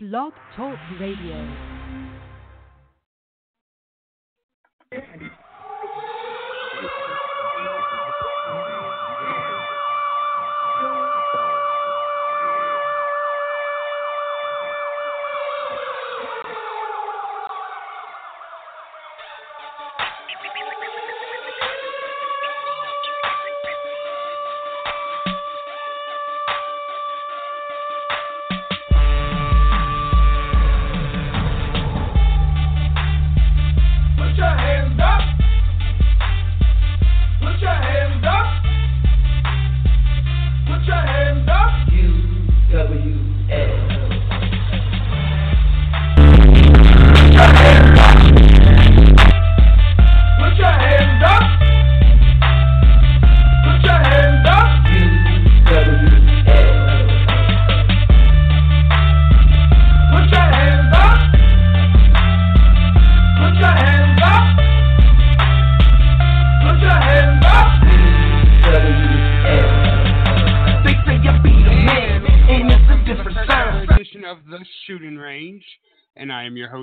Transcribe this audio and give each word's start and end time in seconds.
Blog 0.00 0.32
Talk 0.54 0.78
Radio. 1.00 1.44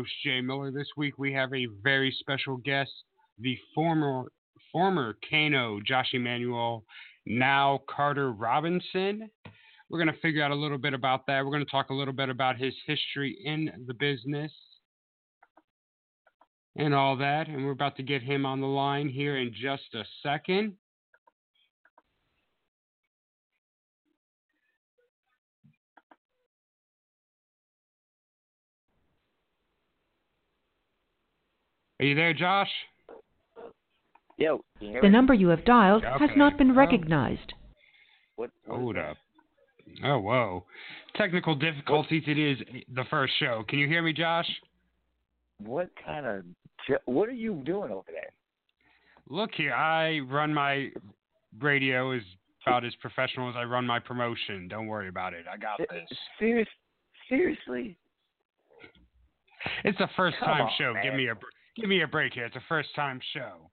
Host 0.05 0.13
Jay 0.23 0.39
Miller. 0.39 0.69
This 0.69 0.89
week 0.95 1.17
we 1.17 1.33
have 1.33 1.51
a 1.51 1.65
very 1.81 2.15
special 2.19 2.57
guest, 2.57 2.91
the 3.39 3.57
former 3.73 4.25
former 4.71 5.17
Kano 5.27 5.79
Josh 5.83 6.09
Emanuel, 6.13 6.83
now 7.25 7.81
Carter 7.89 8.31
Robinson. 8.31 9.27
We're 9.89 9.97
going 9.97 10.13
to 10.13 10.21
figure 10.21 10.43
out 10.43 10.51
a 10.51 10.55
little 10.55 10.77
bit 10.77 10.93
about 10.93 11.25
that. 11.25 11.43
We're 11.43 11.51
going 11.51 11.65
to 11.65 11.71
talk 11.71 11.89
a 11.89 11.93
little 11.93 12.13
bit 12.13 12.29
about 12.29 12.57
his 12.57 12.73
history 12.85 13.35
in 13.45 13.71
the 13.87 13.95
business 13.95 14.51
and 16.75 16.93
all 16.93 17.17
that. 17.17 17.47
And 17.47 17.65
we're 17.65 17.71
about 17.71 17.95
to 17.97 18.03
get 18.03 18.21
him 18.21 18.45
on 18.45 18.61
the 18.61 18.67
line 18.67 19.09
here 19.09 19.37
in 19.37 19.51
just 19.53 19.95
a 19.95 20.03
second. 20.21 20.73
Are 31.99 32.05
you 32.05 32.15
there, 32.15 32.33
Josh? 32.33 32.69
Yo, 34.37 34.57
can 34.77 34.87
you 34.87 34.91
hear 34.93 35.01
The 35.01 35.09
number 35.09 35.33
you 35.33 35.47
have 35.49 35.63
dialed 35.65 36.03
has 36.03 36.29
not 36.35 36.57
been 36.57 36.71
Oh. 36.71 36.75
recognized. 36.75 37.53
What, 38.35 38.49
what 38.65 38.79
Hold 38.79 38.97
up. 38.97 39.17
Oh, 40.03 40.19
whoa. 40.19 40.65
Technical 41.15 41.55
difficulties. 41.55 42.23
It 42.27 42.37
is 42.37 42.57
the 42.93 43.05
first 43.05 43.33
show. 43.39 43.63
Can 43.69 43.79
you 43.79 43.87
hear 43.87 44.01
me, 44.01 44.11
Josh? 44.11 44.49
What 45.59 45.89
kind 46.03 46.25
of 46.25 46.43
what 47.05 47.29
are 47.29 47.33
you 47.33 47.61
doing 47.65 47.91
over 47.91 48.11
there? 48.11 48.29
Look 49.29 49.51
here. 49.55 49.73
I 49.73 50.19
run 50.19 50.53
my 50.53 50.91
radio 51.61 52.11
as 52.11 52.21
about 52.65 52.83
as 52.83 52.93
professional 52.95 53.49
as 53.49 53.55
I 53.55 53.63
run 53.63 53.85
my 53.85 53.99
promotion. 53.99 54.67
Don't 54.67 54.87
worry 54.87 55.07
about 55.07 55.33
it. 55.33 55.45
I 55.51 55.55
got 55.55 55.77
this. 55.77 56.17
Serious, 56.37 56.67
seriously? 57.29 57.97
It's 59.83 59.99
a 59.99 60.09
first 60.17 60.37
Come 60.39 60.47
time 60.49 60.61
on, 60.63 60.71
show. 60.77 60.93
Give 61.01 61.13
me 61.13 61.27
a 61.29 61.35
br- 61.35 61.45
give 61.75 61.89
me 61.89 62.01
a 62.01 62.07
break 62.07 62.33
here. 62.33 62.45
It's 62.45 62.55
a 62.55 62.63
first 62.67 62.89
time 62.95 63.19
show. 63.33 63.69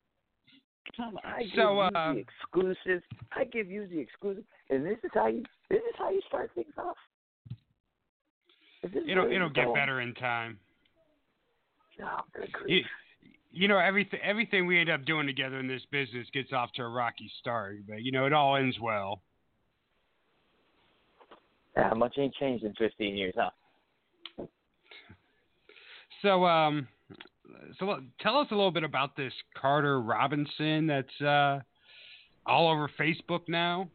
On, 0.98 1.16
I 1.24 1.42
give 1.42 1.52
So, 1.54 1.74
you 1.74 1.80
uh, 1.80 2.12
the 2.14 2.18
exclusive. 2.20 3.02
I 3.32 3.44
give 3.44 3.70
you 3.70 3.86
the 3.86 3.98
exclusive, 3.98 4.44
and 4.68 4.84
this 4.84 4.98
is 5.04 5.10
how 5.14 5.28
you 5.28 5.42
this 5.70 5.78
is 5.78 5.94
how 5.96 6.10
you 6.10 6.20
start 6.28 6.50
things 6.54 6.72
off. 6.76 6.96
It'll 8.82 9.30
it'll 9.30 9.48
get 9.48 9.66
going? 9.66 9.74
better 9.74 10.00
in 10.00 10.12
time. 10.14 10.58
Oh, 12.02 12.20
You, 12.66 12.82
you 13.52 13.68
know 13.68 13.78
everything 13.78 14.20
everything 14.24 14.66
we 14.66 14.80
end 14.80 14.91
up 14.91 15.04
doing 15.04 15.26
together 15.26 15.60
in 15.60 15.68
this 15.68 15.82
business 15.92 16.26
gets 16.32 16.52
off 16.52 16.72
to 16.74 16.82
a 16.82 16.88
rocky 16.88 17.30
start, 17.38 17.76
but 17.88 18.02
you 18.02 18.10
know 18.10 18.26
it 18.26 18.32
all 18.32 18.56
ends 18.56 18.78
well. 18.80 19.22
How 21.76 21.94
much 21.94 22.14
ain't 22.18 22.34
changed 22.34 22.64
in 22.64 22.74
15 22.74 23.16
years, 23.16 23.34
huh? 23.36 24.46
So, 26.20 26.44
um, 26.44 26.86
so 27.78 27.98
tell 28.20 28.38
us 28.38 28.48
a 28.50 28.54
little 28.54 28.70
bit 28.70 28.84
about 28.84 29.16
this 29.16 29.32
Carter 29.56 30.00
Robinson 30.00 30.86
that's 30.86 31.20
uh, 31.20 31.60
all 32.46 32.70
over 32.70 32.90
Facebook 32.98 33.42
now. 33.48 33.88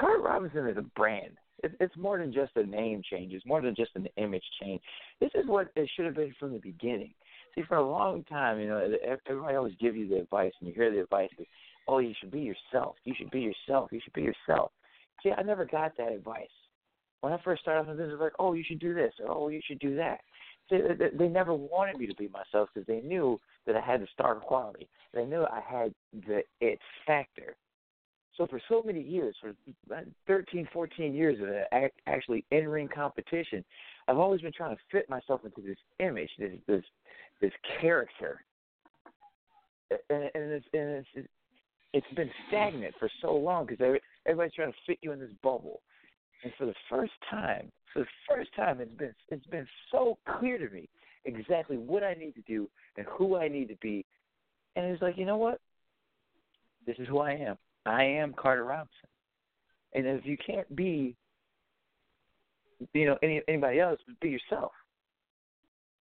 Carter 0.00 0.20
Robinson 0.20 0.66
is 0.68 0.76
a 0.76 0.82
brand. 0.82 1.32
It's, 1.80 1.96
more 1.96 2.18
than 2.18 2.30
just 2.30 2.52
a 2.56 2.64
name 2.64 3.00
change. 3.10 3.32
It's 3.32 3.46
more 3.46 3.62
than 3.62 3.74
just 3.74 3.92
an 3.94 4.06
image 4.18 4.44
change. 4.60 4.82
This 5.20 5.30
is 5.34 5.46
what 5.46 5.68
it 5.76 5.88
should 5.96 6.04
have 6.04 6.16
been 6.16 6.34
from 6.38 6.52
the 6.52 6.58
beginning. 6.58 7.14
See, 7.54 7.62
for 7.66 7.76
a 7.76 7.88
long 7.88 8.22
time, 8.24 8.60
you 8.60 8.68
know, 8.68 8.86
everybody 9.26 9.56
always 9.56 9.74
give 9.80 9.96
you 9.96 10.06
the 10.06 10.16
advice, 10.16 10.52
and 10.60 10.68
you 10.68 10.74
hear 10.74 10.90
the 10.90 11.00
advice, 11.00 11.30
that, 11.38 11.46
oh, 11.88 12.00
you 12.00 12.12
should 12.20 12.30
be 12.30 12.40
yourself. 12.40 12.96
You 13.04 13.14
should 13.16 13.30
be 13.30 13.40
yourself. 13.40 13.90
You 13.92 14.00
should 14.02 14.12
be 14.12 14.22
yourself. 14.22 14.72
See, 15.22 15.30
I 15.30 15.42
never 15.42 15.64
got 15.64 15.96
that 15.96 16.12
advice. 16.12 16.48
When 17.22 17.32
I 17.32 17.38
first 17.42 17.62
started 17.62 17.80
off 17.80 17.88
in 17.88 17.96
business, 17.96 18.18
like, 18.20 18.32
oh, 18.38 18.52
you 18.52 18.64
should 18.66 18.80
do 18.80 18.92
this, 18.92 19.14
oh, 19.26 19.48
you 19.48 19.62
should 19.66 19.78
do 19.78 19.96
that. 19.96 20.20
They, 20.70 20.80
they- 21.18 21.28
never 21.28 21.52
wanted 21.54 21.98
me 21.98 22.06
to 22.06 22.14
be 22.14 22.28
myself 22.28 22.68
because 22.72 22.86
they 22.86 23.00
knew 23.00 23.40
that 23.66 23.76
I 23.76 23.80
had 23.80 24.00
the 24.00 24.06
star 24.12 24.36
quality. 24.36 24.88
They 25.12 25.24
knew 25.24 25.44
I 25.44 25.60
had 25.60 25.94
the 26.26 26.42
it 26.60 26.78
factor. 27.06 27.56
So 28.36 28.46
for 28.46 28.60
so 28.68 28.82
many 28.84 29.00
years, 29.00 29.36
for 29.40 29.50
uh, 29.94 30.00
13, 30.26 30.68
14 30.72 31.14
years 31.14 31.38
of 31.40 31.48
ac- 31.78 31.92
actually 32.06 32.44
in-ring 32.50 32.88
competition, 32.92 33.64
I've 34.08 34.18
always 34.18 34.40
been 34.40 34.52
trying 34.52 34.74
to 34.74 34.82
fit 34.90 35.08
myself 35.08 35.42
into 35.44 35.60
this 35.60 35.76
image, 36.00 36.30
this 36.38 36.52
this 36.66 36.84
this 37.40 37.52
character, 37.80 38.44
and, 39.90 40.30
and 40.34 40.52
it's 40.52 40.66
and 40.72 41.04
it's 41.14 41.28
it's 41.92 42.14
been 42.16 42.30
stagnant 42.48 42.94
for 42.98 43.08
so 43.22 43.34
long 43.34 43.66
because 43.66 43.98
everybody's 44.26 44.52
trying 44.54 44.72
to 44.72 44.78
fit 44.86 44.98
you 45.02 45.12
in 45.12 45.20
this 45.20 45.30
bubble. 45.42 45.80
And 46.42 46.52
for 46.58 46.66
the 46.66 46.74
first 46.90 47.12
time, 47.30 47.70
for 47.94 48.00
the 48.00 48.06
first 48.28 48.54
time, 48.54 48.80
it's 48.80 48.94
been 48.98 49.14
it's 49.30 49.46
been 49.46 49.66
so 49.90 50.18
clear 50.38 50.58
to 50.58 50.74
me 50.74 50.88
exactly 51.24 51.78
what 51.78 52.02
I 52.02 52.14
need 52.14 52.34
to 52.34 52.42
do 52.42 52.68
and 52.98 53.06
who 53.06 53.36
I 53.36 53.48
need 53.48 53.68
to 53.68 53.76
be. 53.76 54.04
And 54.76 54.84
it's 54.86 55.00
like, 55.00 55.16
you 55.16 55.24
know 55.24 55.38
what? 55.38 55.60
This 56.86 56.96
is 56.98 57.08
who 57.08 57.20
I 57.20 57.32
am. 57.32 57.56
I 57.86 58.02
am 58.02 58.34
Carter 58.34 58.64
Robinson. 58.64 59.08
And 59.94 60.06
if 60.06 60.26
you 60.26 60.36
can't 60.44 60.74
be, 60.74 61.14
you 62.92 63.06
know, 63.06 63.16
any 63.22 63.40
anybody 63.48 63.78
else, 63.78 64.00
be 64.20 64.28
yourself. 64.28 64.72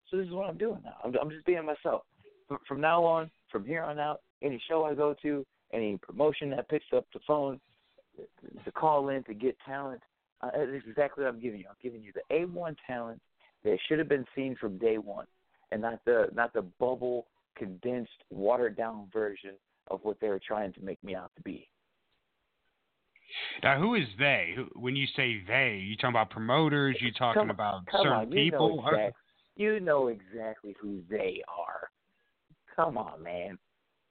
So 0.09 0.17
this 0.17 0.27
is 0.27 0.33
what 0.33 0.49
I'm 0.49 0.57
doing 0.57 0.81
now. 0.83 0.95
I'm, 1.03 1.13
I'm 1.21 1.29
just 1.29 1.45
being 1.45 1.65
myself. 1.65 2.01
From, 2.67 2.81
now 2.81 3.03
on, 3.03 3.31
from 3.51 3.65
here 3.65 3.83
on 3.83 3.99
out, 3.99 4.21
any 4.41 4.61
show 4.67 4.83
I 4.83 4.93
go 4.93 5.15
to, 5.21 5.45
any 5.73 5.97
promotion 5.97 6.49
that 6.51 6.69
picks 6.69 6.85
up 6.95 7.05
the 7.13 7.19
phone 7.25 7.59
to 8.65 8.71
call 8.71 9.09
in 9.09 9.23
to 9.23 9.33
get 9.33 9.55
talent, 9.65 10.01
uh, 10.47 10.65
that's 10.71 10.85
exactly 10.87 11.23
what 11.23 11.33
I'm 11.33 11.39
giving 11.39 11.59
you. 11.59 11.65
I'm 11.69 11.75
giving 11.81 12.01
you 12.01 12.11
the 12.13 12.35
A1 12.35 12.75
talent 12.87 13.21
that 13.63 13.77
should 13.87 13.99
have 13.99 14.09
been 14.09 14.25
seen 14.35 14.55
from 14.59 14.77
day 14.77 14.97
one, 14.97 15.27
and 15.71 15.81
not 15.81 16.03
the 16.05 16.27
not 16.33 16.53
the 16.53 16.63
bubble, 16.79 17.27
condensed, 17.55 18.11
watered 18.29 18.75
down 18.77 19.07
version 19.11 19.51
of 19.89 19.99
what 20.03 20.19
they 20.19 20.29
were 20.29 20.41
trying 20.45 20.73
to 20.73 20.81
make 20.81 21.03
me 21.03 21.15
out 21.15 21.31
to 21.35 21.41
be. 21.43 21.67
Now, 23.63 23.79
who 23.79 23.95
is 23.95 24.07
they? 24.19 24.55
When 24.75 24.95
you 24.95 25.07
say 25.15 25.41
they, 25.47 25.81
you 25.83 25.95
talking 25.95 26.11
about 26.11 26.29
promoters? 26.29 26.97
You 26.99 27.11
talking 27.11 27.41
Come- 27.41 27.49
about 27.49 27.85
Come 27.87 28.01
certain 28.01 28.19
on, 28.19 28.31
you 28.31 28.45
people? 28.45 28.77
know 28.77 28.91
exact, 28.91 29.15
you 29.55 29.79
know 29.79 30.07
exactly 30.07 30.75
who 30.79 31.01
they 31.09 31.41
are. 31.47 31.89
Come 32.75 32.97
on, 32.97 33.21
man. 33.23 33.57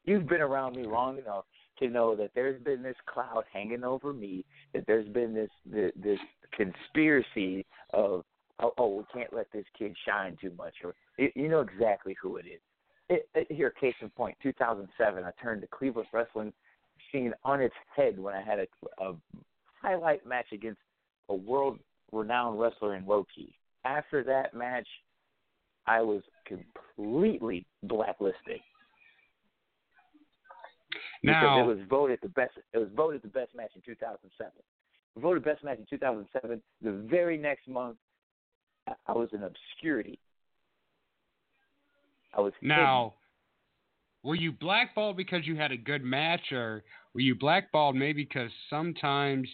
You've 0.05 0.29
been 0.29 0.41
around 0.41 0.77
me 0.77 0.85
long 0.85 1.19
enough 1.19 1.45
to 1.79 1.89
know 1.89 2.15
that 2.17 2.31
there's 2.35 2.61
been 2.63 2.83
this 2.83 2.97
cloud 3.07 3.45
hanging 3.53 3.85
over 3.85 4.13
me. 4.13 4.45
That 4.75 4.85
there's 4.87 5.09
been 5.09 5.35
this 5.35 5.51
this, 5.67 5.93
this 5.97 6.19
conspiracy 6.57 7.67
of 7.93 8.25
oh, 8.61 8.73
oh 8.79 8.97
we 8.97 9.05
can't 9.13 9.33
let 9.33 9.51
this 9.53 9.65
kid 9.79 9.95
shine 10.07 10.37
too 10.41 10.53
much. 10.57 10.75
Or 10.85 10.95
you, 11.19 11.49
know 11.49 11.61
exactly 11.61 12.17
who 12.21 12.37
it 12.37 12.47
is. 12.47 12.61
It, 13.09 13.29
it, 13.35 13.53
here, 13.53 13.71
case 13.71 13.95
in 14.01 14.11
point, 14.11 14.37
2007, 14.43 15.25
I 15.25 15.31
turned 15.43 15.63
the 15.63 15.67
Cleveland 15.67 16.09
wrestling 16.13 16.53
scene 17.11 17.35
on 17.45 17.61
its 17.61 17.75
head 17.95 18.19
when 18.19 18.35
I 18.35 18.43
had 18.43 18.59
a, 18.61 19.05
a 19.05 19.15
highlight 19.83 20.27
match 20.27 20.47
against 20.53 20.81
a 21.29 21.35
world 21.35 21.79
renowned 22.13 22.59
wrestler 22.59 22.97
in 22.97 23.07
Low 23.07 23.27
Ki. 23.35 23.55
After 23.85 24.23
that 24.25 24.55
match, 24.55 24.87
I 25.87 26.01
was 26.01 26.23
completely 26.47 27.67
blacklisted. 27.83 28.61
Now, 31.23 31.41
because 31.41 31.59
it 31.59 31.79
was 31.79 31.89
voted 31.89 32.19
the 32.23 32.29
best. 32.29 32.53
It 32.73 32.79
was 32.79 32.89
voted 32.95 33.23
the 33.23 33.29
best 33.29 33.55
match 33.55 33.71
in 33.75 33.83
2007. 33.83 34.53
Voted 35.19 35.45
best 35.45 35.63
match 35.63 35.79
in 35.79 35.87
2007. 35.87 36.63
The 36.81 36.93
very 36.93 37.37
next 37.37 37.69
month, 37.69 37.99
I- 38.87 38.95
I 39.07 39.13
was 39.13 39.33
in 39.33 39.43
obscurity. 39.43 40.19
I 42.35 42.41
was 42.41 42.53
now, 42.63 43.15
were 44.23 44.35
you 44.35 44.53
blackballed 44.53 45.17
because 45.17 45.47
you 45.47 45.57
had 45.57 45.71
a 45.71 45.77
good 45.77 46.03
match, 46.03 46.53
or 46.53 46.83
were 47.13 47.21
you 47.21 47.35
blackballed 47.35 47.95
maybe 47.95 48.25
because 48.25 48.51
sometimes 48.71 49.49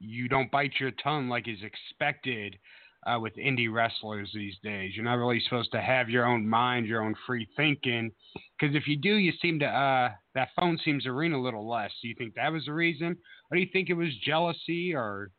you 0.00 0.28
don't 0.28 0.50
bite 0.50 0.72
your 0.80 0.90
tongue 0.90 1.28
like 1.28 1.46
is 1.48 1.62
expected 1.62 2.58
uh, 3.06 3.18
with 3.18 3.34
indie 3.36 3.72
wrestlers 3.72 4.30
these 4.34 4.56
days? 4.62 4.92
You're 4.94 5.04
not 5.04 5.14
really 5.14 5.40
supposed 5.40 5.72
to 5.72 5.80
have 5.80 6.08
your 6.10 6.26
own 6.26 6.46
mind, 6.48 6.86
your 6.86 7.02
own 7.02 7.14
free 7.26 7.48
thinking, 7.56 8.10
because 8.58 8.74
if 8.74 8.86
you 8.86 8.96
do, 8.96 9.14
you 9.16 9.32
seem 9.40 9.58
to 9.60 9.66
uh, 9.66 10.10
that 10.34 10.48
phone 10.58 10.78
seems 10.84 11.04
to 11.04 11.12
ring 11.12 11.32
a 11.32 11.40
little 11.40 11.68
less. 11.68 11.90
Do 12.02 12.08
you 12.08 12.14
think 12.16 12.34
that 12.34 12.52
was 12.52 12.64
the 12.66 12.72
reason, 12.72 13.16
or 13.50 13.56
do 13.56 13.60
you 13.60 13.68
think 13.72 13.88
it 13.90 13.94
was 13.94 14.08
jealousy, 14.24 14.94
or 14.94 15.30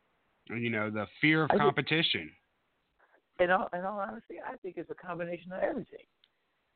you 0.49 0.69
know, 0.69 0.89
the 0.89 1.05
fear 1.21 1.43
of 1.43 1.49
I 1.51 1.53
think- 1.53 1.61
competition? 1.63 2.31
in 3.39 3.51
all, 3.51 3.69
in 3.73 3.85
all 3.85 3.99
honesty, 3.99 4.35
I 4.43 4.57
think 4.57 4.77
it's 4.77 4.89
a 4.89 4.95
combination 4.95 5.51
of 5.51 5.61
everything. 5.61 6.05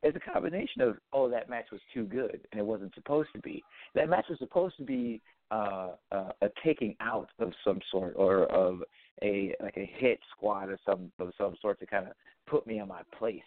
It's 0.04 0.16
a 0.16 0.32
combination 0.32 0.82
of 0.82 0.96
oh 1.12 1.28
that 1.30 1.48
match 1.48 1.66
was 1.72 1.80
too 1.94 2.04
good 2.04 2.40
and 2.50 2.60
it 2.60 2.64
wasn't 2.64 2.94
supposed 2.94 3.28
to 3.34 3.40
be. 3.40 3.62
That 3.94 4.08
match 4.08 4.26
was 4.28 4.38
supposed 4.38 4.76
to 4.78 4.84
be 4.84 5.20
uh, 5.52 5.88
uh, 6.10 6.32
a 6.40 6.48
taking 6.64 6.96
out 7.00 7.28
of 7.38 7.52
some 7.62 7.78
sort 7.90 8.14
or 8.16 8.46
of 8.46 8.82
a 9.22 9.54
like 9.62 9.76
a 9.76 9.90
hit 9.98 10.18
squad 10.34 10.70
or 10.70 10.78
some 10.86 11.12
of 11.18 11.30
some 11.36 11.54
sort 11.60 11.78
to 11.80 11.86
kind 11.86 12.06
of 12.06 12.14
put 12.46 12.66
me 12.66 12.78
in 12.78 12.88
my 12.88 13.02
place. 13.18 13.40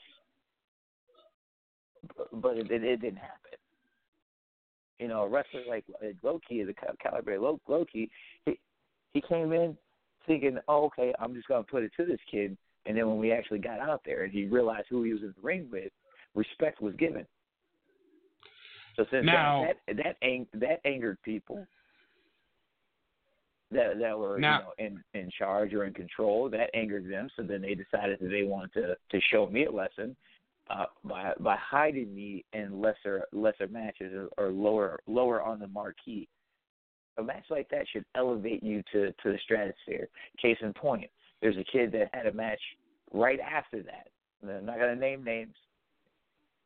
But, 2.32 2.58
it, 2.58 2.70
it, 2.70 2.84
it 2.84 3.02
didn't 3.02 3.18
happen. 3.18 3.58
You 5.00 5.08
know, 5.08 5.24
a 5.24 5.28
wrestler 5.28 5.62
like, 5.68 5.84
Low 6.22 6.40
Ki, 6.48 6.64
the 6.64 6.74
Cal- 6.74 6.96
caliber 7.02 7.40
Low 7.40 7.60
Ki, 7.92 8.10
he 8.46 8.60
he 9.14 9.22
came 9.22 9.52
in 9.52 9.76
thinking, 10.28 10.60
oh, 10.68 10.86
okay, 10.86 11.14
I'm 11.20 11.34
just 11.34 11.48
gonna 11.48 11.64
put 11.64 11.84
it 11.84 11.92
to 11.98 12.06
this 12.06 12.20
kid. 12.30 12.56
And 12.86 12.96
then 12.96 13.08
when 13.08 13.18
we 13.18 13.32
actually 13.32 13.60
got 13.60 13.80
out 13.80 14.02
there 14.06 14.24
and 14.24 14.32
he 14.32 14.46
realized 14.46 14.86
who 14.90 15.02
he 15.04 15.14
was 15.14 15.24
in 15.24 15.34
the 15.36 15.42
ring 15.42 15.68
with, 15.72 15.92
respect 16.36 16.82
was 16.82 16.94
given. 16.96 17.26
So 18.96 19.06
since 19.10 19.26
Now- 19.26 19.66
that 19.66 19.78
that 19.88 20.04
that, 20.04 20.18
ang- 20.22 20.48
that 20.54 20.80
angered 20.86 21.18
people 21.24 21.66
that 23.76 24.00
that 24.00 24.18
were 24.18 24.40
Now- 24.40 24.60
you 24.60 24.64
know 24.64 24.74
in 25.14 25.22
in 25.22 25.30
charge 25.32 25.74
or 25.74 25.86
in 25.86 25.94
control, 25.94 26.50
that 26.50 26.70
angered 26.74 27.10
them. 27.10 27.30
So 27.36 27.44
then 27.44 27.62
they 27.62 27.76
decided 27.76 28.20
that 28.20 28.30
they 28.30 28.44
wanted 28.44 28.74
to 28.74 28.98
to 29.12 29.22
show 29.32 29.48
me 29.48 29.66
a 29.66 29.72
lesson 29.72 30.16
uh, 30.70 30.86
by 31.04 31.34
by 31.40 31.58
hiding 31.58 32.14
me 32.14 32.44
in 32.54 32.82
lesser 32.82 33.26
lesser 33.32 33.68
matches 33.68 34.14
or, 34.14 34.30
or 34.38 34.52
lower 34.52 35.00
lower 35.08 35.42
on 35.42 35.60
the 35.60 35.68
marquee. 35.68 36.28
A 37.18 37.24
match 37.24 37.46
like 37.50 37.70
that 37.70 37.88
should 37.92 38.06
elevate 38.16 38.64
you 38.64 38.84
to 38.92 39.12
to 39.12 39.32
the 39.32 39.40
stratosphere. 39.44 40.08
Case 40.42 40.58
in 40.62 40.74
point, 40.74 41.10
there's 41.42 41.58
a 41.58 41.64
kid 41.64 41.92
that 41.94 42.10
had 42.14 42.26
a 42.26 42.34
match 42.34 42.60
right 43.14 43.40
after 43.40 43.82
that. 43.84 44.08
I'm 44.44 44.66
not 44.66 44.80
gonna 44.80 44.96
name 44.96 45.24
names, 45.24 45.56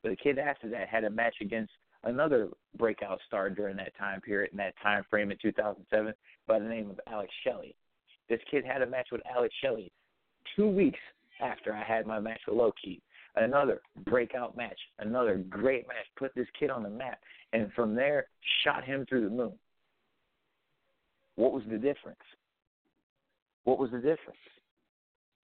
but 0.02 0.10
the 0.10 0.16
kid 0.16 0.40
after 0.40 0.70
that 0.70 0.88
had 0.88 1.04
a 1.04 1.10
match 1.10 1.36
against 1.42 1.72
another 2.04 2.50
breakout 2.78 3.20
star 3.28 3.50
during 3.50 3.76
that 3.78 3.96
time 3.98 4.22
period 4.22 4.52
in 4.52 4.58
that 4.58 4.74
time 4.82 5.04
frame 5.10 5.32
in 5.32 5.38
2007 5.42 6.14
by 6.50 6.60
the 6.60 6.68
name 6.68 6.90
of 6.90 7.00
Alex 7.08 7.32
Shelley. 7.46 7.76
This 8.28 8.40
kid 8.52 8.66
had 8.66 8.82
a 8.82 8.86
match 8.86 9.08
with 9.12 9.22
Alex 9.34 9.54
Shelley 9.62 9.92
two 10.56 10.68
weeks 10.68 11.00
after 11.42 11.72
I 11.72 11.84
had 11.84 12.06
my 12.06 12.20
match 12.20 12.42
with 12.48 12.58
Low 12.58 12.74
Ki. 12.84 13.02
Another 13.36 13.80
breakout 14.06 14.58
match, 14.58 14.80
another 14.98 15.38
great 15.50 15.88
match, 15.88 16.06
put 16.18 16.34
this 16.36 16.48
kid 16.60 16.72
on 16.72 16.84
the 16.84 16.90
map, 16.90 17.20
and 17.54 17.72
from 17.74 17.96
there 17.96 18.26
shot 18.64 18.84
him 18.84 19.06
through 19.08 19.24
the 19.24 19.30
moon. 19.30 19.54
What 21.36 21.54
was 21.54 21.64
the 21.70 21.78
difference? 21.78 22.20
What 23.64 23.80
was 23.80 23.92
the 23.92 23.98
difference? 23.98 24.40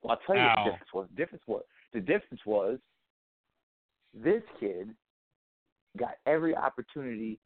Well, 0.01 0.17
I'll 0.17 0.35
tell 0.35 0.35
you 0.35 0.71
what 0.91 1.07
the 1.09 1.15
difference 1.15 1.43
was. 1.47 1.63
The 1.93 2.01
difference 2.01 2.41
was 2.41 2.41
the 2.41 2.41
difference 2.41 2.41
was 2.45 2.79
this 4.13 4.41
kid 4.59 4.89
got 5.97 6.15
every 6.25 6.55
opportunity 6.55 7.39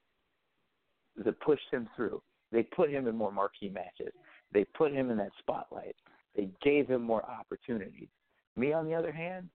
that 1.24 1.40
pushed 1.42 1.70
him 1.72 1.88
through. 1.96 2.22
They 2.52 2.64
put 2.64 2.90
him 2.90 3.08
in 3.08 3.16
more 3.16 3.32
marquee 3.32 3.70
matches. 3.70 4.14
They 4.52 4.66
put 4.76 4.92
him 4.92 5.12
in 5.12 5.18
that 5.18 5.32
spotlight. 5.40 5.96
They 6.36 6.50
gave 6.64 6.88
him 6.88 7.04
more 7.04 7.24
opportunities. 7.30 8.08
Me, 8.56 8.74
on 8.74 8.86
the 8.86 8.96
other 8.96 9.12
hand, 9.12 9.50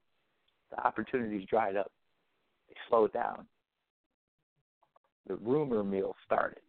the 0.71 0.85
opportunities 0.85 1.47
dried 1.49 1.75
up. 1.75 1.91
They 2.69 2.75
slowed 2.89 3.13
down. 3.13 3.45
The 5.27 5.35
rumor 5.35 5.83
mill 5.83 6.15
started. 6.25 6.61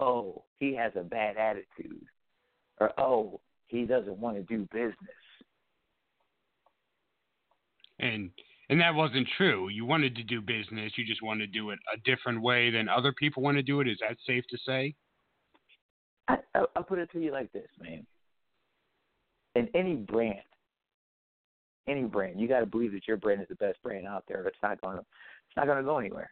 Oh, 0.00 0.44
he 0.58 0.74
has 0.74 0.92
a 0.96 1.02
bad 1.02 1.36
attitude. 1.36 2.04
Or, 2.80 2.92
oh, 2.98 3.40
he 3.68 3.84
doesn't 3.84 4.18
want 4.18 4.36
to 4.36 4.42
do 4.42 4.68
business. 4.72 4.96
and 7.98 8.30
and 8.68 8.80
that 8.80 8.94
wasn't 8.94 9.28
true. 9.36 9.68
You 9.68 9.84
wanted 9.84 10.16
to 10.16 10.24
do 10.24 10.40
business, 10.40 10.92
you 10.96 11.06
just 11.06 11.22
wanted 11.22 11.52
to 11.52 11.58
do 11.58 11.70
it 11.70 11.78
a 11.94 11.98
different 11.98 12.42
way 12.42 12.70
than 12.70 12.88
other 12.88 13.12
people 13.12 13.42
want 13.42 13.56
to 13.56 13.62
do 13.62 13.80
it. 13.80 13.88
Is 13.88 13.98
that 14.00 14.16
safe 14.26 14.44
to 14.50 14.58
say? 14.66 14.94
I, 16.28 16.36
I'll 16.74 16.82
put 16.82 16.98
it 16.98 17.10
to 17.12 17.20
you 17.20 17.32
like 17.32 17.52
this, 17.52 17.68
man. 17.80 18.06
In 19.54 19.68
any 19.74 19.94
brand, 19.94 20.40
any 21.88 22.04
brand, 22.04 22.40
you 22.40 22.48
got 22.48 22.60
to 22.60 22.66
believe 22.66 22.92
that 22.92 23.06
your 23.06 23.16
brand 23.16 23.40
is 23.40 23.48
the 23.48 23.54
best 23.54 23.82
brand 23.82 24.06
out 24.06 24.24
there. 24.28 24.46
It's 24.46 24.56
not 24.62 24.80
going 24.80 24.96
to, 24.96 25.00
it's 25.00 25.56
not 25.56 25.66
going 25.66 25.78
to 25.78 25.84
go 25.84 25.98
anywhere. 25.98 26.30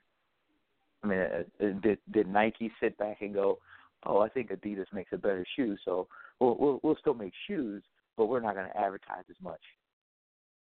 I 1.02 1.06
mean, 1.06 1.18
uh, 1.18 1.42
uh, 1.64 1.72
did 1.82 1.98
did 2.12 2.26
Nike 2.26 2.72
sit 2.80 2.96
back 2.98 3.18
and 3.20 3.34
go, 3.34 3.58
"Oh, 4.06 4.20
I 4.20 4.28
think 4.28 4.50
Adidas 4.50 4.92
makes 4.92 5.12
a 5.12 5.18
better 5.18 5.46
shoe, 5.54 5.76
so 5.84 6.08
we'll 6.40 6.56
we'll, 6.58 6.80
we'll 6.82 6.96
still 6.96 7.14
make 7.14 7.32
shoes, 7.46 7.82
but 8.16 8.26
we're 8.26 8.40
not 8.40 8.54
going 8.54 8.68
to 8.68 8.76
advertise 8.76 9.24
as 9.28 9.36
much." 9.42 9.60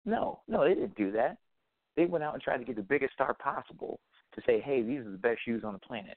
No, 0.04 0.40
no, 0.48 0.64
they 0.64 0.74
didn't 0.74 0.96
do 0.96 1.12
that. 1.12 1.36
They 1.96 2.06
went 2.06 2.24
out 2.24 2.34
and 2.34 2.42
tried 2.42 2.58
to 2.58 2.64
get 2.64 2.76
the 2.76 2.82
biggest 2.82 3.12
star 3.12 3.34
possible 3.34 4.00
to 4.34 4.42
say, 4.46 4.60
"Hey, 4.60 4.82
these 4.82 5.00
are 5.00 5.10
the 5.10 5.18
best 5.18 5.40
shoes 5.44 5.64
on 5.64 5.74
the 5.74 5.78
planet." 5.78 6.16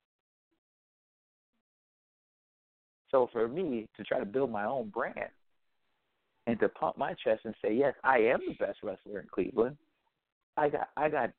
So 3.12 3.30
for 3.32 3.48
me 3.48 3.88
to 3.98 4.04
try 4.04 4.20
to 4.20 4.26
build 4.26 4.52
my 4.52 4.66
own 4.66 4.90
brand 4.90 5.30
and 6.48 6.60
to 6.60 6.70
pump 6.70 6.98
my 6.98 7.14
chest 7.14 7.42
and 7.46 7.56
say, 7.62 7.74
"Yes, 7.74 7.96
I 8.04 8.20
am 8.20 8.40
the 8.48 8.54
best 8.54 8.80
wrestler 8.84 9.20
in 9.20 9.28
Cleveland," 9.28 9.78
I 10.58 10.70
got 10.70 10.90
I 10.98 11.10
got 11.10 11.32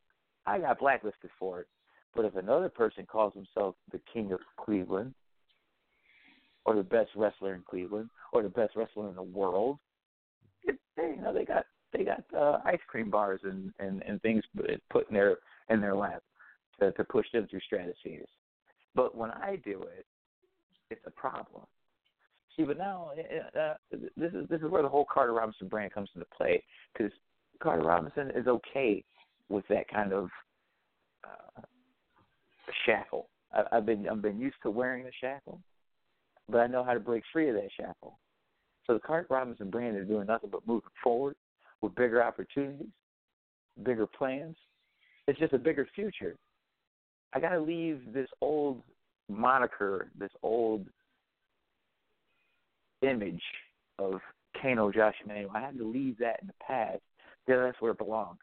I 0.46 0.58
got 0.58 0.78
blacklisted 0.78 1.30
for 1.38 1.60
it. 1.60 1.68
But 2.14 2.24
if 2.24 2.36
another 2.36 2.68
person 2.68 3.04
calls 3.06 3.34
himself 3.34 3.76
the 3.92 4.00
king 4.12 4.32
of 4.32 4.40
Cleveland, 4.56 5.14
or 6.64 6.74
the 6.74 6.82
best 6.82 7.10
wrestler 7.14 7.54
in 7.54 7.62
Cleveland, 7.62 8.10
or 8.32 8.42
the 8.42 8.48
best 8.48 8.74
wrestler 8.74 9.08
in 9.08 9.14
the 9.14 9.22
world, 9.22 9.78
it, 10.64 10.78
they, 10.96 11.14
you 11.16 11.22
know 11.22 11.32
they 11.32 11.44
got 11.44 11.66
they 11.92 12.04
got 12.04 12.24
uh, 12.36 12.60
ice 12.64 12.80
cream 12.86 13.10
bars 13.10 13.40
and, 13.44 13.72
and 13.78 14.02
and 14.02 14.20
things 14.22 14.44
put 14.90 15.08
in 15.08 15.14
their 15.14 15.38
in 15.68 15.80
their 15.80 15.94
lap 15.94 16.22
to 16.80 16.92
to 16.92 17.04
push 17.04 17.26
them 17.32 17.46
through 17.48 17.60
stratospheres. 17.60 18.28
But 18.94 19.14
when 19.14 19.30
I 19.30 19.56
do 19.64 19.82
it, 19.82 20.06
it's 20.90 21.06
a 21.06 21.10
problem. 21.10 21.62
See, 22.56 22.64
but 22.64 22.78
now 22.78 23.10
uh, 23.54 23.58
uh, 23.58 23.74
this 24.16 24.32
is 24.32 24.48
this 24.48 24.60
is 24.62 24.70
where 24.70 24.82
the 24.82 24.88
whole 24.88 25.06
Carter 25.12 25.32
Robinson 25.34 25.68
brand 25.68 25.92
comes 25.92 26.08
into 26.14 26.26
play 26.36 26.62
because 26.92 27.12
Carter 27.62 27.82
Robinson 27.84 28.30
is 28.34 28.46
okay 28.46 29.04
with 29.48 29.64
that 29.68 29.88
kind 29.88 30.12
of 30.12 30.28
uh, 31.24 31.60
shackle. 32.86 33.28
I, 33.52 33.64
I've 33.72 33.86
been 33.86 34.08
I've 34.08 34.22
been 34.22 34.38
used 34.38 34.56
to 34.62 34.70
wearing 34.70 35.04
the 35.04 35.12
shackle, 35.20 35.60
but 36.48 36.58
I 36.58 36.66
know 36.66 36.82
how 36.82 36.94
to 36.94 37.00
break 37.00 37.24
free 37.32 37.50
of 37.50 37.56
that 37.56 37.68
shackle. 37.76 38.18
So 38.86 38.94
the 38.94 39.00
Carter 39.00 39.26
Robinson 39.28 39.68
brand 39.68 39.98
is 39.98 40.08
doing 40.08 40.26
nothing 40.26 40.50
but 40.50 40.66
moving 40.66 40.88
forward 41.02 41.36
with 41.82 41.94
bigger 41.94 42.22
opportunities, 42.22 42.86
bigger 43.82 44.06
plans. 44.06 44.56
It's 45.26 45.38
just 45.38 45.52
a 45.52 45.58
bigger 45.58 45.86
future. 45.94 46.36
I 47.34 47.40
got 47.40 47.50
to 47.50 47.60
leave 47.60 48.00
this 48.14 48.28
old 48.40 48.80
moniker, 49.28 50.08
this 50.18 50.30
old 50.42 50.86
image 53.02 53.42
of 53.98 54.20
Kano 54.60 54.90
Josh 54.90 55.14
Emanuel. 55.24 55.50
I 55.54 55.60
had 55.60 55.78
to 55.78 55.86
leave 55.86 56.18
that 56.18 56.40
in 56.40 56.48
the 56.48 56.54
past 56.66 57.00
because 57.46 57.62
that's 57.64 57.80
where 57.80 57.92
it 57.92 57.98
belongs. 57.98 58.38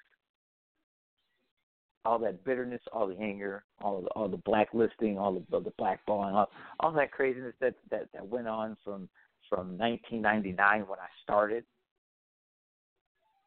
All 2.05 2.19
that 2.19 2.43
bitterness, 2.43 2.81
all 2.91 3.07
the 3.07 3.17
anger, 3.17 3.63
all 3.81 4.01
the 4.01 4.07
all 4.09 4.27
the 4.27 4.37
blacklisting, 4.37 5.17
all 5.17 5.33
the 5.33 5.59
the 5.59 5.71
blackballing, 5.79 6.33
all, 6.33 6.49
all 6.81 6.91
that 6.91 7.11
craziness 7.11 7.53
that, 7.61 7.75
that 7.91 8.09
that 8.13 8.27
went 8.27 8.47
on 8.47 8.75
from 8.83 9.07
from 9.49 9.77
1999 9.77 10.87
when 10.87 10.99
I 10.99 11.07
started 11.23 11.63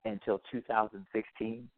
until 0.06 0.40
2016. 0.50 1.68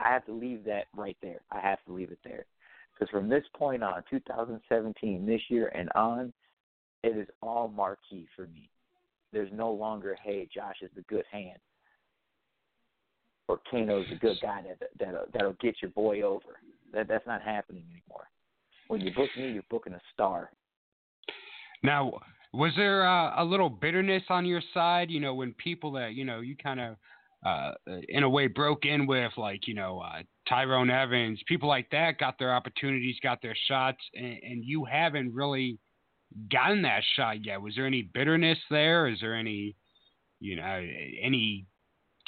I 0.00 0.08
have 0.08 0.26
to 0.26 0.32
leave 0.32 0.64
that 0.64 0.86
right 0.96 1.16
there. 1.22 1.40
I 1.52 1.60
have 1.60 1.78
to 1.86 1.92
leave 1.92 2.10
it 2.10 2.18
there. 2.24 2.46
Because 2.94 3.10
from 3.10 3.28
this 3.28 3.44
point 3.56 3.82
on, 3.82 4.02
2017, 4.08 5.26
this 5.26 5.40
year 5.48 5.68
and 5.74 5.90
on, 5.94 6.32
it 7.02 7.16
is 7.16 7.28
all 7.42 7.68
marquee 7.68 8.26
for 8.34 8.46
me. 8.46 8.70
there's 9.32 9.50
no 9.52 9.72
longer, 9.72 10.16
hey, 10.22 10.48
Josh 10.54 10.76
is 10.80 10.90
the 10.94 11.02
good 11.02 11.24
hand, 11.30 11.58
or 13.48 13.60
Kano's 13.70 14.06
the 14.08 14.16
good 14.16 14.38
guy 14.40 14.62
that 14.62 14.88
that 14.98 15.32
that'll 15.32 15.56
get 15.60 15.76
your 15.82 15.90
boy 15.90 16.22
over. 16.22 16.60
That 16.92 17.08
that's 17.08 17.26
not 17.26 17.42
happening 17.42 17.84
anymore. 17.90 18.28
When 18.88 19.00
you 19.00 19.12
book 19.12 19.28
me, 19.36 19.50
you're 19.50 19.64
booking 19.70 19.92
a 19.92 20.00
star. 20.12 20.50
Now, 21.82 22.20
was 22.52 22.72
there 22.76 23.06
uh, 23.06 23.42
a 23.42 23.44
little 23.44 23.68
bitterness 23.68 24.22
on 24.28 24.46
your 24.46 24.62
side? 24.72 25.10
You 25.10 25.20
know, 25.20 25.34
when 25.34 25.52
people 25.54 25.92
that 25.92 26.14
you 26.14 26.24
know 26.24 26.40
you 26.40 26.56
kind 26.56 26.80
of 26.80 26.96
uh, 27.44 27.72
in 28.08 28.22
a 28.22 28.28
way 28.28 28.46
broke 28.46 28.84
in 28.84 29.06
with, 29.06 29.32
like 29.36 29.66
you 29.66 29.74
know 29.74 30.00
uh, 30.00 30.22
Tyrone 30.48 30.90
Evans, 30.90 31.40
people 31.46 31.68
like 31.68 31.90
that 31.90 32.18
got 32.18 32.38
their 32.38 32.54
opportunities, 32.54 33.16
got 33.22 33.40
their 33.40 33.56
shots, 33.68 33.98
and, 34.14 34.38
and 34.42 34.64
you 34.64 34.84
haven't 34.84 35.34
really 35.34 35.78
gotten 36.50 36.82
that 36.82 37.02
shot 37.16 37.44
yet. 37.44 37.60
Was 37.60 37.74
there 37.76 37.86
any 37.86 38.02
bitterness 38.02 38.58
there? 38.70 39.08
Is 39.08 39.18
there 39.20 39.34
any, 39.34 39.74
you 40.40 40.56
know, 40.56 40.86
any 41.22 41.66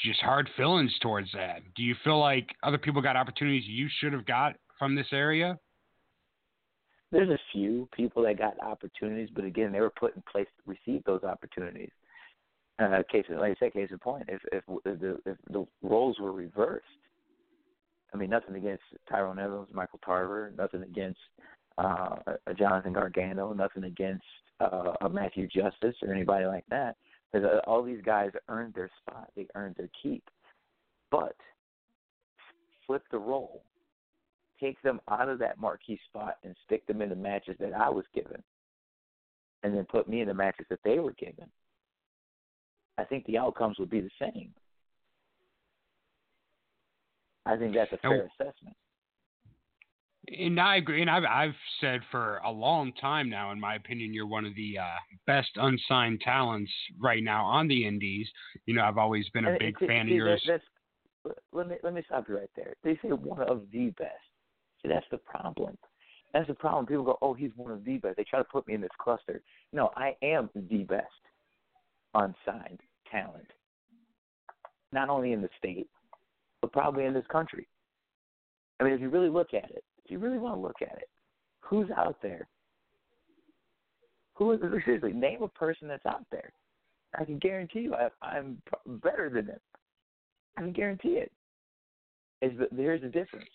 just 0.03 0.21
hard 0.21 0.49
feelings 0.57 0.93
towards 1.01 1.29
that? 1.33 1.61
Do 1.75 1.83
you 1.83 1.95
feel 2.05 2.21
like 2.21 2.49
other 2.63 2.79
people 2.79 3.03
got 3.03 3.17
opportunities 3.17 3.65
you 3.67 3.89
should 4.01 4.13
have 4.13 4.27
got 4.27 4.55
from 4.79 4.95
this 4.95 5.09
area? 5.13 5.59
There's 7.13 7.31
a 7.31 7.39
few 7.53 7.89
people 7.97 8.23
that 8.25 8.39
got 8.39 8.59
opportunities, 8.61 9.29
but 9.35 9.45
again, 9.45 9.73
they 9.73 9.81
were 9.81 9.91
put 9.91 10.17
in 10.17 10.23
place 10.31 10.47
to 10.59 10.71
receive 10.71 11.05
those 11.05 11.23
opportunities. 11.23 11.91
Uh, 12.79 13.03
case, 13.11 13.25
like 13.31 13.53
I 13.53 13.57
said, 13.59 13.73
case 13.73 13.89
in 13.91 13.99
point, 13.99 14.25
if 14.29 14.43
if, 14.53 14.63
if 14.85 15.01
the 15.01 15.19
if 15.25 15.37
the 15.51 15.67
roles 15.83 16.19
were 16.19 16.33
reversed, 16.33 16.85
I 18.15 18.17
mean, 18.17 18.31
nothing 18.31 18.55
against 18.57 18.85
Tyrone 19.09 19.39
Evans, 19.39 19.69
Michael 19.73 20.01
Tarver, 20.05 20.53
nothing 20.57 20.83
against 20.83 21.19
uh, 21.79 22.17
Jonathan 22.59 22.93
Gargano, 22.93 23.53
nothing 23.53 23.85
against 23.85 24.25
uh, 24.61 24.93
Matthew 25.11 25.47
Justice 25.49 25.97
or 26.03 26.13
anybody 26.13 26.47
like 26.47 26.65
that. 26.71 26.97
Because 27.33 27.47
uh, 27.47 27.69
all 27.69 27.83
these 27.83 28.01
guys 28.05 28.31
earned 28.49 28.75
their 28.75 28.91
spot, 29.01 29.31
they 29.37 29.47
earned 29.55 29.75
their 29.77 29.91
keep. 30.03 30.25
But 31.11 31.37
flip 32.87 33.03
the 33.11 33.19
role, 33.19 33.63
take 34.61 34.81
them 34.83 35.01
out 35.11 35.29
of 35.29 35.39
that 35.41 35.61
marquee 35.61 36.01
spot 36.09 36.37
and 36.45 36.55
stick 36.65 36.87
them 36.87 37.03
in 37.03 37.09
the 37.09 37.17
matches 37.17 37.57
that 37.61 37.75
I 37.75 37.91
was 37.91 38.05
given, 38.15 38.43
and 39.63 39.77
then 39.77 39.85
put 39.85 40.09
me 40.09 40.21
in 40.21 40.29
the 40.29 40.35
matches 40.35 40.67
that 40.71 40.81
they 40.85 40.99
were 40.99 41.13
given. 41.13 41.47
I 42.99 43.05
think 43.05 43.27
the 43.27 43.39
outcomes 43.39 43.79
would 43.79 43.91
be 43.91 44.01
the 44.01 44.11
same. 44.19 44.55
I 47.47 47.57
think 47.57 47.75
that's 47.75 47.93
a 47.93 47.99
fair 47.99 48.29
assessment. 48.39 48.77
And 50.37 50.61
I 50.61 50.77
agree. 50.77 51.03
And 51.03 51.11
I've 51.11 51.25
I've 51.25 51.55
said 51.81 52.01
for 52.11 52.39
a 52.39 52.51
long 52.51 52.93
time 52.95 53.31
now, 53.31 53.53
in 53.53 53.61
my 53.61 53.77
opinion, 53.77 54.13
you're 54.13 54.27
one 54.27 54.45
of 54.45 54.57
the 54.57 54.79
uh, 54.79 54.97
best 55.27 55.51
unsigned 55.55 56.21
talents 56.21 56.73
right 56.99 57.23
now 57.23 57.45
on 57.45 57.69
the 57.69 57.87
Indies. 57.87 58.29
You 58.67 58.75
know, 58.75 58.83
I've 58.83 58.99
always 58.99 59.29
been 59.31 59.45
a 59.45 59.51
and 59.51 59.59
big 59.61 59.79
fan 59.79 60.07
see, 60.07 60.13
of 60.13 60.17
yours. 60.17 60.43
That, 60.49 60.61
let 61.53 61.69
me 61.69 61.77
let 61.85 61.95
me 61.95 62.03
stop 62.07 62.29
you 62.29 62.39
right 62.39 62.51
there. 62.57 62.75
They 62.83 62.99
say 63.03 63.11
one 63.11 63.43
of 63.43 63.63
the 63.73 63.91
best. 63.91 64.11
See, 64.83 64.89
that's 64.89 65.07
the 65.13 65.19
problem. 65.19 65.79
That's 66.33 66.49
the 66.49 66.55
problem. 66.55 66.87
People 66.87 67.05
go, 67.05 67.19
"Oh, 67.23 67.33
he's 67.33 67.53
one 67.55 67.71
of 67.71 67.85
the 67.85 67.99
best." 67.99 68.17
They 68.17 68.25
try 68.25 68.41
to 68.41 68.45
put 68.45 68.67
me 68.67 68.75
in 68.75 68.81
this 68.81 68.91
cluster. 69.01 69.43
No, 69.73 69.91
I 69.97 70.17
am 70.23 70.51
the 70.55 70.83
best 70.83 71.07
unsigned 72.15 72.81
talent, 73.11 73.47
not 74.91 75.09
only 75.09 75.33
in 75.33 75.41
the 75.41 75.49
state, 75.57 75.89
but 76.67 76.73
probably 76.73 77.05
in 77.05 77.15
this 77.15 77.27
country. 77.31 77.69
I 78.81 78.85
mean, 78.85 78.93
if 78.93 79.01
you 79.01 79.09
really 79.09 79.29
look 79.29 79.55
at 79.55 79.71
it, 79.71 79.85
if 80.05 80.11
you 80.11 80.19
really 80.19 80.39
want 80.39 80.57
to 80.57 80.61
look 80.61 80.83
at 80.83 80.99
it, 80.99 81.09
who's 81.61 81.89
out 81.97 82.17
there? 82.23 82.49
Who 84.35 84.53
is 84.53 84.61
seriously 84.85 85.13
name 85.13 85.43
a 85.43 85.49
person 85.49 85.87
that's 85.87 86.05
out 86.07 86.27
there? 86.33 86.53
I 87.19 87.25
can 87.25 87.39
guarantee 87.39 87.81
you, 87.81 87.95
I, 87.95 88.09
I'm 88.21 88.61
better 89.03 89.31
than 89.33 89.47
them. 89.47 89.61
I 90.57 90.63
can 90.63 90.73
guarantee 90.73 91.21
it. 91.21 91.33
Is 92.43 92.53
there's 92.73 93.03
a 93.03 93.09
difference. 93.09 93.49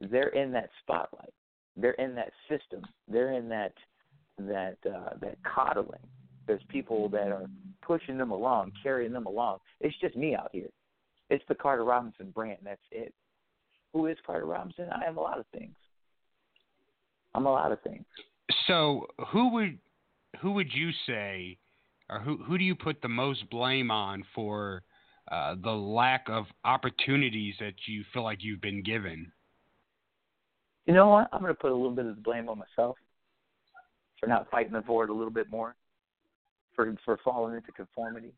They're 0.00 0.28
in 0.28 0.50
that 0.52 0.70
spotlight. 0.82 1.32
They're 1.76 1.92
in 1.92 2.14
that 2.14 2.32
system. 2.48 2.82
They're 3.06 3.34
in 3.34 3.48
that 3.50 3.74
that 4.38 4.78
uh, 4.86 5.10
that 5.20 5.36
coddling. 5.44 6.00
There's 6.46 6.62
people 6.68 7.08
that 7.10 7.28
are 7.28 7.46
pushing 7.82 8.16
them 8.18 8.32
along, 8.32 8.72
carrying 8.82 9.12
them 9.12 9.26
along. 9.26 9.58
It's 9.80 9.96
just 10.00 10.16
me 10.16 10.34
out 10.34 10.48
here. 10.52 10.70
It's 11.30 11.44
the 11.48 11.54
Carter 11.54 11.84
Robinson 11.84 12.30
brand. 12.30 12.58
That's 12.64 12.80
it. 12.90 13.14
Who 13.92 14.06
is 14.06 14.18
Carter 14.26 14.46
Robinson? 14.46 14.88
I 14.92 15.08
am 15.08 15.16
a 15.16 15.20
lot 15.20 15.38
of 15.38 15.46
things. 15.56 15.74
I'm 17.34 17.46
a 17.46 17.52
lot 17.52 17.72
of 17.72 17.80
things. 17.82 18.04
So 18.66 19.06
who 19.28 19.52
would 19.54 19.78
who 20.40 20.52
would 20.52 20.72
you 20.72 20.90
say, 21.06 21.56
or 22.08 22.18
who 22.18 22.36
who 22.38 22.58
do 22.58 22.64
you 22.64 22.74
put 22.74 23.00
the 23.00 23.08
most 23.08 23.48
blame 23.48 23.90
on 23.90 24.24
for 24.34 24.82
uh, 25.30 25.54
the 25.62 25.70
lack 25.70 26.26
of 26.28 26.46
opportunities 26.64 27.54
that 27.60 27.74
you 27.86 28.04
feel 28.12 28.24
like 28.24 28.38
you've 28.42 28.60
been 28.60 28.82
given? 28.82 29.30
You 30.86 30.94
know 30.94 31.08
what? 31.08 31.28
I'm 31.32 31.40
going 31.40 31.54
to 31.54 31.60
put 31.60 31.70
a 31.70 31.74
little 31.74 31.94
bit 31.94 32.06
of 32.06 32.16
the 32.16 32.22
blame 32.22 32.48
on 32.48 32.58
myself 32.58 32.96
for 34.18 34.26
not 34.26 34.50
fighting 34.50 34.72
the 34.72 34.78
it 34.78 35.10
a 35.10 35.12
little 35.12 35.30
bit 35.30 35.48
more, 35.50 35.76
for 36.74 36.92
for 37.04 37.18
falling 37.24 37.54
into 37.54 37.70
conformity, 37.70 38.32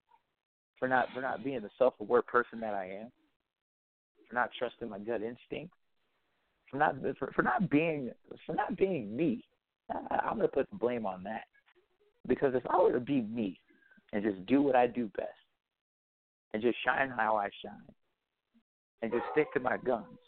for 0.83 0.89
not 0.89 1.07
for 1.15 1.21
not 1.21 1.45
being 1.45 1.61
the 1.61 1.71
self-aware 1.79 2.23
person 2.23 2.59
that 2.59 2.75
I 2.75 2.87
am, 3.03 3.13
for 4.29 4.35
not 4.35 4.51
trusting 4.59 4.89
my 4.89 4.99
gut 4.99 5.23
instinct, 5.23 5.73
for 6.69 6.77
not 6.77 6.97
for, 7.21 7.31
for 7.37 7.43
not 7.43 7.71
being 7.71 8.11
for 8.45 8.53
not 8.53 8.77
being 8.77 9.17
me. 9.17 9.45
I, 9.93 10.17
I'm 10.29 10.41
to 10.41 10.49
put 10.49 10.69
the 10.71 10.77
blame 10.77 11.07
on 11.07 11.23
that 11.23 11.45
because 12.27 12.57
if 12.57 12.65
I 12.69 12.83
were 12.83 12.91
to 12.91 12.99
be 12.99 13.21
me 13.21 13.61
and 14.13 14.25
just 14.25 14.45
do 14.47 14.61
what 14.61 14.75
I 14.75 14.89
do 14.89 15.09
best 15.17 15.29
and 16.53 16.61
just 16.61 16.79
shine 16.85 17.11
how 17.17 17.37
I 17.37 17.49
shine 17.65 17.95
and 19.03 19.13
just 19.13 19.23
stick 19.31 19.53
to 19.55 19.61
my 19.61 19.77
guns, 19.77 20.19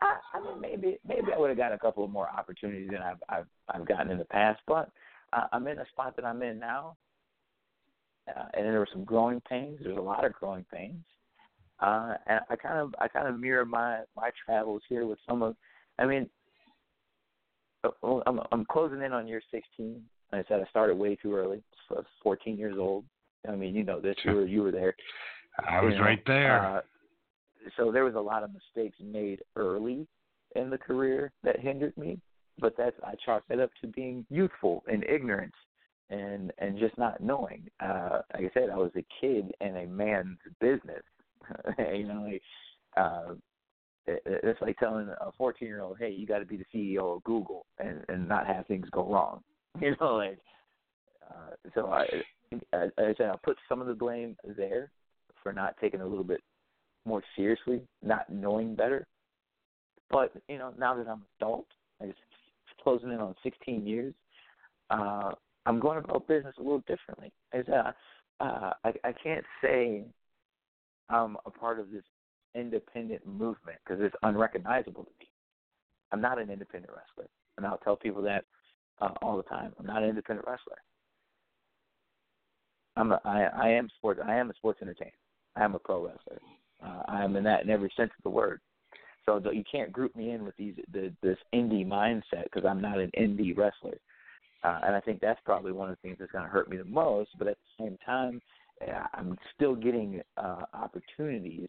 I, 0.00 0.16
I 0.34 0.40
mean 0.40 0.60
maybe 0.60 0.98
maybe 1.06 1.28
I 1.32 1.38
would 1.38 1.50
have 1.50 1.56
gotten 1.56 1.76
a 1.76 1.80
couple 1.80 2.04
of 2.04 2.10
more 2.10 2.28
opportunities 2.36 2.90
than 2.90 3.00
I've 3.00 3.22
I've 3.28 3.46
I've 3.68 3.86
gotten 3.86 4.10
in 4.10 4.18
the 4.18 4.24
past. 4.24 4.60
But 4.66 4.90
I'm 5.52 5.68
in 5.68 5.78
a 5.78 5.86
spot 5.92 6.16
that 6.16 6.24
I'm 6.24 6.42
in 6.42 6.58
now, 6.58 6.96
uh, 8.28 8.44
and 8.54 8.66
there 8.66 8.78
were 8.78 8.88
some 8.92 9.04
growing 9.04 9.40
pains. 9.48 9.80
There's 9.82 9.96
a 9.96 10.00
lot 10.00 10.24
of 10.24 10.32
growing 10.32 10.64
pains. 10.72 11.04
Uh, 11.80 12.14
and 12.26 12.40
I 12.48 12.56
kind 12.56 12.78
of 12.78 12.94
I 13.00 13.08
kind 13.08 13.26
of 13.26 13.38
mirror 13.38 13.64
my 13.64 14.00
my 14.16 14.30
travels 14.44 14.82
here 14.88 15.06
with 15.06 15.18
some 15.28 15.42
of. 15.42 15.56
I 15.98 16.06
mean, 16.06 16.28
uh, 17.84 18.20
I'm 18.26 18.40
I'm 18.52 18.64
closing 18.66 19.02
in 19.02 19.12
on 19.12 19.26
year 19.26 19.42
16. 19.50 20.00
Like 20.32 20.46
I 20.46 20.48
said 20.48 20.60
I 20.60 20.70
started 20.70 20.96
way 20.96 21.16
too 21.16 21.34
early. 21.34 21.62
So 21.88 21.96
I 21.96 21.98
was 21.98 22.06
14 22.22 22.56
years 22.56 22.76
old. 22.78 23.04
I 23.48 23.56
mean, 23.56 23.74
you 23.74 23.82
know 23.82 24.00
this. 24.00 24.16
You 24.24 24.32
were 24.32 24.46
you 24.46 24.62
were 24.62 24.70
there. 24.70 24.94
I 25.68 25.82
was 25.82 25.92
you 25.92 25.98
know, 25.98 26.04
right 26.04 26.22
there. 26.26 26.64
Uh, 26.64 26.80
so 27.76 27.90
there 27.90 28.04
was 28.04 28.14
a 28.14 28.20
lot 28.20 28.42
of 28.42 28.50
mistakes 28.52 28.96
made 29.02 29.40
early 29.56 30.06
in 30.54 30.70
the 30.70 30.78
career 30.78 31.32
that 31.42 31.58
hindered 31.58 31.96
me. 31.96 32.20
But 32.60 32.74
that's 32.78 32.96
I 33.02 33.14
chalk 33.24 33.42
that 33.48 33.58
up 33.58 33.70
to 33.80 33.88
being 33.88 34.24
youthful 34.30 34.84
and 34.86 35.02
ignorance 35.04 35.54
and 36.12 36.52
and 36.58 36.78
just 36.78 36.96
not 36.98 37.20
knowing. 37.20 37.68
Uh, 37.80 38.20
like 38.34 38.44
I 38.44 38.50
said, 38.54 38.70
I 38.70 38.76
was 38.76 38.92
a 38.96 39.04
kid 39.20 39.52
in 39.60 39.76
a 39.76 39.86
man's 39.86 40.38
business. 40.60 41.02
you 41.78 42.06
know, 42.06 42.28
like 42.30 42.42
uh, 42.96 43.34
it, 44.06 44.22
it's 44.26 44.60
like 44.60 44.78
telling 44.78 45.08
a 45.08 45.32
14 45.36 45.66
year 45.66 45.80
old, 45.80 45.96
"Hey, 45.98 46.10
you 46.10 46.26
got 46.26 46.38
to 46.38 46.44
be 46.44 46.56
the 46.56 46.66
CEO 46.74 47.16
of 47.16 47.24
Google 47.24 47.66
and 47.78 48.04
and 48.08 48.28
not 48.28 48.46
have 48.46 48.66
things 48.66 48.86
go 48.90 49.10
wrong." 49.10 49.42
You 49.80 49.96
know, 50.00 50.16
like 50.16 50.38
uh, 51.28 51.54
so. 51.74 51.86
I, 51.86 52.04
I, 52.74 52.88
I 52.98 53.14
said 53.16 53.30
I 53.30 53.36
put 53.42 53.56
some 53.66 53.80
of 53.80 53.86
the 53.86 53.94
blame 53.94 54.36
there 54.58 54.90
for 55.42 55.52
not 55.54 55.74
taking 55.80 56.02
a 56.02 56.06
little 56.06 56.24
bit 56.24 56.42
more 57.06 57.22
seriously, 57.36 57.80
not 58.02 58.30
knowing 58.30 58.74
better. 58.74 59.06
But 60.10 60.32
you 60.48 60.58
know, 60.58 60.74
now 60.78 60.94
that 60.94 61.08
I'm 61.08 61.20
an 61.20 61.26
adult, 61.40 61.66
I 62.00 62.06
just 62.06 62.18
closing 62.82 63.10
in 63.10 63.18
on 63.18 63.34
16 63.42 63.86
years, 63.86 64.14
uh, 64.90 65.32
I'm 65.66 65.80
going 65.80 65.98
about 65.98 66.26
business 66.26 66.54
a 66.58 66.62
little 66.62 66.82
differently. 66.86 67.32
I 67.52 67.58
said, 67.64 67.94
uh, 68.40 68.72
I, 68.84 68.92
I 69.04 69.12
can't 69.22 69.44
say 69.62 70.04
I'm 71.08 71.36
a 71.46 71.50
part 71.50 71.78
of 71.78 71.90
this 71.90 72.02
independent 72.54 73.26
movement 73.26 73.78
because 73.84 74.02
it's 74.02 74.14
unrecognizable 74.22 75.04
to 75.04 75.10
me. 75.20 75.28
I'm 76.10 76.20
not 76.20 76.38
an 76.38 76.50
independent 76.50 76.92
wrestler, 76.92 77.28
and 77.56 77.66
I'll 77.66 77.78
tell 77.78 77.96
people 77.96 78.22
that 78.22 78.44
uh, 79.00 79.10
all 79.22 79.36
the 79.36 79.42
time. 79.44 79.72
I'm 79.78 79.86
not 79.86 80.02
an 80.02 80.08
independent 80.08 80.46
wrestler. 80.46 80.76
I'm 82.96 83.12
a, 83.12 83.20
I, 83.24 83.44
I 83.44 83.68
am 83.70 83.88
sports. 83.96 84.20
I 84.24 84.34
am 84.34 84.50
a 84.50 84.54
sports 84.54 84.80
entertainer. 84.82 85.12
I 85.56 85.64
am 85.64 85.74
a 85.74 85.78
pro 85.78 86.04
wrestler. 86.04 86.40
Uh, 86.84 87.02
I 87.08 87.24
am 87.24 87.36
in 87.36 87.44
that 87.44 87.62
in 87.62 87.70
every 87.70 87.90
sense 87.96 88.10
of 88.18 88.22
the 88.22 88.30
word. 88.30 88.60
So 89.24 89.40
you 89.52 89.62
can't 89.70 89.92
group 89.92 90.14
me 90.16 90.32
in 90.32 90.44
with 90.44 90.56
these 90.56 90.74
the, 90.92 91.12
this 91.22 91.38
indie 91.54 91.86
mindset 91.86 92.44
because 92.44 92.64
I'm 92.68 92.80
not 92.80 92.98
an 92.98 93.10
indie 93.18 93.56
wrestler. 93.56 93.98
Uh, 94.64 94.80
and 94.84 94.94
I 94.94 95.00
think 95.00 95.20
that's 95.20 95.40
probably 95.44 95.72
one 95.72 95.90
of 95.90 95.96
the 95.96 96.02
things 96.02 96.16
that's 96.20 96.32
going 96.32 96.44
to 96.44 96.50
hurt 96.50 96.70
me 96.70 96.76
the 96.76 96.84
most. 96.84 97.30
But 97.38 97.48
at 97.48 97.56
the 97.56 97.84
same 97.84 97.98
time, 98.04 98.40
I'm 99.14 99.36
still 99.54 99.74
getting 99.74 100.20
uh, 100.36 100.62
opportunities 100.74 101.68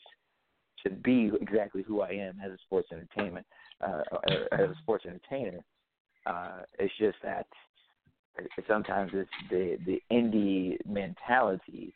to 0.84 0.90
be 0.90 1.32
exactly 1.42 1.84
who 1.84 2.02
I 2.02 2.10
am 2.10 2.40
as 2.44 2.52
a 2.52 2.58
sports 2.66 2.90
entertainment, 2.92 3.46
uh, 3.82 4.02
as 4.52 4.70
a 4.70 4.76
sports 4.82 5.06
entertainer. 5.06 5.60
Uh, 6.26 6.62
it's 6.80 6.94
just 6.98 7.18
that 7.24 7.48
sometimes 8.68 9.12
it's 9.14 9.30
the 9.50 9.78
the 9.86 10.02
indie 10.12 10.78
mentality 10.86 11.94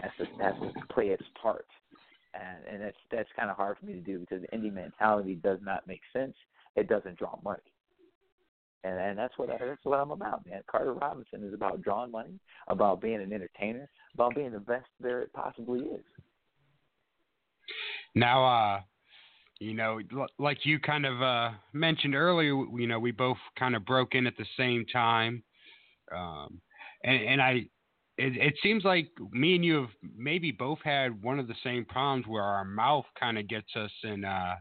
has 0.00 0.10
to 0.18 0.24
has 0.42 0.54
to 0.60 0.72
play 0.92 1.08
its 1.08 1.22
part, 1.40 1.66
and 2.34 2.64
and 2.70 2.82
that's 2.82 2.96
that's 3.10 3.28
kind 3.36 3.50
of 3.50 3.56
hard 3.56 3.78
for 3.78 3.86
me 3.86 3.94
to 3.94 4.00
do 4.00 4.18
because 4.18 4.42
the 4.42 4.56
indie 4.56 4.72
mentality 4.72 5.36
does 5.36 5.58
not 5.62 5.86
make 5.86 6.00
sense. 6.12 6.34
It 6.76 6.88
doesn't 6.88 7.18
draw 7.18 7.38
money, 7.44 7.60
and 8.84 8.98
and 8.98 9.18
that's 9.18 9.36
what 9.36 9.50
I, 9.50 9.58
that's 9.58 9.84
what 9.84 9.98
I'm 9.98 10.10
about, 10.10 10.46
man. 10.46 10.62
Carter 10.70 10.94
Robinson 10.94 11.44
is 11.44 11.54
about 11.54 11.82
drawing 11.82 12.10
money, 12.10 12.38
about 12.68 13.00
being 13.00 13.20
an 13.20 13.32
entertainer, 13.32 13.88
about 14.14 14.34
being 14.34 14.52
the 14.52 14.60
best 14.60 14.86
there 15.00 15.22
it 15.22 15.32
possibly 15.32 15.80
is. 15.80 16.04
Now, 18.14 18.44
uh, 18.44 18.80
you 19.60 19.74
know, 19.74 20.00
like 20.38 20.58
you 20.64 20.78
kind 20.78 21.06
of 21.06 21.22
uh, 21.22 21.50
mentioned 21.72 22.14
earlier, 22.14 22.54
you 22.76 22.86
know, 22.86 22.98
we 22.98 23.12
both 23.12 23.38
kind 23.58 23.76
of 23.76 23.84
broke 23.84 24.14
in 24.14 24.26
at 24.26 24.36
the 24.36 24.46
same 24.56 24.84
time, 24.92 25.42
um, 26.14 26.60
and, 27.04 27.22
and 27.24 27.42
I, 27.42 27.50
it, 28.18 28.36
it, 28.36 28.54
seems 28.62 28.84
like 28.84 29.08
me 29.30 29.54
and 29.54 29.64
you 29.64 29.80
have 29.82 29.90
maybe 30.16 30.50
both 30.50 30.78
had 30.84 31.22
one 31.22 31.38
of 31.38 31.48
the 31.48 31.54
same 31.64 31.84
problems 31.84 32.26
where 32.26 32.42
our 32.42 32.64
mouth 32.64 33.06
kind 33.18 33.38
of 33.38 33.48
gets 33.48 33.74
us 33.76 33.90
in 34.04 34.24
uh, 34.24 34.56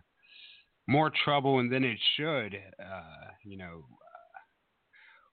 more 0.87 1.11
trouble 1.25 1.57
than 1.57 1.83
it 1.83 1.97
should. 2.15 2.55
Uh, 2.79 3.27
you 3.43 3.57
know, 3.57 3.83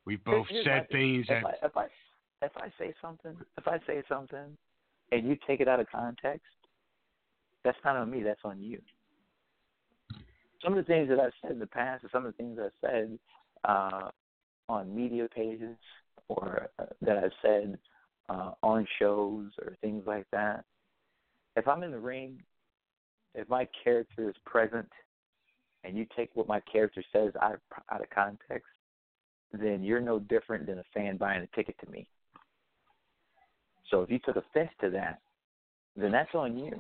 we 0.09 0.17
both 0.17 0.47
Here's 0.49 0.65
said 0.65 0.89
things 0.91 1.27
if 1.29 1.45
that. 1.45 1.59
I, 1.63 1.67
if 1.67 1.77
I 1.77 1.85
if 2.41 2.53
I 2.57 2.73
say 2.79 2.95
something, 3.03 3.37
if 3.59 3.69
I 3.69 3.79
say 3.87 4.03
something, 4.09 4.57
and 5.13 5.29
you 5.29 5.37
take 5.47 5.61
it 5.61 5.69
out 5.69 5.81
of 5.81 5.87
context, 5.91 6.47
that's 7.63 7.77
not 7.85 7.97
on 7.97 8.11
me. 8.11 8.23
That's 8.23 8.41
on 8.43 8.59
you. 8.59 8.81
Some 10.65 10.73
of 10.73 10.79
the 10.79 10.91
things 10.91 11.11
that 11.11 11.21
I've 11.21 11.33
said 11.43 11.51
in 11.51 11.59
the 11.59 11.67
past, 11.67 12.05
or 12.05 12.09
some 12.11 12.25
of 12.25 12.33
the 12.33 12.37
things 12.39 12.59
I've 12.59 12.71
said 12.81 13.19
uh, 13.65 14.09
on 14.71 14.97
media 14.97 15.29
pages, 15.29 15.77
or 16.29 16.69
uh, 16.79 16.87
that 17.03 17.19
I've 17.19 17.31
said 17.43 17.79
uh, 18.31 18.53
on 18.63 18.87
shows, 18.99 19.51
or 19.61 19.77
things 19.83 20.05
like 20.07 20.27
that. 20.33 20.65
If 21.55 21.69
I'm 21.69 21.83
in 21.83 21.91
the 21.91 21.99
ring, 21.99 22.41
if 23.35 23.47
my 23.51 23.69
character 23.85 24.31
is 24.31 24.37
present, 24.47 24.89
and 25.85 25.99
you 25.99 26.07
take 26.17 26.31
what 26.33 26.49
my 26.49 26.61
character 26.61 27.05
says 27.13 27.33
out 27.43 27.55
of, 27.55 27.61
out 27.93 28.01
of 28.01 28.09
context, 28.09 28.69
then 29.53 29.83
you're 29.83 30.01
no 30.01 30.19
different 30.19 30.67
than 30.67 30.79
a 30.79 30.85
fan 30.95 31.17
buying 31.17 31.43
a 31.43 31.57
ticket 31.57 31.77
to 31.85 31.91
me. 31.91 32.07
So 33.91 34.03
if 34.03 34.11
you 34.11 34.19
took 34.19 34.37
offense 34.37 34.71
to 34.81 34.91
that, 34.91 35.21
then 35.97 36.13
that's 36.13 36.35
on 36.35 36.59
you. 36.59 36.73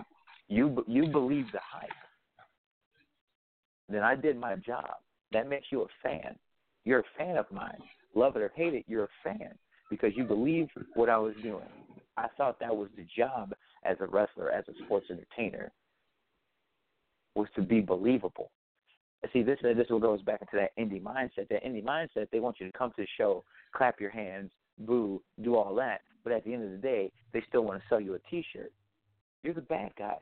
You 0.48 0.84
you 0.87 1.08
believe 1.08 1.46
the 1.52 1.60
hype. 1.62 1.90
Then 3.88 4.02
I 4.02 4.14
did 4.14 4.38
my 4.38 4.56
job. 4.56 4.90
That 5.32 5.48
makes 5.48 5.66
you 5.70 5.82
a 5.82 5.87
fan. 6.02 6.37
You're 6.84 7.00
a 7.00 7.18
fan 7.18 7.37
of 7.37 7.50
mine. 7.50 7.80
Love 8.14 8.37
it 8.37 8.42
or 8.42 8.52
hate 8.54 8.75
it, 8.75 8.84
you're 8.88 9.04
a 9.04 9.08
fan 9.22 9.54
because 9.90 10.12
you 10.16 10.25
believe 10.25 10.68
what 10.94 11.08
I 11.08 11.18
was 11.18 11.34
doing. 11.42 11.68
I 12.16 12.26
thought 12.37 12.58
that 12.60 12.75
was 12.75 12.88
the 12.96 13.06
job 13.16 13.52
as 13.84 13.96
a 14.00 14.06
wrestler, 14.06 14.50
as 14.50 14.64
a 14.68 14.84
sports 14.84 15.06
entertainer, 15.10 15.70
was 17.34 17.48
to 17.54 17.62
be 17.62 17.80
believable. 17.80 18.50
See, 19.32 19.42
this 19.42 19.58
this 19.62 19.87
what 19.88 20.02
goes 20.02 20.22
back 20.22 20.40
into 20.40 20.56
that 20.56 20.76
indie 20.78 21.02
mindset. 21.02 21.48
That 21.50 21.64
indie 21.64 21.84
mindset, 21.84 22.30
they 22.30 22.38
want 22.38 22.60
you 22.60 22.66
to 22.66 22.78
come 22.78 22.90
to 22.90 23.02
the 23.02 23.08
show, 23.16 23.44
clap 23.75 24.00
your 24.00 24.10
hands, 24.10 24.52
boo, 24.78 25.20
do 25.42 25.56
all 25.56 25.75
that, 25.75 26.02
but 26.22 26.32
at 26.32 26.44
the 26.44 26.54
end 26.54 26.64
of 26.64 26.70
the 26.70 26.76
day, 26.76 27.10
they 27.32 27.42
still 27.48 27.62
want 27.62 27.80
to 27.80 27.88
sell 27.88 28.00
you 28.00 28.14
a 28.14 28.18
T-shirt. 28.30 28.72
You're 29.42 29.54
the 29.54 29.60
bad 29.60 29.92
guy. 29.98 30.16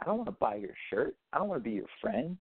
I 0.00 0.04
don't 0.04 0.18
want 0.18 0.28
to 0.28 0.36
buy 0.38 0.56
your 0.56 0.74
shirt. 0.90 1.16
I 1.32 1.38
don't 1.38 1.48
want 1.48 1.62
to 1.62 1.68
be 1.68 1.74
your 1.74 1.86
friend. 2.00 2.36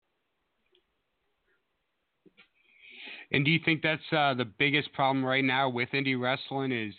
And 3.32 3.46
do 3.46 3.52
you 3.52 3.60
think 3.64 3.82
that's 3.82 4.02
uh, 4.12 4.34
the 4.34 4.46
biggest 4.46 4.92
problem 4.94 5.24
right 5.24 5.44
now 5.44 5.70
with 5.70 5.90
indie 5.94 6.20
wrestling? 6.20 6.72
Is 6.72 6.94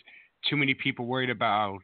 too 0.49 0.57
many 0.57 0.73
people 0.73 1.05
worried 1.05 1.29
about 1.29 1.79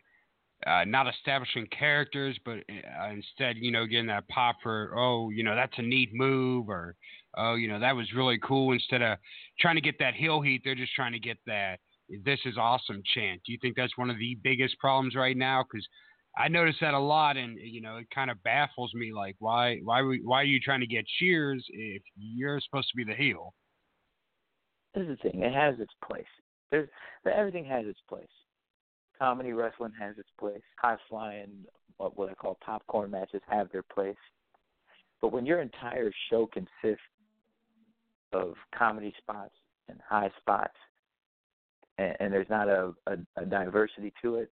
uh, 0.67 0.83
not 0.85 1.07
establishing 1.07 1.67
characters, 1.67 2.37
but 2.45 2.57
uh, 2.69 3.09
instead, 3.11 3.57
you 3.57 3.71
know, 3.71 3.85
getting 3.85 4.07
that 4.07 4.27
pop 4.27 4.57
for, 4.61 4.93
oh, 4.97 5.29
you 5.29 5.43
know, 5.43 5.55
that's 5.55 5.77
a 5.77 5.81
neat 5.81 6.09
move, 6.13 6.69
or 6.69 6.95
oh, 7.37 7.55
you 7.55 7.67
know, 7.67 7.79
that 7.79 7.95
was 7.95 8.11
really 8.13 8.39
cool. 8.43 8.71
Instead 8.71 9.01
of 9.01 9.17
trying 9.59 9.75
to 9.75 9.81
get 9.81 9.99
that 9.99 10.13
heel 10.13 10.41
heat, 10.41 10.61
they're 10.63 10.75
just 10.75 10.93
trying 10.93 11.13
to 11.13 11.19
get 11.19 11.37
that 11.45 11.79
this 12.23 12.39
is 12.45 12.57
awesome 12.57 13.01
chant. 13.13 13.41
Do 13.45 13.51
you 13.51 13.57
think 13.61 13.75
that's 13.75 13.97
one 13.97 14.09
of 14.09 14.17
the 14.17 14.37
biggest 14.43 14.77
problems 14.79 15.15
right 15.15 15.37
now? 15.37 15.63
Because 15.63 15.87
I 16.37 16.47
notice 16.47 16.75
that 16.81 16.93
a 16.93 16.99
lot, 16.99 17.37
and 17.37 17.57
you 17.61 17.81
know, 17.81 17.97
it 17.97 18.07
kind 18.13 18.31
of 18.31 18.41
baffles 18.43 18.93
me. 18.93 19.11
Like, 19.13 19.35
why, 19.39 19.79
why, 19.83 20.01
why 20.01 20.41
are 20.41 20.45
you 20.45 20.59
trying 20.59 20.79
to 20.81 20.87
get 20.87 21.05
cheers 21.19 21.65
if 21.69 22.01
you're 22.15 22.59
supposed 22.61 22.89
to 22.89 22.97
be 22.97 23.03
the 23.03 23.15
heel? 23.15 23.53
This 24.93 25.03
is 25.03 25.17
the 25.23 25.29
thing; 25.29 25.41
it 25.41 25.53
has 25.53 25.79
its 25.79 25.93
place. 26.05 26.23
There's 26.69 26.89
everything 27.25 27.65
has 27.65 27.85
its 27.85 27.99
place. 28.07 28.25
Comedy 29.21 29.53
wrestling 29.53 29.91
has 29.99 30.17
its 30.17 30.29
place. 30.39 30.63
High 30.77 30.97
flying, 31.07 31.49
what, 31.97 32.17
what 32.17 32.31
I 32.31 32.33
call 32.33 32.57
popcorn 32.65 33.11
matches, 33.11 33.41
have 33.47 33.71
their 33.71 33.83
place. 33.83 34.15
But 35.21 35.31
when 35.31 35.45
your 35.45 35.61
entire 35.61 36.11
show 36.31 36.47
consists 36.47 37.05
of 38.33 38.55
comedy 38.75 39.13
spots 39.19 39.53
and 39.89 39.99
high 40.09 40.31
spots, 40.39 40.73
and, 41.99 42.15
and 42.19 42.33
there's 42.33 42.49
not 42.49 42.67
a, 42.67 42.93
a, 43.05 43.17
a 43.37 43.45
diversity 43.45 44.11
to 44.23 44.37
it, 44.37 44.51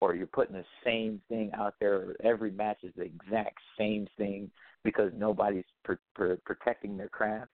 or 0.00 0.14
you're 0.14 0.28
putting 0.28 0.54
the 0.54 0.64
same 0.84 1.20
thing 1.28 1.50
out 1.56 1.74
there. 1.80 2.14
Every 2.22 2.52
match 2.52 2.78
is 2.84 2.92
the 2.96 3.02
exact 3.02 3.58
same 3.76 4.06
thing 4.16 4.48
because 4.84 5.10
nobody's 5.16 5.64
pr- 5.84 5.94
pr- 6.14 6.34
protecting 6.44 6.96
their 6.96 7.08
craft. 7.08 7.50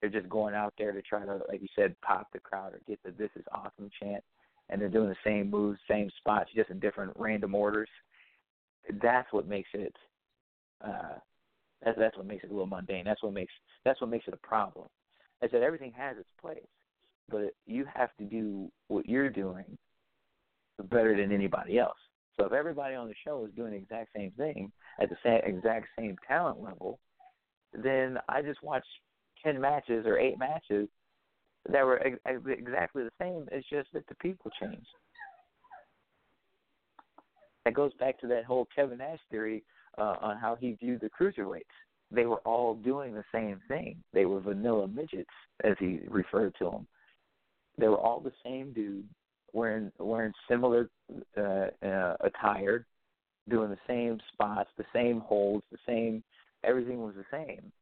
They're 0.00 0.08
just 0.08 0.28
going 0.28 0.54
out 0.54 0.74
there 0.78 0.92
to 0.92 1.02
try 1.02 1.24
to, 1.24 1.40
like 1.48 1.60
you 1.60 1.68
said, 1.74 2.00
pop 2.00 2.28
the 2.32 2.38
crowd 2.38 2.74
or 2.74 2.80
get 2.86 3.02
the 3.02 3.10
"This 3.10 3.30
is 3.34 3.44
awesome" 3.52 3.90
chant, 4.00 4.22
and 4.72 4.80
they're 4.80 4.88
doing 4.88 5.10
the 5.10 5.16
same 5.24 5.50
moves, 5.50 5.78
same 5.88 6.10
spots, 6.16 6.50
just 6.56 6.70
in 6.70 6.80
different 6.80 7.12
random 7.16 7.54
orders. 7.54 7.90
That's 9.02 9.30
what 9.32 9.46
makes 9.46 9.68
it. 9.74 9.94
Uh, 10.82 11.18
that's 11.84 11.98
that's 11.98 12.16
what 12.16 12.26
makes 12.26 12.42
it 12.42 12.50
a 12.50 12.52
little 12.52 12.66
mundane. 12.66 13.04
That's 13.04 13.22
what 13.22 13.34
makes 13.34 13.52
that's 13.84 14.00
what 14.00 14.10
makes 14.10 14.26
it 14.26 14.34
a 14.34 14.46
problem. 14.46 14.88
I 15.42 15.48
said 15.48 15.62
everything 15.62 15.92
has 15.96 16.16
its 16.16 16.28
place, 16.40 16.66
but 17.28 17.54
you 17.66 17.84
have 17.92 18.10
to 18.18 18.24
do 18.24 18.70
what 18.88 19.06
you're 19.06 19.30
doing 19.30 19.76
better 20.84 21.16
than 21.16 21.32
anybody 21.32 21.78
else. 21.78 21.98
So 22.38 22.46
if 22.46 22.52
everybody 22.52 22.94
on 22.94 23.08
the 23.08 23.14
show 23.24 23.44
is 23.44 23.52
doing 23.54 23.72
the 23.72 23.76
exact 23.76 24.10
same 24.16 24.30
thing 24.32 24.72
at 25.00 25.10
the 25.10 25.16
same 25.22 25.40
exact 25.44 25.86
same 25.98 26.16
talent 26.26 26.60
level, 26.60 26.98
then 27.74 28.18
I 28.28 28.40
just 28.40 28.62
watched 28.62 28.86
ten 29.44 29.60
matches 29.60 30.06
or 30.06 30.18
eight 30.18 30.38
matches 30.38 30.88
that 31.70 31.84
were 31.84 32.00
ex- 32.04 32.18
exactly 32.46 33.04
the 33.04 33.10
same. 33.20 33.48
It's 33.52 33.68
just 33.68 33.88
that 33.92 34.06
the 34.08 34.14
people 34.16 34.50
changed. 34.60 34.86
That 37.64 37.74
goes 37.74 37.92
back 38.00 38.18
to 38.20 38.26
that 38.28 38.44
whole 38.44 38.66
Kevin 38.74 38.98
Nash 38.98 39.20
theory 39.30 39.62
uh, 39.98 40.16
on 40.20 40.36
how 40.36 40.56
he 40.56 40.72
viewed 40.72 41.00
the 41.00 41.10
cruiserweights. 41.10 41.62
They 42.10 42.26
were 42.26 42.40
all 42.40 42.74
doing 42.74 43.14
the 43.14 43.24
same 43.32 43.60
thing. 43.68 43.96
They 44.12 44.26
were 44.26 44.40
vanilla 44.40 44.88
midgets, 44.88 45.30
as 45.64 45.76
he 45.78 46.00
referred 46.08 46.54
to 46.58 46.64
them. 46.70 46.86
They 47.78 47.88
were 47.88 47.98
all 47.98 48.20
the 48.20 48.32
same 48.44 48.72
dude 48.72 49.08
wearing 49.52 49.92
wearing 49.98 50.32
similar 50.48 50.90
uh, 51.36 51.68
uh, 51.86 52.16
attire, 52.20 52.86
doing 53.48 53.70
the 53.70 53.78
same 53.86 54.18
spots, 54.32 54.70
the 54.76 54.84
same 54.92 55.20
holds, 55.20 55.64
the 55.70 55.78
same 55.86 56.22
everything 56.64 57.02
was 57.02 57.14
the 57.14 57.24
same. 57.30 57.72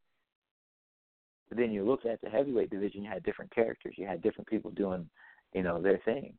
But 1.50 1.58
then 1.58 1.72
you 1.72 1.84
look 1.84 2.06
at 2.06 2.20
the 2.22 2.30
heavyweight 2.30 2.70
division, 2.70 3.02
you 3.02 3.10
had 3.10 3.22
different 3.24 3.54
characters, 3.54 3.94
you 3.98 4.06
had 4.06 4.22
different 4.22 4.48
people 4.48 4.70
doing, 4.70 5.08
you 5.52 5.62
know, 5.62 5.82
their 5.82 5.98
thing. 6.04 6.32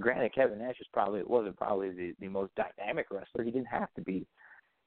Granted, 0.00 0.34
Kevin 0.34 0.58
Nash 0.58 0.78
was 0.80 0.88
probably 0.92 1.22
wasn't 1.22 1.56
probably 1.56 1.90
the, 1.90 2.14
the 2.18 2.28
most 2.28 2.52
dynamic 2.56 3.06
wrestler. 3.10 3.44
He 3.44 3.50
didn't 3.50 3.66
have 3.66 3.92
to 3.94 4.00
be. 4.00 4.26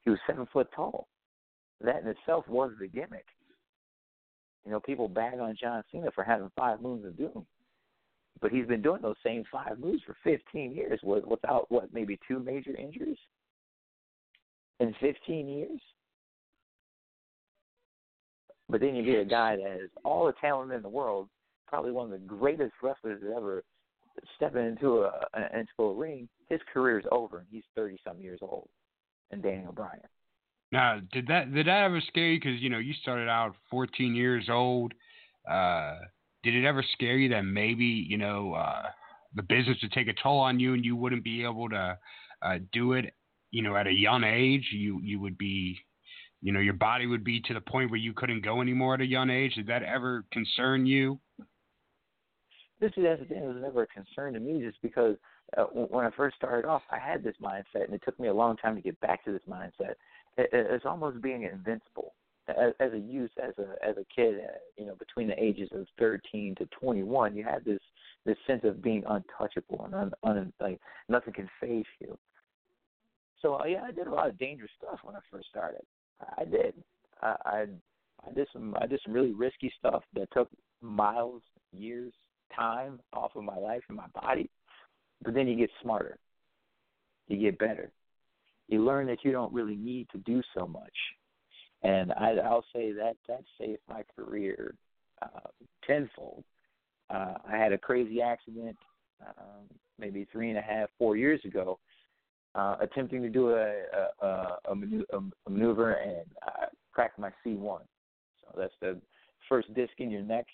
He 0.02 0.10
was 0.10 0.18
seven 0.26 0.46
foot 0.52 0.68
tall. 0.74 1.06
That 1.80 2.02
in 2.02 2.08
itself 2.08 2.46
was 2.48 2.72
the 2.78 2.88
gimmick. 2.88 3.26
You 4.64 4.72
know, 4.72 4.80
people 4.80 5.08
bag 5.08 5.38
on 5.38 5.56
John 5.58 5.84
Cena 5.92 6.10
for 6.12 6.24
having 6.24 6.50
five 6.56 6.82
moves 6.82 7.04
of 7.04 7.16
doom 7.16 7.46
but 8.40 8.50
he's 8.50 8.66
been 8.66 8.82
doing 8.82 9.02
those 9.02 9.16
same 9.24 9.44
five 9.50 9.78
moves 9.78 10.02
for 10.04 10.16
15 10.24 10.72
years 10.72 11.00
without 11.02 11.70
what 11.70 11.92
maybe 11.92 12.18
two 12.28 12.38
major 12.38 12.74
injuries 12.76 13.18
in 14.80 14.94
15 15.00 15.48
years. 15.48 15.80
But 18.68 18.80
then 18.80 18.94
you 18.96 19.04
get 19.04 19.20
a 19.20 19.24
guy 19.24 19.56
that 19.56 19.66
has 19.66 19.90
all 20.04 20.26
the 20.26 20.32
talent 20.40 20.72
in 20.72 20.82
the 20.82 20.88
world, 20.88 21.28
probably 21.68 21.92
one 21.92 22.06
of 22.06 22.12
the 22.12 22.26
greatest 22.26 22.72
wrestlers 22.82 23.20
that 23.22 23.32
ever 23.36 23.62
stepping 24.36 24.66
into 24.66 25.02
a 25.02 25.12
into 25.54 25.82
a 25.82 25.94
ring. 25.94 26.28
His 26.48 26.60
career 26.72 26.98
is 26.98 27.04
over, 27.10 27.38
and 27.38 27.46
he's 27.50 27.64
30 27.74 27.98
some 28.06 28.20
years 28.20 28.40
old. 28.42 28.68
And 29.30 29.42
Daniel 29.42 29.72
Bryan. 29.72 30.00
Now, 30.72 31.00
did 31.12 31.26
that 31.28 31.52
did 31.52 31.66
that 31.66 31.84
ever 31.84 32.00
scare 32.08 32.28
you? 32.28 32.40
Because 32.40 32.60
you 32.60 32.70
know 32.70 32.78
you 32.78 32.94
started 33.02 33.28
out 33.28 33.54
14 33.70 34.14
years 34.14 34.46
old. 34.50 34.94
Uh, 35.48 35.96
did 36.42 36.54
it 36.54 36.64
ever 36.64 36.84
scare 36.92 37.16
you 37.16 37.28
that 37.30 37.42
maybe 37.42 37.84
you 37.84 38.18
know 38.18 38.54
uh, 38.54 38.82
the 39.34 39.42
business 39.42 39.78
would 39.82 39.92
take 39.92 40.08
a 40.08 40.14
toll 40.22 40.38
on 40.38 40.58
you 40.58 40.74
and 40.74 40.84
you 40.84 40.96
wouldn't 40.96 41.24
be 41.24 41.44
able 41.44 41.68
to 41.68 41.98
uh, 42.42 42.58
do 42.72 42.92
it 42.92 43.14
you 43.50 43.62
know 43.62 43.76
at 43.76 43.86
a 43.86 43.92
young 43.92 44.24
age 44.24 44.68
you 44.72 45.00
you 45.02 45.20
would 45.20 45.38
be 45.38 45.78
you 46.42 46.52
know 46.52 46.60
your 46.60 46.74
body 46.74 47.06
would 47.06 47.24
be 47.24 47.40
to 47.40 47.54
the 47.54 47.60
point 47.60 47.90
where 47.90 48.00
you 48.00 48.12
couldn't 48.12 48.44
go 48.44 48.60
anymore 48.60 48.94
at 48.94 49.00
a 49.00 49.06
young 49.06 49.30
age? 49.30 49.54
Did 49.54 49.66
that 49.68 49.82
ever 49.82 50.24
concern 50.32 50.86
you? 50.86 51.18
This 52.80 52.90
is 52.96 53.28
thing. 53.28 53.42
It 53.42 53.46
was 53.46 53.56
never 53.60 53.82
a 53.82 53.86
concern 53.86 54.34
to 54.34 54.40
me, 54.40 54.60
just 54.60 54.80
because 54.82 55.16
uh, 55.56 55.64
when 55.64 56.04
I 56.04 56.10
first 56.10 56.36
started 56.36 56.68
off, 56.68 56.82
I 56.90 56.98
had 56.98 57.24
this 57.24 57.36
mindset, 57.42 57.84
and 57.84 57.94
it 57.94 58.02
took 58.04 58.18
me 58.20 58.28
a 58.28 58.34
long 58.34 58.56
time 58.56 58.76
to 58.76 58.82
get 58.82 59.00
back 59.00 59.24
to 59.24 59.32
this 59.32 59.42
mindset. 59.48 59.94
It, 60.36 60.50
it's 60.52 60.84
almost 60.84 61.22
being 61.22 61.44
invincible. 61.44 62.14
As, 62.48 62.74
as 62.78 62.92
a 62.92 62.98
youth, 62.98 63.30
as 63.42 63.54
a 63.58 63.84
as 63.84 63.96
a 63.96 64.04
kid, 64.14 64.36
uh, 64.36 64.58
you 64.76 64.86
know, 64.86 64.94
between 64.94 65.26
the 65.26 65.42
ages 65.42 65.68
of 65.72 65.86
13 65.98 66.54
to 66.58 66.66
21, 66.66 67.34
you 67.34 67.42
had 67.42 67.64
this 67.64 67.80
this 68.24 68.36
sense 68.46 68.62
of 68.64 68.82
being 68.82 69.02
untouchable 69.08 69.84
and 69.84 69.94
un, 69.94 70.12
un, 70.22 70.52
like 70.60 70.78
nothing 71.08 71.32
can 71.32 71.48
phase 71.60 71.84
you. 72.00 72.16
So 73.40 73.54
uh, 73.54 73.64
yeah, 73.64 73.82
I 73.82 73.90
did 73.90 74.06
a 74.06 74.12
lot 74.12 74.28
of 74.28 74.38
dangerous 74.38 74.70
stuff 74.78 75.00
when 75.02 75.16
I 75.16 75.20
first 75.30 75.48
started. 75.48 75.82
I 76.38 76.44
did. 76.44 76.74
I, 77.22 77.36
I 77.44 77.66
I 78.26 78.32
did 78.34 78.48
some 78.52 78.74
I 78.80 78.86
did 78.86 79.00
some 79.04 79.14
really 79.14 79.32
risky 79.32 79.72
stuff 79.78 80.02
that 80.14 80.28
took 80.32 80.48
miles, 80.80 81.42
years, 81.72 82.12
time 82.54 83.00
off 83.12 83.32
of 83.36 83.44
my 83.44 83.56
life 83.56 83.82
and 83.88 83.96
my 83.96 84.06
body. 84.14 84.50
But 85.22 85.34
then 85.34 85.48
you 85.48 85.56
get 85.56 85.70
smarter. 85.82 86.18
You 87.28 87.38
get 87.38 87.58
better. 87.58 87.90
You 88.68 88.84
learn 88.84 89.06
that 89.06 89.24
you 89.24 89.32
don't 89.32 89.52
really 89.52 89.76
need 89.76 90.08
to 90.10 90.18
do 90.18 90.42
so 90.54 90.66
much. 90.66 90.92
And 91.82 92.12
I, 92.12 92.32
I'll 92.44 92.64
say 92.74 92.92
that 92.92 93.16
that 93.28 93.42
saved 93.58 93.80
my 93.88 94.02
career 94.16 94.74
uh, 95.22 95.48
tenfold. 95.86 96.44
Uh, 97.08 97.34
I 97.48 97.56
had 97.56 97.72
a 97.72 97.78
crazy 97.78 98.20
accident 98.20 98.76
um, 99.20 99.66
maybe 99.98 100.26
three 100.30 100.50
and 100.50 100.58
a 100.58 100.62
half, 100.62 100.88
four 100.98 101.16
years 101.16 101.40
ago, 101.44 101.78
uh, 102.56 102.76
attempting 102.80 103.22
to 103.22 103.28
do 103.28 103.50
a 103.50 103.82
a, 104.22 104.26
a, 104.26 104.58
a 104.68 105.50
maneuver 105.50 105.92
and 105.92 106.26
I 106.42 106.66
cracked 106.92 107.18
my 107.18 107.30
C1. 107.44 107.80
So 108.40 108.58
that's 108.58 108.74
the 108.80 109.00
first 109.48 109.72
disc 109.74 109.92
in 109.98 110.10
your 110.10 110.22
neck 110.22 110.46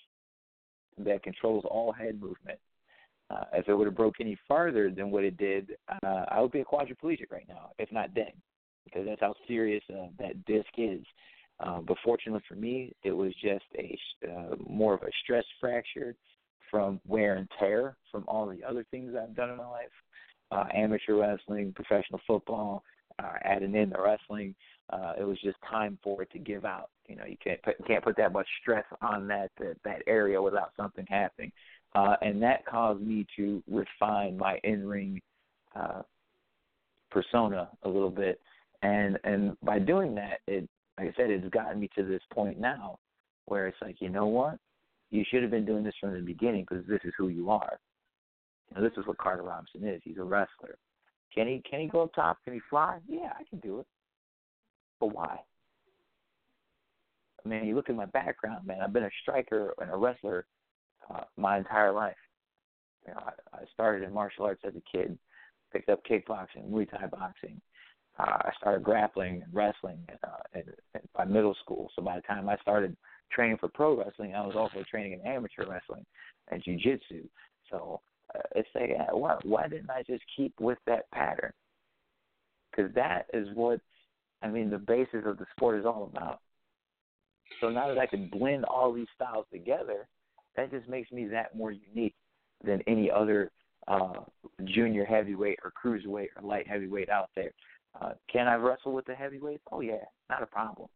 that 0.97 1.23
controls 1.23 1.63
all 1.69 1.91
head 1.91 2.19
movement. 2.19 2.59
Uh, 3.29 3.45
if 3.53 3.67
it 3.67 3.73
would 3.73 3.87
have 3.87 3.95
broke 3.95 4.15
any 4.19 4.37
farther 4.47 4.91
than 4.91 5.09
what 5.09 5.23
it 5.23 5.37
did, 5.37 5.71
uh, 6.03 6.25
I 6.29 6.41
would 6.41 6.51
be 6.51 6.59
a 6.59 6.65
quadriplegic 6.65 7.31
right 7.31 7.47
now, 7.47 7.71
if 7.79 7.91
not 7.91 8.13
dead, 8.13 8.33
because 8.83 9.05
that's 9.07 9.21
how 9.21 9.33
serious 9.47 9.83
uh, 9.89 10.07
that 10.19 10.45
disc 10.45 10.67
is. 10.77 11.03
Uh, 11.59 11.79
but 11.79 11.97
fortunately 12.03 12.41
for 12.47 12.55
me, 12.55 12.93
it 13.03 13.11
was 13.11 13.33
just 13.41 13.63
a 13.77 13.97
uh, 14.29 14.55
more 14.67 14.93
of 14.93 15.03
a 15.03 15.11
stress 15.23 15.45
fracture 15.59 16.15
from 16.69 16.99
wear 17.07 17.35
and 17.35 17.47
tear 17.59 17.95
from 18.11 18.25
all 18.27 18.47
the 18.47 18.63
other 18.67 18.85
things 18.91 19.13
I've 19.15 19.35
done 19.35 19.51
in 19.51 19.57
my 19.57 19.67
life, 19.67 19.91
uh, 20.53 20.65
amateur 20.73 21.15
wrestling, 21.15 21.73
professional 21.73 22.19
football, 22.25 22.83
uh, 23.19 23.33
adding 23.43 23.75
in 23.75 23.89
the 23.89 24.01
wrestling. 24.01 24.55
Uh, 24.89 25.13
it 25.19 25.23
was 25.23 25.39
just 25.41 25.57
time 25.69 25.97
for 26.03 26.21
it 26.21 26.31
to 26.31 26.39
give 26.39 26.65
out. 26.65 26.89
You 27.07 27.15
know, 27.15 27.25
you 27.25 27.37
can't 27.43 27.61
put, 27.63 27.75
can't 27.87 28.03
put 28.03 28.17
that 28.17 28.33
much 28.33 28.47
stress 28.61 28.85
on 29.01 29.27
that 29.27 29.51
that, 29.59 29.77
that 29.85 30.01
area 30.07 30.41
without 30.41 30.71
something 30.77 31.05
happening 31.09 31.51
uh, 31.95 32.15
and 32.21 32.41
that 32.41 32.65
caused 32.65 33.01
me 33.01 33.25
to 33.35 33.61
refine 33.69 34.37
my 34.37 34.59
in-ring 34.63 35.21
uh, 35.75 36.01
persona 37.11 37.69
a 37.83 37.89
little 37.89 38.09
bit. 38.09 38.39
And 38.81 39.17
and 39.23 39.55
by 39.61 39.79
doing 39.79 40.15
that, 40.15 40.39
it 40.47 40.67
like 40.97 41.09
I 41.09 41.13
said, 41.15 41.29
it's 41.29 41.47
gotten 41.49 41.79
me 41.79 41.89
to 41.95 42.03
this 42.03 42.21
point 42.31 42.59
now 42.59 42.99
where 43.45 43.67
it's 43.67 43.77
like, 43.81 43.97
you 43.99 44.09
know 44.09 44.27
what, 44.27 44.57
you 45.09 45.23
should 45.29 45.41
have 45.41 45.51
been 45.51 45.65
doing 45.65 45.83
this 45.83 45.95
from 45.99 46.13
the 46.13 46.19
beginning 46.19 46.65
because 46.69 46.85
this 46.87 46.99
is 47.03 47.13
who 47.17 47.29
you 47.29 47.49
are. 47.49 47.79
Know, 48.75 48.81
this 48.81 48.97
is 48.97 49.05
what 49.05 49.17
Carter 49.17 49.43
Robinson 49.43 49.87
is. 49.87 50.01
He's 50.03 50.17
a 50.17 50.23
wrestler. 50.23 50.77
Can 51.33 51.47
he 51.47 51.61
can 51.69 51.81
he 51.81 51.87
go 51.87 52.03
up 52.03 52.13
top? 52.13 52.37
Can 52.43 52.53
he 52.53 52.59
fly? 52.69 52.99
Yeah, 53.07 53.31
I 53.39 53.43
can 53.49 53.59
do 53.59 53.79
it. 53.79 53.87
But 54.99 55.13
why? 55.13 55.39
I 57.43 57.49
mean, 57.49 57.65
you 57.65 57.75
look 57.75 57.89
at 57.89 57.95
my 57.95 58.05
background, 58.05 58.65
man. 58.65 58.79
I've 58.81 58.93
been 58.93 59.03
a 59.03 59.09
striker 59.21 59.73
and 59.79 59.91
a 59.91 59.97
wrestler 59.97 60.45
uh, 61.13 61.23
my 61.35 61.57
entire 61.57 61.91
life. 61.91 62.15
You 63.05 63.13
know, 63.13 63.19
I, 63.25 63.57
I 63.57 63.63
started 63.73 64.05
in 64.07 64.13
martial 64.13 64.45
arts 64.45 64.61
as 64.65 64.73
a 64.75 64.97
kid, 64.97 65.17
picked 65.73 65.89
up 65.89 66.01
kickboxing, 66.09 66.69
Muay 66.69 66.89
Thai 66.89 67.07
boxing. 67.07 67.59
Uh, 68.17 68.37
I 68.45 68.51
started 68.59 68.83
grappling 68.83 69.41
and 69.41 69.53
wrestling 69.53 69.97
uh, 70.23 70.43
in, 70.53 70.61
in, 70.93 71.01
by 71.15 71.25
middle 71.25 71.55
school. 71.63 71.89
So 71.95 72.01
by 72.01 72.15
the 72.15 72.21
time 72.21 72.47
I 72.47 72.57
started 72.57 72.95
training 73.31 73.57
for 73.57 73.67
pro 73.69 73.97
wrestling, 73.97 74.35
I 74.35 74.45
was 74.45 74.55
also 74.55 74.83
training 74.89 75.13
in 75.13 75.27
amateur 75.27 75.67
wrestling 75.67 76.05
and 76.49 76.63
jujitsu. 76.63 77.27
So 77.69 78.01
uh, 78.35 78.41
it's 78.55 78.69
like, 78.75 78.91
uh, 78.99 79.15
why, 79.15 79.37
why 79.43 79.67
didn't 79.67 79.89
I 79.89 80.03
just 80.03 80.23
keep 80.35 80.53
with 80.59 80.77
that 80.85 81.09
pattern? 81.11 81.51
Because 82.71 82.93
that 82.95 83.27
is 83.33 83.47
what 83.53 83.79
I 84.41 84.47
mean. 84.47 84.69
The 84.69 84.77
basis 84.77 85.23
of 85.25 85.37
the 85.37 85.45
sport 85.55 85.79
is 85.79 85.85
all 85.85 86.09
about. 86.11 86.39
So 87.61 87.69
now 87.69 87.87
that 87.87 87.99
I 87.99 88.07
can 88.07 88.29
blend 88.29 88.65
all 88.65 88.91
these 88.91 89.07
styles 89.15 89.45
together, 89.51 90.07
that 90.55 90.71
just 90.71 90.87
makes 90.87 91.11
me 91.11 91.27
that 91.27 91.55
more 91.55 91.71
unique 91.71 92.15
than 92.63 92.81
any 92.87 93.11
other 93.11 93.51
uh, 93.87 94.13
junior 94.65 95.05
heavyweight 95.05 95.59
or 95.63 95.71
cruiserweight 95.71 96.29
or 96.35 96.47
light 96.47 96.67
heavyweight 96.67 97.09
out 97.09 97.29
there. 97.35 97.51
Uh, 98.01 98.13
can 98.31 98.47
I 98.47 98.55
wrestle 98.55 98.93
with 98.93 99.05
the 99.05 99.13
heavyweights? 99.13 99.63
Oh 99.71 99.81
yeah, 99.81 100.03
not 100.29 100.41
a 100.41 100.47
problem. 100.47 100.87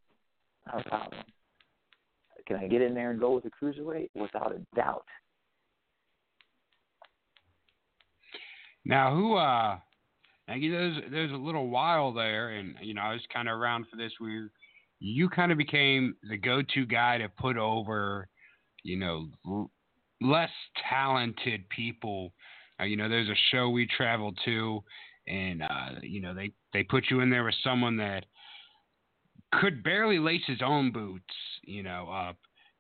Not 0.65 0.85
a 0.85 0.89
problem. 0.89 1.21
Can 2.47 2.57
I 2.57 2.67
get 2.67 2.81
in 2.81 2.93
there 2.93 3.11
and 3.11 3.19
go 3.19 3.35
with 3.35 3.43
the 3.43 3.51
cruiserweight? 3.51 4.09
Without 4.15 4.53
a 4.55 4.75
doubt. 4.75 5.05
Now, 8.87 9.15
who? 9.15 9.35
uh 9.35 9.77
there's 10.47 10.97
there's 11.11 11.31
a 11.31 11.35
little 11.35 11.69
while 11.69 12.13
there, 12.13 12.51
and 12.51 12.75
you 12.81 12.93
know 12.93 13.01
I 13.01 13.11
was 13.11 13.21
kind 13.33 13.49
of 13.49 13.57
around 13.57 13.85
for 13.91 13.97
this. 13.97 14.13
Where 14.17 14.49
you 14.99 15.29
kind 15.29 15.51
of 15.51 15.57
became 15.57 16.15
the 16.29 16.37
go-to 16.37 16.85
guy 16.85 17.17
to 17.17 17.27
put 17.27 17.57
over 17.57 18.29
you 18.87 18.97
know, 18.97 19.27
l- 19.45 19.71
less 20.21 20.49
talented 20.89 21.67
people. 21.69 22.33
Uh, 22.79 22.85
you 22.85 22.95
know, 22.95 23.09
there's 23.09 23.29
a 23.29 23.35
show 23.51 23.69
we 23.69 23.87
traveled 23.97 24.37
to, 24.45 24.83
and 25.27 25.61
uh, 25.61 25.99
you 26.01 26.21
know 26.21 26.33
they 26.33 26.51
they 26.73 26.83
put 26.83 27.05
you 27.09 27.19
in 27.19 27.29
there 27.29 27.43
with 27.43 27.55
someone 27.63 27.97
that 27.97 28.25
could 29.53 29.83
barely 29.83 30.19
lace 30.19 30.41
his 30.47 30.61
own 30.63 30.91
boots, 30.91 31.33
you 31.63 31.83
know, 31.83 32.09
up, 32.09 32.37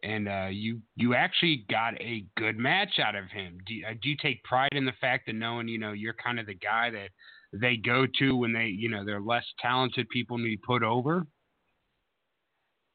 and 0.07 0.29
uh, 0.29 0.47
you 0.49 0.79
you 0.95 1.15
actually 1.15 1.65
got 1.69 1.99
a 1.99 2.25
good 2.37 2.57
match 2.57 2.97
out 3.03 3.15
of 3.15 3.29
him. 3.29 3.57
Do, 3.65 3.73
uh, 3.87 3.93
do 4.01 4.09
you 4.09 4.15
take 4.21 4.41
pride 4.43 4.71
in 4.71 4.85
the 4.85 4.93
fact 5.01 5.25
that 5.27 5.33
knowing 5.33 5.67
you 5.67 5.77
know 5.77 5.91
you're 5.91 6.13
kind 6.13 6.39
of 6.39 6.45
the 6.45 6.53
guy 6.53 6.89
that 6.89 7.09
they 7.51 7.75
go 7.75 8.07
to 8.19 8.35
when 8.35 8.53
they 8.53 8.67
you 8.67 8.89
know 8.89 9.03
they're 9.03 9.19
less 9.19 9.43
talented 9.61 10.07
people 10.09 10.37
need 10.37 10.61
put 10.61 10.81
over? 10.81 11.25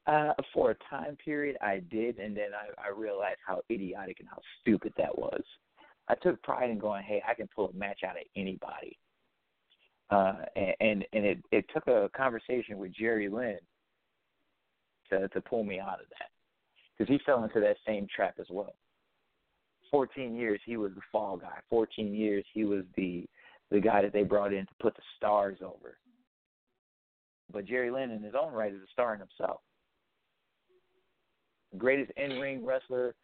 Uh, 0.07 0.33
for 0.53 0.71
a 0.71 0.75
time 0.89 1.15
period, 1.23 1.55
I 1.61 1.81
did, 1.89 2.17
and 2.17 2.35
then 2.35 2.49
I, 2.53 2.87
I 2.87 2.89
realized 2.89 3.39
how 3.47 3.61
idiotic 3.71 4.19
and 4.19 4.27
how 4.27 4.39
stupid 4.59 4.91
that 4.97 5.17
was. 5.17 5.41
I 6.09 6.15
took 6.15 6.41
pride 6.41 6.71
in 6.71 6.79
going, 6.79 7.03
"Hey, 7.03 7.21
I 7.27 7.35
can 7.35 7.47
pull 7.55 7.69
a 7.69 7.73
match 7.73 7.99
out 8.03 8.17
of 8.17 8.23
anybody," 8.35 8.97
uh, 10.09 10.45
and 10.55 10.73
and, 10.79 11.05
and 11.13 11.25
it, 11.25 11.37
it 11.51 11.65
took 11.71 11.87
a 11.87 12.09
conversation 12.17 12.79
with 12.79 12.91
Jerry 12.91 13.29
Lynn 13.29 13.59
to 15.11 15.27
to 15.27 15.41
pull 15.41 15.63
me 15.63 15.79
out 15.79 16.01
of 16.01 16.09
that 16.19 16.32
because 16.97 17.11
he 17.11 17.19
fell 17.25 17.43
into 17.43 17.59
that 17.59 17.77
same 17.85 18.07
trap 18.13 18.35
as 18.39 18.47
well. 18.49 18.75
Fourteen 19.91 20.35
years 20.35 20.59
he 20.65 20.77
was 20.77 20.91
the 20.95 21.01
fall 21.11 21.37
guy. 21.37 21.59
Fourteen 21.69 22.13
years 22.13 22.45
he 22.53 22.65
was 22.65 22.83
the 22.95 23.25
the 23.71 23.79
guy 23.79 24.01
that 24.01 24.13
they 24.13 24.23
brought 24.23 24.53
in 24.53 24.65
to 24.65 24.73
put 24.81 24.95
the 24.95 25.01
stars 25.17 25.59
over. 25.61 25.97
But 27.51 27.65
Jerry 27.65 27.91
Lynn, 27.91 28.11
in 28.11 28.23
his 28.23 28.33
own 28.39 28.53
right, 28.53 28.73
is 28.73 28.81
a 28.81 28.91
star 28.91 29.13
in 29.13 29.19
himself 29.19 29.61
greatest 31.77 32.11
in 32.17 32.39
ring 32.39 32.65
wrestler 32.65 33.15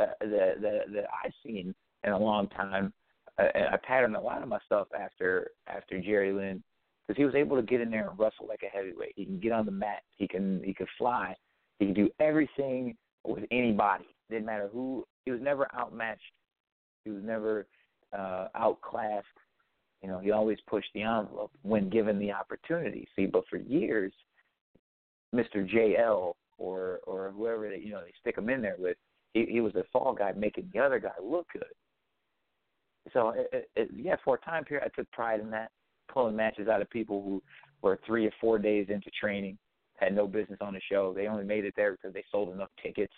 uh, 0.00 0.06
that, 0.20 0.60
that 0.60 0.80
that 0.92 1.04
I've 1.24 1.32
seen 1.44 1.74
in 2.04 2.12
a 2.12 2.18
long 2.18 2.48
time. 2.48 2.92
Uh, 3.38 3.48
I 3.72 3.76
patterned 3.82 4.16
a 4.16 4.20
lot 4.20 4.42
of 4.42 4.48
my 4.48 4.58
stuff 4.66 4.88
after 4.98 5.50
after 5.66 6.00
Jerry 6.00 6.32
Lynn 6.32 6.62
because 7.06 7.18
he 7.18 7.24
was 7.24 7.34
able 7.34 7.56
to 7.56 7.62
get 7.62 7.80
in 7.80 7.90
there 7.90 8.08
and 8.08 8.18
wrestle 8.18 8.46
like 8.48 8.62
a 8.62 8.74
heavyweight. 8.74 9.12
He 9.16 9.24
can 9.24 9.40
get 9.40 9.52
on 9.52 9.66
the 9.66 9.72
mat. 9.72 10.02
He 10.16 10.26
can 10.26 10.62
he 10.64 10.74
can 10.74 10.86
fly. 10.98 11.34
He 11.78 11.86
can 11.86 11.94
do 11.94 12.10
everything 12.20 12.96
with 13.26 13.44
anybody. 13.50 14.06
Didn't 14.30 14.46
matter 14.46 14.68
who. 14.72 15.04
He 15.24 15.30
was 15.30 15.40
never 15.40 15.68
outmatched. 15.74 16.22
He 17.04 17.10
was 17.10 17.22
never 17.24 17.66
uh, 18.16 18.48
outclassed. 18.54 19.26
You 20.02 20.08
know, 20.08 20.18
he 20.18 20.30
always 20.30 20.58
pushed 20.68 20.90
the 20.94 21.02
envelope 21.02 21.52
when 21.62 21.88
given 21.88 22.18
the 22.18 22.32
opportunity. 22.32 23.08
See, 23.16 23.26
but 23.26 23.44
for 23.48 23.56
years, 23.56 24.12
Mr. 25.34 25.68
JL 25.68 26.34
or 26.58 27.00
or 27.06 27.32
whoever 27.36 27.68
that 27.68 27.82
you 27.82 27.90
know 27.90 28.00
they 28.00 28.12
stick 28.20 28.38
him 28.38 28.50
in 28.50 28.62
there 28.62 28.76
with. 28.78 28.96
He 29.34 29.46
he 29.46 29.60
was 29.60 29.72
the 29.72 29.84
fall 29.92 30.14
guy 30.14 30.32
making 30.32 30.70
the 30.72 30.80
other 30.80 30.98
guy 30.98 31.10
look 31.22 31.46
good. 31.52 31.64
So 33.12 33.30
it, 33.30 33.48
it, 33.52 33.70
it, 33.76 33.88
yeah, 33.94 34.16
for 34.24 34.34
a 34.34 34.38
time 34.38 34.64
period, 34.64 34.84
I 34.84 35.00
took 35.00 35.10
pride 35.12 35.40
in 35.40 35.50
that, 35.50 35.70
pulling 36.12 36.34
matches 36.34 36.68
out 36.68 36.82
of 36.82 36.90
people 36.90 37.22
who 37.22 37.42
were 37.82 38.00
three 38.04 38.26
or 38.26 38.32
four 38.40 38.58
days 38.58 38.86
into 38.88 39.10
training, 39.20 39.58
had 39.98 40.14
no 40.14 40.26
business 40.26 40.58
on 40.60 40.74
the 40.74 40.80
show. 40.90 41.12
They 41.14 41.26
only 41.26 41.44
made 41.44 41.64
it 41.64 41.74
there 41.76 41.92
because 41.92 42.12
they 42.12 42.24
sold 42.30 42.54
enough 42.54 42.70
tickets, 42.82 43.14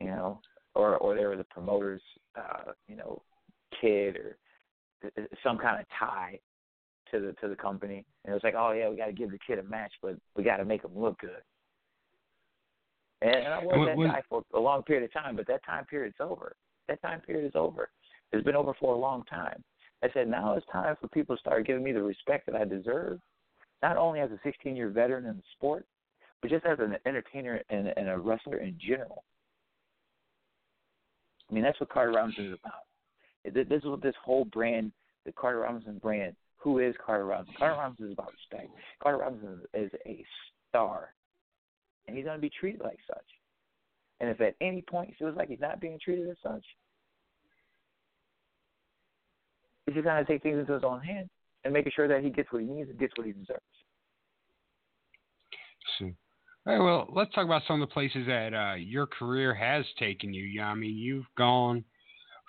you 0.00 0.06
know, 0.08 0.40
or 0.74 0.96
or 0.98 1.14
they 1.14 1.24
were 1.24 1.36
the 1.36 1.44
promoters, 1.44 2.02
uh, 2.36 2.72
you 2.88 2.96
know, 2.96 3.22
kid 3.80 4.16
or 4.16 4.36
some 5.42 5.58
kind 5.58 5.80
of 5.80 5.86
tie 5.98 6.38
to 7.10 7.20
the 7.20 7.32
to 7.40 7.48
the 7.48 7.56
company, 7.56 8.04
and 8.24 8.32
it 8.32 8.34
was 8.34 8.44
like, 8.44 8.54
oh 8.56 8.72
yeah, 8.72 8.88
we 8.88 8.96
got 8.96 9.06
to 9.06 9.12
give 9.12 9.30
the 9.30 9.38
kid 9.46 9.58
a 9.58 9.62
match, 9.64 9.92
but 10.02 10.16
we 10.36 10.42
got 10.42 10.58
to 10.58 10.64
make 10.64 10.84
him 10.84 10.92
look 10.94 11.18
good. 11.18 11.42
And, 13.20 13.34
and 13.34 13.54
I 13.54 13.58
was 13.64 13.78
What- 13.78 13.86
that 13.86 13.96
what- 13.96 14.06
guy 14.10 14.22
for 14.28 14.42
a 14.54 14.60
long 14.60 14.82
period 14.82 15.04
of 15.04 15.12
time, 15.12 15.36
but 15.36 15.46
that 15.46 15.64
time 15.64 15.84
period's 15.86 16.20
over. 16.20 16.54
That 16.88 17.00
time 17.02 17.20
period 17.20 17.46
is 17.46 17.54
over. 17.54 17.90
It's 18.32 18.44
been 18.44 18.56
over 18.56 18.74
for 18.74 18.94
a 18.94 18.98
long 18.98 19.24
time. 19.24 19.62
I 20.02 20.08
said 20.12 20.26
now 20.28 20.54
it's 20.54 20.66
time 20.66 20.96
for 21.00 21.06
people 21.08 21.36
to 21.36 21.40
start 21.40 21.66
giving 21.66 21.84
me 21.84 21.92
the 21.92 22.02
respect 22.02 22.46
that 22.46 22.56
I 22.56 22.64
deserve, 22.64 23.20
not 23.82 23.96
only 23.96 24.20
as 24.20 24.30
a 24.30 24.38
16 24.44 24.76
year 24.76 24.88
veteran 24.88 25.26
in 25.26 25.36
the 25.36 25.42
sport, 25.56 25.84
but 26.40 26.50
just 26.50 26.64
as 26.64 26.78
an 26.78 26.96
entertainer 27.06 27.60
and, 27.70 27.92
and 27.96 28.08
a 28.08 28.18
wrestler 28.18 28.58
in 28.58 28.76
general. 28.78 29.24
I 31.50 31.54
mean, 31.54 31.62
that's 31.62 31.78
what 31.80 31.90
Carter 31.90 32.12
Robinson 32.12 32.46
is 32.46 32.58
about. 32.62 33.54
This 33.54 33.82
is 33.82 33.88
what 33.88 34.02
this 34.02 34.14
whole 34.24 34.44
brand, 34.46 34.92
the 35.26 35.32
Carter 35.32 35.60
Robinson 35.60 35.98
brand. 35.98 36.34
Who 36.56 36.78
is 36.78 36.94
Carter 37.04 37.26
Robinson? 37.26 37.54
Carter 37.58 37.78
Robinson 37.78 38.06
is 38.06 38.12
about 38.12 38.32
respect. 38.32 38.70
Carter 39.02 39.18
Robinson 39.18 39.60
is 39.74 39.90
a 40.06 40.24
star, 40.68 41.12
and 42.06 42.16
he's 42.16 42.24
going 42.24 42.36
to 42.36 42.40
be 42.40 42.50
treated 42.50 42.80
like 42.80 42.98
such. 43.06 43.24
And 44.20 44.30
if 44.30 44.40
at 44.40 44.54
any 44.60 44.82
point 44.82 45.08
he 45.08 45.14
feels 45.16 45.36
like 45.36 45.48
he's 45.48 45.60
not 45.60 45.80
being 45.80 45.98
treated 46.02 46.28
as 46.28 46.36
such, 46.40 46.64
he's 49.86 49.96
just 49.96 50.04
going 50.04 50.24
to 50.24 50.32
take 50.32 50.42
things 50.42 50.58
into 50.58 50.72
his 50.72 50.84
own 50.84 51.00
hands 51.00 51.28
and 51.64 51.72
making 51.72 51.92
sure 51.94 52.08
that 52.08 52.22
he 52.22 52.30
gets 52.30 52.50
what 52.52 52.62
he 52.62 52.68
needs 52.68 52.90
and 52.90 52.98
gets 52.98 53.12
what 53.16 53.26
he 53.26 53.32
deserves. 53.32 53.60
So, 55.98 56.06
all 56.66 56.72
right, 56.72 56.78
well, 56.84 57.08
let's 57.14 57.32
talk 57.34 57.44
about 57.44 57.62
some 57.66 57.80
of 57.80 57.88
the 57.88 57.92
places 57.92 58.26
that 58.26 58.54
uh, 58.54 58.74
your 58.74 59.06
career 59.06 59.54
has 59.54 59.84
taken 59.98 60.32
you. 60.32 60.60
I 60.62 60.74
mean, 60.74 60.96
you've 60.96 61.26
gone 61.36 61.84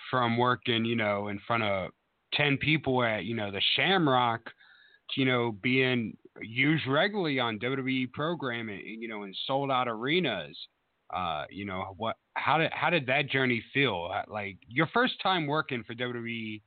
from 0.09 0.37
working, 0.37 0.85
you 0.85 0.95
know, 0.95 1.29
in 1.29 1.39
front 1.47 1.63
of 1.63 1.91
ten 2.33 2.57
people 2.57 3.03
at, 3.03 3.25
you 3.25 3.35
know, 3.35 3.51
the 3.51 3.61
Shamrock, 3.75 4.45
to, 4.45 5.19
you 5.19 5.25
know, 5.25 5.55
being 5.61 6.15
used 6.41 6.85
regularly 6.87 7.39
on 7.39 7.59
WWE 7.59 8.11
programming, 8.11 8.81
you 8.99 9.07
know, 9.07 9.23
in 9.23 9.33
sold 9.45 9.71
out 9.71 9.87
arenas. 9.87 10.57
Uh, 11.15 11.45
you 11.49 11.65
know, 11.65 11.93
what? 11.97 12.15
How 12.35 12.57
did 12.57 12.71
how 12.73 12.89
did 12.89 13.05
that 13.07 13.29
journey 13.29 13.63
feel? 13.73 14.09
Like 14.27 14.57
your 14.67 14.87
first 14.93 15.13
time 15.21 15.45
working 15.45 15.83
for 15.83 15.93
WWE 15.93 16.61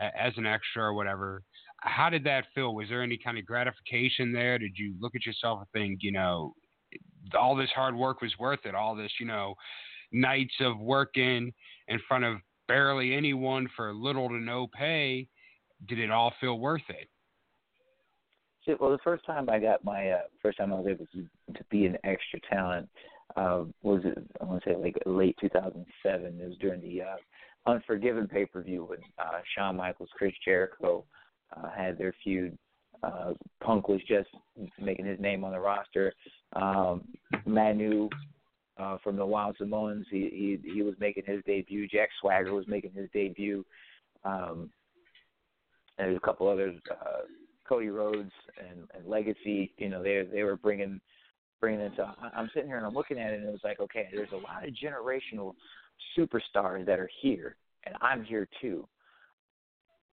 as 0.00 0.32
an 0.36 0.46
extra 0.46 0.84
or 0.84 0.94
whatever 0.94 1.42
how 1.80 2.10
did 2.10 2.24
that 2.24 2.46
feel? 2.54 2.74
Was 2.74 2.88
there 2.88 3.02
any 3.02 3.16
kind 3.16 3.38
of 3.38 3.46
gratification 3.46 4.32
there? 4.32 4.58
Did 4.58 4.72
you 4.76 4.94
look 5.00 5.14
at 5.14 5.24
yourself 5.24 5.60
and 5.60 5.68
think, 5.72 6.00
you 6.02 6.12
know, 6.12 6.54
all 7.38 7.56
this 7.56 7.70
hard 7.74 7.94
work 7.94 8.20
was 8.20 8.32
worth 8.38 8.60
it? 8.64 8.74
All 8.74 8.94
this, 8.94 9.12
you 9.18 9.26
know, 9.26 9.54
nights 10.12 10.54
of 10.60 10.78
working 10.78 11.52
in 11.88 12.00
front 12.06 12.24
of 12.24 12.38
barely 12.68 13.14
anyone 13.14 13.68
for 13.74 13.92
little 13.92 14.28
to 14.28 14.38
no 14.38 14.66
pay, 14.66 15.26
did 15.88 15.98
it 15.98 16.10
all 16.10 16.32
feel 16.40 16.58
worth 16.58 16.88
it? 16.88 17.08
Well, 18.78 18.92
the 18.92 18.98
first 19.02 19.26
time 19.26 19.48
I 19.48 19.58
got 19.58 19.82
my 19.84 20.10
uh, 20.10 20.20
first 20.40 20.58
time 20.58 20.72
I 20.72 20.76
was 20.76 20.86
able 20.88 21.06
to 21.06 21.22
to 21.54 21.64
be 21.70 21.86
an 21.86 21.96
extra 22.04 22.38
talent 22.48 22.88
uh, 23.34 23.64
was 23.82 24.02
I 24.40 24.44
want 24.44 24.62
to 24.62 24.70
say 24.70 24.76
like 24.76 24.96
late 25.06 25.36
2007. 25.40 26.40
It 26.40 26.46
was 26.46 26.56
during 26.58 26.80
the 26.80 27.02
uh, 27.02 27.16
Unforgiven 27.66 28.28
pay 28.28 28.46
per 28.46 28.62
view 28.62 28.86
with 28.88 29.00
uh, 29.18 29.40
Shawn 29.56 29.76
Michaels, 29.76 30.10
Chris 30.16 30.32
Jericho 30.44 31.04
uh, 31.56 31.70
had 31.70 31.98
their 31.98 32.14
feud. 32.22 32.56
Uh, 33.02 33.32
Punk 33.62 33.88
was 33.88 34.00
just 34.06 34.28
making 34.78 35.06
his 35.06 35.18
name 35.20 35.44
on 35.44 35.52
the 35.52 35.58
roster. 35.58 36.12
Um, 36.54 37.04
Manu 37.46 38.08
uh, 38.78 38.98
from 39.02 39.16
the 39.16 39.24
Wild 39.24 39.56
Samoans, 39.58 40.06
he, 40.10 40.58
he 40.62 40.72
he 40.74 40.82
was 40.82 40.94
making 41.00 41.24
his 41.26 41.42
debut. 41.46 41.88
Jack 41.88 42.10
Swagger 42.20 42.52
was 42.52 42.66
making 42.68 42.92
his 42.92 43.08
debut. 43.12 43.64
Um, 44.24 44.70
and 46.00 46.16
a 46.16 46.20
couple 46.20 46.48
others. 46.48 46.80
Uh, 46.90 47.22
Cody 47.68 47.88
Rhodes 47.88 48.32
and, 48.58 48.88
and 48.94 49.06
Legacy, 49.06 49.72
you 49.78 49.88
know, 49.88 50.02
they 50.02 50.26
they 50.32 50.42
were 50.42 50.56
bringing 50.56 51.00
bringing. 51.60 51.90
So 51.96 52.08
I'm 52.34 52.50
sitting 52.52 52.68
here 52.68 52.78
and 52.78 52.86
I'm 52.86 52.94
looking 52.94 53.18
at 53.18 53.32
it, 53.32 53.40
and 53.40 53.48
it 53.48 53.52
was 53.52 53.60
like, 53.62 53.80
okay, 53.80 54.08
there's 54.12 54.32
a 54.32 54.36
lot 54.36 54.66
of 54.66 54.74
generational 54.74 55.54
superstars 56.18 56.84
that 56.86 56.98
are 56.98 57.10
here, 57.20 57.56
and 57.84 57.94
I'm 58.00 58.24
here 58.24 58.48
too. 58.60 58.88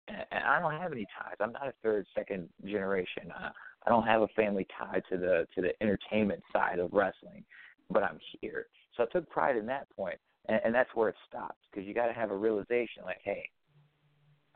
And, 0.08 0.44
I 0.44 0.60
don't 0.60 0.80
have 0.80 0.92
any 0.92 1.06
ties. 1.18 1.36
I'm 1.40 1.52
not 1.52 1.68
a 1.68 1.74
third, 1.82 2.06
second 2.14 2.48
generation. 2.64 3.30
I, 3.34 3.50
I 3.86 3.90
don't 3.90 4.06
have 4.06 4.22
a 4.22 4.28
family 4.28 4.66
tied 4.78 5.02
to 5.10 5.18
the 5.18 5.46
to 5.54 5.62
the 5.62 5.70
entertainment 5.82 6.42
side 6.52 6.78
of 6.78 6.92
wrestling, 6.92 7.44
but 7.90 8.02
I'm 8.02 8.18
here. 8.40 8.66
So 8.96 9.04
I 9.04 9.06
took 9.06 9.28
pride 9.30 9.56
in 9.56 9.66
that 9.66 9.88
point, 9.96 10.18
and, 10.48 10.60
and 10.64 10.74
that's 10.74 10.90
where 10.94 11.08
it 11.08 11.14
stops 11.28 11.58
because 11.70 11.86
you 11.86 11.94
got 11.94 12.06
to 12.06 12.12
have 12.12 12.30
a 12.30 12.36
realization, 12.36 13.02
like, 13.04 13.20
hey, 13.22 13.48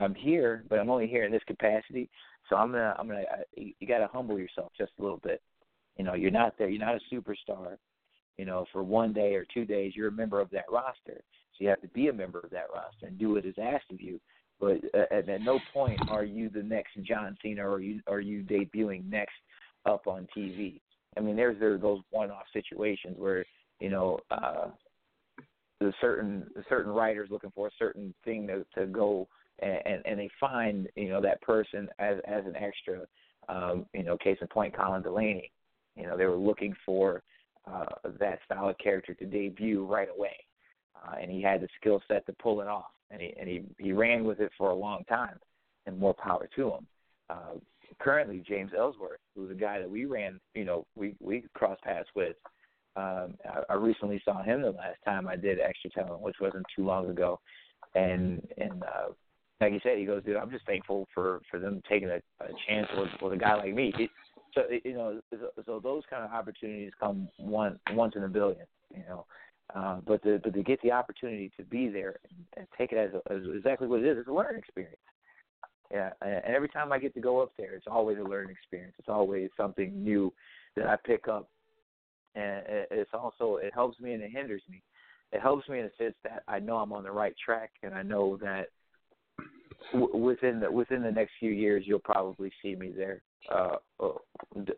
I'm 0.01 0.15
here, 0.15 0.65
but 0.69 0.79
I'm 0.79 0.91
only 0.91 1.07
here 1.07 1.25
in 1.25 1.33
this 1.33 1.43
capacity. 1.47 2.11
So 2.49 2.57
I'm 2.57 2.73
gonna, 2.73 2.95
I'm 2.99 3.07
gonna, 3.07 3.25
you, 3.57 3.73
you 3.79 3.87
got 3.87 3.99
to 3.99 4.09
humble 4.09 4.38
yourself 4.38 4.73
just 4.77 4.93
a 4.99 5.03
little 5.03 5.21
bit. 5.23 5.41
You 5.97 6.05
know, 6.05 6.15
you're 6.15 6.31
not 6.31 6.55
there. 6.59 6.69
You're 6.69 6.85
not 6.85 6.97
a 6.97 7.15
superstar. 7.15 7.77
You 8.38 8.47
know, 8.47 8.67
for 8.73 8.83
one 8.83 9.12
day 9.12 9.35
or 9.35 9.47
two 9.53 9.65
days, 9.65 9.93
you're 9.95 10.09
a 10.09 10.12
member 10.12 10.41
of 10.41 10.51
that 10.51 10.65
roster. 10.71 11.23
So 11.53 11.59
you 11.59 11.69
have 11.69 11.83
to 11.83 11.88
be 11.88 12.09
a 12.09 12.12
member 12.12 12.41
of 12.41 12.51
that 12.51 12.67
roster 12.75 13.07
and 13.07 13.19
do 13.19 13.35
what 13.35 13.45
is 13.45 13.55
asked 13.61 13.93
of 13.93 14.01
you. 14.01 14.19
But 14.62 14.81
uh, 14.94 15.07
at, 15.11 15.29
at 15.29 15.42
no 15.42 15.59
point 15.75 15.98
are 16.09 16.25
you 16.25 16.48
the 16.48 16.62
next 16.62 16.92
John 17.03 17.37
Cena 17.42 17.68
or 17.68 17.81
you 17.81 18.01
are 18.07 18.20
you 18.20 18.42
debuting 18.44 19.11
next 19.11 19.35
up 19.85 20.07
on 20.07 20.29
TV. 20.35 20.81
I 21.16 21.20
mean, 21.20 21.35
there's 21.35 21.59
there 21.59 21.75
are 21.75 21.79
those 21.79 22.01
one-off 22.11 22.44
situations 22.53 23.16
where 23.18 23.44
you 23.81 23.90
know 23.90 24.20
uh, 24.31 24.68
the 25.81 25.92
certain 26.01 26.46
the 26.55 26.62
certain 26.68 26.92
writers 26.92 27.29
looking 27.33 27.51
for 27.57 27.66
a 27.66 27.72
certain 27.77 28.14
thing 28.25 28.46
to 28.46 28.64
to 28.79 28.87
go 28.87 29.27
and, 29.59 29.81
and 29.85 30.03
and 30.07 30.18
they 30.20 30.31
find 30.38 30.88
you 30.94 31.09
know 31.09 31.20
that 31.20 31.42
person 31.42 31.88
as 31.98 32.18
as 32.27 32.44
an 32.46 32.55
extra. 32.57 33.01
Um, 33.48 33.87
you 33.92 34.05
know, 34.05 34.16
case 34.16 34.38
in 34.40 34.46
point, 34.46 34.77
Colin 34.77 35.03
Delaney. 35.03 35.51
You 35.96 36.05
know, 36.05 36.16
they 36.16 36.27
were 36.27 36.37
looking 36.37 36.72
for 36.87 37.25
uh, 37.68 37.87
that 38.20 38.38
style 38.44 38.68
of 38.68 38.79
character 38.79 39.14
to 39.14 39.27
debut 39.27 39.85
right 39.85 40.09
away, 40.16 40.37
uh, 40.94 41.16
and 41.20 41.29
he 41.29 41.42
had 41.42 41.61
the 41.61 41.68
skill 41.81 42.01
set 42.07 42.25
to 42.27 42.33
pull 42.35 42.61
it 42.61 42.68
off, 42.68 42.92
and 43.12 43.20
he 43.20 43.35
and 43.38 43.48
he 43.48 43.62
he 43.79 43.92
ran 43.92 44.25
with 44.25 44.40
it 44.40 44.51
for 44.57 44.70
a 44.70 44.75
long 44.75 45.05
time, 45.09 45.38
and 45.87 45.98
more 45.98 46.14
power 46.14 46.48
to 46.57 46.72
him. 46.72 46.87
Uh, 47.31 47.55
currently, 48.01 48.42
James 48.46 48.72
Ellsworth, 48.77 49.20
who's 49.37 49.51
a 49.51 49.55
guy 49.55 49.79
that 49.79 49.90
we 49.90 50.07
ran, 50.07 50.40
you 50.55 50.64
know, 50.64 50.87
we 50.96 51.14
we 51.20 51.44
crossed 51.55 51.83
paths 51.83 52.09
with. 52.14 52.37
Um, 52.94 53.35
I, 53.48 53.62
I 53.70 53.75
recently 53.75 54.20
saw 54.25 54.42
him 54.42 54.62
the 54.62 54.70
last 54.70 54.98
time 55.05 55.27
I 55.27 55.37
did 55.37 55.61
Extra 55.61 55.90
Talent, 55.90 56.20
which 56.20 56.37
wasn't 56.40 56.66
too 56.75 56.85
long 56.85 57.09
ago, 57.09 57.38
and 57.94 58.46
and 58.59 58.83
uh, 58.83 59.12
like 59.61 59.72
you 59.72 59.81
said, 59.83 59.98
he 59.98 60.05
goes, 60.05 60.25
dude, 60.25 60.37
I'm 60.37 60.51
just 60.51 60.66
thankful 60.66 61.07
for 61.14 61.40
for 61.51 61.59
them 61.59 61.81
taking 61.88 62.09
a, 62.09 62.16
a 62.40 62.48
chance 62.68 62.88
with 62.96 63.09
with 63.22 63.33
a 63.33 63.37
guy 63.37 63.55
like 63.55 63.75
me. 63.75 63.92
He, 63.96 64.09
so 64.55 64.62
you 64.85 64.94
know, 64.94 65.20
so, 65.31 65.62
so 65.64 65.81
those 65.81 66.03
kind 66.11 66.25
of 66.25 66.31
opportunities 66.31 66.92
come 67.01 67.29
one 67.38 67.79
once 67.92 68.14
in 68.16 68.25
a 68.25 68.29
billion, 68.29 68.66
you 68.90 69.03
know. 69.09 69.25
Uh, 69.75 70.01
but 70.07 70.23
to 70.23 70.39
but 70.43 70.53
to 70.53 70.63
get 70.63 70.81
the 70.83 70.93
opportunity 70.93 71.51
to 71.57 71.65
be 71.65 71.89
there 71.89 72.17
and, 72.57 72.67
take 72.77 72.93
it 72.93 72.99
as, 72.99 73.11
a, 73.15 73.33
as 73.33 73.43
exactly 73.57 73.89
what 73.89 74.01
it 74.01 74.07
is, 74.07 74.19
it's 74.19 74.29
a 74.29 74.33
learning 74.33 74.59
experience. 74.59 74.97
Yeah, 75.91 76.11
and 76.21 76.43
every 76.45 76.69
time 76.69 76.93
I 76.93 76.99
get 76.99 77.15
to 77.15 77.21
go 77.21 77.41
up 77.41 77.53
there, 77.59 77.75
it's 77.75 77.87
always 77.91 78.19
a 78.19 78.23
learning 78.23 78.53
experience. 78.53 78.95
It's 78.99 79.09
always 79.09 79.51
something 79.57 80.03
new 80.03 80.33
that 80.77 80.87
I 80.87 80.97
pick 81.07 81.29
up, 81.29 81.49
and 82.35 82.63
it's 82.91 83.11
also 83.15 83.57
it 83.57 83.73
helps 83.75 83.99
me 84.01 84.13
and 84.13 84.23
it 84.23 84.31
hinders 84.31 84.63
me. 84.69 84.83
It 85.33 85.41
helps 85.41 85.69
me 85.69 85.79
in 85.79 85.85
the 85.85 86.05
sense 86.05 86.15
that 86.25 86.43
I 86.49 86.59
know 86.59 86.77
I'm 86.77 86.93
on 86.93 87.05
the 87.05 87.11
right 87.11 87.35
track, 87.43 87.71
and 87.83 87.95
I 87.95 88.03
know 88.03 88.39
that 88.43 88.69
within 89.95 90.61
the 90.61 90.71
within 90.71 91.03
the 91.03 91.13
next 91.13 91.33
few 91.41 91.51
years, 91.51 91.85
you'll 91.87 91.99
probably 91.99 92.51
see 92.63 92.75
me 92.75 92.93
there. 92.95 93.23
Uh, 93.51 93.77
oh, 94.01 94.21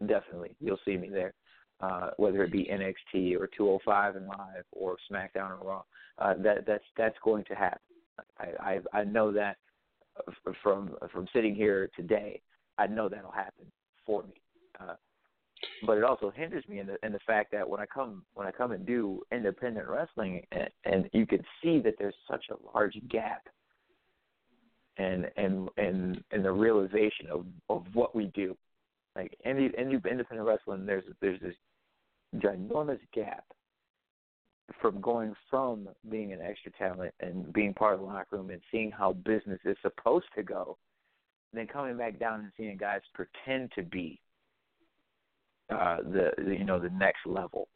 definitely, 0.06 0.54
you'll 0.60 0.78
see 0.84 0.96
me 0.96 1.08
there. 1.08 1.34
Uh, 1.80 2.10
whether 2.16 2.44
it 2.44 2.52
be 2.52 2.70
NXT 2.70 3.38
or 3.38 3.48
205 3.48 4.16
and 4.16 4.26
Live 4.26 4.64
or 4.72 4.96
SmackDown 5.10 5.50
or 5.50 5.66
Raw, 5.66 5.82
uh, 6.18 6.34
that 6.38 6.66
that's 6.66 6.84
that's 6.96 7.16
going 7.22 7.44
to 7.44 7.54
happen. 7.54 7.80
I 8.38 8.80
I, 8.94 9.00
I 9.00 9.04
know 9.04 9.32
that 9.32 9.56
from 10.62 10.96
from 11.12 11.26
sitting 11.32 11.54
here 11.54 11.90
today. 11.96 12.40
I 12.78 12.86
know 12.86 13.08
that'll 13.08 13.30
happen 13.30 13.66
for 14.06 14.22
me. 14.22 14.34
Uh, 14.80 14.94
but 15.86 15.96
it 15.96 16.04
also 16.04 16.30
hinders 16.30 16.64
me 16.68 16.78
in 16.80 16.86
the 16.86 16.96
in 17.04 17.12
the 17.12 17.20
fact 17.26 17.52
that 17.52 17.68
when 17.68 17.80
I 17.80 17.86
come 17.86 18.22
when 18.34 18.46
I 18.46 18.50
come 18.50 18.72
and 18.72 18.86
do 18.86 19.22
independent 19.32 19.88
wrestling, 19.88 20.44
and, 20.52 20.68
and 20.84 21.10
you 21.12 21.26
can 21.26 21.42
see 21.62 21.80
that 21.80 21.94
there's 21.98 22.14
such 22.30 22.44
a 22.50 22.76
large 22.76 22.96
gap 23.08 23.42
and 24.96 25.26
and 25.36 25.68
and 25.76 26.22
and 26.30 26.44
the 26.44 26.52
realization 26.52 27.26
of 27.30 27.46
of 27.68 27.84
what 27.94 28.14
we 28.14 28.26
do. 28.34 28.56
Like 29.16 29.36
any 29.44 29.70
any 29.76 29.94
independent 29.94 30.40
wrestling, 30.40 30.86
there's 30.86 31.04
there's 31.20 31.40
this 31.40 31.54
ginormous 32.36 32.98
gap 33.12 33.44
from 34.80 35.00
going 35.00 35.34
from 35.50 35.88
being 36.10 36.32
an 36.32 36.40
extra 36.40 36.72
talent 36.72 37.12
and 37.20 37.52
being 37.52 37.74
part 37.74 37.94
of 37.94 38.00
the 38.00 38.06
locker 38.06 38.36
room 38.36 38.50
and 38.50 38.60
seeing 38.72 38.90
how 38.90 39.12
business 39.12 39.60
is 39.64 39.76
supposed 39.82 40.26
to 40.34 40.42
go, 40.42 40.76
then 41.52 41.66
coming 41.66 41.96
back 41.96 42.18
down 42.18 42.40
and 42.40 42.52
seeing 42.56 42.76
guys 42.76 43.00
pretend 43.12 43.70
to 43.76 43.82
be 43.82 44.20
uh, 45.70 45.98
the, 45.98 46.30
the 46.38 46.56
you 46.56 46.64
know 46.64 46.80
the 46.80 46.90
next 46.90 47.24
level, 47.26 47.68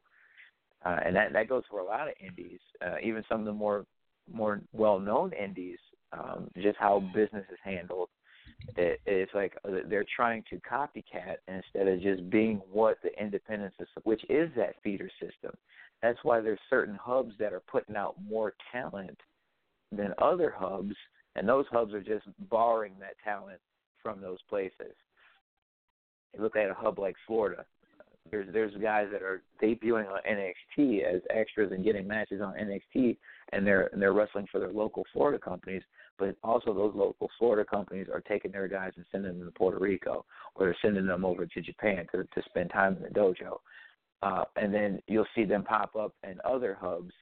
uh, 0.85 0.98
and 1.05 1.14
that 1.14 1.33
that 1.33 1.48
goes 1.48 1.62
for 1.70 1.81
a 1.81 1.85
lot 1.85 2.09
of 2.09 2.14
indies, 2.20 2.61
uh, 2.85 2.96
even 3.03 3.22
some 3.29 3.40
of 3.40 3.46
the 3.46 3.53
more 3.53 3.87
more 4.33 4.61
well 4.72 4.98
known 4.98 5.33
indies 5.33 5.79
um, 6.12 6.51
just 6.61 6.77
how 6.79 7.01
business 7.14 7.44
is 7.51 7.59
handled 7.62 8.09
it, 8.77 9.01
it's 9.07 9.33
like 9.35 9.57
uh, 9.64 9.79
they're 9.88 10.05
trying 10.14 10.44
to 10.51 10.61
copycat 10.61 11.37
instead 11.47 11.88
of 11.88 12.01
just 12.01 12.29
being 12.31 12.61
what 12.71 12.99
the 13.03 13.11
independent 13.21 13.73
system, 13.73 14.03
which 14.05 14.23
is 14.29 14.51
that 14.57 14.75
feeder 14.83 15.11
system. 15.21 15.53
That's 16.03 16.18
why 16.23 16.40
there's 16.40 16.61
certain 16.71 16.94
hubs 16.94 17.35
that 17.38 17.53
are 17.53 17.61
putting 17.61 17.97
out 17.97 18.14
more 18.23 18.55
talent 18.73 19.18
than 19.90 20.14
other 20.18 20.55
hubs, 20.57 20.94
and 21.35 21.49
those 21.49 21.66
hubs 21.71 21.94
are 21.94 22.03
just 22.03 22.27
borrowing 22.51 22.94
that 23.01 23.14
talent 23.25 23.59
from 24.03 24.21
those 24.21 24.38
places. 24.49 24.94
You 26.35 26.42
look 26.42 26.57
at 26.57 26.71
a 26.71 26.75
hub 26.75 26.99
like 26.99 27.16
Florida. 27.27 27.64
There's 28.31 28.53
there's 28.53 28.75
guys 28.83 29.09
that 29.11 29.23
are 29.23 29.42
debuting 29.62 30.07
on 30.07 30.21
NXT 30.31 31.03
as 31.03 31.23
extras 31.35 31.73
and 31.73 31.83
getting 31.83 32.07
matches 32.07 32.42
on 32.42 32.55
NXT, 32.55 33.16
and 33.53 33.66
they're 33.66 33.88
and 33.92 34.01
they're 34.01 34.12
wrestling 34.12 34.47
for 34.53 34.61
their 34.61 34.73
local 34.73 35.05
Florida 35.12 35.38
companies. 35.38 35.83
But 36.19 36.37
also 36.43 36.75
those 36.75 36.95
local 36.95 37.31
Florida 37.39 37.69
companies 37.69 38.09
are 38.13 38.21
taking 38.21 38.51
their 38.51 38.69
guys 38.69 38.93
and 38.97 39.05
sending 39.13 39.39
them 39.39 39.47
to 39.47 39.53
Puerto 39.53 39.79
Rico, 39.79 40.25
or 40.55 40.67
they're 40.67 40.77
sending 40.83 41.07
them 41.07 41.25
over 41.25 41.47
to 41.47 41.61
Japan 41.61 42.07
to 42.13 42.25
to 42.25 42.43
spend 42.49 42.71
time 42.71 42.97
in 42.97 43.03
the 43.03 43.09
dojo. 43.09 43.59
Uh, 44.23 44.45
and 44.57 44.75
then 44.75 45.01
you'll 45.07 45.27
see 45.35 45.45
them 45.45 45.63
pop 45.63 45.95
up 45.95 46.13
in 46.29 46.39
other 46.45 46.77
hubs 46.81 47.13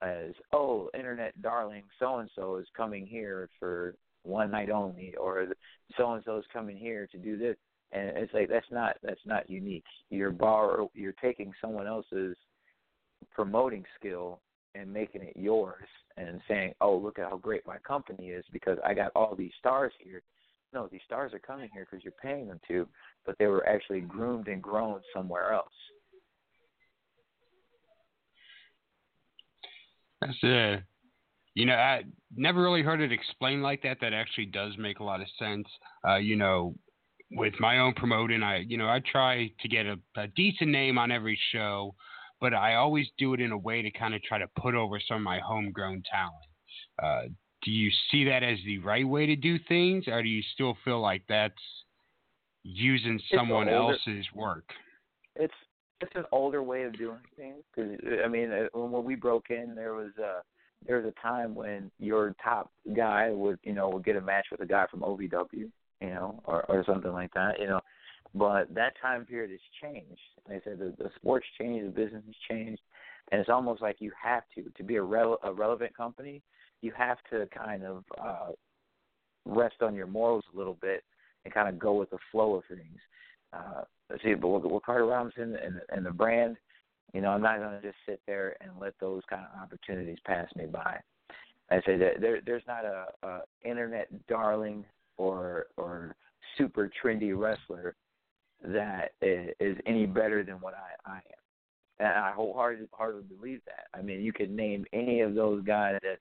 as 0.00 0.32
oh, 0.52 0.88
internet 0.94 1.40
darling, 1.42 1.82
so 1.98 2.18
and 2.18 2.30
so 2.36 2.56
is 2.56 2.66
coming 2.76 3.06
here 3.06 3.48
for 3.58 3.94
one 4.22 4.50
night 4.50 4.70
only, 4.70 5.14
or 5.16 5.48
so 5.96 6.12
and 6.12 6.22
so 6.24 6.36
is 6.38 6.44
coming 6.52 6.76
here 6.76 7.08
to 7.10 7.18
do 7.18 7.36
this 7.36 7.56
and 7.92 8.16
it's 8.16 8.34
like 8.34 8.48
that's 8.48 8.70
not 8.70 8.96
that's 9.02 9.24
not 9.24 9.48
unique. 9.48 9.84
You're 10.10 10.30
borrow 10.30 10.90
you're 10.94 11.14
taking 11.22 11.52
someone 11.60 11.86
else's 11.86 12.36
promoting 13.32 13.84
skill 13.98 14.40
and 14.78 14.92
making 14.92 15.22
it 15.22 15.36
yours 15.36 15.86
and 16.16 16.40
saying, 16.48 16.74
"Oh, 16.80 16.96
look 16.96 17.18
at 17.18 17.28
how 17.30 17.36
great 17.36 17.66
my 17.66 17.78
company 17.78 18.30
is 18.30 18.44
because 18.52 18.78
I 18.84 18.94
got 18.94 19.12
all 19.14 19.34
these 19.34 19.52
stars 19.58 19.92
here." 19.98 20.22
No, 20.72 20.88
these 20.88 21.02
stars 21.04 21.32
are 21.32 21.38
coming 21.38 21.70
here 21.72 21.86
because 21.90 22.04
you're 22.04 22.12
paying 22.20 22.48
them 22.48 22.60
to, 22.68 22.88
but 23.24 23.36
they 23.38 23.46
were 23.46 23.66
actually 23.66 24.00
groomed 24.00 24.48
and 24.48 24.62
grown 24.62 25.00
somewhere 25.14 25.52
else. 25.52 25.72
That's 30.20 30.38
it. 30.42 30.82
You 31.54 31.66
know, 31.66 31.74
I 31.74 32.02
never 32.34 32.62
really 32.62 32.82
heard 32.82 33.00
it 33.00 33.12
explained 33.12 33.62
like 33.62 33.82
that. 33.82 33.98
That 34.00 34.12
actually 34.12 34.46
does 34.46 34.76
make 34.76 34.98
a 34.98 35.04
lot 35.04 35.20
of 35.20 35.26
sense. 35.38 35.66
Uh, 36.06 36.16
you 36.16 36.36
know, 36.36 36.74
with 37.30 37.54
my 37.58 37.78
own 37.78 37.94
promoting, 37.94 38.42
I 38.42 38.58
you 38.58 38.76
know 38.76 38.88
I 38.88 39.00
try 39.10 39.50
to 39.60 39.68
get 39.68 39.86
a, 39.86 39.96
a 40.16 40.26
decent 40.28 40.70
name 40.70 40.98
on 40.98 41.10
every 41.10 41.38
show, 41.52 41.94
but 42.40 42.54
I 42.54 42.74
always 42.74 43.06
do 43.18 43.34
it 43.34 43.40
in 43.40 43.52
a 43.52 43.58
way 43.58 43.82
to 43.82 43.90
kind 43.90 44.14
of 44.14 44.22
try 44.22 44.38
to 44.38 44.48
put 44.60 44.74
over 44.74 45.00
some 45.06 45.18
of 45.18 45.22
my 45.22 45.38
homegrown 45.38 46.02
talent. 46.10 46.34
Uh, 47.02 47.28
do 47.62 47.70
you 47.70 47.90
see 48.10 48.24
that 48.24 48.42
as 48.42 48.58
the 48.64 48.78
right 48.78 49.06
way 49.06 49.26
to 49.26 49.36
do 49.36 49.58
things, 49.68 50.04
or 50.08 50.22
do 50.22 50.28
you 50.28 50.42
still 50.54 50.76
feel 50.84 51.00
like 51.00 51.22
that's 51.28 51.54
using 52.62 53.20
someone 53.34 53.68
older, 53.68 53.94
else's 53.94 54.26
work? 54.34 54.64
It's 55.34 55.54
it's 56.00 56.12
an 56.14 56.24
older 56.30 56.62
way 56.62 56.82
of 56.82 56.96
doing 56.98 57.18
things 57.36 57.62
because 57.74 57.98
I 58.24 58.28
mean 58.28 58.52
uh, 58.52 58.78
when 58.78 59.04
we 59.04 59.14
broke 59.14 59.50
in, 59.50 59.74
there 59.74 59.94
was 59.94 60.12
a 60.18 60.42
there 60.86 60.98
was 61.00 61.06
a 61.06 61.20
time 61.20 61.54
when 61.54 61.90
your 61.98 62.34
top 62.42 62.70
guy 62.94 63.30
would 63.30 63.58
you 63.62 63.72
know 63.72 63.88
would 63.88 64.04
get 64.04 64.16
a 64.16 64.20
match 64.20 64.46
with 64.50 64.60
a 64.60 64.66
guy 64.66 64.86
from 64.90 65.00
OVW 65.00 65.70
you 66.00 66.08
know, 66.08 66.40
or 66.44 66.64
or 66.68 66.84
something 66.86 67.12
like 67.12 67.32
that, 67.34 67.58
you 67.58 67.66
know. 67.66 67.80
But 68.34 68.74
that 68.74 68.94
time 69.00 69.24
period 69.24 69.50
has 69.50 69.60
changed. 69.82 70.20
They 70.48 70.60
said 70.64 70.78
the, 70.78 70.94
the 71.02 71.10
sports 71.16 71.46
changed, 71.58 71.86
the 71.86 71.90
business 71.90 72.22
has 72.26 72.34
changed, 72.48 72.82
and 73.32 73.40
it's 73.40 73.50
almost 73.50 73.82
like 73.82 73.96
you 73.98 74.12
have 74.22 74.42
to 74.54 74.70
to 74.76 74.82
be 74.82 74.96
a, 74.96 75.02
rele- 75.02 75.38
a 75.42 75.52
relevant 75.52 75.96
company. 75.96 76.42
You 76.82 76.92
have 76.96 77.18
to 77.30 77.48
kind 77.56 77.84
of 77.84 78.04
uh, 78.22 78.52
rest 79.44 79.76
on 79.80 79.94
your 79.94 80.06
morals 80.06 80.44
a 80.54 80.58
little 80.58 80.76
bit 80.80 81.02
and 81.44 81.54
kind 81.54 81.68
of 81.68 81.78
go 81.78 81.94
with 81.94 82.10
the 82.10 82.18
flow 82.30 82.54
of 82.56 82.64
things. 82.68 82.98
Uh, 83.52 83.82
see, 84.22 84.34
but 84.34 84.48
with, 84.48 84.64
with 84.64 84.82
Carter 84.82 85.06
Robinson 85.06 85.56
and, 85.56 85.80
and 85.90 86.04
the 86.04 86.10
brand, 86.10 86.56
you 87.14 87.20
know, 87.20 87.30
I'm 87.30 87.42
not 87.42 87.58
going 87.58 87.80
to 87.80 87.80
just 87.80 87.96
sit 88.04 88.20
there 88.26 88.56
and 88.60 88.70
let 88.80 88.94
those 89.00 89.22
kind 89.30 89.42
of 89.42 89.62
opportunities 89.62 90.18
pass 90.26 90.48
me 90.56 90.66
by. 90.66 90.98
I 91.70 91.80
say 91.86 91.96
that 91.96 92.20
there, 92.20 92.40
there's 92.44 92.62
not 92.66 92.84
a, 92.84 93.06
a 93.22 93.40
internet 93.64 94.08
darling 94.26 94.84
or 95.16 95.66
or 95.76 96.14
super 96.58 96.90
trendy 97.02 97.36
wrestler 97.36 97.94
that 98.64 99.12
is 99.20 99.76
any 99.86 100.06
better 100.06 100.42
than 100.42 100.56
what 100.56 100.74
I, 100.74 101.10
I 101.10 101.16
am. 101.16 101.22
And 101.98 102.08
I 102.08 102.32
wholeheartedly 102.32 102.88
heartedly 102.92 103.36
believe 103.36 103.60
that. 103.66 103.86
I 103.98 104.02
mean, 104.02 104.20
you 104.20 104.32
could 104.32 104.50
name 104.50 104.84
any 104.92 105.20
of 105.20 105.34
those 105.34 105.64
guys 105.64 105.98
that 106.02 106.18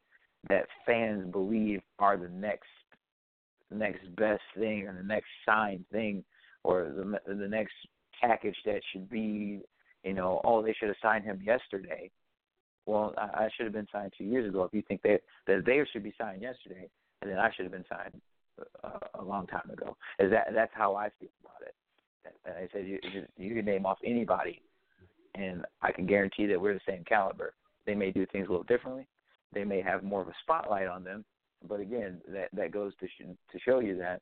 that 0.50 0.68
fans 0.86 1.32
believe 1.32 1.82
are 2.00 2.18
the 2.18 2.30
next 2.30 2.68
next 3.72 4.16
best 4.16 4.44
thing 4.58 4.88
or 4.88 4.94
the 4.94 5.04
next 5.04 5.28
signed 5.46 5.86
thing 5.92 6.24
or 6.64 6.92
the 6.96 7.34
the 7.34 7.48
next 7.48 7.74
package 8.22 8.56
that 8.66 8.82
should 8.92 9.10
be, 9.10 9.62
you 10.04 10.14
know, 10.14 10.40
oh 10.46 10.62
they 10.62 10.74
should 10.74 10.88
have 10.88 10.98
signed 11.02 11.26
him 11.26 11.42
yesterday. 11.44 12.10
Well, 12.86 13.14
I, 13.18 13.46
I 13.46 13.50
should 13.56 13.66
have 13.66 13.74
been 13.74 13.88
signed 13.92 14.14
two 14.18 14.24
years 14.24 14.48
ago. 14.48 14.64
If 14.64 14.74
you 14.74 14.84
think 14.88 15.02
that 15.02 15.22
that 15.48 15.64
they 15.66 15.82
should 15.92 16.04
be 16.04 16.14
signed 16.18 16.42
yesterday, 16.42 16.90
and 17.22 17.32
then 17.32 17.40
I 17.40 17.52
should 17.52 17.66
have 17.66 17.74
been 17.74 17.86
signed 17.90 18.22
a, 18.84 19.20
a 19.20 19.24
long 19.24 19.48
time 19.48 19.70
ago. 19.72 19.98
Is 20.20 20.32
that 20.32 20.48
that's 20.54 20.72
how 20.74 20.96
I 20.96 21.10
feel 21.20 21.30
about 21.44 21.68
it. 21.68 21.76
And 22.46 22.56
I 22.56 22.68
said 22.72 22.88
you 22.88 23.00
you 23.38 23.56
can 23.56 23.66
name 23.66 23.86
off 23.86 23.98
anybody, 24.04 24.62
and 25.36 25.66
I 25.82 25.92
can 25.92 26.06
guarantee 26.06 26.46
that 26.48 26.60
we're 26.60 26.74
the 26.74 26.80
same 26.88 27.04
caliber. 27.04 27.54
They 27.86 27.96
may 27.96 28.12
do 28.12 28.26
things 28.26 28.48
a 28.48 28.52
little 28.52 28.64
differently. 28.64 29.08
They 29.54 29.64
may 29.64 29.82
have 29.82 30.04
more 30.04 30.22
of 30.22 30.28
a 30.28 30.34
spotlight 30.42 30.88
on 30.88 31.04
them, 31.04 31.24
but 31.68 31.80
again, 31.80 32.22
that 32.30 32.50
that 32.54 32.72
goes 32.72 32.94
to 33.00 33.08
sh- 33.08 33.36
to 33.52 33.60
show 33.60 33.80
you 33.80 33.98
that 33.98 34.22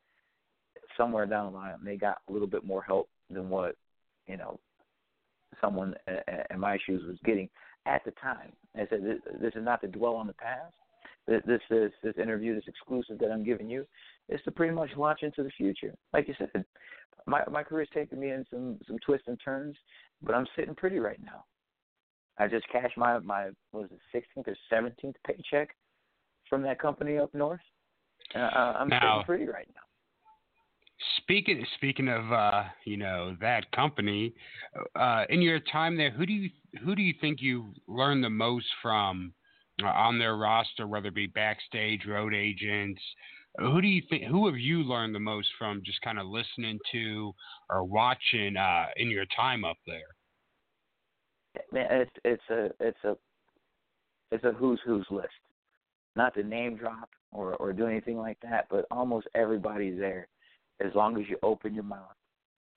somewhere 0.98 1.26
down 1.26 1.52
the 1.52 1.58
line 1.58 1.76
they 1.84 1.98
got 1.98 2.18
a 2.30 2.32
little 2.32 2.48
bit 2.48 2.66
more 2.66 2.82
help 2.82 3.10
than 3.30 3.50
what 3.50 3.76
you 4.28 4.38
know 4.38 4.60
someone 5.62 5.96
in 6.50 6.60
my 6.60 6.78
shoes 6.86 7.04
was 7.08 7.18
getting 7.26 7.50
at 7.86 8.04
the 8.06 8.12
time. 8.12 8.52
I 8.76 8.88
said 8.89 9.04
this, 9.04 9.20
this 9.39 9.54
is 9.56 9.63
not 9.63 9.82
to 9.82 9.88
dwell 9.88 10.16
on 10.16 10.28
the 10.28 10.34
past. 10.34 10.74
This 11.28 11.42
this 11.70 11.92
this 12.04 12.18
interview, 12.22 12.56
this 12.56 12.68
exclusive 12.68 13.18
that 13.20 13.32
I'm 13.32 13.44
giving 13.44 13.70
you, 13.70 13.86
is 14.29 14.41
to 14.45 14.51
pretty 14.51 14.73
much 14.73 14.89
launch 14.97 15.23
into 15.23 15.43
the 15.43 15.51
future. 15.51 15.93
Like 16.13 16.27
you 16.27 16.36
said, 16.38 16.65
my 17.25 17.43
my 17.49 17.63
career's 17.63 17.89
taken 17.93 18.19
me 18.19 18.31
in 18.31 18.45
some 18.49 18.79
some 18.88 18.97
twists 19.05 19.27
and 19.27 19.39
turns, 19.43 19.75
but 20.21 20.36
I'm 20.36 20.47
sitting 20.55 20.75
pretty 20.75 20.99
right 20.99 21.19
now. 21.23 21.45
I 22.38 22.47
just 22.47 22.67
cashed 22.69 22.97
my 22.97 23.19
my 23.19 23.49
was 23.71 23.89
it 23.91 24.25
16th 24.38 24.47
or 24.47 24.55
17th 24.71 25.15
paycheck 25.25 25.75
from 26.49 26.62
that 26.63 26.79
company 26.79 27.17
up 27.17 27.33
north. 27.33 27.62
Uh, 28.36 28.39
I'm 28.39 28.89
now, 28.89 28.99
sitting 28.99 29.25
pretty 29.25 29.45
right 29.45 29.69
now. 29.73 29.81
Speaking 31.17 31.65
speaking 31.75 32.09
of 32.09 32.31
uh, 32.31 32.63
you 32.86 32.97
know 32.97 33.36
that 33.41 33.71
company, 33.71 34.33
uh, 34.95 35.25
in 35.29 35.41
your 35.41 35.59
time 35.59 35.97
there, 35.97 36.12
who 36.12 36.25
do 36.25 36.33
you 36.33 36.49
who 36.83 36.95
do 36.95 37.01
you 37.01 37.13
think 37.21 37.41
you 37.41 37.73
learned 37.88 38.23
the 38.23 38.29
most 38.29 38.67
from 38.81 39.33
uh, 39.83 39.88
on 39.88 40.17
their 40.17 40.38
roster, 40.38 40.88
whether 40.88 41.07
it 41.07 41.15
be 41.15 41.27
backstage, 41.27 42.05
road 42.07 42.33
agents, 42.33 43.01
who 43.58 43.82
do 43.82 43.88
you 43.88 44.02
think? 44.10 44.24
Who 44.26 44.48
have 44.48 44.58
you 44.58 44.80
learned 44.80 45.13
the 45.13 45.20
most 45.20 45.48
from 45.58 45.82
just 45.86 46.02
kind 46.02 46.20
of 46.20 46.28
listening 46.28 46.80
to 46.92 47.34
or 47.70 47.84
watching 47.84 48.58
uh, 48.58 48.86
in 48.98 49.10
your 49.10 49.26
time 49.36 49.63
up 49.63 49.78
there? 49.86 50.16
Man, 51.72 51.88
it's 51.92 52.12
it's 52.26 52.44
a 52.50 52.72
it's 52.80 53.04
a 53.04 53.16
it's 54.32 54.44
a 54.44 54.52
who's 54.54 54.80
who's 54.86 55.06
list. 55.12 55.30
Not 56.16 56.34
to 56.36 56.44
name 56.44 56.78
drop 56.78 57.10
or 57.32 57.56
or 57.56 57.74
do 57.74 57.86
anything 57.86 58.18
like 58.18 58.38
that, 58.42 58.68
but 58.70 58.86
almost 58.89 59.28
everybody's 59.36 60.00
there. 60.00 60.28
As 60.84 60.94
long 60.96 61.20
as 61.20 61.30
you 61.30 61.38
open 61.44 61.76
your 61.76 61.84
mouth 61.84 62.16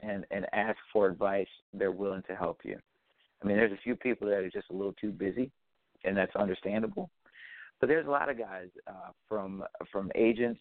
and 0.01 0.27
and 0.31 0.47
ask 0.53 0.77
for 0.93 1.07
advice, 1.09 1.49
they're 1.73 1.91
willing 1.91 2.23
to 2.29 2.37
help 2.37 2.61
you. 2.65 2.79
I 3.43 3.47
mean, 3.47 3.57
there's 3.57 3.73
a 3.73 3.83
few 3.83 3.97
people 3.97 4.29
that 4.29 4.39
are 4.39 4.51
just 4.51 4.71
a 4.71 4.75
little 4.75 4.95
too 4.95 5.11
busy, 5.11 5.51
and 6.05 6.17
that's 6.17 6.37
understandable. 6.37 7.11
But 7.81 7.89
there's 7.89 8.07
a 8.07 8.11
lot 8.11 8.29
of 8.29 8.39
guys 8.39 8.69
uh, 8.87 9.11
from 9.29 9.63
from 9.93 10.11
agents 10.15 10.61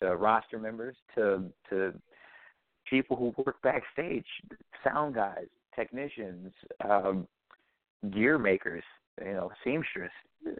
to 0.00 0.16
roster 0.16 0.58
members 0.58 0.96
to 1.14 1.44
to 1.70 1.92
people 2.88 3.16
who 3.16 3.34
work 3.44 3.56
backstage, 3.62 4.26
sound 4.84 5.14
guys, 5.14 5.46
technicians, 5.74 6.52
um, 6.88 7.26
gear 8.12 8.38
makers, 8.38 8.84
you 9.24 9.32
know, 9.32 9.50
seamstress. 9.64 10.12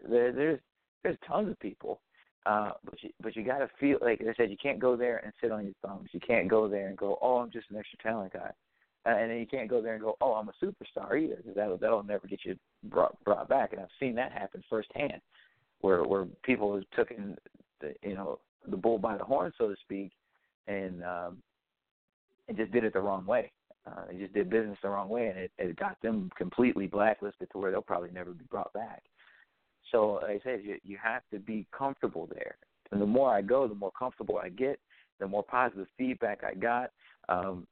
There, 0.09 0.31
there's 0.31 0.59
there's 1.03 1.17
tons 1.27 1.49
of 1.49 1.59
people, 1.59 1.99
uh, 2.45 2.71
but 2.85 3.01
you 3.03 3.09
but 3.21 3.35
you 3.35 3.43
got 3.43 3.59
to 3.59 3.69
feel 3.79 3.97
like 4.01 4.21
I 4.21 4.33
said, 4.35 4.49
you 4.49 4.57
can't 4.61 4.79
go 4.79 4.95
there 4.95 5.17
and 5.17 5.33
sit 5.41 5.51
on 5.51 5.65
your 5.65 5.73
thumbs. 5.85 6.09
You 6.13 6.19
can't 6.19 6.47
go 6.47 6.67
there 6.67 6.87
and 6.87 6.97
go, 6.97 7.17
oh, 7.21 7.37
I'm 7.37 7.51
just 7.51 7.69
an 7.69 7.77
extra 7.77 7.99
talent 7.99 8.33
guy, 8.33 8.51
uh, 9.05 9.15
and 9.15 9.29
then 9.29 9.37
you 9.39 9.47
can't 9.47 9.69
go 9.69 9.81
there 9.81 9.93
and 9.95 10.03
go, 10.03 10.15
oh, 10.21 10.33
I'm 10.33 10.49
a 10.49 10.65
superstar 10.65 11.21
either, 11.21 11.35
because 11.35 11.55
that'll 11.55 11.77
that'll 11.77 12.03
never 12.03 12.27
get 12.27 12.45
you 12.45 12.55
brought 12.85 13.21
brought 13.23 13.49
back. 13.49 13.73
And 13.73 13.81
I've 13.81 13.87
seen 13.99 14.15
that 14.15 14.31
happen 14.31 14.63
firsthand 14.69 15.21
where 15.81 16.03
where 16.03 16.25
people 16.43 16.75
have 16.75 16.83
taken 16.95 17.37
the 17.81 17.93
you 18.03 18.15
know 18.15 18.39
the 18.69 18.77
bull 18.77 18.97
by 18.97 19.17
the 19.17 19.23
horn, 19.23 19.51
so 19.57 19.69
to 19.69 19.75
speak, 19.81 20.11
and 20.67 21.03
um, 21.03 21.37
and 22.47 22.57
just 22.57 22.71
did 22.71 22.83
it 22.83 22.93
the 22.93 22.99
wrong 22.99 23.25
way. 23.25 23.51
Uh, 23.85 24.01
they 24.11 24.17
just 24.17 24.33
did 24.33 24.49
business 24.49 24.77
the 24.81 24.89
wrong 24.89 25.07
way, 25.07 25.27
and 25.27 25.37
it, 25.37 25.51
it 25.57 25.75
got 25.77 26.01
them 26.01 26.29
completely 26.37 26.87
blacklisted 26.87 27.49
to 27.51 27.57
where 27.57 27.71
they'll 27.71 27.81
probably 27.81 28.11
never 28.11 28.31
be 28.31 28.43
brought 28.49 28.73
back. 28.73 29.03
So 29.91 30.19
like 30.21 30.41
I 30.41 30.41
said, 30.43 30.61
you 30.63 30.77
you 30.83 30.97
have 31.01 31.21
to 31.31 31.39
be 31.39 31.65
comfortable 31.77 32.27
there, 32.33 32.57
and 32.91 33.01
the 33.01 33.05
more 33.05 33.33
I 33.33 33.41
go, 33.41 33.67
the 33.67 33.75
more 33.75 33.91
comfortable 33.97 34.37
I 34.37 34.49
get, 34.49 34.79
the 35.19 35.27
more 35.27 35.43
positive 35.43 35.87
feedback 35.97 36.43
I 36.43 36.53
got, 36.53 36.91
um, 37.29 37.65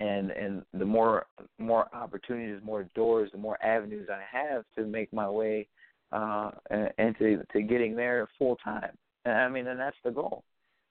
and 0.00 0.30
and 0.32 0.62
the 0.74 0.84
more 0.84 1.26
more 1.58 1.88
opportunities, 1.94 2.60
more 2.64 2.84
doors, 2.94 3.30
the 3.32 3.38
more 3.38 3.62
avenues 3.64 4.08
I 4.10 4.22
have 4.36 4.64
to 4.76 4.84
make 4.84 5.12
my 5.12 5.28
way 5.28 5.68
uh, 6.12 6.50
into 6.98 7.42
to 7.52 7.62
getting 7.62 7.94
there 7.94 8.28
full 8.38 8.56
time. 8.56 8.96
I 9.24 9.48
mean, 9.48 9.66
and 9.66 9.78
that's 9.78 9.96
the 10.04 10.10
goal. 10.10 10.44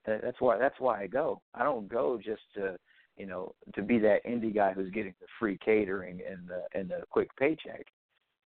That's 0.06 0.40
why 0.40 0.58
that's 0.58 0.80
why 0.80 1.02
I 1.02 1.08
go. 1.08 1.42
I 1.54 1.64
don't 1.64 1.88
go 1.90 2.18
just 2.24 2.42
to 2.56 2.78
you 3.18 3.26
know 3.26 3.54
to 3.76 3.82
be 3.82 4.00
that 4.00 4.26
indie 4.26 4.54
guy 4.54 4.74
who's 4.74 4.92
getting 4.92 5.14
the 5.20 5.28
free 5.40 5.58
catering 5.64 6.22
and 6.30 6.48
the 6.48 6.80
and 6.80 6.90
the 6.90 7.04
quick 7.10 7.30
paycheck. 7.38 7.86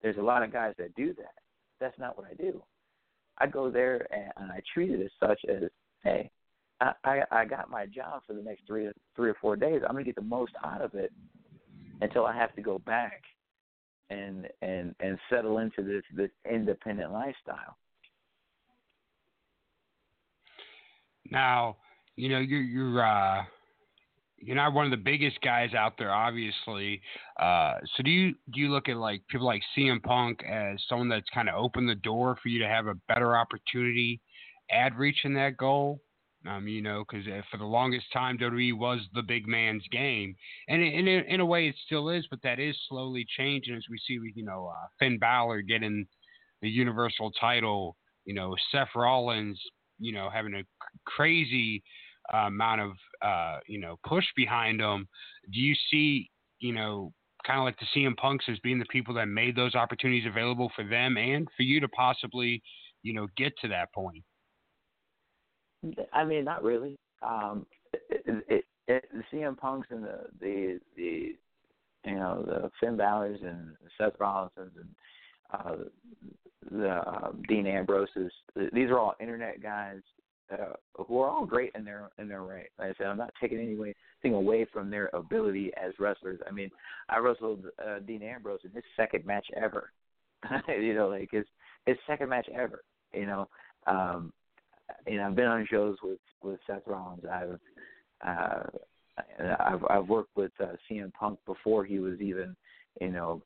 There's 0.02 0.16
a 0.16 0.22
lot 0.22 0.42
of 0.42 0.52
guys 0.52 0.74
that 0.78 0.94
do 0.94 1.12
that. 1.14 1.34
That's 1.80 1.98
not 1.98 2.16
what 2.16 2.26
I 2.30 2.34
do. 2.34 2.62
I 3.38 3.46
go 3.46 3.70
there 3.70 4.06
and, 4.12 4.32
and 4.36 4.52
I 4.52 4.60
treat 4.72 4.90
it 4.90 5.02
as 5.02 5.10
such 5.18 5.40
as, 5.48 5.70
hey, 6.02 6.30
I, 6.80 6.92
I 7.04 7.22
I 7.30 7.44
got 7.44 7.70
my 7.70 7.86
job 7.86 8.22
for 8.26 8.32
the 8.32 8.42
next 8.42 8.66
three 8.66 8.88
three 9.16 9.30
or 9.30 9.36
four 9.40 9.56
days. 9.56 9.82
I'm 9.82 9.94
gonna 9.94 10.04
get 10.04 10.14
the 10.14 10.22
most 10.22 10.52
out 10.64 10.80
of 10.80 10.94
it 10.94 11.12
until 12.00 12.24
I 12.24 12.34
have 12.34 12.54
to 12.54 12.62
go 12.62 12.78
back 12.78 13.22
and 14.10 14.48
and 14.62 14.94
and 15.00 15.18
settle 15.30 15.58
into 15.58 15.82
this 15.82 16.02
this 16.14 16.30
independent 16.50 17.12
lifestyle. 17.12 17.76
Now, 21.30 21.76
you 22.16 22.28
know, 22.28 22.38
you're 22.38 22.62
you're 22.62 23.04
uh 23.04 23.44
you're 24.42 24.56
not 24.56 24.72
one 24.72 24.86
of 24.86 24.90
the 24.90 24.96
biggest 24.96 25.40
guys 25.42 25.74
out 25.74 25.94
there, 25.98 26.12
obviously. 26.12 27.02
Uh, 27.38 27.74
so 27.94 28.02
do 28.02 28.10
you 28.10 28.34
do 28.52 28.60
you 28.60 28.70
look 28.70 28.88
at 28.88 28.96
like 28.96 29.22
people 29.28 29.46
like 29.46 29.62
CM 29.76 30.02
Punk 30.02 30.42
as 30.44 30.78
someone 30.88 31.08
that's 31.08 31.28
kind 31.32 31.48
of 31.48 31.62
opened 31.62 31.88
the 31.88 31.94
door 31.94 32.36
for 32.42 32.48
you 32.48 32.58
to 32.60 32.68
have 32.68 32.86
a 32.86 32.94
better 33.08 33.36
opportunity 33.36 34.20
at 34.70 34.96
reaching 34.96 35.34
that 35.34 35.56
goal? 35.56 36.00
Um, 36.48 36.66
you 36.66 36.80
know, 36.80 37.04
because 37.06 37.26
uh, 37.26 37.42
for 37.50 37.58
the 37.58 37.66
longest 37.66 38.06
time, 38.14 38.38
WWE 38.38 38.72
was 38.78 39.00
the 39.12 39.22
big 39.22 39.46
man's 39.46 39.84
game, 39.92 40.34
and 40.68 40.80
in, 40.80 41.06
in, 41.06 41.24
in 41.24 41.40
a 41.40 41.44
way, 41.44 41.68
it 41.68 41.74
still 41.84 42.08
is, 42.08 42.26
but 42.30 42.40
that 42.42 42.58
is 42.58 42.74
slowly 42.88 43.26
changing 43.36 43.74
as 43.74 43.84
we 43.90 43.98
see, 44.06 44.18
you 44.34 44.44
know, 44.44 44.72
uh, 44.74 44.86
Finn 44.98 45.18
Balor 45.18 45.60
getting 45.60 46.06
the 46.62 46.68
Universal 46.70 47.32
title, 47.38 47.94
you 48.24 48.32
know, 48.32 48.56
Seth 48.72 48.88
Rollins, 48.94 49.60
you 49.98 50.12
know, 50.12 50.30
having 50.32 50.54
a 50.54 50.62
crazy 51.04 51.82
uh, 52.32 52.46
amount 52.46 52.80
of, 52.80 52.92
uh, 53.22 53.58
you 53.66 53.78
know, 53.78 53.98
push 54.06 54.24
behind 54.36 54.80
him. 54.80 55.06
Do 55.52 55.60
you 55.60 55.74
see, 55.90 56.30
you 56.58 56.72
know, 56.72 57.12
kind 57.46 57.58
of 57.58 57.64
like 57.64 57.78
the 57.78 57.86
CM 57.94 58.16
Punks 58.16 58.46
as 58.48 58.58
being 58.60 58.78
the 58.78 58.86
people 58.86 59.14
that 59.14 59.26
made 59.26 59.56
those 59.56 59.74
opportunities 59.74 60.26
available 60.26 60.70
for 60.74 60.84
them 60.84 61.16
and 61.16 61.48
for 61.56 61.62
you 61.62 61.80
to 61.80 61.88
possibly, 61.88 62.62
you 63.02 63.12
know, 63.12 63.28
get 63.36 63.52
to 63.62 63.68
that 63.68 63.92
point? 63.92 64.24
I 66.12 66.24
mean, 66.24 66.44
not 66.44 66.62
really. 66.62 66.98
Um, 67.22 67.66
it, 67.92 68.44
it, 68.48 68.64
it, 68.86 69.04
the 69.12 69.22
CM 69.32 69.56
Punks 69.56 69.88
and 69.90 70.04
the 70.04 70.26
the 70.40 70.80
the 70.96 71.36
you 72.04 72.14
know 72.14 72.44
the 72.46 72.70
Finn 72.80 72.96
Balor's 72.96 73.40
and 73.42 73.76
Seth 73.98 74.18
Rollins 74.18 74.52
and 74.56 74.88
uh, 75.52 75.76
the 76.70 76.88
uh, 76.88 77.32
Dean 77.48 77.66
Ambroses. 77.66 78.32
These 78.72 78.90
are 78.90 78.98
all 78.98 79.14
internet 79.20 79.62
guys 79.62 80.00
uh, 80.52 80.74
who 81.06 81.20
are 81.20 81.28
all 81.28 81.46
great 81.46 81.72
in 81.74 81.84
their 81.84 82.10
in 82.18 82.28
their 82.28 82.42
right. 82.42 82.68
Like 82.78 82.90
I 82.90 82.94
said, 82.98 83.06
I'm 83.06 83.18
not 83.18 83.32
taking 83.40 83.58
anything 83.58 84.34
away 84.34 84.66
from 84.72 84.90
their 84.90 85.10
ability 85.12 85.72
as 85.82 85.92
wrestlers. 85.98 86.40
I 86.46 86.50
mean, 86.50 86.70
I 87.08 87.18
wrestled 87.18 87.64
uh, 87.84 88.00
Dean 88.00 88.22
Ambrose 88.22 88.60
in 88.64 88.70
his 88.70 88.84
second 88.96 89.24
match 89.24 89.46
ever. 89.56 89.90
you 90.68 90.94
know, 90.94 91.08
like 91.08 91.30
his 91.30 91.44
his 91.86 91.96
second 92.06 92.28
match 92.28 92.48
ever. 92.54 92.82
You 93.12 93.26
know, 93.26 93.48
um, 93.86 94.32
you 95.06 95.16
know, 95.16 95.26
I've 95.26 95.36
been 95.36 95.46
on 95.46 95.66
shows 95.70 95.96
with 96.02 96.18
with 96.42 96.60
Seth 96.66 96.82
Rollins. 96.86 97.24
I've 97.30 97.58
uh, 98.26 98.62
I've 99.58 99.84
I've 99.88 100.08
worked 100.08 100.36
with 100.36 100.52
uh, 100.60 100.72
CM 100.90 101.12
Punk 101.12 101.38
before 101.46 101.84
he 101.84 101.98
was 101.98 102.20
even, 102.20 102.56
you 103.00 103.10
know, 103.10 103.42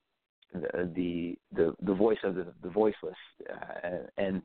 the 0.53 0.91
the 0.95 1.39
the, 1.53 1.75
the 1.83 1.95
voice 1.95 2.19
of 2.25 2.35
the 2.35 2.47
the 2.63 2.71
voiceless, 2.71 3.17
uh, 3.51 3.99
and 4.19 4.43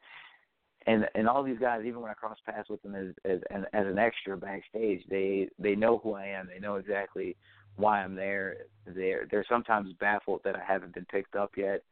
and 0.88 1.06
and 1.16 1.28
all 1.28 1.44
these 1.44 1.60
guys, 1.60 1.82
even 1.86 2.02
when 2.02 2.12
I 2.12 2.16
cross 2.16 2.38
paths 2.46 2.70
with 2.70 2.82
them 2.82 2.96
as 2.96 3.14
as 3.26 3.40
as 3.52 3.86
an 3.86 4.00
extra 4.00 4.38
backstage, 4.38 5.04
they 5.10 5.50
they 5.60 5.76
know 5.76 6.00
who 6.00 6.14
I 6.14 6.26
am. 6.26 6.48
They 6.48 6.60
know 6.60 6.76
exactly 6.76 7.36
why 7.76 8.02
I'm 8.02 8.16
there. 8.16 8.58
They're 8.86 9.28
they're 9.30 9.46
sometimes 9.50 9.94
baffled 10.00 10.42
that 10.44 10.56
I 10.56 10.64
haven't 10.66 10.94
been 10.94 11.06
picked 11.06 11.36
up 11.36 11.52
yet, 11.56 11.84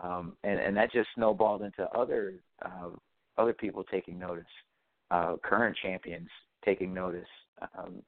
um, 0.00 0.36
and 0.44 0.60
and 0.60 0.76
that 0.76 0.92
just 0.92 1.08
snowballed 1.14 1.62
into 1.62 1.88
other 1.90 2.34
uh, 2.64 2.90
other 3.38 3.52
people 3.52 3.84
taking 3.84 4.18
notice, 4.18 4.44
uh, 5.10 5.36
current 5.42 5.76
champions 5.82 6.28
taking 6.64 6.92
notice, 6.92 7.28
um, 7.78 8.02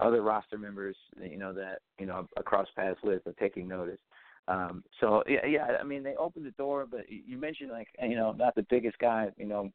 other 0.00 0.22
roster 0.22 0.58
members, 0.58 0.96
you 1.20 1.38
know, 1.38 1.52
that 1.52 1.80
you 1.98 2.06
know 2.06 2.26
across 2.36 2.68
paths 2.76 2.98
with 3.02 3.26
are 3.26 3.32
taking 3.38 3.68
notice. 3.68 3.98
Um, 4.46 4.82
so 5.00 5.22
yeah, 5.28 5.44
yeah, 5.46 5.66
I 5.80 5.84
mean 5.84 6.02
they 6.02 6.16
opened 6.16 6.46
the 6.46 6.52
door, 6.52 6.86
but 6.90 7.00
you 7.08 7.36
mentioned 7.36 7.70
like 7.70 7.88
you 8.02 8.16
know 8.16 8.32
not 8.32 8.54
the 8.54 8.66
biggest 8.70 8.98
guy, 8.98 9.28
you 9.36 9.46
know, 9.46 9.70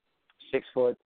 six 0.51 0.65
foot. 0.73 0.97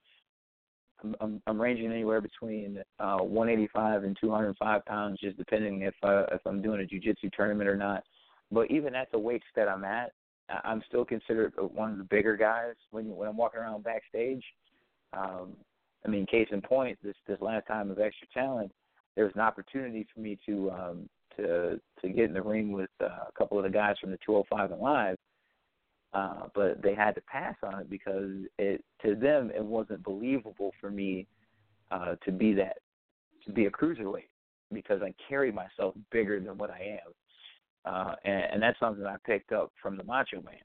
I'm 1.04 1.42
I'm, 1.46 1.62
ranging 1.62 1.92
anywhere 1.92 2.22
between 2.22 2.80
uh, 3.00 3.18
185 3.18 4.04
and 4.04 4.18
205 4.20 4.86
pounds, 4.86 5.20
just 5.20 5.38
depending 5.38 5.82
if 5.82 5.94
uh, 6.02 6.24
if 6.32 6.42
I'm 6.46 6.62
doing 6.62 6.82
a 6.82 6.84
jujitsu 6.84 7.32
tournament 7.34 7.70
or 7.70 7.76
not. 7.76 8.04
But 8.52 8.72
even 8.72 8.96
at 8.96 9.12
the 9.12 9.20
weights 9.20 9.46
that 9.56 9.68
I'm 9.68 9.84
at, 9.84 10.12
I'm 10.50 10.82
still 10.88 11.04
considered 11.04 11.54
one 11.58 11.92
of 11.92 11.98
the 11.98 12.04
bigger 12.06 12.38
guys 12.38 12.76
when 12.92 13.16
when 13.16 13.28
I'm 13.28 13.38
walking 13.38 13.60
around 13.60 13.84
backstage. 13.84 14.44
Um, 15.14 15.54
I 16.06 16.10
mean, 16.10 16.26
case 16.26 16.48
in 16.52 16.62
point, 16.62 16.98
this 17.04 17.16
this 17.28 17.42
last 17.42 17.68
time 17.68 17.92
of 17.92 18.00
Extra 18.00 18.28
Talent, 18.34 18.72
there 19.16 19.26
was 19.26 19.34
an 19.36 19.42
opportunity 19.42 20.08
for 20.14 20.22
me 20.22 20.38
to 20.46 20.72
um, 20.72 21.10
to 21.36 21.80
to 22.02 22.10
get 22.10 22.26
in 22.26 22.34
the 22.34 22.42
ring 22.42 22.72
with 22.72 22.90
uh, 23.02 23.26
a 23.28 23.32
couple 23.38 23.58
of 23.58 23.64
the 23.64 23.70
guys 23.70 23.96
from 24.00 24.12
the 24.12 24.20
205 24.26 24.72
and 24.72 24.82
Live, 24.82 25.18
uh, 26.14 26.48
but 26.56 26.82
they 26.82 26.96
had 26.96 27.16
to 27.16 27.22
pass 27.22 27.56
on 27.64 27.82
it 27.82 27.90
because 27.90 28.32
it 28.58 28.84
to 29.04 29.16
them 29.16 29.52
it 29.54 29.64
wasn't 29.64 30.04
believable 30.04 30.72
for 30.80 30.90
me 30.90 31.28
uh, 31.92 32.16
to 32.24 32.32
be 32.32 32.54
that 32.54 32.78
to 33.46 33.52
be 33.52 33.66
a 33.66 33.72
cruiserweight 33.72 34.30
because 34.74 35.02
I 35.02 35.14
carry 35.30 35.52
myself 35.52 35.94
bigger 36.12 36.40
than 36.40 36.58
what 36.58 36.70
I 36.70 37.00
am 37.06 37.14
uh, 37.88 38.16
and, 38.26 38.44
and 38.54 38.62
that's 38.62 38.80
something 38.80 39.06
I 39.06 39.16
picked 39.26 39.52
up 39.52 39.72
from 39.82 39.98
the 39.98 40.04
Macho 40.04 40.42
Man 40.42 40.56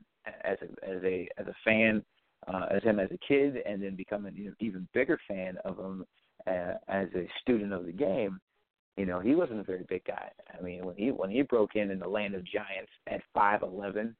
as 0.44 0.58
a 0.62 0.88
as 0.88 1.02
a 1.04 1.28
as 1.38 1.46
a 1.46 1.54
fan, 1.64 2.02
uh, 2.48 2.66
as 2.70 2.82
him 2.82 2.98
as 2.98 3.10
a 3.10 3.18
kid, 3.26 3.56
and 3.66 3.82
then 3.82 3.96
becoming 3.96 4.34
an 4.36 4.56
even 4.60 4.88
bigger 4.92 5.18
fan 5.28 5.56
of 5.64 5.78
him 5.78 6.04
uh, 6.46 6.74
as 6.88 7.08
a 7.14 7.28
student 7.40 7.72
of 7.72 7.86
the 7.86 7.92
game. 7.92 8.40
You 8.96 9.06
know, 9.06 9.20
he 9.20 9.34
wasn't 9.34 9.60
a 9.60 9.64
very 9.64 9.84
big 9.88 10.04
guy. 10.04 10.30
I 10.58 10.62
mean, 10.62 10.84
when 10.84 10.96
he 10.96 11.10
when 11.10 11.30
he 11.30 11.42
broke 11.42 11.76
in 11.76 11.90
in 11.90 11.98
the 11.98 12.08
land 12.08 12.34
of 12.34 12.44
giants 12.44 12.92
at 13.08 13.22
five 13.34 13.62
eleven, 13.62 14.14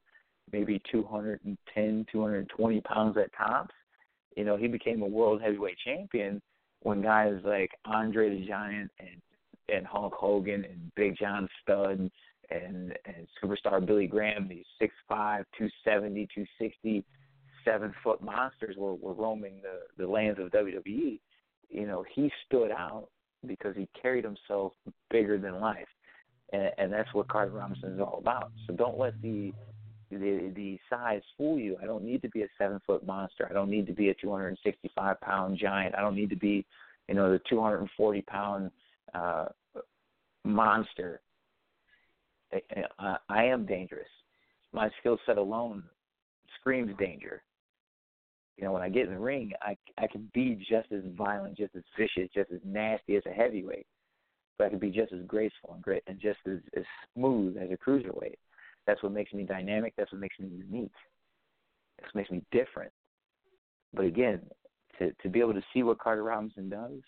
maybe 0.51 0.81
two 0.91 1.03
hundred 1.03 1.41
and 1.45 1.57
ten, 1.73 2.05
two 2.11 2.21
hundred 2.21 2.39
and 2.39 2.49
twenty 2.49 2.81
pounds 2.81 3.17
at 3.17 3.31
tops, 3.37 3.75
you 4.35 4.45
know, 4.45 4.57
he 4.57 4.67
became 4.67 5.01
a 5.01 5.07
world 5.07 5.41
heavyweight 5.41 5.77
champion 5.85 6.41
when 6.81 7.01
guys 7.01 7.39
like 7.43 7.71
Andre 7.85 8.29
the 8.29 8.45
Giant 8.45 8.91
and 8.99 9.21
and 9.73 9.85
Hulk 9.85 10.13
Hogan 10.13 10.65
and 10.65 10.91
Big 10.95 11.17
John 11.17 11.47
Studd 11.61 12.09
and 12.49 12.93
and 13.05 13.27
superstar 13.41 13.85
Billy 13.85 14.07
Graham, 14.07 14.47
these 14.47 14.65
six 14.79 14.93
five, 15.07 15.45
two 15.57 15.69
seventy, 15.83 16.27
two 16.33 16.45
sixty, 16.59 17.05
seven 17.65 17.93
foot 18.03 18.21
monsters 18.21 18.75
were, 18.77 18.95
were 18.95 19.13
roaming 19.13 19.61
the, 19.61 20.03
the 20.03 20.09
lands 20.09 20.39
of 20.39 20.51
WWE. 20.51 21.19
You 21.69 21.87
know, 21.87 22.03
he 22.13 22.31
stood 22.45 22.71
out 22.71 23.07
because 23.45 23.75
he 23.75 23.87
carried 23.99 24.23
himself 24.23 24.73
bigger 25.09 25.37
than 25.37 25.59
life. 25.59 25.87
And, 26.51 26.71
and 26.77 26.93
that's 26.93 27.13
what 27.13 27.27
Carter 27.27 27.51
Robinson 27.51 27.93
is 27.93 27.99
all 27.99 28.19
about. 28.19 28.51
So 28.67 28.73
don't 28.73 28.97
let 28.97 29.19
the 29.21 29.51
the 30.11 30.51
the 30.55 30.77
size 30.89 31.21
fool 31.37 31.57
you. 31.57 31.77
I 31.81 31.85
don't 31.85 32.03
need 32.03 32.21
to 32.21 32.29
be 32.29 32.43
a 32.43 32.47
seven 32.57 32.79
foot 32.85 33.05
monster. 33.05 33.47
I 33.49 33.53
don't 33.53 33.69
need 33.69 33.87
to 33.87 33.93
be 33.93 34.09
a 34.09 34.13
two 34.13 34.31
hundred 34.31 34.49
and 34.49 34.59
sixty 34.63 34.91
five 34.95 35.19
pound 35.21 35.57
giant. 35.57 35.95
I 35.95 36.01
don't 36.01 36.15
need 36.15 36.29
to 36.29 36.35
be, 36.35 36.65
you 37.07 37.15
know, 37.15 37.31
the 37.31 37.41
two 37.49 37.61
hundred 37.61 37.79
and 37.79 37.89
forty 37.97 38.21
pound 38.21 38.71
uh 39.13 39.45
monster 40.45 41.21
I, 42.99 43.17
I 43.29 43.43
am 43.45 43.65
dangerous. 43.65 44.07
My 44.71 44.89
skill 44.99 45.17
set 45.25 45.37
alone 45.37 45.83
screams 46.59 46.91
danger. 46.97 47.43
You 48.57 48.65
know, 48.65 48.71
when 48.71 48.81
I 48.83 48.89
get 48.89 49.07
in 49.07 49.13
the 49.13 49.19
ring, 49.19 49.51
I 49.61 49.75
I 49.97 50.07
can 50.07 50.29
be 50.33 50.55
just 50.55 50.91
as 50.91 51.01
violent, 51.17 51.57
just 51.57 51.75
as 51.75 51.83
vicious, 51.97 52.29
just 52.33 52.51
as 52.51 52.59
nasty 52.63 53.15
as 53.15 53.23
a 53.25 53.31
heavyweight, 53.31 53.87
but 54.57 54.65
I 54.67 54.69
can 54.69 54.79
be 54.79 54.91
just 54.91 55.11
as 55.11 55.21
graceful 55.25 55.73
and 55.73 55.81
great 55.81 56.03
and 56.07 56.19
just 56.19 56.39
as, 56.47 56.59
as 56.77 56.83
smooth 57.15 57.57
as 57.57 57.69
a 57.71 57.77
cruiserweight. 57.77 58.37
That's 58.85 59.01
what 59.01 59.11
makes 59.11 59.33
me 59.33 59.43
dynamic. 59.43 59.93
That's 59.97 60.11
what 60.11 60.21
makes 60.21 60.39
me 60.39 60.49
unique. 60.49 60.91
That's 61.99 62.13
what 62.13 62.19
makes 62.19 62.31
me 62.31 62.43
different. 62.51 62.91
But 63.93 64.05
again, 64.05 64.41
to 64.99 65.11
to 65.23 65.29
be 65.29 65.39
able 65.39 65.53
to 65.53 65.63
see 65.73 65.83
what 65.83 65.99
Carter 65.99 66.23
Robinson 66.23 66.69
does, 66.69 67.01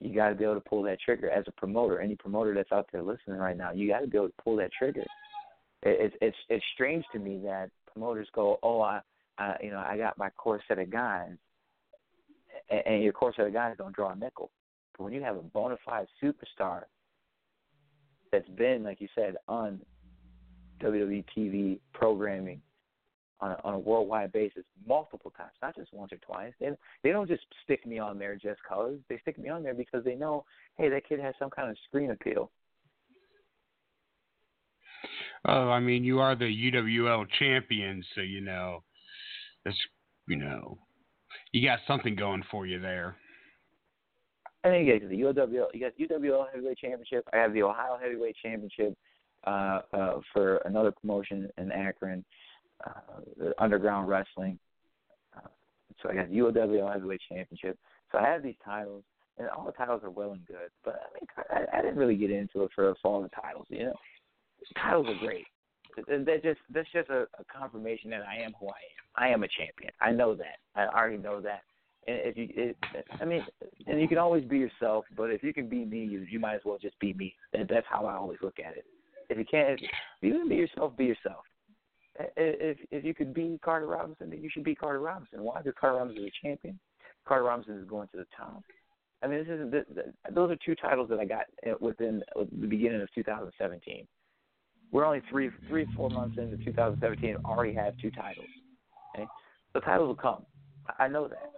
you 0.00 0.14
got 0.14 0.28
to 0.28 0.34
be 0.34 0.44
able 0.44 0.54
to 0.54 0.60
pull 0.60 0.82
that 0.82 1.00
trigger 1.00 1.30
as 1.30 1.44
a 1.46 1.52
promoter. 1.52 2.00
Any 2.00 2.16
promoter 2.16 2.54
that's 2.54 2.72
out 2.72 2.86
there 2.92 3.02
listening 3.02 3.38
right 3.38 3.56
now, 3.56 3.72
you 3.72 3.88
got 3.88 4.00
to 4.00 4.06
be 4.06 4.18
able 4.18 4.28
to 4.28 4.34
pull 4.42 4.56
that 4.56 4.70
trigger. 4.76 5.04
It's 5.82 6.14
it's 6.20 6.36
it's 6.48 6.64
strange 6.74 7.04
to 7.12 7.18
me 7.18 7.40
that 7.44 7.70
promoters 7.92 8.28
go, 8.34 8.58
oh, 8.62 8.80
I, 8.80 9.00
I 9.38 9.56
you 9.62 9.70
know, 9.70 9.78
I 9.78 9.96
got 9.96 10.18
my 10.18 10.30
core 10.30 10.60
set 10.68 10.78
of 10.78 10.90
guys, 10.90 11.32
and, 12.70 12.82
and 12.86 13.02
your 13.02 13.12
course 13.12 13.36
other 13.38 13.50
guys 13.50 13.76
don't 13.78 13.94
draw 13.94 14.12
a 14.12 14.16
nickel. 14.16 14.50
But 14.96 15.04
when 15.04 15.12
you 15.12 15.22
have 15.22 15.36
a 15.36 15.42
bona 15.42 15.76
fide 15.84 16.06
superstar 16.22 16.82
that's 18.32 18.48
been, 18.50 18.82
like 18.82 19.00
you 19.00 19.08
said, 19.14 19.36
on 19.48 19.80
WWE 20.82 21.24
TV 21.36 21.78
programming 21.94 22.60
on 23.40 23.52
a, 23.52 23.56
on 23.64 23.74
a 23.74 23.78
worldwide 23.78 24.32
basis 24.32 24.64
multiple 24.86 25.32
times, 25.36 25.52
not 25.62 25.74
just 25.74 25.92
once 25.92 26.12
or 26.12 26.18
twice. 26.18 26.52
They 26.60 26.70
they 27.02 27.10
don't 27.10 27.28
just 27.28 27.44
stick 27.64 27.86
me 27.86 27.98
on 27.98 28.18
there 28.18 28.36
just 28.36 28.62
cause. 28.62 28.94
They 29.08 29.18
stick 29.18 29.38
me 29.38 29.48
on 29.48 29.62
there 29.62 29.74
because 29.74 30.04
they 30.04 30.14
know, 30.14 30.44
hey, 30.76 30.88
that 30.88 31.06
kid 31.08 31.20
has 31.20 31.34
some 31.38 31.50
kind 31.50 31.70
of 31.70 31.76
screen 31.86 32.10
appeal. 32.10 32.50
Oh, 35.44 35.70
I 35.70 35.80
mean, 35.80 36.02
you 36.02 36.18
are 36.18 36.34
the 36.34 36.44
UWL 36.44 37.26
champion, 37.38 38.04
so 38.14 38.20
you 38.22 38.40
know, 38.40 38.82
that's 39.64 39.76
you 40.28 40.36
know, 40.36 40.78
you 41.52 41.66
got 41.66 41.80
something 41.86 42.16
going 42.16 42.42
for 42.50 42.66
you 42.66 42.80
there. 42.80 43.16
And 44.64 44.74
then 44.74 44.84
you 44.84 44.98
get 44.98 45.08
the 45.08 45.14
UWL, 45.14 45.66
you 45.72 45.80
got 45.80 45.92
UWL 45.96 46.46
Heavyweight 46.52 46.78
Championship. 46.78 47.24
I 47.32 47.36
have 47.36 47.52
the 47.52 47.62
Ohio 47.62 47.98
Heavyweight 48.02 48.34
Championship 48.42 48.96
uh, 49.46 49.80
uh, 49.92 50.20
for 50.32 50.56
another 50.64 50.90
promotion 50.90 51.48
in 51.56 51.70
Akron, 51.70 52.24
uh, 52.84 53.20
the 53.38 53.54
Underground 53.62 54.08
Wrestling. 54.08 54.58
Uh, 55.36 55.48
so 56.02 56.10
I 56.10 56.14
got 56.14 56.28
the 56.28 56.36
UWL 56.36 56.92
Heavyweight 56.92 57.20
Championship. 57.28 57.78
So 58.12 58.18
I 58.18 58.22
have 58.22 58.42
these 58.42 58.54
titles, 58.64 59.04
and 59.38 59.48
all 59.48 59.66
the 59.66 59.72
titles 59.72 60.02
are 60.04 60.10
well 60.10 60.32
and 60.32 60.46
good. 60.46 60.70
But 60.84 61.00
I 61.02 61.14
mean, 61.14 61.66
I, 61.72 61.78
I 61.78 61.82
didn't 61.82 61.98
really 61.98 62.16
get 62.16 62.30
into 62.30 62.64
it 62.64 62.70
for, 62.74 62.94
all 63.04 63.22
the 63.22 63.28
titles. 63.28 63.66
You 63.68 63.86
know, 63.86 63.94
titles 64.82 65.06
are 65.08 65.26
great. 65.26 65.46
That 66.08 66.42
just 66.42 66.60
that's 66.72 66.88
just 66.92 67.08
a, 67.08 67.22
a 67.22 67.44
confirmation 67.50 68.10
that 68.10 68.22
I 68.28 68.42
am 68.42 68.52
who 68.60 68.66
I 68.66 68.70
am. 68.70 69.06
I 69.16 69.28
am 69.28 69.42
a 69.44 69.48
champion. 69.48 69.92
I 70.00 70.12
know 70.12 70.34
that. 70.34 70.58
I 70.74 70.86
already 70.86 71.16
know 71.16 71.40
that. 71.40 71.62
And 72.06 72.18
if 72.22 72.36
you, 72.36 72.48
it, 72.54 72.76
I 73.20 73.24
mean, 73.24 73.44
and 73.86 74.00
you 74.00 74.06
can 74.06 74.18
always 74.18 74.44
be 74.44 74.58
yourself. 74.58 75.06
But 75.16 75.30
if 75.30 75.42
you 75.42 75.52
can 75.52 75.68
be 75.68 75.84
me, 75.84 76.04
you, 76.04 76.26
you 76.30 76.38
might 76.38 76.54
as 76.54 76.60
well 76.64 76.78
just 76.80 76.98
be 77.00 77.14
me. 77.14 77.34
And 77.52 77.66
that's 77.68 77.86
how 77.88 78.04
I 78.06 78.14
always 78.14 78.38
look 78.42 78.58
at 78.58 78.76
it. 78.76 78.84
If 79.28 79.38
you 79.38 79.44
can't, 79.44 79.80
if 79.80 79.90
you 80.20 80.32
can 80.32 80.48
be 80.48 80.54
yourself, 80.56 80.96
be 80.96 81.06
yourself. 81.06 81.44
If 82.36 82.78
if 82.90 83.04
you 83.04 83.14
could 83.14 83.34
be 83.34 83.58
Carter 83.62 83.86
Robinson, 83.86 84.30
then 84.30 84.42
you 84.42 84.50
should 84.50 84.64
be 84.64 84.74
Carter 84.74 85.00
Robinson. 85.00 85.42
Why? 85.42 85.58
Because 85.58 85.74
Carter 85.78 85.98
Robinson 85.98 86.24
is 86.24 86.30
a 86.30 86.46
champion. 86.46 86.78
Carter 87.26 87.44
Robinson 87.44 87.78
is 87.78 87.88
going 87.88 88.08
to 88.08 88.18
the 88.18 88.26
top. 88.36 88.62
I 89.22 89.26
mean, 89.26 89.38
this 89.38 89.48
is 89.48 89.70
the, 89.70 90.32
those 90.32 90.50
are 90.50 90.56
two 90.64 90.74
titles 90.74 91.08
that 91.08 91.18
I 91.18 91.24
got 91.24 91.46
within 91.80 92.22
the 92.36 92.66
beginning 92.66 93.00
of 93.00 93.12
2017. 93.14 94.06
We're 94.92 95.04
only 95.04 95.22
three, 95.30 95.50
three, 95.68 95.86
four 95.96 96.10
months 96.10 96.38
into 96.38 96.62
2017. 96.64 97.36
Already 97.44 97.74
have 97.74 97.94
two 97.98 98.10
titles. 98.10 98.46
Okay, 99.14 99.26
the 99.74 99.80
titles 99.80 100.08
will 100.08 100.14
come. 100.14 100.44
I 100.98 101.08
know 101.08 101.28
that. 101.28 101.50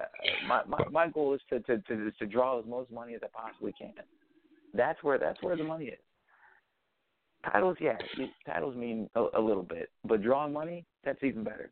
Uh, 0.00 0.04
my, 0.46 0.62
my 0.66 0.84
my 0.90 1.08
goal 1.08 1.34
is 1.34 1.40
to 1.50 1.60
to 1.60 1.78
to, 1.82 2.10
to 2.10 2.26
draw 2.26 2.58
as 2.58 2.66
most 2.66 2.90
money 2.90 3.14
as 3.14 3.20
I 3.22 3.28
possibly 3.32 3.72
can. 3.72 3.92
That's 4.74 5.02
where 5.02 5.18
that's 5.18 5.42
where 5.42 5.56
the 5.56 5.64
money 5.64 5.86
is. 5.86 5.98
Titles, 7.52 7.76
yeah, 7.80 7.96
titles 8.46 8.76
mean 8.76 9.08
a, 9.14 9.26
a 9.36 9.40
little 9.40 9.62
bit, 9.62 9.90
but 10.04 10.22
drawing 10.22 10.52
money, 10.52 10.84
that's 11.04 11.22
even 11.22 11.44
better. 11.44 11.70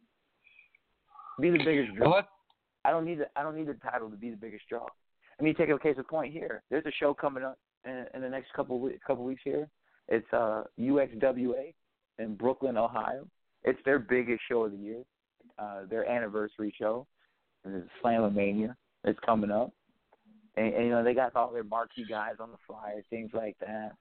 Be 1.40 1.50
the 1.50 1.62
biggest 1.64 1.94
draw. 1.96 2.10
What? 2.10 2.28
I 2.84 2.90
don't 2.90 3.04
need 3.04 3.18
the 3.18 3.26
I 3.36 3.42
don't 3.42 3.56
need 3.56 3.66
the 3.66 3.74
title 3.74 4.08
to 4.10 4.16
be 4.16 4.30
the 4.30 4.36
biggest 4.36 4.64
draw. 4.68 4.86
I 5.38 5.42
mean, 5.42 5.54
take 5.54 5.68
a 5.68 5.78
case 5.78 5.96
of 5.98 6.08
point 6.08 6.32
here. 6.32 6.62
There's 6.70 6.86
a 6.86 6.92
show 6.98 7.12
coming 7.12 7.42
up 7.42 7.58
in, 7.84 8.06
in 8.14 8.22
the 8.22 8.28
next 8.28 8.52
couple 8.54 8.88
couple 9.06 9.24
weeks 9.24 9.42
here. 9.44 9.68
It's 10.08 10.26
uh, 10.32 10.64
UXWA 10.78 11.74
in 12.18 12.34
Brooklyn, 12.36 12.76
Ohio. 12.76 13.26
It's 13.64 13.78
their 13.84 13.98
biggest 13.98 14.42
show 14.48 14.64
of 14.64 14.72
the 14.72 14.78
year, 14.78 15.02
uh, 15.58 15.80
their 15.90 16.08
anniversary 16.08 16.72
show. 16.78 17.06
It's 17.64 17.88
Slamomania. 18.02 18.76
It's 19.04 19.18
coming 19.26 19.50
up, 19.50 19.72
and, 20.56 20.72
and 20.72 20.84
you 20.84 20.90
know 20.90 21.04
they 21.04 21.14
got 21.14 21.34
all 21.34 21.52
their 21.52 21.64
marquee 21.64 22.06
guys 22.08 22.34
on 22.40 22.50
the 22.50 22.58
flyer, 22.66 23.02
things 23.10 23.30
like 23.34 23.56
that. 23.60 23.92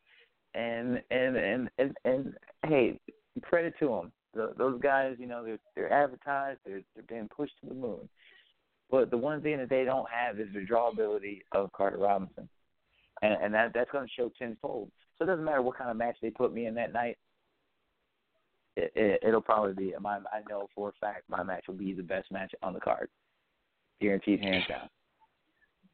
And 0.55 1.01
and 1.11 1.35
and 1.35 1.69
and, 1.77 1.97
and 2.05 2.33
hey, 2.65 2.97
credit 3.41 3.73
to 3.79 3.87
them. 3.87 4.11
The, 4.33 4.53
those 4.57 4.81
guys, 4.81 5.15
you 5.19 5.27
know, 5.27 5.43
they're 5.43 5.59
they're 5.75 5.91
advertised. 5.91 6.59
They're 6.65 6.81
they're 6.95 7.03
being 7.07 7.27
pushed 7.27 7.53
to 7.61 7.67
the 7.67 7.75
moon. 7.75 8.07
But 8.89 9.09
the 9.09 9.17
one 9.17 9.41
thing 9.41 9.57
that 9.57 9.69
they 9.69 9.83
don't 9.83 10.07
have 10.09 10.39
is 10.39 10.47
the 10.53 10.65
drawability 10.65 11.41
of 11.51 11.73
Carter 11.73 11.97
Robinson, 11.97 12.47
and 13.21 13.33
and 13.43 13.53
that 13.53 13.71
that's 13.73 13.91
going 13.91 14.07
to 14.07 14.13
show 14.13 14.31
tenfold. 14.39 14.89
So 15.17 15.25
it 15.25 15.27
doesn't 15.27 15.43
matter 15.43 15.61
what 15.61 15.77
kind 15.77 15.89
of 15.89 15.97
match 15.97 16.17
they 16.21 16.29
put 16.29 16.53
me 16.53 16.67
in 16.67 16.75
that 16.75 16.93
night. 16.93 17.17
It, 18.77 18.91
it, 18.95 19.19
it'll 19.27 19.41
probably 19.41 19.73
be 19.73 19.93
my. 19.99 20.17
I 20.17 20.41
know 20.49 20.67
for 20.75 20.89
a 20.89 20.93
fact 21.01 21.23
my 21.29 21.43
match 21.43 21.65
will 21.67 21.75
be 21.75 21.93
the 21.93 22.03
best 22.03 22.31
match 22.31 22.53
on 22.61 22.73
the 22.73 22.79
card, 22.79 23.09
guaranteed, 24.01 24.41
hands 24.41 24.65
down. 24.69 24.89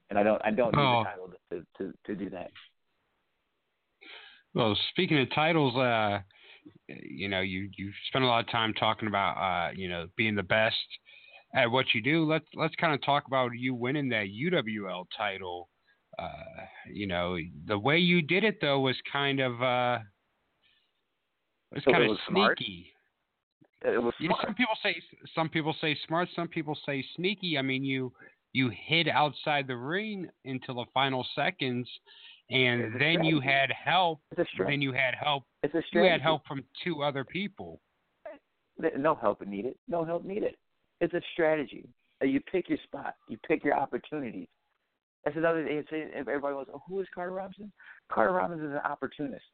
And 0.10 0.20
I 0.20 0.24
don't. 0.24 0.42
I 0.44 0.52
don't 0.52 0.76
need 0.76 0.82
oh. 0.82 1.04
the 1.04 1.10
title 1.10 1.32
to, 1.52 1.66
to 1.78 1.94
to 2.06 2.16
do 2.16 2.30
that. 2.32 2.52
Well, 4.54 4.78
speaking 4.90 5.20
of 5.20 5.34
titles, 5.34 5.76
uh, 5.76 6.20
you 6.88 7.30
know, 7.30 7.42
you 7.42 7.70
you 7.78 7.92
spend 8.08 8.26
a 8.26 8.28
lot 8.28 8.44
of 8.44 8.52
time 8.52 8.74
talking 8.74 9.08
about, 9.08 9.38
uh, 9.38 9.72
you 9.76 9.90
know, 9.90 10.08
being 10.18 10.36
the 10.36 10.44
best 10.44 10.76
at 11.56 11.70
what 11.72 11.94
you 11.94 12.02
do. 12.02 12.26
Let's 12.26 12.46
let's 12.56 12.76
kind 12.76 12.94
of 12.94 13.04
talk 13.04 13.28
about 13.28 13.52
you 13.56 13.74
winning 13.74 14.10
that 14.10 14.28
UWL 14.28 15.06
title 15.18 15.70
uh, 16.20 16.28
you 16.92 17.08
know, 17.08 17.38
the 17.68 17.78
way 17.78 17.98
you 17.98 18.22
did 18.22 18.44
it 18.44 18.60
though 18.62 18.80
was 18.80 18.96
kind 19.12 19.40
of 19.40 19.54
uh, 19.62 20.00
was 21.72 21.84
so 21.84 21.92
kind 21.92 22.04
it 22.04 22.12
of 22.12 22.18
sneaky. 22.28 22.92
Smart. 23.82 23.96
It 23.96 23.98
was 23.98 24.14
You 24.20 24.30
know, 24.30 24.36
smart. 24.36 24.48
some 24.48 24.56
people 24.56 24.76
say 24.84 24.96
some 25.34 25.50
people 25.50 25.76
say 25.82 25.98
smart, 26.08 26.30
some 26.36 26.48
people 26.48 26.78
say 26.86 27.04
sneaky. 27.16 27.58
I 27.58 27.62
mean, 27.62 27.84
you 27.84 28.12
you 28.54 28.70
hid 28.70 29.08
outside 29.08 29.68
the 29.68 29.78
ring 29.78 30.30
until 30.46 30.76
the 30.76 30.86
final 30.94 31.26
seconds, 31.36 31.90
and 32.52 33.00
then 33.00 33.24
you 33.24 33.40
had 33.40 33.72
help. 33.72 34.20
It's 34.32 34.50
a. 34.60 34.64
Then 34.64 34.82
you 34.82 34.92
had 34.92 35.16
help. 35.16 35.44
It's 35.64 35.74
a 35.74 35.82
You 35.94 36.04
had 36.04 36.22
help 36.22 36.46
from 36.46 36.64
two 36.84 37.02
other 37.04 37.24
people. 37.24 37.80
No 38.98 39.16
help 39.16 39.46
needed. 39.46 39.76
No 39.88 40.04
help 40.04 40.26
needed. 40.26 40.56
It's 41.00 41.14
a 41.14 41.22
strategy. 41.34 41.88
Uh, 42.22 42.26
You 42.26 42.40
pick 42.40 42.70
your 42.70 42.80
spot. 42.84 43.16
You 43.28 43.38
pick 43.48 43.64
your 43.64 43.78
opportunities. 43.78 44.48
That's 45.24 45.38
another 45.38 45.64
thing. 45.64 46.10
Everybody 46.16 46.56
goes, 46.56 46.66
oh, 46.74 46.82
who 46.88 47.00
is 47.00 47.08
Carter 47.14 47.32
Robinson? 47.32 47.72
Carter 48.12 48.34
Robinson 48.34 48.68
is 48.68 48.74
an 48.74 48.92
opportunist. 48.92 49.46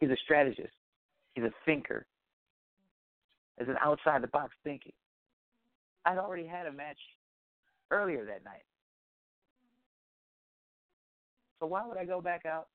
He's 0.00 0.10
a 0.10 0.16
strategist. 0.24 0.72
He's 1.34 1.44
a 1.44 1.52
thinker. 1.64 2.06
It's 3.58 3.68
an 3.68 3.76
outside 3.80 4.22
the 4.22 4.28
box 4.28 4.54
thinking. 4.64 4.92
I'd 6.04 6.18
already 6.18 6.46
had 6.46 6.66
a 6.66 6.72
match 6.72 6.98
earlier 7.92 8.24
that 8.24 8.44
night. 8.44 8.64
So 11.62 11.66
why 11.66 11.86
would 11.86 11.96
I 11.96 12.04
go 12.04 12.20
back 12.20 12.44
out 12.44 12.66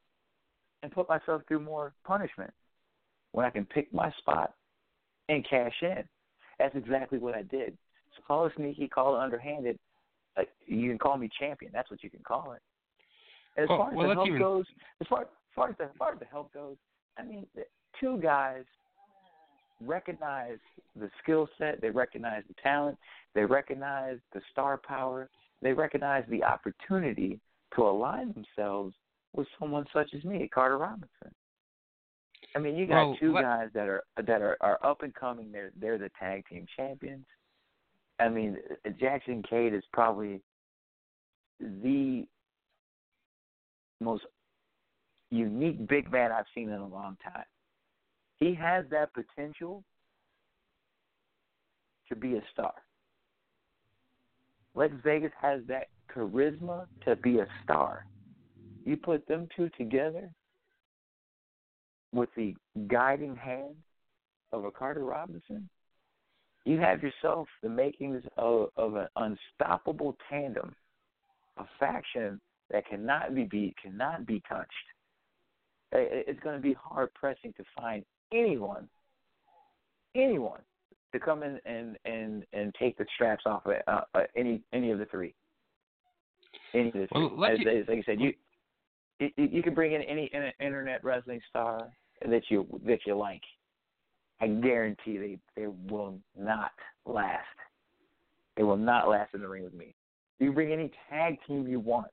and 0.81 0.89
put 0.89 1.09
myself 1.09 1.41
through 1.45 1.59
more 1.59 1.91
punishment 2.05 2.51
when 3.33 3.45
I 3.45 3.49
can 3.49 3.65
pick 3.65 3.93
my 3.93 4.09
spot 4.19 4.53
and 5.27 5.45
cash 5.47 5.73
in? 5.81 6.05
That's 6.57 6.73
exactly 6.73 7.19
what 7.19 7.35
I 7.35 7.41
did. 7.41 7.77
So 8.15 8.23
call 8.25 8.45
it 8.45 8.53
sneaky, 8.55 8.87
call 8.87 9.17
it 9.17 9.19
underhanded. 9.19 9.77
Like 10.37 10.47
you 10.67 10.87
can 10.89 10.97
call 10.97 11.17
me 11.17 11.29
champion. 11.37 11.73
That's 11.73 11.91
what 11.91 12.01
you 12.01 12.09
can 12.09 12.21
call 12.25 12.53
it. 12.53 12.61
And 13.57 13.65
as 13.65 13.69
Well- 13.69 13.77
far 13.77 13.89
as 13.89 13.95
well, 13.97 14.07
the 14.07 14.13
help 14.15 14.27
even- 14.29 14.39
goes, 14.39 14.65
as 15.01 15.07
far, 15.07 15.23
as 15.23 15.27
far 15.53 15.69
as 15.69 15.75
the 15.75 15.83
as 15.83 15.95
far 15.97 16.13
as 16.13 16.19
the 16.19 16.25
help 16.25 16.53
goes, 16.53 16.77
I 17.17 17.23
mean, 17.23 17.45
the 17.55 17.67
two 17.99 18.19
guys 18.19 18.63
recognize 19.81 20.59
the 20.95 21.11
skill 21.21 21.49
set, 21.57 21.81
they 21.81 21.89
recognize 21.89 22.45
the 22.47 22.53
talent, 22.53 22.97
they 23.33 23.43
recognize 23.43 24.21
the 24.31 24.39
star 24.51 24.77
power, 24.77 25.29
they 25.61 25.73
recognize 25.73 26.25
the 26.29 26.41
opportunity 26.45 27.41
to 27.75 27.83
align 27.83 28.33
themselves 28.33 28.95
with 29.33 29.47
someone 29.59 29.85
such 29.93 30.13
as 30.13 30.23
me, 30.23 30.49
Carter 30.53 30.77
Robinson. 30.77 31.31
I 32.55 32.59
mean, 32.59 32.75
you 32.75 32.87
got 32.87 33.17
two 33.19 33.33
let- 33.33 33.43
guys 33.43 33.67
that 33.73 33.87
are 33.87 34.03
that 34.25 34.41
are, 34.41 34.57
are 34.61 34.79
up 34.83 35.03
and 35.03 35.13
coming. 35.13 35.51
They're 35.51 35.71
they're 35.79 35.97
the 35.97 36.09
tag 36.19 36.45
team 36.49 36.65
champions. 36.75 37.25
I 38.19 38.29
mean, 38.29 38.57
Jackson 38.99 39.43
Cade 39.47 39.73
is 39.73 39.83
probably 39.93 40.41
the 41.59 42.25
most 43.99 44.23
unique 45.29 45.87
big 45.87 46.11
man 46.11 46.31
I've 46.31 46.45
seen 46.55 46.69
in 46.69 46.79
a 46.79 46.87
long 46.87 47.17
time. 47.23 47.45
He 48.37 48.53
has 48.55 48.85
that 48.91 49.09
potential 49.13 49.83
to 52.09 52.15
be 52.15 52.35
a 52.37 52.41
star. 52.53 52.73
Lex 54.75 54.93
Vegas 55.03 55.31
has 55.41 55.61
that 55.67 55.87
charisma 56.17 56.87
to 57.05 57.15
be 57.17 57.39
a 57.39 57.47
star. 57.63 58.05
You 58.85 58.97
put 58.97 59.27
them 59.27 59.47
two 59.55 59.69
together 59.77 60.29
with 62.13 62.29
the 62.35 62.55
guiding 62.87 63.35
hand 63.35 63.75
of 64.51 64.65
a 64.65 64.71
Carter 64.71 65.03
Robinson, 65.03 65.69
you 66.65 66.79
have 66.79 67.03
yourself 67.03 67.47
the 67.61 67.69
makings 67.69 68.23
of, 68.37 68.69
of 68.75 68.95
an 68.95 69.07
unstoppable 69.15 70.17
tandem, 70.29 70.73
a 71.57 71.65
faction 71.79 72.39
that 72.71 72.87
cannot 72.87 73.35
be 73.35 73.43
beat, 73.43 73.75
cannot 73.81 74.25
be 74.25 74.41
touched. 74.49 74.71
It's 75.91 76.39
going 76.41 76.55
to 76.55 76.61
be 76.61 76.73
hard 76.73 77.13
pressing 77.13 77.53
to 77.57 77.63
find 77.75 78.03
anyone, 78.33 78.89
anyone 80.15 80.59
to 81.13 81.19
come 81.19 81.43
in 81.43 81.59
and 81.65 81.97
and 82.03 82.43
and 82.51 82.75
take 82.77 82.97
the 82.97 83.05
straps 83.15 83.43
off 83.45 83.65
of 83.65 83.73
uh, 83.87 84.01
uh, 84.13 84.23
any 84.35 84.61
any 84.73 84.91
of 84.91 84.99
the 84.99 85.05
three. 85.05 85.33
Any. 86.79 87.07
Well, 87.11 87.45
as, 87.45 87.59
as, 87.59 87.87
like 87.87 87.99
I 87.99 88.03
said, 88.05 88.19
you 88.19 88.33
you, 89.19 89.31
you 89.37 89.63
can 89.63 89.73
bring 89.73 89.93
in 89.93 90.01
any 90.03 90.31
internet 90.59 91.03
wrestling 91.03 91.41
star 91.49 91.87
that 92.27 92.43
you 92.49 92.67
that 92.85 92.99
you 93.05 93.15
like. 93.15 93.41
I 94.39 94.47
guarantee 94.47 95.17
they 95.17 95.39
they 95.55 95.67
will 95.67 96.19
not 96.37 96.71
last. 97.05 97.45
They 98.55 98.63
will 98.63 98.77
not 98.77 99.09
last 99.09 99.33
in 99.33 99.41
the 99.41 99.47
ring 99.47 99.63
with 99.63 99.73
me. 99.73 99.93
You 100.39 100.47
can 100.47 100.55
bring 100.55 100.71
any 100.71 100.91
tag 101.09 101.37
team 101.47 101.67
you 101.67 101.79
want, 101.79 102.11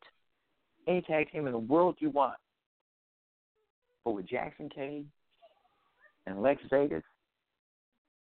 any 0.87 1.03
tag 1.03 1.31
team 1.31 1.47
in 1.47 1.53
the 1.53 1.59
world 1.59 1.97
you 1.99 2.11
want. 2.11 2.37
But 4.05 4.13
with 4.13 4.29
Jackson 4.29 4.69
Cade 4.69 5.07
and 6.27 6.43
Lex 6.43 6.63
Vegas 6.71 7.03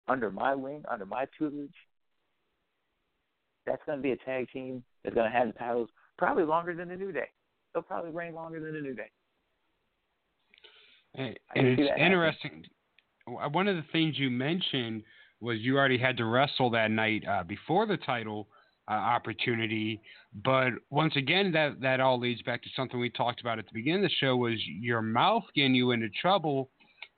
under 0.07 0.31
my 0.31 0.55
wing, 0.55 0.83
under 0.89 1.05
my 1.05 1.25
tutelage, 1.37 1.69
that's 3.65 3.81
going 3.85 3.97
to 3.97 4.03
be 4.03 4.11
a 4.11 4.17
tag 4.17 4.47
team 4.51 4.83
that's 5.03 5.15
going 5.15 5.29
to 5.29 5.37
have 5.37 5.47
the 5.47 5.53
titles 5.53 5.89
probably 6.21 6.43
longer 6.43 6.75
than 6.75 6.89
the 6.89 6.95
New 6.95 7.11
Day. 7.11 7.29
They'll 7.73 7.81
probably 7.81 8.11
reign 8.11 8.35
longer 8.35 8.59
than 8.59 8.75
the 8.75 8.81
New 8.81 8.93
Day. 8.93 9.09
And, 11.15 11.35
and 11.55 11.67
it's 11.67 11.89
happening. 11.89 12.05
interesting. 12.05 12.63
One 13.25 13.67
of 13.67 13.75
the 13.75 13.85
things 13.91 14.19
you 14.19 14.29
mentioned 14.29 15.01
was 15.39 15.57
you 15.61 15.79
already 15.79 15.97
had 15.97 16.17
to 16.17 16.25
wrestle 16.25 16.69
that 16.71 16.91
night 16.91 17.23
uh, 17.27 17.43
before 17.43 17.87
the 17.87 17.97
title 17.97 18.47
uh, 18.87 18.93
opportunity. 18.93 19.99
But 20.45 20.73
once 20.91 21.15
again, 21.15 21.51
that 21.53 21.81
that 21.81 21.99
all 21.99 22.19
leads 22.19 22.43
back 22.43 22.61
to 22.63 22.69
something 22.75 22.99
we 22.99 23.09
talked 23.09 23.41
about 23.41 23.57
at 23.57 23.65
the 23.65 23.73
beginning 23.73 24.03
of 24.05 24.11
the 24.11 24.15
show 24.19 24.35
was 24.37 24.59
your 24.79 25.01
mouth 25.01 25.43
getting 25.55 25.73
you 25.73 25.89
into 25.89 26.09
trouble 26.21 26.69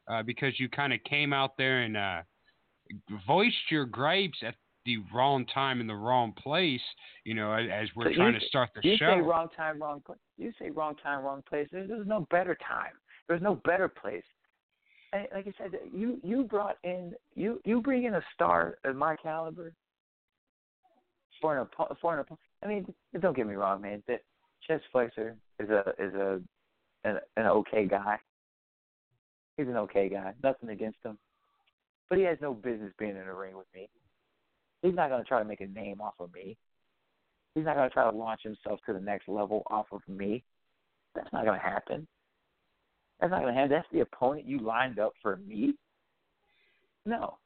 uh, 0.10 0.24
because 0.24 0.58
you 0.62 0.70
kind 0.70 0.94
of 0.94 1.04
came 1.04 1.34
out 1.34 1.58
there 1.58 1.82
and 1.82 1.98
uh, 1.98 2.22
voiced 3.28 3.70
your 3.70 3.86
gripes 3.86 4.38
at 4.48 4.56
the 4.86 4.98
wrong 5.14 5.46
time 5.54 5.82
in 5.82 5.88
the 5.88 5.96
wrong 5.96 6.34
place. 6.34 6.82
You 7.24 7.36
know, 7.36 7.54
as, 7.54 7.88
we're 7.96 8.06
So 8.06 8.10
you 8.12 8.16
trying 8.18 8.40
to 8.40 8.46
start 8.48 8.70
the 8.76 8.88
You 8.88 8.98
show. 8.98 9.12
say 9.16 9.22
wrong 9.22 9.48
time, 9.56 9.82
wrong 9.82 10.02
place. 10.06 10.20
You 10.38 10.52
say 10.60 10.70
wrong 10.70 10.96
time, 11.02 11.24
wrong 11.24 11.44
place. 11.48 11.68
There's, 11.72 11.88
there's 11.88 12.08
no 12.08 12.28
better 12.32 12.58
time. 12.68 12.94
There's 13.28 13.42
no 13.42 13.56
better 13.64 13.88
place. 13.88 14.24
And 15.14 15.28
like 15.34 15.48
I 15.48 15.54
said, 15.58 15.80
you 15.94 16.20
you 16.24 16.44
brought 16.44 16.78
in 16.84 17.14
you 17.36 17.62
you 17.66 17.82
bring 17.82 18.06
in 18.06 18.16
a 18.16 18.24
star 18.34 18.78
of 18.84 18.96
my 18.96 19.16
caliber 19.16 19.74
for 21.40 21.60
an 21.60 21.68
for 22.02 22.18
an 22.18 22.26
I 22.64 22.68
mean, 22.68 22.94
don't 23.20 23.36
get 23.36 23.46
me 23.46 23.54
wrong, 23.54 23.82
man. 23.82 24.02
That 24.08 24.22
Chest 24.68 24.84
Flexor 24.92 25.36
is 25.60 25.70
a 25.70 25.94
is 26.00 26.14
a 26.16 26.42
an, 27.04 27.20
an 27.38 27.46
okay 27.46 27.86
guy. 27.86 28.18
He's 29.58 29.68
an 29.68 29.78
okay 29.78 30.10
guy. 30.10 30.34
Nothing 30.42 30.70
against 30.70 30.98
him, 31.04 31.18
but 32.10 32.18
he 32.18 32.24
has 32.24 32.40
no 32.42 32.54
business 32.54 32.92
being 32.98 33.12
in 33.12 33.28
a 33.28 33.34
ring 33.34 33.56
with 33.56 33.68
me. 33.76 33.90
He's 34.84 34.94
not 34.94 35.10
going 35.10 35.24
to 35.24 35.28
try 35.28 35.40
to 35.40 35.48
make 35.48 35.62
a 35.62 35.68
name 35.68 36.02
off 36.02 36.14
of 36.20 36.32
me. 36.34 36.56
He's 37.56 37.66
not 37.66 37.76
going 37.76 37.90
to 37.90 37.94
try 37.94 38.10
to 38.10 38.16
launch 38.16 38.42
himself 38.44 38.80
to 38.86 38.94
the 38.94 39.00
next 39.00 39.28
level 39.28 39.64
off 39.72 39.88
of 39.92 40.02
me. 40.08 40.44
That's 41.16 41.32
not 41.34 41.46
going 41.46 41.60
to 41.60 41.66
happen. 41.66 42.06
That's 43.20 43.32
not 43.32 43.42
going 43.42 43.54
to 43.54 43.60
happen. 43.60 43.72
That's 43.72 43.88
the 43.94 44.02
opponent 44.02 44.46
you 44.46 44.60
lined 44.60 45.00
up 45.00 45.14
for 45.22 45.38
me. 45.38 45.74
No. 47.06 47.38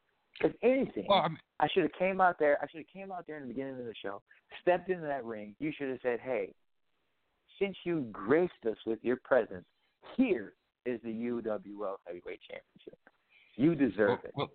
If 0.41 0.51
anything, 0.63 1.05
well, 1.07 1.19
I 1.19 1.27
mean, 1.29 1.39
I 1.59 1.67
should 1.73 1.83
have 1.83 1.93
came 1.97 2.21
out 2.21 2.37
there. 2.39 2.57
I 2.61 2.67
should 2.69 2.79
have 2.79 2.93
came 2.93 3.11
out 3.11 3.25
there 3.27 3.37
in 3.37 3.43
the 3.43 3.47
beginning 3.47 3.79
of 3.79 3.85
the 3.85 3.93
show, 4.01 4.21
stepped 4.61 4.89
into 4.89 5.05
that 5.05 5.25
ring. 5.25 5.55
You 5.59 5.71
should 5.75 5.89
have 5.89 5.97
said, 6.03 6.19
"Hey, 6.19 6.53
since 7.57 7.75
you 7.83 8.07
graced 8.11 8.53
us 8.69 8.77
with 8.85 8.99
your 9.01 9.15
presence, 9.15 9.65
here 10.15 10.53
is 10.85 10.99
the 11.03 11.09
UWL 11.09 11.95
Heavyweight 12.05 12.39
Championship. 12.41 12.99
You 13.55 13.73
deserve 13.73 14.09
well, 14.09 14.19
it. 14.23 14.31
well, 14.35 14.51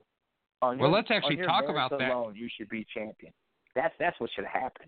On 0.62 0.78
well, 0.78 0.88
your- 0.88 0.96
let's 0.96 1.10
actually 1.10 1.36
talk 1.36 1.68
about 1.68 1.90
that. 1.90 2.10
alone, 2.10 2.34
You 2.36 2.48
should 2.56 2.68
be 2.68 2.86
champion. 2.94 3.32
That's 3.74 3.94
that's 3.98 4.18
what 4.20 4.30
should 4.34 4.44
happen. 4.46 4.86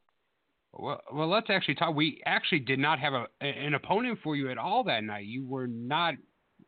Well, 0.72 1.00
well, 1.12 1.28
let's 1.28 1.50
actually 1.50 1.74
talk. 1.74 1.94
We 1.94 2.22
actually 2.26 2.60
did 2.60 2.78
not 2.78 2.98
have 3.00 3.12
a 3.12 3.26
an 3.40 3.74
opponent 3.74 4.18
for 4.22 4.36
you 4.36 4.50
at 4.50 4.58
all 4.58 4.84
that 4.84 5.04
night. 5.04 5.26
You 5.26 5.46
were 5.46 5.66
not 5.66 6.14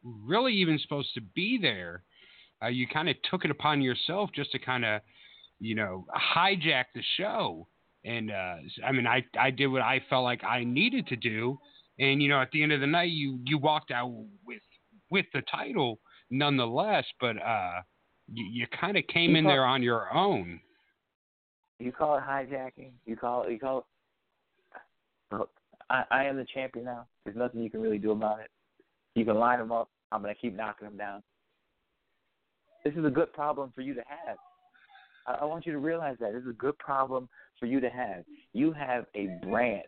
really 0.03 0.55
even 0.55 0.79
supposed 0.79 1.15
to 1.15 1.21
be 1.21 1.59
there. 1.61 2.03
Uh, 2.63 2.69
you 2.69 2.87
kind 2.87 3.09
of 3.09 3.17
took 3.31 3.45
it 3.45 3.51
upon 3.51 3.83
yourself 3.83 4.31
just 4.35 4.51
to 4.53 4.59
kind 4.59 4.85
of, 4.85 5.03
you 5.61 5.75
know, 5.75 6.07
hijack 6.37 6.85
the 6.95 7.03
show. 7.17 7.69
And 8.05 8.31
uh, 8.31 8.57
I 8.85 8.93
mean, 8.93 9.07
I 9.07 9.25
I 9.39 9.51
did 9.51 9.67
what 9.69 9.83
I 9.83 10.01
felt 10.09 10.25
like 10.25 10.43
I 10.45 10.65
needed 10.65 11.07
to 11.09 11.17
do. 11.17 11.59
And 11.99 12.23
you 12.23 12.29
know, 12.29 12.41
at 12.41 12.51
the 12.53 12.63
end 12.63 12.73
of 12.73 12.81
the 12.81 12.87
night, 12.87 13.11
you 13.11 13.39
you 13.45 13.59
walked 13.59 13.91
out 13.91 14.11
with 14.45 14.63
with 15.11 15.27
the 15.33 15.43
title 15.51 16.01
nonetheless. 16.31 17.05
But 17.21 17.37
uh, 17.43 17.83
you, 18.33 18.45
you 18.45 18.67
kind 18.79 18.97
of 18.97 19.07
came 19.07 19.31
You 19.33 19.37
in 19.39 19.45
call- 19.45 19.53
there 19.53 19.65
on 19.65 19.83
your 19.83 20.13
own. 20.15 20.61
You 21.79 21.93
call 21.93 22.17
it 22.17 22.23
hijacking. 22.23 22.91
You 23.05 23.17
call 23.17 23.43
it. 23.45 23.53
You 23.53 23.59
call 23.59 23.79
it. 23.79 23.85
Look, 25.37 25.51
I, 25.91 26.05
I 26.11 26.25
am 26.25 26.37
the 26.37 26.47
champion 26.55 26.85
now. 26.87 27.07
There's 27.25 27.37
nothing 27.37 27.61
you 27.61 27.71
can 27.71 27.81
really 27.81 27.99
do 27.99 28.13
about 28.13 28.41
it. 28.41 28.51
You 29.15 29.25
can 29.25 29.37
line 29.37 29.59
them 29.59 29.73
up. 29.73 29.89
I'm 30.13 30.23
gonna 30.23 30.35
keep 30.35 30.57
knocking 30.57 30.89
them 30.89 30.97
down. 30.97 31.23
This 32.85 32.95
is 32.95 33.05
a 33.05 33.11
good 33.11 33.33
problem 33.33 33.73
for 33.75 33.81
you 33.83 33.93
to 33.95 34.03
have. 34.07 34.37
I, 35.27 35.43
I 35.43 35.45
want 35.45 35.67
you 35.67 35.73
to 35.73 35.79
realize 35.79 36.17
that 36.21 36.33
this 36.33 36.43
is 36.43 36.49
a 36.51 36.55
good 36.55 36.79
problem 36.79 37.29
for 37.59 37.67
you 37.67 37.81
to 37.81 37.91
have. 37.91 38.25
You 38.53 38.73
have 38.73 39.07
a 39.15 39.29
brand 39.43 39.83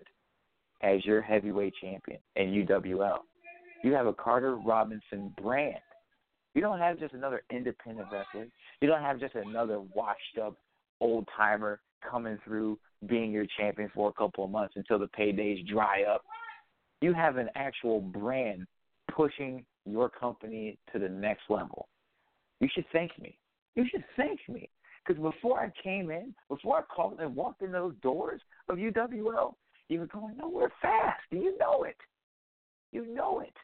as 0.82 1.04
your 1.04 1.22
heavyweight 1.22 1.74
champion 1.80 2.18
in 2.36 2.66
UWL. 2.66 3.18
You 3.84 3.92
have 3.94 4.06
a 4.06 4.12
Carter 4.12 4.56
Robinson 4.56 5.32
brand. 5.40 5.76
You 6.58 6.62
don't 6.62 6.80
have 6.80 6.98
just 6.98 7.14
another 7.14 7.42
independent 7.52 8.08
wrestler. 8.10 8.48
You 8.80 8.88
don't 8.88 9.00
have 9.00 9.20
just 9.20 9.36
another 9.36 9.78
washed 9.78 10.38
up 10.42 10.56
old 11.00 11.28
timer 11.36 11.78
coming 12.02 12.36
through 12.44 12.80
being 13.06 13.30
your 13.30 13.46
champion 13.56 13.88
for 13.94 14.08
a 14.08 14.12
couple 14.12 14.44
of 14.44 14.50
months 14.50 14.74
until 14.74 14.98
the 14.98 15.06
paydays 15.16 15.64
dry 15.68 16.02
up. 16.02 16.24
You 17.00 17.12
have 17.14 17.36
an 17.36 17.48
actual 17.54 18.00
brand 18.00 18.66
pushing 19.14 19.64
your 19.86 20.08
company 20.08 20.76
to 20.92 20.98
the 20.98 21.08
next 21.08 21.42
level. 21.48 21.86
You 22.58 22.68
should 22.74 22.86
thank 22.92 23.16
me. 23.22 23.38
You 23.76 23.84
should 23.88 24.02
thank 24.16 24.40
me. 24.48 24.68
Because 25.06 25.22
before 25.22 25.60
I 25.60 25.70
came 25.80 26.10
in, 26.10 26.34
before 26.48 26.78
I 26.78 26.82
called 26.92 27.20
and 27.20 27.36
walked 27.36 27.62
in 27.62 27.70
those 27.70 27.94
doors 28.02 28.40
of 28.68 28.78
UWL, 28.78 29.54
you 29.88 30.00
were 30.00 30.06
going 30.06 30.36
nowhere 30.36 30.72
fast. 30.82 31.20
You 31.30 31.56
know 31.60 31.84
it. 31.84 31.98
You 32.90 33.14
know 33.14 33.38
it. 33.38 33.54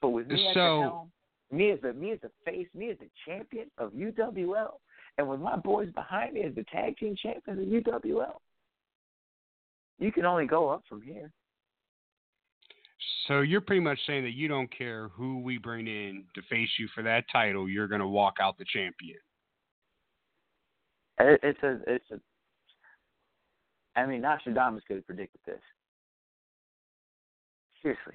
But 0.00 0.10
with 0.10 0.28
me 0.28 0.46
at 0.46 0.54
So- 0.54 0.60
the 0.60 0.82
helm, 0.82 1.12
me 1.50 1.70
as 1.70 1.80
the 1.80 1.92
me 1.92 2.12
as 2.12 2.18
the 2.22 2.30
face, 2.44 2.66
me 2.74 2.90
as 2.90 2.98
the 2.98 3.08
champion 3.24 3.70
of 3.78 3.92
UWL, 3.92 4.74
and 5.18 5.28
with 5.28 5.40
my 5.40 5.56
boys 5.56 5.90
behind 5.92 6.34
me 6.34 6.42
as 6.42 6.54
the 6.54 6.64
tag 6.64 6.96
team 6.98 7.16
champions 7.20 7.60
of 7.60 7.66
UWL, 7.66 8.38
you 9.98 10.12
can 10.12 10.24
only 10.24 10.46
go 10.46 10.68
up 10.68 10.82
from 10.88 11.02
here. 11.02 11.30
So 13.28 13.40
you're 13.40 13.60
pretty 13.60 13.80
much 13.80 13.98
saying 14.06 14.24
that 14.24 14.34
you 14.34 14.48
don't 14.48 14.70
care 14.76 15.08
who 15.08 15.40
we 15.40 15.58
bring 15.58 15.86
in 15.86 16.24
to 16.34 16.42
face 16.42 16.68
you 16.78 16.88
for 16.94 17.02
that 17.02 17.24
title, 17.30 17.68
you're 17.68 17.88
going 17.88 18.00
to 18.00 18.06
walk 18.06 18.36
out 18.40 18.58
the 18.58 18.64
champion. 18.64 19.18
It's 21.18 21.62
a 21.62 21.78
it's 21.86 22.04
a. 22.12 22.20
I 23.98 24.04
mean, 24.04 24.20
Nostradamus 24.20 24.82
could 24.86 24.96
have 24.96 25.06
predicted 25.06 25.40
this. 25.46 25.60
Seriously, 27.82 28.14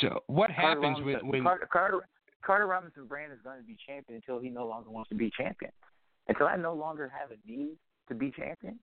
So 0.00 0.20
what 0.26 0.50
Carter 0.54 0.80
happens 0.82 0.96
when, 1.04 1.14
Robinson, 1.14 1.28
when 1.28 1.42
Carter, 1.42 1.68
Carter 1.72 2.00
Carter 2.44 2.66
Robinson 2.66 3.06
Brand 3.06 3.32
is 3.32 3.38
going 3.44 3.58
to 3.58 3.64
be 3.64 3.76
champion 3.86 4.16
until 4.16 4.40
he 4.40 4.50
no 4.50 4.66
longer 4.66 4.90
wants 4.90 5.08
to 5.10 5.14
be 5.14 5.30
champion. 5.36 5.70
Until 6.28 6.46
I 6.46 6.56
no 6.56 6.74
longer 6.74 7.10
have 7.18 7.30
a 7.30 7.50
need 7.50 7.76
to 8.08 8.14
be 8.14 8.30
champion 8.30 8.78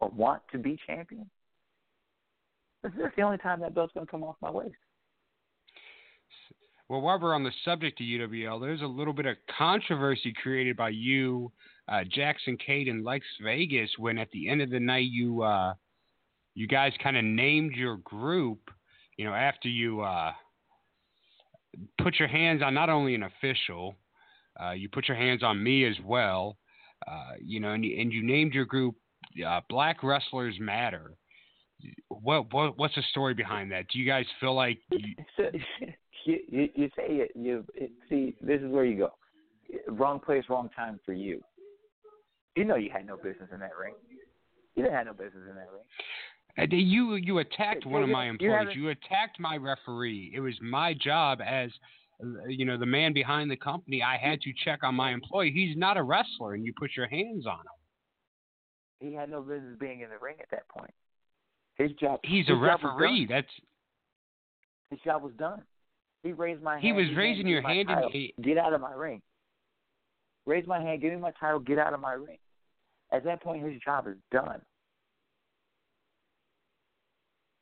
or 0.00 0.08
want 0.08 0.42
to 0.52 0.58
be 0.58 0.78
champion. 0.86 1.28
This 2.82 2.92
is 2.92 3.10
the 3.16 3.22
only 3.22 3.38
time 3.38 3.60
that 3.60 3.74
belt's 3.74 3.92
going 3.92 4.06
to 4.06 4.10
come 4.10 4.22
off 4.22 4.36
my 4.40 4.50
waist. 4.50 4.74
well, 6.88 7.00
while 7.00 7.20
we're 7.20 7.34
on 7.34 7.44
the 7.44 7.52
subject 7.64 8.00
of 8.00 8.06
UWL, 8.06 8.60
there's 8.60 8.80
a 8.80 8.86
little 8.86 9.12
bit 9.12 9.26
of 9.26 9.36
controversy 9.58 10.32
created 10.42 10.76
by 10.76 10.88
you, 10.88 11.52
uh, 11.88 12.04
Jackson 12.10 12.56
Cade, 12.56 12.88
and 12.88 13.04
Lex 13.04 13.24
Vegas 13.42 13.90
when 13.98 14.16
at 14.16 14.30
the 14.30 14.48
end 14.48 14.62
of 14.62 14.70
the 14.70 14.80
night 14.80 15.10
you 15.10 15.42
uh, 15.42 15.74
you 16.54 16.66
guys 16.66 16.92
kind 17.02 17.16
of 17.16 17.24
named 17.24 17.74
your 17.74 17.98
group. 17.98 18.58
You 19.20 19.26
know, 19.26 19.34
after 19.34 19.68
you 19.68 20.00
uh, 20.00 20.32
put 22.02 22.18
your 22.18 22.26
hands 22.26 22.62
on 22.64 22.72
not 22.72 22.88
only 22.88 23.14
an 23.14 23.24
official, 23.24 23.94
uh, 24.58 24.70
you 24.70 24.88
put 24.88 25.08
your 25.08 25.16
hands 25.18 25.42
on 25.42 25.62
me 25.62 25.84
as 25.84 25.94
well. 26.02 26.56
Uh, 27.06 27.32
you 27.38 27.60
know, 27.60 27.72
and 27.72 27.84
you, 27.84 28.00
and 28.00 28.14
you 28.14 28.22
named 28.22 28.54
your 28.54 28.64
group 28.64 28.94
uh, 29.46 29.60
Black 29.68 30.02
Wrestlers 30.02 30.56
Matter. 30.58 31.18
What, 32.08 32.50
what 32.54 32.78
what's 32.78 32.94
the 32.94 33.02
story 33.10 33.34
behind 33.34 33.70
that? 33.72 33.88
Do 33.92 33.98
you 33.98 34.06
guys 34.06 34.24
feel 34.40 34.54
like 34.54 34.78
you, 34.90 35.14
So, 35.36 35.50
you, 36.24 36.70
you, 36.74 36.88
say 36.96 37.08
it, 37.08 37.32
you 37.34 37.62
see. 38.08 38.34
This 38.40 38.62
is 38.62 38.70
where 38.70 38.86
you 38.86 38.96
go. 38.96 39.10
Wrong 39.86 40.18
place, 40.18 40.44
wrong 40.48 40.70
time 40.74 40.98
for 41.04 41.12
you. 41.12 41.42
You 42.56 42.64
know 42.64 42.76
you 42.76 42.88
had 42.90 43.06
no 43.06 43.16
business 43.16 43.50
in 43.52 43.60
that 43.60 43.76
ring. 43.78 43.92
You 44.76 44.84
didn't 44.84 44.96
have 44.96 45.06
no 45.06 45.12
business 45.12 45.42
in 45.46 45.56
that 45.56 45.68
ring. 45.70 45.84
Uh, 46.58 46.64
you 46.70 47.14
you 47.14 47.38
attacked 47.38 47.86
one 47.86 48.02
of 48.02 48.08
my 48.08 48.28
employees. 48.28 48.68
You 48.74 48.90
attacked 48.90 49.38
my 49.38 49.56
referee. 49.56 50.32
It 50.34 50.40
was 50.40 50.54
my 50.60 50.94
job 50.94 51.40
as 51.40 51.70
uh, 52.22 52.46
you 52.48 52.64
know, 52.64 52.76
the 52.76 52.86
man 52.86 53.12
behind 53.12 53.50
the 53.50 53.56
company, 53.56 54.02
I 54.02 54.16
had 54.16 54.40
to 54.42 54.52
check 54.64 54.80
on 54.82 54.94
my 54.94 55.12
employee. 55.12 55.52
He's 55.54 55.76
not 55.76 55.96
a 55.96 56.02
wrestler, 56.02 56.54
and 56.54 56.64
you 56.64 56.72
put 56.78 56.90
your 56.96 57.08
hands 57.08 57.46
on 57.46 57.60
him. 57.60 59.10
He 59.10 59.14
had 59.14 59.30
no 59.30 59.40
business 59.40 59.76
being 59.78 60.00
in 60.00 60.10
the 60.10 60.18
ring 60.20 60.36
at 60.40 60.50
that 60.50 60.68
point. 60.68 60.92
His 61.76 61.92
job. 61.92 62.20
He's 62.22 62.46
his 62.46 62.56
a 62.56 62.58
referee. 62.58 63.26
That's 63.28 63.48
his 64.90 65.00
job 65.00 65.22
was 65.22 65.32
done. 65.38 65.62
He 66.22 66.32
raised 66.32 66.62
my 66.62 66.72
hand. 66.72 66.84
he 66.84 66.92
was 66.92 67.06
he 67.06 67.14
raising 67.14 67.46
your 67.46 67.62
hand 67.62 67.88
and 67.88 68.12
Get 68.42 68.58
out 68.58 68.74
of 68.74 68.80
my 68.80 68.92
ring. 68.92 69.22
Raise 70.46 70.66
my 70.66 70.80
hand. 70.80 71.00
Give 71.00 71.12
me 71.12 71.18
my 71.18 71.32
title. 71.40 71.60
Get 71.60 71.78
out 71.78 71.94
of 71.94 72.00
my 72.00 72.12
ring. 72.12 72.38
At 73.12 73.24
that 73.24 73.42
point, 73.42 73.64
his 73.64 73.80
job 73.82 74.06
is 74.06 74.16
done. 74.30 74.60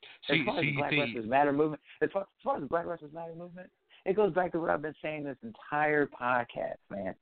so, 0.03 0.18
as 0.31 0.37
far 0.45 0.59
as 0.59 0.65
the 0.65 0.73
Black 0.73 0.93
Wrestlers 0.93 1.27
Matter 1.27 1.53
movement, 1.53 1.83
as 2.03 2.11
far, 2.13 2.23
as 2.23 2.29
far 2.45 2.57
as 2.57 2.63
the 2.63 2.69
Black 2.69 2.87
Wrestlers 2.87 3.13
Matter 3.13 3.35
movement, 3.35 3.71
it 4.05 4.17
goes 4.17 4.33
back 4.33 4.53
to 4.53 4.61
what 4.61 4.71
I've 4.71 4.83
been 4.83 4.95
saying 5.03 5.25
this 5.25 5.37
entire 5.43 6.07
podcast, 6.07 6.79
man. 6.91 7.15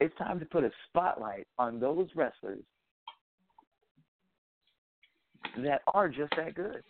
It's 0.00 0.16
time 0.16 0.38
to 0.40 0.46
put 0.46 0.64
a 0.64 0.70
spotlight 0.88 1.46
on 1.58 1.78
those 1.78 2.08
wrestlers 2.14 2.62
that 5.58 5.82
are 5.92 6.08
just 6.08 6.32
that 6.36 6.54
good, 6.54 6.82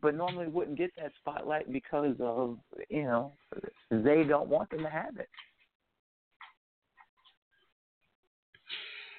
but 0.00 0.14
normally 0.14 0.46
wouldn't 0.46 0.78
get 0.78 0.92
that 0.96 1.12
spotlight 1.20 1.72
because 1.72 2.16
of 2.20 2.58
you 2.88 3.04
know 3.04 3.32
they 3.90 4.22
don't 4.24 4.48
want 4.48 4.70
them 4.70 4.82
to 4.82 4.90
have 4.90 5.16
it. 5.18 5.28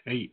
Hey, 0.05 0.29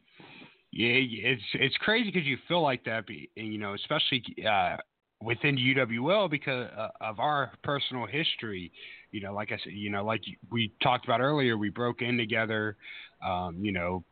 yeah, 0.74 1.30
it's 1.30 1.42
it's 1.54 1.76
crazy 1.76 2.10
because 2.10 2.26
you 2.26 2.36
feel 2.48 2.60
like 2.60 2.84
that, 2.84 3.04
you 3.36 3.58
know, 3.58 3.74
especially 3.74 4.24
uh, 4.44 4.76
within 5.22 5.56
UWL 5.56 6.28
because 6.28 6.68
uh, 6.76 6.88
of 7.00 7.20
our 7.20 7.52
personal 7.62 8.06
history. 8.06 8.72
You 9.12 9.20
know, 9.20 9.32
like 9.32 9.52
I 9.52 9.58
said, 9.62 9.72
you 9.72 9.88
know, 9.88 10.04
like 10.04 10.22
we 10.50 10.72
talked 10.82 11.04
about 11.04 11.20
earlier, 11.20 11.56
we 11.56 11.70
broke 11.70 12.02
in 12.02 12.16
together. 12.16 12.76
Um, 13.24 13.56
you 13.60 13.70
know, 13.70 14.04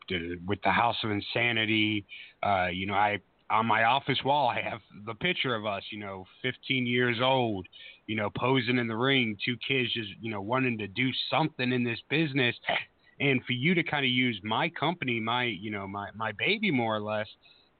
with 0.46 0.60
the 0.62 0.70
House 0.70 0.96
of 1.02 1.10
Insanity. 1.10 2.06
Uh, 2.44 2.68
you 2.72 2.86
know, 2.86 2.94
I 2.94 3.18
on 3.50 3.66
my 3.66 3.82
office 3.82 4.18
wall, 4.24 4.48
I 4.48 4.62
have 4.62 4.80
the 5.04 5.14
picture 5.14 5.56
of 5.56 5.66
us. 5.66 5.82
You 5.90 5.98
know, 5.98 6.26
15 6.42 6.86
years 6.86 7.18
old. 7.20 7.66
You 8.06 8.14
know, 8.14 8.30
posing 8.38 8.78
in 8.78 8.86
the 8.86 8.96
ring, 8.96 9.36
two 9.44 9.56
kids 9.66 9.92
just 9.92 10.10
you 10.20 10.30
know 10.30 10.40
wanting 10.40 10.78
to 10.78 10.86
do 10.86 11.10
something 11.28 11.72
in 11.72 11.82
this 11.82 11.98
business 12.08 12.54
and 13.22 13.42
for 13.44 13.52
you 13.52 13.74
to 13.74 13.82
kind 13.82 14.04
of 14.04 14.10
use 14.10 14.38
my 14.42 14.68
company, 14.68 15.20
my 15.20 15.44
you 15.44 15.70
know 15.70 15.86
my 15.86 16.08
my 16.14 16.32
baby 16.32 16.70
more 16.70 16.96
or 16.96 17.00
less 17.00 17.28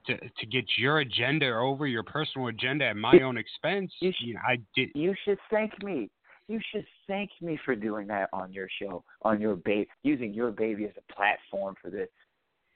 to 0.06 0.16
to 0.16 0.46
get 0.46 0.64
your 0.78 1.00
agenda 1.00 1.52
over 1.52 1.86
your 1.86 2.04
personal 2.04 2.48
agenda 2.48 2.86
at 2.86 2.96
my 2.96 3.20
own 3.20 3.36
expense. 3.36 3.92
You 4.00 4.12
You 4.20 4.34
know, 4.34 4.40
I 4.46 4.58
did. 4.74 4.90
You 4.94 5.14
should 5.24 5.38
thank 5.50 5.82
me. 5.82 6.10
You 6.48 6.60
should 6.72 6.86
thank 7.06 7.30
me 7.40 7.58
for 7.64 7.74
doing 7.74 8.06
that 8.08 8.28
on 8.32 8.52
your 8.52 8.68
show, 8.80 9.04
on 9.22 9.40
your 9.40 9.56
baby, 9.56 9.88
using 10.02 10.34
your 10.34 10.50
baby 10.50 10.84
as 10.84 10.92
a 10.96 11.12
platform 11.12 11.74
for 11.80 11.90
this. 11.90 12.08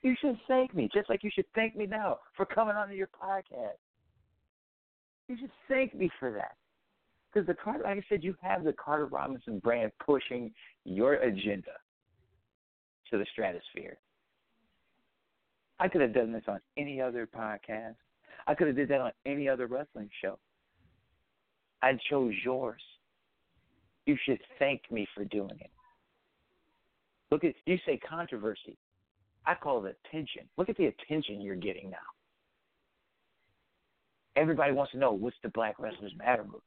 You 0.01 0.15
should 0.21 0.37
thank 0.47 0.73
me, 0.73 0.89
just 0.93 1.09
like 1.09 1.23
you 1.23 1.29
should 1.33 1.45
thank 1.53 1.75
me 1.75 1.85
now 1.85 2.19
for 2.35 2.45
coming 2.45 2.75
onto 2.75 2.93
your 2.93 3.07
podcast. 3.07 3.77
You 5.27 5.37
should 5.39 5.51
thank 5.67 5.93
me 5.93 6.09
for 6.19 6.31
that. 6.31 6.55
Because 7.31 7.45
the 7.45 7.55
Carter, 7.55 7.83
like 7.83 7.97
I 7.97 8.03
said, 8.07 8.23
you 8.23 8.35
have 8.41 8.63
the 8.63 8.73
Carter 8.73 9.07
Robinson 9.07 9.59
brand 9.59 9.91
pushing 10.03 10.51
your 10.85 11.15
agenda 11.15 11.73
to 13.11 13.17
the 13.17 13.25
stratosphere. 13.31 13.97
I 15.79 15.87
could 15.87 16.01
have 16.01 16.13
done 16.13 16.31
this 16.31 16.43
on 16.47 16.59
any 16.75 16.99
other 16.99 17.27
podcast. 17.27 17.95
I 18.47 18.55
could 18.55 18.67
have 18.67 18.75
did 18.75 18.89
that 18.89 19.01
on 19.01 19.11
any 19.25 19.47
other 19.47 19.67
wrestling 19.67 20.09
show. 20.21 20.39
I 21.81 21.97
chose 22.09 22.33
yours. 22.43 22.81
You 24.05 24.17
should 24.25 24.39
thank 24.57 24.81
me 24.91 25.07
for 25.13 25.25
doing 25.25 25.57
it. 25.59 25.69
Look 27.29 27.43
at 27.43 27.53
you 27.65 27.77
say 27.85 27.97
controversy. 27.97 28.77
I 29.45 29.53
call 29.55 29.85
it 29.85 29.97
attention. 30.05 30.43
Look 30.57 30.69
at 30.69 30.77
the 30.77 30.87
attention 30.87 31.41
you're 31.41 31.55
getting 31.55 31.89
now. 31.89 31.97
Everybody 34.35 34.71
wants 34.71 34.91
to 34.93 34.97
know 34.97 35.11
what's 35.11 35.35
the 35.43 35.49
Black 35.49 35.79
Wrestlers 35.79 36.13
Matter 36.17 36.43
movement. 36.43 36.63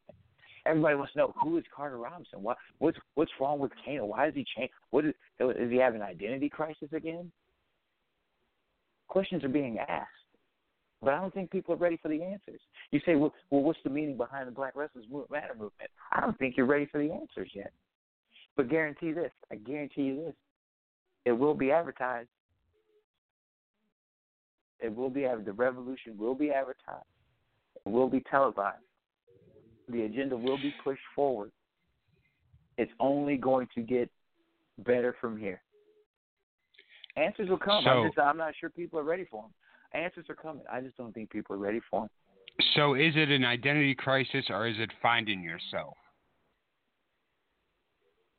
Everybody 0.66 0.96
wants 0.96 1.12
to 1.14 1.18
know 1.18 1.34
who 1.42 1.56
is 1.58 1.64
Carter 1.74 1.98
Robinson. 1.98 2.42
What 2.42 2.58
what's 2.78 2.98
what's 3.14 3.30
wrong 3.40 3.58
with 3.58 3.72
Kano? 3.84 4.06
Why 4.06 4.28
is 4.28 4.34
he 4.34 4.44
change? 4.56 4.70
What 4.90 5.04
is 5.06 5.14
is 5.40 5.70
he 5.70 5.76
having 5.76 6.00
an 6.02 6.06
identity 6.06 6.48
crisis 6.48 6.88
again? 6.94 7.30
Questions 9.08 9.42
are 9.42 9.48
being 9.48 9.78
asked, 9.78 10.08
but 11.02 11.14
I 11.14 11.20
don't 11.20 11.34
think 11.34 11.50
people 11.50 11.74
are 11.74 11.78
ready 11.78 11.98
for 12.00 12.08
the 12.08 12.22
answers. 12.22 12.60
You 12.92 13.00
say, 13.04 13.16
well, 13.16 13.34
well 13.50 13.62
what's 13.62 13.78
the 13.82 13.90
meaning 13.90 14.16
behind 14.16 14.46
the 14.46 14.52
Black 14.52 14.76
Wrestlers 14.76 15.06
Matter 15.30 15.54
movement? 15.54 15.90
I 16.12 16.20
don't 16.20 16.38
think 16.38 16.56
you're 16.56 16.66
ready 16.66 16.86
for 16.86 16.98
the 16.98 17.10
answers 17.10 17.50
yet. 17.54 17.72
But 18.56 18.68
guarantee 18.68 19.12
this, 19.12 19.32
I 19.50 19.56
guarantee 19.56 20.02
you 20.02 20.24
this, 20.26 20.34
it 21.24 21.32
will 21.32 21.54
be 21.54 21.70
advertised. 21.70 22.28
It 24.80 24.94
will 24.94 25.10
be 25.10 25.22
the 25.44 25.52
revolution 25.52 26.16
will 26.16 26.34
be 26.34 26.50
advertised. 26.50 27.04
It 27.84 27.88
will 27.90 28.08
be 28.08 28.22
televised. 28.30 28.84
The 29.90 30.02
agenda 30.02 30.36
will 30.36 30.56
be 30.58 30.72
pushed 30.82 31.02
forward. 31.14 31.50
It's 32.78 32.92
only 33.00 33.36
going 33.36 33.68
to 33.74 33.82
get 33.82 34.10
better 34.86 35.14
from 35.20 35.36
here. 35.36 35.60
Answers 37.16 37.48
will 37.48 37.58
come. 37.58 37.82
So- 37.84 37.90
I'm, 37.90 38.06
just, 38.08 38.18
I'm 38.18 38.36
not 38.36 38.54
sure 38.58 38.70
people 38.70 38.98
are 38.98 39.04
ready 39.04 39.26
for 39.30 39.42
them. 39.42 39.52
Answers 40.02 40.26
are 40.28 40.36
coming. 40.36 40.62
I 40.72 40.80
just 40.80 40.96
don't 40.96 41.12
think 41.12 41.30
people 41.30 41.56
are 41.56 41.58
ready 41.58 41.80
for 41.90 42.02
them. 42.02 42.10
So, 42.74 42.94
is 42.94 43.14
it 43.16 43.30
an 43.30 43.44
identity 43.44 43.94
crisis 43.94 44.44
or 44.50 44.68
is 44.68 44.76
it 44.78 44.90
finding 45.02 45.42
yourself? 45.42 45.96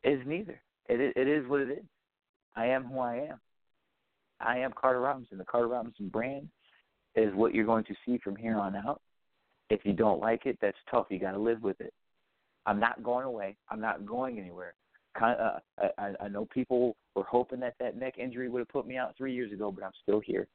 It's 0.03 0.21
neither. 0.25 0.61
It 0.87 0.99
is, 1.01 1.13
it 1.15 1.27
is 1.27 1.47
what 1.47 1.61
it 1.61 1.69
is. 1.69 1.83
I 2.55 2.67
am 2.67 2.85
who 2.85 2.99
I 2.99 3.15
am. 3.29 3.39
I 4.39 4.59
am 4.59 4.71
Carter 4.73 5.01
Robinson. 5.01 5.37
The 5.37 5.45
Carter 5.45 5.67
Robinson 5.67 6.07
brand 6.09 6.49
is 7.15 7.33
what 7.35 7.53
you're 7.53 7.65
going 7.65 7.83
to 7.85 7.95
see 8.05 8.17
from 8.23 8.35
here 8.35 8.57
on 8.57 8.75
out. 8.75 9.01
If 9.71 9.85
you 9.85 9.93
don't 9.93 10.19
like 10.19 10.45
it, 10.45 10.57
that's 10.61 10.77
tough. 10.89 11.05
You 11.09 11.17
got 11.17 11.31
to 11.31 11.39
live 11.39 11.63
with 11.63 11.79
it. 11.79 11.93
I'm 12.65 12.77
not 12.77 13.01
going 13.03 13.25
away. 13.25 13.55
I'm 13.69 13.79
not 13.79 14.05
going 14.05 14.37
anywhere. 14.37 14.73
Kind 15.17 15.39
uh, 15.39 15.59
I, 15.97 16.11
I 16.19 16.27
know 16.27 16.45
people 16.53 16.97
were 17.15 17.23
hoping 17.23 17.61
that 17.61 17.75
that 17.79 17.97
neck 17.97 18.17
injury 18.17 18.49
would 18.49 18.59
have 18.59 18.67
put 18.67 18.85
me 18.85 18.97
out 18.97 19.15
three 19.17 19.33
years 19.33 19.53
ago, 19.53 19.71
but 19.71 19.85
I'm 19.85 19.91
still 20.03 20.19
here. 20.19 20.47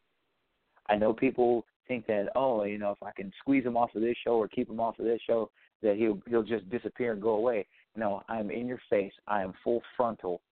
I 0.91 0.97
know 0.97 1.15
people 1.15 1.65
think 1.89 2.07
that 2.09 2.29
oh, 2.37 2.65
you 2.65 2.77
know, 2.77 2.91
if 2.91 3.03
I 3.03 3.11
can 3.11 3.33
squeeze 3.41 3.65
him 3.65 3.77
off 3.77 3.95
of 3.95 4.03
this 4.03 4.17
show 4.23 4.33
or 4.33 4.49
keep 4.49 4.69
him 4.69 4.81
off 4.81 4.99
of 4.99 5.07
this 5.07 5.21
show, 5.27 5.51
that 5.83 5.97
he'll 5.97 6.21
he'll 6.29 6.43
just 6.43 6.69
disappear 6.69 7.13
and 7.13 7.23
go 7.23 7.31
away. 7.31 7.67
No, 7.97 8.23
I'm 8.29 8.51
in 8.51 8.67
your 8.67 8.81
face. 8.91 9.13
I 9.27 9.43
am 9.43 9.55
full 9.65 9.81
frontal. 9.97 10.43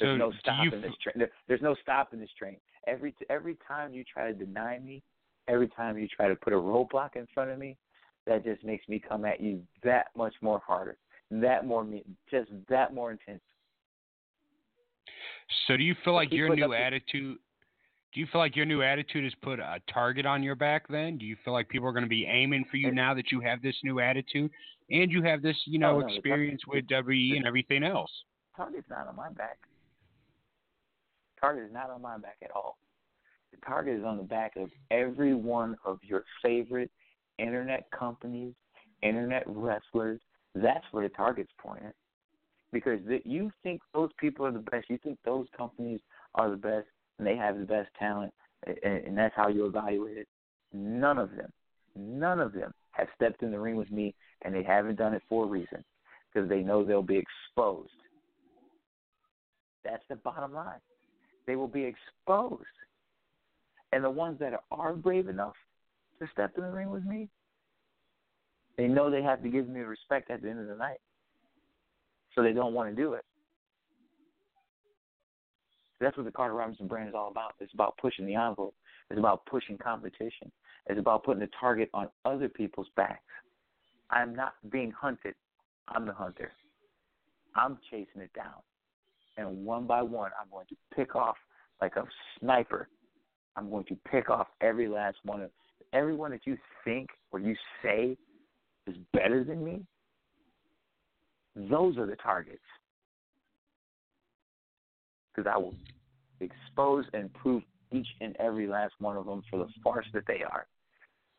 So, 0.00 0.06
There's 0.06 0.18
no 0.18 0.32
stopping 0.40 0.72
you 0.72 0.80
this 0.80 0.92
train. 1.00 1.14
There, 1.16 1.30
there's 1.46 1.62
no 1.62 1.76
stopping 1.80 2.18
this 2.18 2.30
train. 2.36 2.56
Every 2.86 3.14
every 3.28 3.56
time 3.66 3.92
you 3.92 4.04
try 4.04 4.28
to 4.28 4.34
deny 4.34 4.78
me, 4.78 5.02
every 5.48 5.68
time 5.68 5.98
you 5.98 6.08
try 6.08 6.28
to 6.28 6.36
put 6.36 6.52
a 6.52 6.56
roadblock 6.56 7.16
in 7.16 7.26
front 7.34 7.50
of 7.50 7.58
me, 7.58 7.76
that 8.26 8.44
just 8.44 8.64
makes 8.64 8.88
me 8.88 9.02
come 9.06 9.24
at 9.24 9.40
you 9.40 9.62
that 9.82 10.06
much 10.16 10.34
more 10.40 10.60
harder, 10.66 10.96
that 11.30 11.66
more 11.66 11.86
just 12.30 12.50
that 12.68 12.94
more 12.94 13.10
intense. 13.10 13.42
So, 15.66 15.76
do 15.76 15.82
you 15.82 15.94
feel 16.04 16.14
like 16.14 16.32
your 16.32 16.54
new 16.54 16.72
attitude? 16.72 17.38
Do 18.12 18.18
you 18.18 18.26
feel 18.32 18.40
like 18.40 18.56
your 18.56 18.66
new 18.66 18.82
attitude 18.82 19.22
has 19.24 19.32
put 19.40 19.60
a 19.60 19.80
target 19.92 20.26
on 20.26 20.42
your 20.42 20.56
back? 20.56 20.88
Then, 20.88 21.16
do 21.16 21.24
you 21.24 21.36
feel 21.44 21.52
like 21.52 21.68
people 21.68 21.86
are 21.88 21.92
going 21.92 22.04
to 22.04 22.08
be 22.08 22.26
aiming 22.26 22.64
for 22.70 22.76
you 22.76 22.90
now 22.90 23.14
that 23.14 23.30
you 23.30 23.40
have 23.40 23.62
this 23.62 23.76
new 23.84 24.00
attitude 24.00 24.50
and 24.90 25.12
you 25.12 25.22
have 25.22 25.42
this, 25.42 25.56
you 25.66 25.78
oh, 25.78 25.82
know, 25.82 25.96
Oh, 25.96 26.00
no, 26.00 26.06
experience 26.08 26.62
with 26.66 26.84
WE 26.90 27.36
and 27.36 27.46
everything 27.46 27.84
else? 27.84 28.10
Target's 28.56 28.88
not 28.90 29.06
on 29.06 29.14
my 29.14 29.30
back. 29.30 29.58
Target 31.40 31.64
is 31.64 31.72
not 31.72 31.90
on 31.90 32.02
my 32.02 32.18
back 32.18 32.36
at 32.42 32.50
all. 32.50 32.78
The 33.52 33.58
target 33.66 33.98
is 33.98 34.04
on 34.04 34.16
the 34.16 34.22
back 34.22 34.56
of 34.56 34.70
every 34.90 35.34
one 35.34 35.76
of 35.84 35.98
your 36.02 36.24
favorite 36.42 36.90
internet 37.38 37.90
companies, 37.90 38.54
internet 39.02 39.44
wrestlers. 39.46 40.20
That's 40.54 40.84
where 40.92 41.08
the 41.08 41.14
target's 41.14 41.52
pointed. 41.58 41.92
Because 42.72 43.00
the, 43.06 43.20
you 43.24 43.50
think 43.62 43.80
those 43.94 44.10
people 44.18 44.46
are 44.46 44.52
the 44.52 44.60
best. 44.60 44.88
You 44.88 44.98
think 45.02 45.18
those 45.24 45.46
companies 45.56 46.00
are 46.34 46.50
the 46.50 46.56
best 46.56 46.86
and 47.20 47.26
they 47.26 47.36
have 47.36 47.58
the 47.58 47.66
best 47.66 47.90
talent, 47.98 48.32
and, 48.66 48.78
and 48.82 49.18
that's 49.18 49.34
how 49.36 49.48
you 49.48 49.66
evaluate 49.66 50.16
it. 50.16 50.28
None 50.72 51.18
of 51.18 51.30
them, 51.36 51.52
none 51.94 52.40
of 52.40 52.52
them 52.52 52.72
have 52.92 53.08
stepped 53.14 53.42
in 53.42 53.50
the 53.50 53.58
ring 53.58 53.76
with 53.76 53.90
me, 53.90 54.14
and 54.42 54.54
they 54.54 54.62
haven't 54.62 54.96
done 54.96 55.12
it 55.12 55.22
for 55.28 55.44
a 55.44 55.46
reason 55.46 55.84
because 56.32 56.48
they 56.48 56.60
know 56.60 56.82
they'll 56.82 57.02
be 57.02 57.22
exposed. 57.22 57.90
That's 59.84 60.02
the 60.08 60.16
bottom 60.16 60.54
line. 60.54 60.80
They 61.46 61.56
will 61.56 61.68
be 61.68 61.84
exposed. 61.84 62.64
And 63.92 64.04
the 64.04 64.10
ones 64.10 64.38
that 64.40 64.52
are 64.70 64.94
brave 64.94 65.28
enough 65.28 65.54
to 66.20 66.28
step 66.32 66.52
in 66.56 66.62
the 66.62 66.70
ring 66.70 66.90
with 66.90 67.04
me, 67.04 67.28
they 68.76 68.86
know 68.86 69.10
they 69.10 69.22
have 69.22 69.42
to 69.42 69.48
give 69.48 69.68
me 69.68 69.80
respect 69.80 70.30
at 70.30 70.42
the 70.42 70.48
end 70.48 70.60
of 70.60 70.68
the 70.68 70.76
night. 70.76 71.00
So 72.34 72.42
they 72.42 72.52
don't 72.52 72.72
want 72.72 72.88
to 72.90 72.94
do 72.94 73.14
it. 73.14 73.24
That's 76.00 76.16
what 76.16 76.24
the 76.24 76.32
Carter 76.32 76.54
Robinson 76.54 76.86
brand 76.86 77.08
is 77.08 77.14
all 77.14 77.30
about. 77.30 77.54
It's 77.60 77.74
about 77.74 77.98
pushing 77.98 78.26
the 78.26 78.36
envelope. 78.36 78.74
It's 79.10 79.18
about 79.18 79.44
pushing 79.46 79.76
competition. 79.76 80.50
It's 80.86 80.98
about 80.98 81.24
putting 81.24 81.42
a 81.42 81.48
target 81.60 81.90
on 81.92 82.08
other 82.24 82.48
people's 82.48 82.88
backs. 82.96 83.20
I'm 84.10 84.34
not 84.34 84.54
being 84.70 84.92
hunted. 84.92 85.34
I'm 85.88 86.06
the 86.06 86.12
hunter. 86.12 86.52
I'm 87.54 87.78
chasing 87.90 88.22
it 88.22 88.32
down. 88.34 88.62
And 89.40 89.64
one 89.64 89.86
by 89.86 90.02
one, 90.02 90.30
I'm 90.38 90.50
going 90.50 90.66
to 90.66 90.76
pick 90.94 91.16
off 91.16 91.36
like 91.80 91.96
a 91.96 92.04
sniper. 92.38 92.88
I'm 93.56 93.70
going 93.70 93.84
to 93.86 93.96
pick 94.10 94.28
off 94.28 94.48
every 94.60 94.86
last 94.86 95.16
one 95.24 95.40
of 95.40 95.50
everyone 95.94 96.30
that 96.30 96.42
you 96.44 96.56
think 96.84 97.08
or 97.32 97.40
you 97.40 97.56
say 97.82 98.16
is 98.86 98.94
better 99.14 99.42
than 99.42 99.64
me. 99.64 99.80
Those 101.56 101.96
are 101.96 102.06
the 102.06 102.16
targets. 102.16 102.58
Because 105.34 105.50
I 105.52 105.58
will 105.58 105.74
expose 106.40 107.06
and 107.14 107.32
prove 107.32 107.62
each 107.92 108.06
and 108.20 108.36
every 108.38 108.68
last 108.68 108.92
one 108.98 109.16
of 109.16 109.24
them 109.24 109.42
for 109.50 109.58
the 109.58 109.68
farce 109.82 110.06
that 110.12 110.26
they 110.28 110.42
are. 110.42 110.66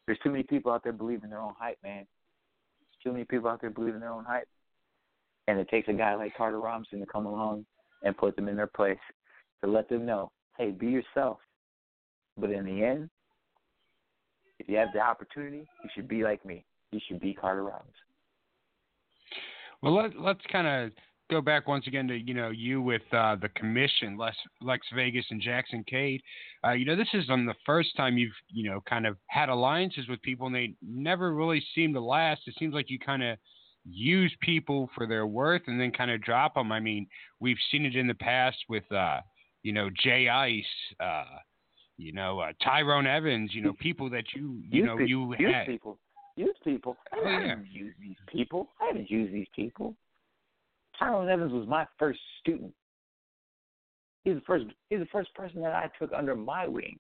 There's 0.06 0.20
too 0.24 0.32
many 0.32 0.44
people 0.44 0.72
out 0.72 0.84
there 0.84 0.92
believing 0.92 1.30
their 1.30 1.40
own 1.40 1.54
hype, 1.58 1.78
man. 1.84 2.08
There's 2.08 3.04
too 3.04 3.12
many 3.12 3.26
people 3.26 3.50
out 3.50 3.62
there 3.62 3.70
believing 3.70 4.00
their 4.00 4.12
own 4.12 4.26
hype. 4.26 4.48
And 5.48 5.60
it 5.60 5.70
takes 5.70 5.88
a 5.88 5.94
guy 5.94 6.16
like 6.16 6.36
Carter 6.36 6.60
Robinson 6.60 7.00
to 7.00 7.06
come 7.06 7.26
along 7.28 7.66
and 8.04 8.18
put 8.18 8.36
them 8.36 8.48
in 8.48 8.56
their 8.56 8.68
place 8.68 8.98
to 9.64 9.70
let 9.70 9.90
them 9.90 10.06
know, 10.06 10.32
hey, 10.58 10.72
be 10.72 10.88
yourself. 10.88 11.38
But 12.38 12.52
in 12.52 12.66
the 12.66 12.84
end, 12.84 13.10
if 14.60 14.68
you 14.68 14.78
have 14.78 14.90
the 14.94 15.00
opportunity, 15.00 15.68
you 15.84 15.90
should 15.94 16.08
be 16.08 16.24
like 16.24 16.46
me. 16.46 16.66
You 16.92 17.00
should 17.08 17.20
be 17.20 17.34
Carter 17.34 17.64
Robinson. 17.64 17.94
Well, 19.82 19.96
let, 19.96 20.20
let's 20.20 20.42
kind 20.52 20.68
of 20.68 20.92
go 21.32 21.42
back 21.42 21.68
once 21.68 21.88
again 21.88 22.08
to 22.10 22.16
you 22.16 22.34
know 22.34 22.50
you 22.50 22.82
with 22.82 23.02
uh, 23.14 23.38
the 23.42 23.50
commission, 23.50 24.18
Lex, 24.18 24.36
Lex 24.62 24.86
Vegas 24.94 25.26
and 25.32 25.42
Jackson 25.42 25.84
Cade. 25.88 26.22
Uh, 26.66 26.72
you 26.72 26.86
know 26.86 26.96
this 26.96 27.08
is 27.14 27.30
on 27.30 27.46
the 27.46 27.56
first 27.66 27.96
time 27.96 28.18
you've 28.18 28.32
you 28.50 28.70
know 28.70 28.82
kind 28.88 29.08
of 29.08 29.18
had 29.28 29.50
alliances 29.50 30.08
with 30.08 30.22
people, 30.22 30.46
and 30.46 30.56
they 30.56 30.74
never 30.82 31.34
really 31.34 31.64
seem 31.74 31.94
to 31.94 32.02
last. 32.02 32.42
It 32.46 32.56
seems 32.60 32.74
like 32.74 32.90
you 32.90 33.00
kind 33.00 33.24
of 33.24 33.38
use 33.90 34.34
people 34.42 34.90
for 34.96 35.08
their 35.08 35.26
worth 35.26 35.64
and 35.68 35.80
then 35.80 35.92
kind 35.92 36.12
of 36.12 36.22
drop 36.22 36.56
them. 36.56 36.72
I 36.72 36.80
mean, 36.80 37.08
we've 37.40 37.58
seen 37.72 37.86
it 37.86 37.96
in 37.96 38.08
the 38.08 38.14
past 38.14 38.58
with 38.70 38.90
uh, 38.92 39.20
you 39.64 39.74
know 39.74 39.90
Jay 40.04 40.30
Ice. 40.30 40.64
Uh, 41.00 41.26
you 41.98 42.12
know, 42.14 42.40
uh, 42.40 42.52
Tyrone 42.64 43.06
Evans, 43.06 43.52
you 43.54 43.62
know, 43.62 43.74
people 43.74 44.10
that 44.10 44.24
you, 44.36 44.60
you 44.72 44.80
use 44.80 44.86
know, 44.88 44.98
pe- 44.98 45.06
you 45.06 45.36
use 45.38 45.54
had. 45.54 45.68
people. 45.68 46.00
Use 46.36 46.56
people. 46.64 46.98
I, 47.12 47.18
Oh, 47.20 47.30
yeah. 47.30 47.40
didn't 47.56 47.68
use 47.72 47.94
these 48.02 48.16
people. 48.28 48.70
I 48.82 48.88
haven't 48.88 49.12
used 49.12 49.32
these 49.32 49.46
people. 49.56 49.96
Tyrone 50.98 51.30
Evans 51.30 51.52
was 51.54 51.68
my 51.68 51.86
first 52.00 52.20
student. 52.40 52.74
He's 54.24 54.34
the 54.36 54.42
first. 54.48 54.66
He's 54.90 55.00
the 55.00 55.06
first 55.12 55.32
person 55.36 55.62
that 55.62 55.74
I 55.74 55.90
took 56.00 56.12
under 56.12 56.36
my 56.36 56.68
wing. 56.68 56.98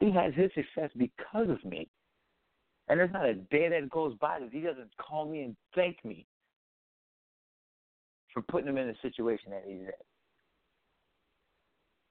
He 0.00 0.10
has 0.12 0.32
his 0.34 0.50
success 0.54 0.90
because 0.96 1.48
of 1.50 1.62
me, 1.64 1.88
and 2.90 2.98
there's 2.98 3.12
not 3.12 3.24
a 3.24 3.34
day 3.34 3.68
that 3.68 3.88
goes 3.88 4.14
by 4.20 4.40
that 4.40 4.50
he 4.52 4.60
doesn't 4.60 4.90
call 4.98 5.24
me 5.24 5.42
and 5.42 5.56
thank 5.76 6.04
me 6.04 6.26
for 8.34 8.42
putting 8.42 8.68
him 8.68 8.76
in 8.78 8.88
the 8.88 8.96
situation 9.00 9.50
that 9.50 9.62
he's 9.64 9.76
in. 9.76 9.92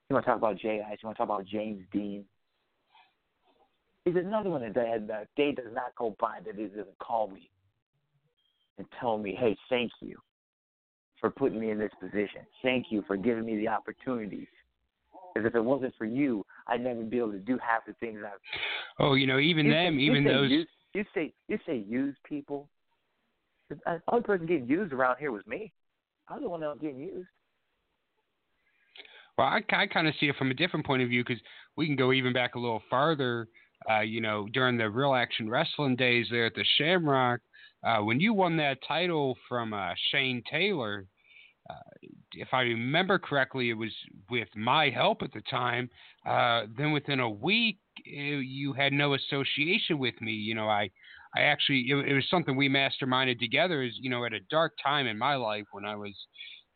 You 0.09 0.13
want 0.13 0.25
to 0.25 0.31
talk 0.31 0.37
about 0.37 0.57
Jay 0.57 0.81
Ice? 0.89 0.97
You 1.03 1.07
want 1.07 1.17
to 1.17 1.25
talk 1.25 1.27
about 1.27 1.45
James 1.45 1.83
Dean? 1.91 2.23
He's 4.05 4.15
another 4.15 4.49
one 4.49 4.61
that 4.61 4.73
that 4.73 5.27
day 5.35 5.51
does 5.51 5.73
not 5.73 5.93
go 5.97 6.15
by 6.17 6.39
that 6.45 6.55
he 6.55 6.63
doesn't 6.63 6.97
call 6.99 7.27
me 7.27 7.51
and 8.77 8.87
tell 8.99 9.17
me, 9.17 9.35
"Hey, 9.35 9.57
thank 9.67 9.91
you 9.99 10.17
for 11.19 11.29
putting 11.29 11.59
me 11.59 11.71
in 11.71 11.77
this 11.77 11.93
position. 11.99 12.47
Thank 12.63 12.89
you 12.89 13.01
for 13.03 13.17
giving 13.17 13.45
me 13.45 13.57
the 13.57 13.67
opportunities. 13.67 14.47
Because 15.33 15.47
if 15.47 15.55
it 15.55 15.61
wasn't 15.61 15.93
for 15.97 16.05
you, 16.05 16.45
I'd 16.67 16.81
never 16.81 17.01
be 17.03 17.17
able 17.17 17.31
to 17.31 17.39
do 17.39 17.57
half 17.57 17.85
the 17.85 17.93
things 17.93 18.19
I've." 18.25 18.39
Oh, 18.99 19.13
you 19.13 19.27
know, 19.27 19.39
even 19.39 19.65
You 19.65 19.71
them, 19.71 19.97
say- 19.97 20.03
even 20.03 20.23
say 20.23 20.29
those. 20.29 20.51
Use, 20.51 20.67
you 20.93 21.05
say 21.13 21.33
you 21.47 21.59
say 21.65 21.77
use 21.77 22.15
people. 22.23 22.69
The 23.69 24.01
only 24.07 24.23
person 24.23 24.47
getting 24.47 24.67
used 24.67 24.93
around 24.93 25.17
here 25.17 25.31
was 25.31 25.45
me. 25.45 25.71
I 26.27 26.33
was 26.33 26.43
the 26.43 26.49
one 26.49 26.59
that 26.61 26.69
was 26.69 26.79
getting 26.79 26.99
used. 26.99 27.27
Well, 29.37 29.47
I, 29.47 29.61
I 29.73 29.87
kind 29.87 30.07
of 30.07 30.15
see 30.19 30.27
it 30.27 30.35
from 30.35 30.51
a 30.51 30.53
different 30.55 30.85
point 30.85 31.01
of 31.01 31.09
view 31.09 31.23
because 31.23 31.41
we 31.75 31.85
can 31.85 31.95
go 31.95 32.11
even 32.11 32.33
back 32.33 32.55
a 32.55 32.59
little 32.59 32.81
farther. 32.89 33.47
Uh, 33.89 34.01
you 34.01 34.19
know, 34.19 34.47
during 34.51 34.77
the 34.77 34.89
Real 34.89 35.13
Action 35.13 35.49
Wrestling 35.49 35.95
days 35.95 36.27
there 36.29 36.47
at 36.47 36.53
the 36.55 36.65
Shamrock, 36.77 37.39
uh, 37.83 37.99
when 37.99 38.19
you 38.19 38.33
won 38.33 38.57
that 38.57 38.79
title 38.85 39.37
from 39.47 39.73
uh, 39.73 39.93
Shane 40.11 40.43
Taylor, 40.51 41.05
uh, 41.69 41.73
if 42.33 42.49
I 42.53 42.61
remember 42.61 43.19
correctly, 43.19 43.69
it 43.69 43.73
was 43.73 43.93
with 44.29 44.47
my 44.55 44.89
help 44.89 45.21
at 45.21 45.33
the 45.33 45.41
time. 45.49 45.89
Uh, 46.25 46.63
then 46.77 46.91
within 46.91 47.19
a 47.19 47.29
week, 47.29 47.79
eh, 48.07 48.39
you 48.43 48.73
had 48.73 48.93
no 48.93 49.13
association 49.13 49.99
with 49.99 50.19
me. 50.21 50.31
You 50.31 50.55
know, 50.55 50.67
I, 50.67 50.89
I 51.35 51.41
actually, 51.41 51.85
it, 51.89 51.95
it 51.95 52.13
was 52.13 52.25
something 52.29 52.55
we 52.55 52.69
masterminded 52.69 53.39
together. 53.39 53.83
Is 53.83 53.93
you 53.99 54.09
know, 54.09 54.25
at 54.25 54.33
a 54.33 54.39
dark 54.49 54.73
time 54.83 55.07
in 55.07 55.17
my 55.17 55.35
life 55.35 55.65
when 55.71 55.85
I 55.85 55.95
was, 55.95 56.15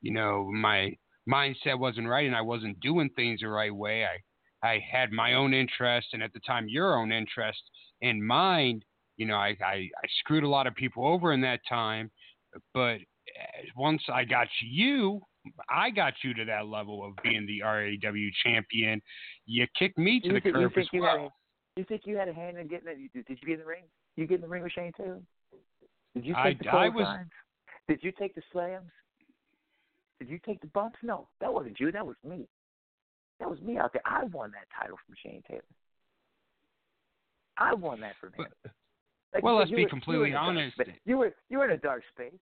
you 0.02 0.14
know, 0.14 0.50
my 0.54 0.96
mindset 1.30 1.80
wasn't 1.80 2.08
right 2.08 2.28
and 2.28 2.36
I 2.36 2.42
wasn't 2.42 2.80
doing 2.80 3.10
things 3.16 3.40
the 3.42 3.48
right 3.48 3.74
way. 3.74 4.06
I 4.06 4.18
I 4.64 4.80
had 4.90 5.12
my 5.12 5.34
own 5.34 5.54
interest 5.54 6.08
and 6.14 6.24
at 6.24 6.34
the 6.34 6.40
time 6.40 6.68
your 6.70 6.98
own 6.98 7.12
interest 7.12 7.62
in 8.02 8.26
mind. 8.26 8.86
You 9.18 9.28
know, 9.28 9.36
I, 9.36 9.56
I, 9.64 9.76
I 9.76 10.08
screwed 10.20 10.44
a 10.44 10.50
lot 10.50 10.68
of 10.68 10.74
people 10.74 11.06
over 11.06 11.34
in 11.34 11.42
that 11.42 11.60
time, 11.70 12.10
but 12.74 12.98
once 13.76 14.02
I 14.12 14.24
got 14.26 14.48
you, 14.62 15.22
I 15.70 15.90
got 15.90 16.14
you 16.24 16.34
to 16.36 16.46
that 16.46 16.68
level 16.68 17.04
of 17.06 17.14
being 17.24 17.46
the 17.46 17.62
RAW 17.64 18.30
champion. 18.44 19.02
You 19.46 19.66
kicked 19.78 19.98
me 19.98 20.20
to 20.22 20.28
you 20.28 20.34
the 20.34 20.40
think, 20.42 20.56
curb 20.56 20.72
as 20.72 20.76
think 20.76 20.90
you 20.94 21.04
had 21.04 21.16
well. 21.16 21.34
a, 21.78 21.80
you 21.80 21.86
think 21.86 22.02
you 22.06 22.16
had 22.18 22.28
a 22.30 22.34
hand 22.34 22.58
in 22.58 22.68
getting 22.68 22.88
it? 22.90 23.14
Did, 23.14 23.26
you 23.42 23.48
get 23.48 23.54
in 23.54 23.60
the 23.60 23.66
ring? 23.66 23.84
You 24.16 24.28
get 24.28 24.36
in 24.36 24.42
the 24.42 24.48
ring 24.48 24.64
with 24.64 24.72
Shane 24.72 24.92
Taylor? 24.96 25.20
Did 26.16 26.26
you 26.26 26.36
I- 26.36 26.50
take 26.54 26.60
the 26.64 26.70
I 26.70 26.90
was- 26.90 27.26
Did 27.88 28.00
you 28.04 28.12
take 28.12 28.36
the 28.36 28.42
slams? 28.52 28.92
Did 30.20 30.30
you 30.30 30.40
take 30.46 30.62
the 30.62 30.68
bumps? 30.68 30.98
No, 31.04 31.28
that 31.42 31.54
wasn't 31.54 31.80
you. 31.80 31.92
That 31.92 32.06
was 32.06 32.16
me. 32.24 32.48
That 33.40 33.50
was 33.50 33.60
me 33.62 33.78
out 33.78 33.92
there. 33.92 34.04
I 34.06 34.24
won 34.26 34.52
that 34.52 34.68
title 34.80 34.98
from 35.06 35.16
Shane 35.22 35.42
Taylor. 35.48 35.64
I 37.58 37.74
won 37.74 38.00
that 38.02 38.14
from 38.22 38.32
him. 38.34 38.46
Like 39.34 39.44
well, 39.44 39.58
let's 39.58 39.70
be 39.72 39.72
you 39.72 39.76
were- 39.76 39.80
you 39.82 39.86
were 39.86 39.90
completely 39.90 40.28
in 40.30 40.34
a 40.34 40.38
dark 40.38 40.48
honest. 40.50 40.76
space. 40.76 40.96
You 41.06 41.18
were 41.18 41.36
you 41.50 41.58
were 41.58 41.66
in 41.66 41.72
a 41.72 41.78
dark 41.78 42.04
space. 42.14 42.40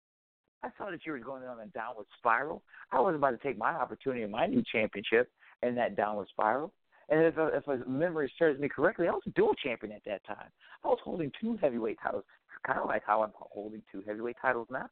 I 0.66 0.70
saw 0.78 0.90
that 0.90 1.06
you 1.06 1.12
were 1.12 1.20
going 1.20 1.44
on 1.44 1.60
a 1.60 1.68
downward 1.68 2.08
spiral. 2.18 2.64
I 2.92 3.00
was 3.00 3.16
about 3.16 3.32
to 3.32 3.38
take 3.38 3.58
my 3.58 3.72
opportunity 3.72 4.24
in 4.24 4.32
my 4.32 4.48
new 4.48 4.64
championship 4.72 5.30
in 5.62 5.76
that 5.76 5.96
downward 5.96 6.28
spiral. 6.30 6.74
And 7.10 7.22
if 7.22 7.36
if 7.38 7.64
if 7.68 7.88
memory 7.88 8.32
serves 8.40 8.60
me 8.60 8.68
correctly, 8.68 9.08
I 9.08 9.12
was 9.12 9.22
a 9.28 9.32
dual 9.32 9.54
champion 9.64 9.94
at 9.94 10.04
that 10.06 10.26
time. 10.26 10.50
I 10.84 10.88
was 10.88 10.98
holding 11.04 11.32
two 11.40 11.58
heavyweight 11.62 12.00
titles, 12.02 12.24
kind 12.66 12.80
of 12.80 12.88
like 12.88 13.04
how 13.06 13.22
I'm 13.22 13.32
holding 13.36 13.84
two 13.92 14.02
heavyweight 14.08 14.38
titles 14.42 14.68
now. 14.72 14.90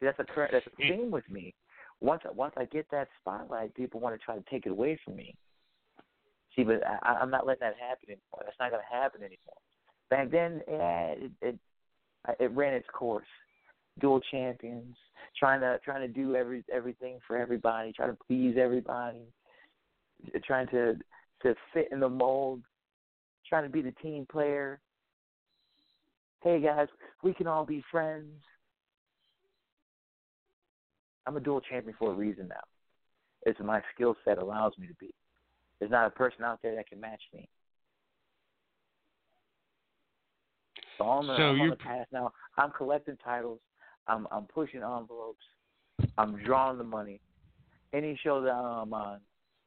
That's 0.00 0.18
a 0.18 0.24
current 0.24 0.52
that's 0.52 0.66
a 0.66 0.70
Mm. 0.82 0.88
theme 0.88 1.10
with 1.10 1.28
me. 1.28 1.54
Once 2.00 2.22
once 2.32 2.54
I 2.56 2.64
get 2.64 2.88
that 2.90 3.08
spotlight, 3.20 3.74
people 3.74 4.00
want 4.00 4.18
to 4.18 4.24
try 4.24 4.36
to 4.36 4.44
take 4.50 4.64
it 4.64 4.70
away 4.72 4.96
from 5.04 5.16
me. 5.16 5.34
See, 6.54 6.64
but 6.64 6.80
I, 6.86 7.18
I'm 7.20 7.30
not 7.30 7.46
letting 7.46 7.60
that 7.60 7.76
happen 7.76 8.08
anymore. 8.08 8.42
That's 8.42 8.58
not 8.58 8.70
going 8.70 8.82
to 8.82 8.96
happen 8.96 9.20
anymore. 9.20 9.60
Back 10.08 10.30
then, 10.30 10.62
yeah, 10.66 11.08
it, 11.08 11.32
it 11.42 11.58
it 12.40 12.50
ran 12.52 12.72
its 12.72 12.88
course. 12.92 13.26
Dual 13.98 14.20
champions, 14.30 14.96
trying 15.38 15.60
to 15.60 15.78
trying 15.84 16.02
to 16.02 16.08
do 16.08 16.36
every 16.36 16.64
everything 16.72 17.18
for 17.26 17.36
everybody, 17.36 17.92
trying 17.92 18.10
to 18.10 18.18
please 18.26 18.56
everybody, 18.60 19.22
trying 20.44 20.68
to 20.68 20.96
to 21.42 21.54
fit 21.72 21.88
in 21.92 22.00
the 22.00 22.08
mold, 22.08 22.62
trying 23.48 23.64
to 23.64 23.70
be 23.70 23.82
the 23.82 23.92
team 24.02 24.26
player. 24.30 24.80
Hey 26.42 26.60
guys, 26.60 26.88
we 27.22 27.32
can 27.32 27.46
all 27.46 27.64
be 27.64 27.82
friends. 27.90 28.42
I'm 31.26 31.36
a 31.36 31.40
dual 31.40 31.60
champion 31.60 31.96
for 31.98 32.12
a 32.12 32.14
reason 32.14 32.48
now. 32.48 32.62
It's 33.46 33.58
my 33.60 33.80
skill 33.94 34.14
set 34.24 34.38
allows 34.38 34.74
me 34.78 34.86
to 34.86 34.94
be. 35.00 35.12
There's 35.78 35.90
not 35.90 36.06
a 36.06 36.10
person 36.10 36.44
out 36.44 36.60
there 36.62 36.74
that 36.76 36.88
can 36.88 37.00
match 37.00 37.22
me. 37.32 37.48
So 40.98 41.04
I'm, 41.04 41.26
So 41.26 41.32
I'm 41.32 41.60
on 41.60 41.70
the 41.70 41.76
path 41.76 42.06
now. 42.12 42.32
I'm 42.56 42.70
collecting 42.70 43.16
titles. 43.24 43.60
I'm 44.08 44.26
I'm 44.30 44.44
pushing 44.44 44.82
envelopes. 44.82 45.44
I'm 46.18 46.36
drawing 46.44 46.78
the 46.78 46.84
money. 46.84 47.20
Any 47.92 48.18
show 48.22 48.40
that 48.42 48.52
I'm 48.52 48.92
on, 48.92 49.20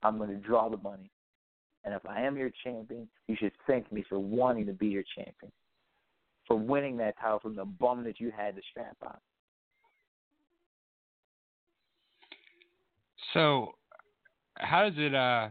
I'm 0.03 0.17
going 0.17 0.29
to 0.29 0.35
draw 0.35 0.69
the 0.69 0.77
money. 0.77 1.09
And 1.85 1.93
if 1.93 2.05
I 2.05 2.21
am 2.21 2.37
your 2.37 2.51
champion, 2.63 3.07
you 3.27 3.35
should 3.39 3.53
thank 3.65 3.91
me 3.91 4.03
for 4.07 4.19
wanting 4.19 4.65
to 4.65 4.73
be 4.73 4.87
your 4.87 5.03
champion, 5.15 5.51
for 6.45 6.57
winning 6.57 6.97
that 6.97 7.15
title 7.19 7.39
from 7.39 7.55
the 7.55 7.65
bum 7.65 8.03
that 8.03 8.19
you 8.19 8.31
had 8.35 8.55
to 8.55 8.61
strap 8.69 8.97
on. 9.03 9.17
So, 13.33 13.75
how 14.55 14.83
does 14.83 14.97
it, 14.97 15.15
uh, 15.15 15.49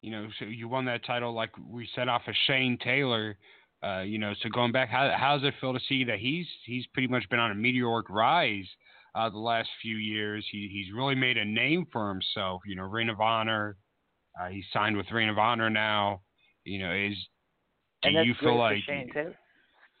you 0.00 0.10
know, 0.10 0.28
so 0.38 0.46
you 0.46 0.68
won 0.68 0.84
that 0.86 1.04
title 1.04 1.32
like 1.32 1.50
we 1.70 1.88
set 1.94 2.08
off 2.08 2.22
of 2.26 2.34
Shane 2.46 2.78
Taylor, 2.82 3.36
uh, 3.82 4.00
you 4.02 4.18
know, 4.18 4.32
so 4.42 4.48
going 4.48 4.72
back, 4.72 4.88
how 4.88 5.12
how 5.16 5.36
does 5.36 5.46
it 5.46 5.54
feel 5.60 5.72
to 5.72 5.80
see 5.88 6.04
that 6.04 6.18
he's 6.18 6.46
he's 6.64 6.86
pretty 6.88 7.08
much 7.08 7.28
been 7.30 7.40
on 7.40 7.50
a 7.50 7.54
meteoric 7.54 8.08
rise 8.08 8.66
uh, 9.14 9.28
the 9.28 9.38
last 9.38 9.68
few 9.80 9.96
years? 9.96 10.46
He 10.50 10.68
he's 10.72 10.94
really 10.94 11.16
made 11.16 11.36
a 11.36 11.44
name 11.44 11.86
for 11.92 12.08
himself, 12.08 12.62
you 12.66 12.76
know, 12.76 12.84
Ring 12.84 13.08
of 13.08 13.20
Honor, 13.20 13.76
Uh, 14.40 14.48
he's 14.48 14.64
signed 14.72 14.96
with 14.96 15.10
Ring 15.10 15.28
of 15.28 15.38
Honor 15.38 15.68
now. 15.68 16.22
You 16.64 16.78
know, 16.78 16.92
is 16.92 17.16
do 18.02 18.10
you 18.10 18.34
feel 18.40 18.56
like 18.56 18.78
Shane 18.86 19.10
Taylor. 19.12 19.34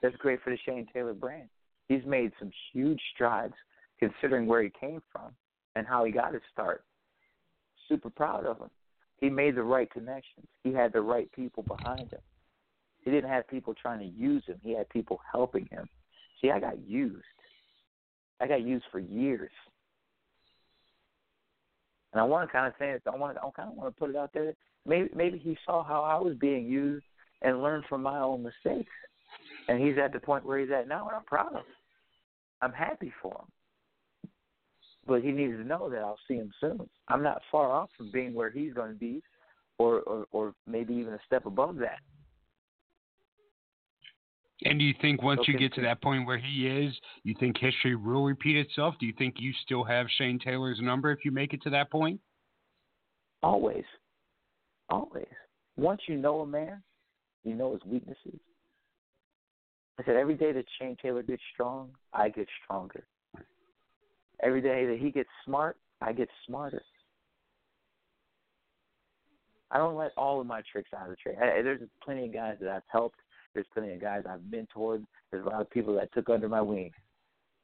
That's 0.00 0.16
great 0.16 0.42
for 0.42 0.50
the 0.50 0.58
Shane 0.64 0.86
Taylor 0.92 1.14
brand. 1.14 1.48
He's 1.88 2.04
made 2.06 2.32
some 2.38 2.50
huge 2.72 3.00
strides 3.14 3.54
considering 3.98 4.46
where 4.46 4.62
he 4.62 4.70
came 4.80 5.02
from 5.12 5.32
and 5.76 5.86
how 5.86 6.04
he 6.04 6.12
got 6.12 6.32
his 6.32 6.42
start. 6.52 6.84
Super 7.88 8.10
proud 8.10 8.46
of 8.46 8.58
him. 8.58 8.70
He 9.20 9.28
made 9.28 9.54
the 9.54 9.62
right 9.62 9.90
connections. 9.90 10.46
He 10.64 10.72
had 10.72 10.92
the 10.92 11.00
right 11.00 11.30
people 11.32 11.62
behind 11.62 12.10
him. 12.10 12.20
He 13.02 13.10
didn't 13.10 13.30
have 13.30 13.48
people 13.48 13.74
trying 13.74 13.98
to 13.98 14.06
use 14.06 14.44
him. 14.46 14.58
He 14.62 14.72
had 14.76 14.88
people 14.88 15.20
helping 15.30 15.66
him. 15.70 15.88
See, 16.40 16.50
I 16.50 16.60
got 16.60 16.78
used. 16.86 17.24
I 18.40 18.46
got 18.46 18.62
used 18.62 18.84
for 18.90 18.98
years. 18.98 19.50
And 22.12 22.20
I 22.20 22.24
want 22.24 22.48
to 22.48 22.52
kind 22.52 22.66
of 22.66 22.74
say 22.78 22.90
it. 22.90 23.02
I 23.06 23.16
want. 23.16 23.38
I 23.38 23.50
kind 23.56 23.70
of 23.70 23.76
want 23.76 23.94
to 23.94 23.98
put 23.98 24.10
it 24.10 24.16
out 24.16 24.32
there. 24.32 24.54
Maybe, 24.86 25.08
maybe 25.14 25.38
he 25.38 25.56
saw 25.64 25.82
how 25.82 26.02
I 26.02 26.20
was 26.20 26.36
being 26.36 26.66
used 26.66 27.04
and 27.40 27.62
learned 27.62 27.84
from 27.88 28.02
my 28.02 28.18
own 28.20 28.42
mistakes. 28.42 28.90
And 29.68 29.80
he's 29.80 29.96
at 29.98 30.12
the 30.12 30.20
point 30.20 30.44
where 30.44 30.58
he's 30.58 30.70
at 30.70 30.88
now, 30.88 31.06
and 31.06 31.16
I'm 31.16 31.24
proud 31.24 31.48
of 31.48 31.60
him. 31.60 31.64
I'm 32.60 32.72
happy 32.72 33.12
for 33.22 33.32
him. 33.32 34.30
But 35.06 35.22
he 35.22 35.32
needs 35.32 35.54
to 35.54 35.64
know 35.64 35.88
that 35.90 35.98
I'll 35.98 36.18
see 36.28 36.34
him 36.34 36.52
soon. 36.60 36.88
I'm 37.08 37.22
not 37.22 37.42
far 37.50 37.70
off 37.72 37.90
from 37.96 38.12
being 38.12 38.34
where 38.34 38.50
he's 38.50 38.72
going 38.72 38.92
to 38.92 38.98
be, 38.98 39.22
or, 39.78 40.00
or, 40.00 40.26
or 40.30 40.54
maybe 40.66 40.94
even 40.94 41.14
a 41.14 41.18
step 41.26 41.46
above 41.46 41.76
that. 41.76 42.00
And 44.64 44.78
do 44.78 44.84
you 44.84 44.94
think 45.00 45.22
once 45.22 45.40
you 45.46 45.58
get 45.58 45.74
to 45.74 45.82
that 45.82 46.02
point 46.02 46.26
where 46.26 46.38
he 46.38 46.66
is, 46.66 46.94
you 47.24 47.34
think 47.38 47.56
history 47.58 47.96
will 47.96 48.24
repeat 48.24 48.56
itself? 48.56 48.94
Do 49.00 49.06
you 49.06 49.14
think 49.16 49.36
you 49.38 49.52
still 49.64 49.84
have 49.84 50.06
Shane 50.18 50.38
Taylor's 50.38 50.78
number 50.80 51.10
if 51.10 51.24
you 51.24 51.30
make 51.30 51.52
it 51.52 51.62
to 51.62 51.70
that 51.70 51.90
point? 51.90 52.20
Always. 53.42 53.84
Always. 54.88 55.26
Once 55.76 56.02
you 56.06 56.16
know 56.16 56.40
a 56.40 56.46
man, 56.46 56.82
you 57.44 57.54
know 57.54 57.72
his 57.72 57.82
weaknesses. 57.84 58.38
I 59.98 60.04
said 60.04 60.16
every 60.16 60.34
day 60.34 60.52
that 60.52 60.64
Shane 60.78 60.96
Taylor 61.00 61.22
gets 61.22 61.42
strong, 61.52 61.90
I 62.12 62.28
get 62.28 62.46
stronger. 62.64 63.04
Every 64.42 64.60
day 64.60 64.86
that 64.86 64.98
he 64.98 65.10
gets 65.10 65.28
smart, 65.44 65.76
I 66.00 66.12
get 66.12 66.28
smarter. 66.46 66.82
I 69.70 69.78
don't 69.78 69.96
let 69.96 70.12
all 70.16 70.40
of 70.40 70.46
my 70.46 70.62
tricks 70.70 70.90
out 70.94 71.08
of 71.08 71.10
the 71.10 71.16
trade. 71.16 71.36
I, 71.40 71.62
there's 71.62 71.80
plenty 72.04 72.26
of 72.26 72.34
guys 72.34 72.56
that 72.60 72.68
I've 72.68 72.82
helped. 72.88 73.18
There's 73.54 73.66
plenty 73.74 73.92
of 73.92 74.00
guys 74.00 74.24
I've 74.28 74.40
mentored. 74.40 75.04
There's 75.30 75.44
a 75.44 75.48
lot 75.48 75.60
of 75.60 75.70
people 75.70 75.94
that 75.96 76.12
took 76.12 76.28
under 76.30 76.48
my 76.48 76.60
wing. 76.62 76.90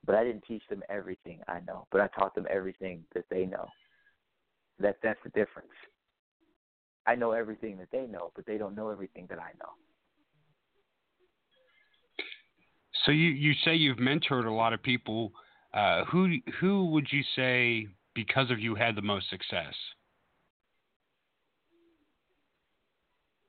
But 0.05 0.15
I 0.15 0.25
didn't 0.25 0.45
teach 0.47 0.63
them 0.71 0.83
everything 0.89 1.41
I 1.49 1.61
know. 1.67 1.87
But 1.91 2.01
I 2.01 2.09
taught 2.09 2.35
them 2.35 2.47
everything 2.51 3.05
that 3.15 3.25
they 3.31 3.47
know. 3.47 3.67
That 4.81 4.97
that's 5.03 5.19
the 5.25 5.31
difference. 5.31 5.69
I 7.07 7.15
know 7.15 7.33
everything 7.33 7.79
that 7.79 7.89
they 7.91 8.07
know, 8.07 8.33
but 8.37 8.47
they 8.47 8.59
don't 8.59 8.77
know 8.77 8.91
everything 8.91 9.27
that 9.31 9.39
I 9.39 9.51
know. 9.59 9.71
So 13.05 13.13
you, 13.13 13.31
you 13.31 13.55
say 13.65 13.75
you've 13.75 13.97
mentored 13.97 14.45
a 14.47 14.51
lot 14.51 14.73
of 14.73 14.83
people. 14.83 15.33
Uh, 15.73 16.05
who 16.05 16.37
who 16.61 16.87
would 16.91 17.07
you 17.11 17.23
say 17.35 17.89
because 18.15 18.51
of 18.51 18.59
you 18.59 18.75
had 18.75 18.95
the 18.95 19.03
most 19.03 19.31
success? 19.31 19.75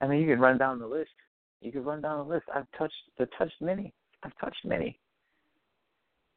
I 0.02 0.08
mean, 0.08 0.22
you 0.22 0.28
can 0.28 0.40
run 0.40 0.58
down 0.58 0.80
the 0.80 0.88
list. 0.88 1.10
You 1.62 1.72
can 1.72 1.84
run 1.84 2.02
down 2.02 2.26
the 2.26 2.34
list. 2.34 2.46
I've 2.54 2.68
touched, 2.78 2.94
I've 3.20 3.28
touched 3.38 3.62
many. 3.62 3.94
I've 4.24 4.38
touched 4.40 4.66
many. 4.66 5.00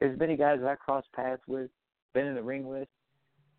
There's 0.00 0.18
many 0.18 0.36
guys 0.36 0.58
that 0.60 0.68
I 0.68 0.74
crossed 0.74 1.12
paths 1.14 1.42
with, 1.46 1.70
been 2.12 2.26
in 2.26 2.34
the 2.34 2.42
ring 2.42 2.66
with, 2.66 2.88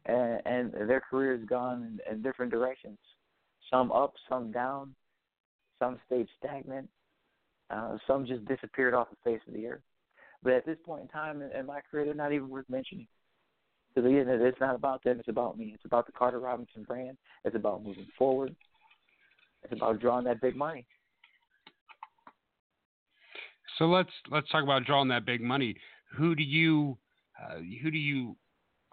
and, 0.05 0.41
and 0.45 0.74
their 0.74 1.01
careers 1.01 1.45
gone 1.47 1.99
in, 2.07 2.14
in 2.14 2.22
different 2.22 2.51
directions. 2.51 2.97
Some 3.72 3.91
up, 3.91 4.14
some 4.30 4.51
down. 4.51 4.93
Some 5.80 5.99
stayed 6.05 6.28
stagnant. 6.39 6.89
Uh, 7.70 7.97
some 8.07 8.26
just 8.26 8.45
disappeared 8.45 8.93
off 8.93 9.07
the 9.09 9.30
face 9.30 9.41
of 9.47 9.53
the 9.53 9.68
earth. 9.68 9.82
But 10.43 10.53
at 10.53 10.66
this 10.66 10.78
point 10.86 11.03
in 11.03 11.07
time 11.07 11.41
in, 11.41 11.51
in 11.51 11.66
my 11.66 11.80
career, 11.89 12.05
they're 12.05 12.14
not 12.14 12.34
even 12.34 12.49
worth 12.49 12.70
mentioning. 12.70 13.07
Because 13.93 14.09
again, 14.09 14.28
it's 14.28 14.59
not 14.59 14.76
about 14.76 15.03
them. 15.03 15.20
It's 15.20 15.30
about 15.30 15.57
me. 15.57 15.72
It's 15.74 15.86
about 15.86 16.05
the 16.05 16.11
Carter 16.11 16.39
Robinson 16.39 16.84
brand. 16.84 17.18
It's 17.45 17.55
about 17.55 17.84
moving 17.84 18.07
forward. 18.18 18.55
It's 19.64 19.74
about 19.74 20.01
drawing 20.01 20.26
that 20.26 20.41
big 20.41 20.55
money. 20.55 20.86
So 23.84 23.89
let's 23.89 24.11
let's 24.31 24.49
talk 24.49 24.63
about 24.63 24.86
drawing 24.86 25.09
that 25.09 25.25
big 25.25 25.41
money. 25.41 25.75
Who 26.15 26.36
do 26.36 26.43
you 26.43 26.97
uh, 27.38 27.57
who 27.81 27.91
do 27.91 27.97
you 27.97 28.38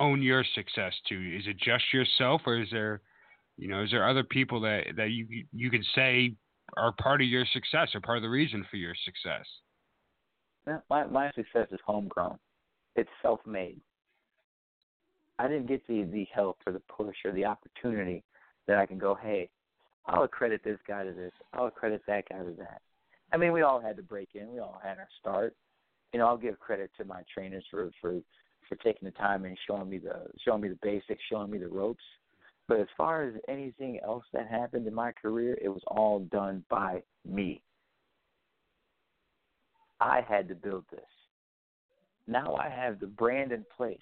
own 0.01 0.20
your 0.20 0.45
success 0.57 0.93
to? 1.09 1.14
Is 1.14 1.45
it 1.47 1.59
just 1.59 1.84
yourself, 1.95 2.41
or 2.45 2.61
is 2.61 2.66
there 2.72 3.01
you 3.57 3.68
know 3.68 3.84
is 3.84 3.93
there 3.93 4.09
other 4.09 4.24
people 4.24 4.61
that 4.62 4.86
that 4.97 5.11
you 5.11 5.28
you 5.53 5.70
could 5.70 5.84
say 5.95 6.34
are 6.76 6.91
part 7.01 7.22
of 7.22 7.28
your 7.28 7.45
success 7.53 7.91
or 7.95 8.01
part 8.01 8.18
of 8.18 8.22
the 8.22 8.28
reason 8.28 8.66
for 8.68 8.78
your 8.78 8.97
success? 9.05 9.47
My 10.91 11.07
my 11.07 11.30
success 11.36 11.68
is 11.70 11.78
homegrown. 11.86 12.41
It's 12.97 13.11
self 13.22 13.38
made. 13.47 13.80
I 15.38 15.47
didn't 15.47 15.68
get 15.68 15.86
the 15.86 16.03
the 16.03 16.26
help 16.34 16.59
or 16.66 16.72
the 16.72 16.82
push 16.97 17.14
or 17.24 17.30
the 17.30 17.45
opportunity 17.45 18.24
that 18.66 18.78
I 18.78 18.86
can 18.86 18.99
go, 18.99 19.14
hey, 19.14 19.51
I'll 20.07 20.24
accredit 20.24 20.64
this 20.64 20.80
guy 20.88 21.05
to 21.05 21.12
this. 21.12 21.32
I'll 21.53 21.66
accredit 21.66 22.03
that 22.09 22.28
guy 22.28 22.38
to 22.38 22.57
that. 22.59 22.82
I 23.33 23.37
mean, 23.37 23.53
we 23.53 23.62
all 23.62 23.81
had 23.81 23.97
to 23.97 24.03
break 24.03 24.31
in. 24.35 24.53
We 24.53 24.59
all 24.59 24.81
had 24.83 24.99
our 24.99 25.09
start. 25.20 25.55
You 26.12 26.18
know, 26.18 26.26
I'll 26.26 26.37
give 26.37 26.59
credit 26.59 26.91
to 26.99 27.05
my 27.05 27.22
trainers 27.33 27.64
for 27.70 27.91
for 28.01 28.20
for 28.68 28.76
taking 28.76 29.07
the 29.07 29.12
time 29.12 29.45
and 29.45 29.57
showing 29.66 29.89
me 29.89 29.99
the 29.99 30.26
showing 30.45 30.62
me 30.62 30.68
the 30.68 30.78
basics, 30.83 31.22
showing 31.28 31.51
me 31.51 31.59
the 31.59 31.68
ropes. 31.68 32.05
But 32.66 32.81
as 32.81 32.89
far 32.97 33.24
as 33.24 33.35
anything 33.49 33.99
else 34.05 34.24
that 34.33 34.49
happened 34.49 34.87
in 34.87 34.95
my 34.95 35.12
career, 35.12 35.59
it 35.61 35.68
was 35.68 35.83
all 35.89 36.20
done 36.20 36.64
by 36.70 37.03
me. 37.28 37.62
I 40.01 40.20
had 40.26 40.49
to 40.49 40.55
build 40.55 40.85
this. 40.91 41.01
Now 42.26 42.55
I 42.55 42.68
have 42.68 43.01
the 43.01 43.07
brand 43.07 43.53
in 43.53 43.64
place. 43.76 43.99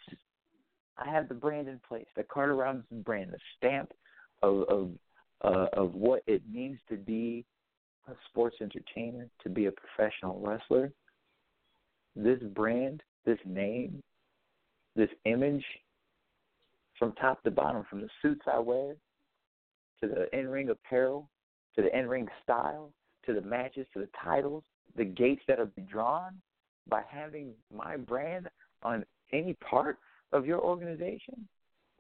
I 0.99 1.09
have 1.11 1.29
the 1.29 1.35
brand 1.35 1.69
in 1.69 1.81
place, 1.87 2.07
the 2.17 2.25
Carter 2.25 2.57
Robinson 2.57 3.03
brand, 3.03 3.33
the 3.33 3.39
stamp 3.57 3.93
of 4.43 4.63
of 4.69 4.91
uh, 5.43 5.67
of 5.73 5.95
what 5.95 6.23
it 6.27 6.43
means 6.51 6.79
to 6.89 6.97
be 6.97 7.45
a 8.09 8.17
sports 8.31 8.57
entertainer, 8.61 9.29
to 9.43 9.49
be 9.49 9.67
a 9.67 9.73
professional 9.73 10.41
wrestler. 10.41 10.93
This 12.17 12.41
brand, 12.55 13.03
this 13.25 13.39
name, 13.45 14.03
this 14.97 15.11
image, 15.25 15.65
from 16.99 17.13
top 17.13 17.43
to 17.45 17.51
bottom, 17.51 17.85
from 17.89 18.01
the 18.01 18.09
suits 18.23 18.43
I 18.53 18.59
wear, 18.59 18.95
to 20.01 20.09
the 20.09 20.39
in-ring 20.39 20.71
apparel, 20.71 21.29
to 21.77 21.83
the 21.83 21.97
in-ring 21.97 22.29
style, 22.43 22.91
to 23.27 23.35
the 23.35 23.43
matches, 23.43 23.87
to 23.93 24.01
the 24.01 24.09
titles, 24.25 24.65
the 24.97 25.05
gates 25.05 25.43
that 25.47 25.61
are 25.61 25.71
drawn 25.91 26.41
by 26.89 27.03
having 27.09 27.53
my 27.75 27.97
brand 27.97 28.49
on 28.83 29.05
any 29.33 29.55
part 29.55 29.99
of 30.33 30.47
your 30.47 30.61
organization. 30.61 31.47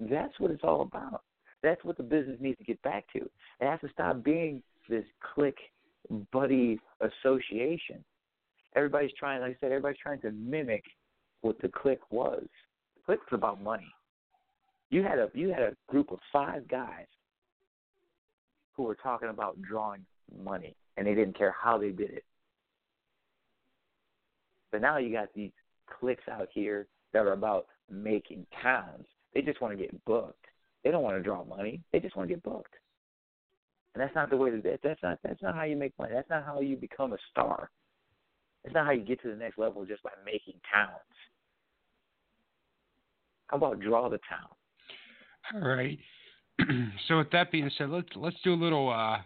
That's 0.01 0.39
what 0.39 0.51
it's 0.51 0.65
all 0.65 0.83
about. 0.83 1.23
That's 1.63 1.85
what 1.85 1.97
the 1.97 2.03
business 2.03 2.39
needs 2.41 2.59
to 2.59 2.65
get 2.65 2.81
back 2.83 3.05
to. 3.13 3.19
It 3.21 3.31
has 3.61 3.81
to 3.81 3.89
stop 3.93 4.23
being 4.23 4.63
this 4.89 5.05
click 5.35 5.57
buddy 6.33 6.79
association. 7.01 8.05
Everybody's 8.77 9.13
trying, 9.19 9.41
like 9.41 9.53
I 9.53 9.57
said, 9.61 9.73
everybody's 9.73 9.99
trying 10.03 10.21
to 10.21 10.31
mimic 10.33 10.85
what 11.41 11.61
the 11.61 11.69
Kliq 11.69 11.99
was. 12.11 12.45
The 13.07 13.15
Kliq 13.15 13.33
about 13.33 13.63
money. 13.63 13.93
You 14.91 15.03
had 15.03 15.19
a 15.19 15.31
you 15.35 15.51
had 15.51 15.63
a 15.63 15.77
group 15.89 16.13
of 16.13 16.19
five 16.33 16.67
guys 16.69 17.07
who 18.75 18.85
were 18.85 18.95
talking 18.95 19.29
about 19.29 19.61
drawing 19.61 20.05
money, 20.43 20.75
and 20.97 21.07
they 21.07 21.15
didn't 21.15 21.37
care 21.37 21.55
how 21.61 21.77
they 21.79 21.91
did 21.91 22.11
it. 22.11 22.25
But 24.71 24.81
now 24.81 24.99
you 24.99 25.13
got 25.13 25.29
these 25.35 25.51
clicks 25.99 26.25
out 26.31 26.49
here 26.53 26.87
that 27.13 27.27
are 27.27 27.33
about 27.33 27.67
making 27.91 28.47
towns. 28.63 29.05
They 29.35 29.43
just 29.43 29.61
want 29.61 29.77
to 29.77 29.83
get 29.83 30.05
booked. 30.05 30.45
They 30.85 30.91
don't 30.91 31.03
want 31.03 31.17
to 31.17 31.23
draw 31.23 31.45
money. 31.45 31.83
They 31.93 32.01
just 32.01 32.17
want 32.17 32.29
to 32.29 32.35
get 32.35 32.43
booked. 32.43 32.75
And 33.99 34.07
that's 34.07 34.15
not 34.15 34.31
the 34.31 34.37
way 34.37 34.51
to 34.51 34.61
that 34.63 34.79
that's 34.85 35.03
not 35.03 35.19
that's 35.25 35.43
not 35.43 35.57
how 35.57 35.65
you 35.65 35.75
make 35.75 35.93
money. 35.99 36.13
That's 36.15 36.31
not 36.31 36.45
how 36.45 36.61
you 36.61 36.77
become 36.77 37.13
a 37.15 37.17
star. 37.33 37.69
That's 38.63 38.73
not 38.73 38.87
how 38.87 38.93
you 38.93 39.03
get 39.03 39.21
to 39.23 39.29
the 39.29 39.35
next 39.35 39.59
level 39.59 39.85
just 39.85 40.05
by 40.05 40.11
making 40.25 40.55
towns. 40.73 40.93
How 43.49 43.57
about 43.57 43.81
draw 43.81 44.09
the 44.09 44.21
town? 44.29 44.51
All 45.53 45.69
right. 45.69 45.99
so 47.09 47.19
with 47.19 47.33
that 47.33 47.51
being 47.51 47.69
said, 47.77 47.91
let's 47.91 48.07
let's 48.15 48.37
do 48.45 48.55
a 48.55 48.55
little, 48.55 48.89
uh, 48.89 49.19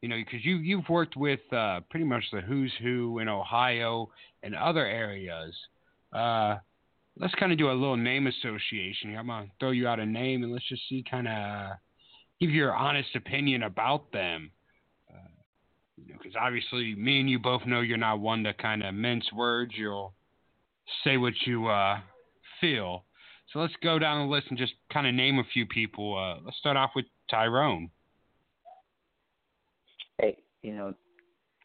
you 0.00 0.08
know, 0.08 0.16
because 0.16 0.44
you 0.44 0.56
you've 0.56 0.88
worked 0.88 1.16
with 1.16 1.40
uh, 1.52 1.82
pretty 1.88 2.06
much 2.06 2.24
the 2.32 2.40
who's 2.40 2.72
who 2.82 3.20
in 3.20 3.28
Ohio 3.28 4.10
and 4.42 4.56
other 4.56 4.84
areas. 4.84 5.54
Uh, 6.12 6.56
let's 7.16 7.34
kind 7.36 7.52
of 7.52 7.58
do 7.58 7.70
a 7.70 7.72
little 7.72 7.96
name 7.96 8.26
association 8.26 9.10
here. 9.10 9.20
I'm 9.20 9.28
gonna 9.28 9.46
throw 9.60 9.70
you 9.70 9.86
out 9.86 10.00
a 10.00 10.06
name 10.06 10.42
and 10.42 10.52
let's 10.52 10.68
just 10.68 10.82
see, 10.88 11.04
kind 11.08 11.28
of 11.28 11.76
give 12.40 12.50
your 12.50 12.74
honest 12.74 13.14
opinion 13.14 13.62
about 13.62 14.12
them. 14.12 14.50
Uh, 15.10 15.28
you 15.96 16.12
know, 16.12 16.18
because 16.22 16.36
obviously 16.40 16.94
me 16.94 17.20
and 17.20 17.30
you 17.30 17.38
both 17.38 17.64
know 17.66 17.80
you're 17.80 17.96
not 17.96 18.20
one 18.20 18.44
to 18.44 18.52
kind 18.54 18.82
of 18.82 18.94
mince 18.94 19.26
words. 19.34 19.72
You'll 19.76 20.14
say 21.04 21.16
what 21.16 21.34
you 21.46 21.66
uh, 21.66 22.00
feel. 22.60 23.04
So 23.52 23.60
let's 23.60 23.74
go 23.82 23.98
down 23.98 24.26
the 24.26 24.34
list 24.34 24.48
and 24.50 24.58
just 24.58 24.74
kind 24.92 25.06
of 25.06 25.14
name 25.14 25.38
a 25.38 25.44
few 25.52 25.66
people. 25.66 26.16
Uh, 26.18 26.42
let's 26.44 26.58
start 26.58 26.76
off 26.76 26.90
with 26.94 27.06
Tyrone. 27.30 27.90
Hey, 30.18 30.38
you 30.62 30.74
know, 30.74 30.94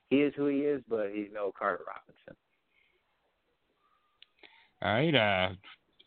he 0.09 0.17
is 0.17 0.33
who 0.35 0.47
he 0.47 0.59
is, 0.59 0.81
but 0.87 1.09
he's 1.13 1.29
no 1.33 1.51
Carter 1.57 1.83
Robinson. 1.87 2.35
All 4.83 4.93
right, 4.93 5.15
uh, 5.15 5.53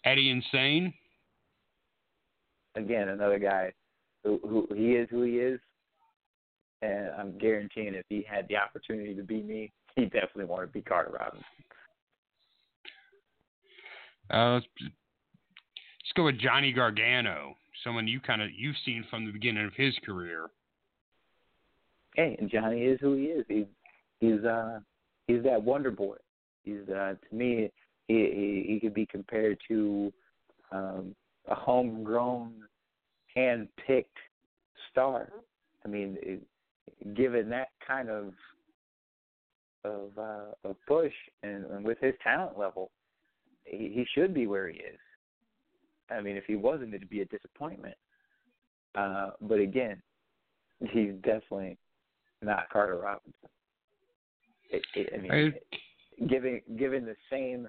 Eddie 0.04 0.30
Insane. 0.30 0.92
Again, 2.76 3.08
another 3.08 3.38
guy 3.38 3.72
who, 4.24 4.40
who 4.42 4.68
he 4.74 4.92
is 4.92 5.08
who 5.10 5.22
he 5.22 5.36
is, 5.38 5.60
and 6.82 7.10
I'm 7.18 7.38
guaranteeing 7.38 7.94
if 7.94 8.04
he 8.08 8.24
had 8.28 8.48
the 8.48 8.56
opportunity 8.56 9.14
to 9.14 9.22
be 9.22 9.42
me, 9.42 9.72
he 9.96 10.04
definitely 10.04 10.46
wanted 10.46 10.66
to 10.66 10.72
be 10.72 10.82
Carter 10.82 11.10
Robinson. 11.10 11.44
Uh, 14.30 14.54
let's, 14.54 14.66
let's 14.80 16.12
go 16.16 16.24
with 16.24 16.38
Johnny 16.38 16.72
Gargano, 16.72 17.54
someone 17.84 18.08
you 18.08 18.20
kind 18.20 18.42
of 18.42 18.48
you've 18.56 18.76
seen 18.84 19.04
from 19.10 19.26
the 19.26 19.32
beginning 19.32 19.66
of 19.66 19.72
his 19.76 19.94
career. 20.04 20.48
Hey, 22.16 22.36
and 22.38 22.50
Johnny 22.50 22.82
is 22.82 22.98
who 23.00 23.14
he 23.14 23.24
is. 23.24 23.44
He's 23.48 23.66
he's 24.20 24.44
uh 24.44 24.80
he's 25.26 25.42
that 25.42 25.62
wonder 25.62 25.90
boy. 25.90 26.16
He's 26.62 26.88
uh 26.88 27.14
to 27.14 27.36
me 27.36 27.70
he 28.08 28.14
he, 28.14 28.72
he 28.72 28.80
could 28.80 28.94
be 28.94 29.06
compared 29.06 29.58
to 29.68 30.12
um 30.72 31.14
a 31.48 31.54
homegrown, 31.54 32.52
hand 33.36 33.68
picked 33.86 34.16
star. 34.90 35.30
I 35.84 35.88
mean, 35.88 36.16
it, 36.22 36.40
given 37.14 37.48
that 37.50 37.68
kind 37.86 38.08
of 38.08 38.32
of 39.84 40.10
uh, 40.18 40.68
of 40.68 40.76
push 40.86 41.12
and, 41.42 41.64
and 41.66 41.84
with 41.84 41.98
his 42.00 42.14
talent 42.22 42.58
level, 42.58 42.90
he, 43.64 43.90
he 43.94 44.06
should 44.14 44.32
be 44.32 44.46
where 44.46 44.68
he 44.68 44.78
is. 44.78 44.98
I 46.10 46.20
mean, 46.20 46.36
if 46.36 46.44
he 46.46 46.56
wasn't, 46.56 46.94
it'd 46.94 47.10
be 47.10 47.20
a 47.22 47.26
disappointment. 47.26 47.96
Uh, 48.94 49.30
but 49.42 49.58
again, 49.58 50.00
he's 50.90 51.12
definitely 51.22 51.76
not 52.42 52.68
Carter 52.70 52.98
Robinson. 52.98 53.32
It, 54.70 54.82
it, 54.94 55.12
I 55.14 55.18
mean, 55.20 55.54
I, 56.20 56.26
given 56.26 56.60
given 56.76 57.04
the 57.04 57.16
same, 57.30 57.68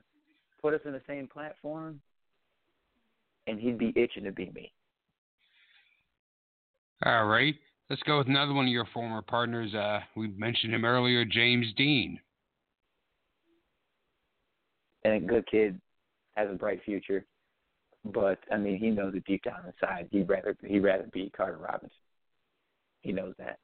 put 0.61 0.73
us 0.73 0.81
in 0.85 0.93
the 0.93 1.01
same 1.07 1.27
platform, 1.27 1.99
and 3.47 3.59
he'd 3.59 3.77
be 3.77 3.93
itching 3.95 4.23
to 4.23 4.31
be 4.31 4.51
me. 4.53 4.71
All 7.03 7.25
right. 7.25 7.55
Let's 7.89 8.01
go 8.03 8.17
with 8.17 8.27
another 8.27 8.53
one 8.53 8.65
of 8.65 8.71
your 8.71 8.87
former 8.93 9.21
partners. 9.21 9.73
Uh, 9.73 9.99
we 10.15 10.27
mentioned 10.29 10.73
him 10.73 10.85
earlier, 10.85 11.23
James 11.25 11.67
Dean. 11.77 12.19
And 15.03 15.13
a 15.13 15.19
good 15.19 15.45
kid 15.45 15.79
has 16.35 16.49
a 16.49 16.55
bright 16.55 16.81
future, 16.83 17.25
but 18.05 18.39
I 18.51 18.57
mean, 18.57 18.79
he 18.79 18.89
knows 18.89 19.13
it 19.13 19.23
deep 19.25 19.43
down 19.43 19.59
inside. 19.67 20.07
He'd 20.11 20.27
rather 20.27 20.57
he'd 20.65 20.79
rather 20.79 21.07
be 21.13 21.29
Carter 21.29 21.57
Robinson. 21.57 21.91
He 23.01 23.11
knows 23.11 23.35
that. 23.37 23.59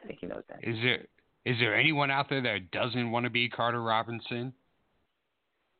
I 0.00 0.06
think 0.06 0.20
he 0.20 0.28
knows 0.28 0.44
that. 0.48 0.60
Is 0.62 0.76
there 0.82 1.04
is 1.44 1.58
there 1.58 1.74
anyone 1.74 2.12
out 2.12 2.28
there 2.28 2.42
that 2.42 2.70
doesn't 2.70 3.10
want 3.10 3.24
to 3.24 3.30
be 3.30 3.48
Carter 3.48 3.82
Robinson? 3.82 4.52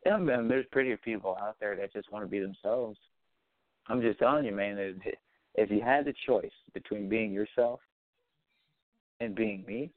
Yeah, 0.05 0.17
man, 0.17 0.49
there's 0.49 0.67
pretty 0.73 0.97
people 0.97 1.37
out 1.41 1.57
there 1.61 1.77
that 1.77 1.93
just 1.93 2.11
want 2.11 2.25
to 2.25 2.31
be 2.31 2.41
themselves. 2.41 2.99
I'm 3.87 4.01
just 4.01 4.19
telling 4.19 4.45
you, 4.45 4.53
man. 4.53 4.77
That 4.77 4.95
if 5.59 5.71
you 5.71 5.81
had 5.81 6.05
the 6.05 6.15
choice 6.27 6.53
between 6.73 7.09
being 7.09 7.33
yourself 7.33 7.81
and 9.21 9.35
being 9.35 9.65
me, 9.67 9.91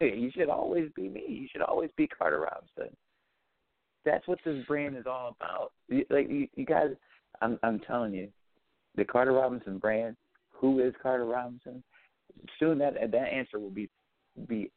you 0.00 0.30
should 0.34 0.48
always 0.48 0.90
be 0.94 1.08
me. 1.08 1.24
You 1.26 1.48
should 1.50 1.62
always 1.62 1.90
be 1.96 2.06
Carter 2.06 2.40
Robinson. 2.40 2.94
That's 4.04 4.26
what 4.28 4.38
this 4.44 4.64
brand 4.66 4.96
is 4.96 5.06
all 5.06 5.34
about. 5.40 5.72
Like 6.10 6.28
you, 6.28 6.48
you 6.54 6.66
guys, 6.66 6.90
I'm 7.40 7.58
I'm 7.62 7.80
telling 7.80 8.12
you, 8.12 8.28
the 8.96 9.04
Carter 9.04 9.32
Robinson 9.32 9.78
brand. 9.78 10.16
Who 10.52 10.80
is 10.80 10.94
Carter 11.02 11.24
Robinson? 11.24 11.82
Soon 12.58 12.78
that 12.78 12.94
that 12.94 13.32
answer 13.32 13.58
will 13.58 13.70
be 13.70 13.88
be 14.46 14.70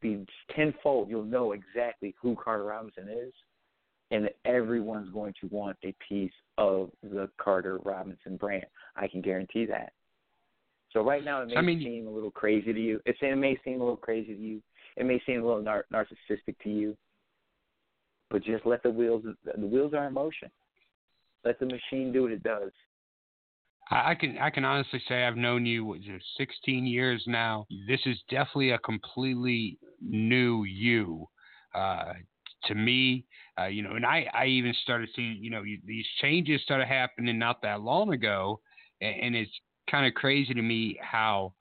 be 0.00 0.26
tenfold. 0.54 1.08
You'll 1.08 1.24
know 1.24 1.52
exactly 1.52 2.14
who 2.20 2.36
Carter 2.36 2.64
Robinson 2.64 3.08
is, 3.08 3.32
and 4.12 4.28
everyone's 4.44 5.10
going 5.10 5.34
to 5.40 5.48
want 5.48 5.76
a 5.82 5.94
piece 6.06 6.32
of 6.58 6.90
the 7.02 7.28
Carter 7.38 7.78
Robinson 7.78 8.36
brand. 8.36 8.66
I 8.94 9.08
can 9.08 9.22
guarantee 9.22 9.64
that. 9.66 9.92
So 10.92 11.02
right 11.02 11.24
now, 11.24 11.42
it 11.42 11.48
may 11.48 11.56
I 11.56 11.62
mean, 11.62 11.82
seem 11.82 12.06
a 12.06 12.10
little 12.10 12.30
crazy 12.30 12.72
to 12.72 12.80
you. 12.80 13.00
It, 13.06 13.16
it 13.20 13.36
may 13.36 13.58
seem 13.64 13.80
a 13.80 13.84
little 13.84 13.96
crazy 13.96 14.34
to 14.34 14.40
you. 14.40 14.62
It 14.96 15.06
may 15.06 15.20
seem 15.24 15.42
a 15.42 15.46
little 15.46 15.62
nar- 15.62 15.86
narcissistic 15.92 16.56
to 16.62 16.68
you. 16.68 16.96
But 18.30 18.44
just 18.44 18.66
let 18.66 18.82
the 18.82 18.90
wheels. 18.90 19.24
The 19.44 19.66
wheels 19.66 19.94
are 19.94 20.06
in 20.06 20.12
motion. 20.12 20.50
Let 21.44 21.58
the 21.58 21.66
machine 21.66 22.12
do 22.12 22.22
what 22.22 22.32
it 22.32 22.42
does. 22.42 22.70
I 23.90 24.14
can 24.14 24.38
I 24.38 24.48
can 24.48 24.64
honestly 24.64 25.02
say 25.08 25.24
I've 25.24 25.36
known 25.36 25.66
you 25.66 25.84
what, 25.84 25.98
16 26.38 26.86
years 26.86 27.22
now. 27.26 27.66
This 27.86 28.00
is 28.06 28.16
definitely 28.30 28.70
a 28.70 28.78
completely 28.78 29.78
new 30.00 30.64
you. 30.64 31.26
Uh, 31.74 32.12
to 32.64 32.74
me, 32.74 33.24
uh, 33.58 33.66
you 33.66 33.82
know, 33.82 33.92
and 33.92 34.06
I, 34.06 34.26
I 34.32 34.46
even 34.46 34.74
started 34.82 35.08
seeing, 35.14 35.38
you 35.40 35.50
know, 35.50 35.62
you, 35.62 35.78
these 35.84 36.06
changes 36.20 36.62
started 36.62 36.88
happening 36.88 37.38
not 37.38 37.62
that 37.62 37.80
long 37.80 38.12
ago, 38.12 38.60
and, 39.00 39.20
and 39.20 39.36
it's 39.36 39.50
kind 39.90 40.06
of 40.06 40.14
crazy 40.14 40.54
to 40.54 40.62
me 40.62 40.98
how 41.00 41.54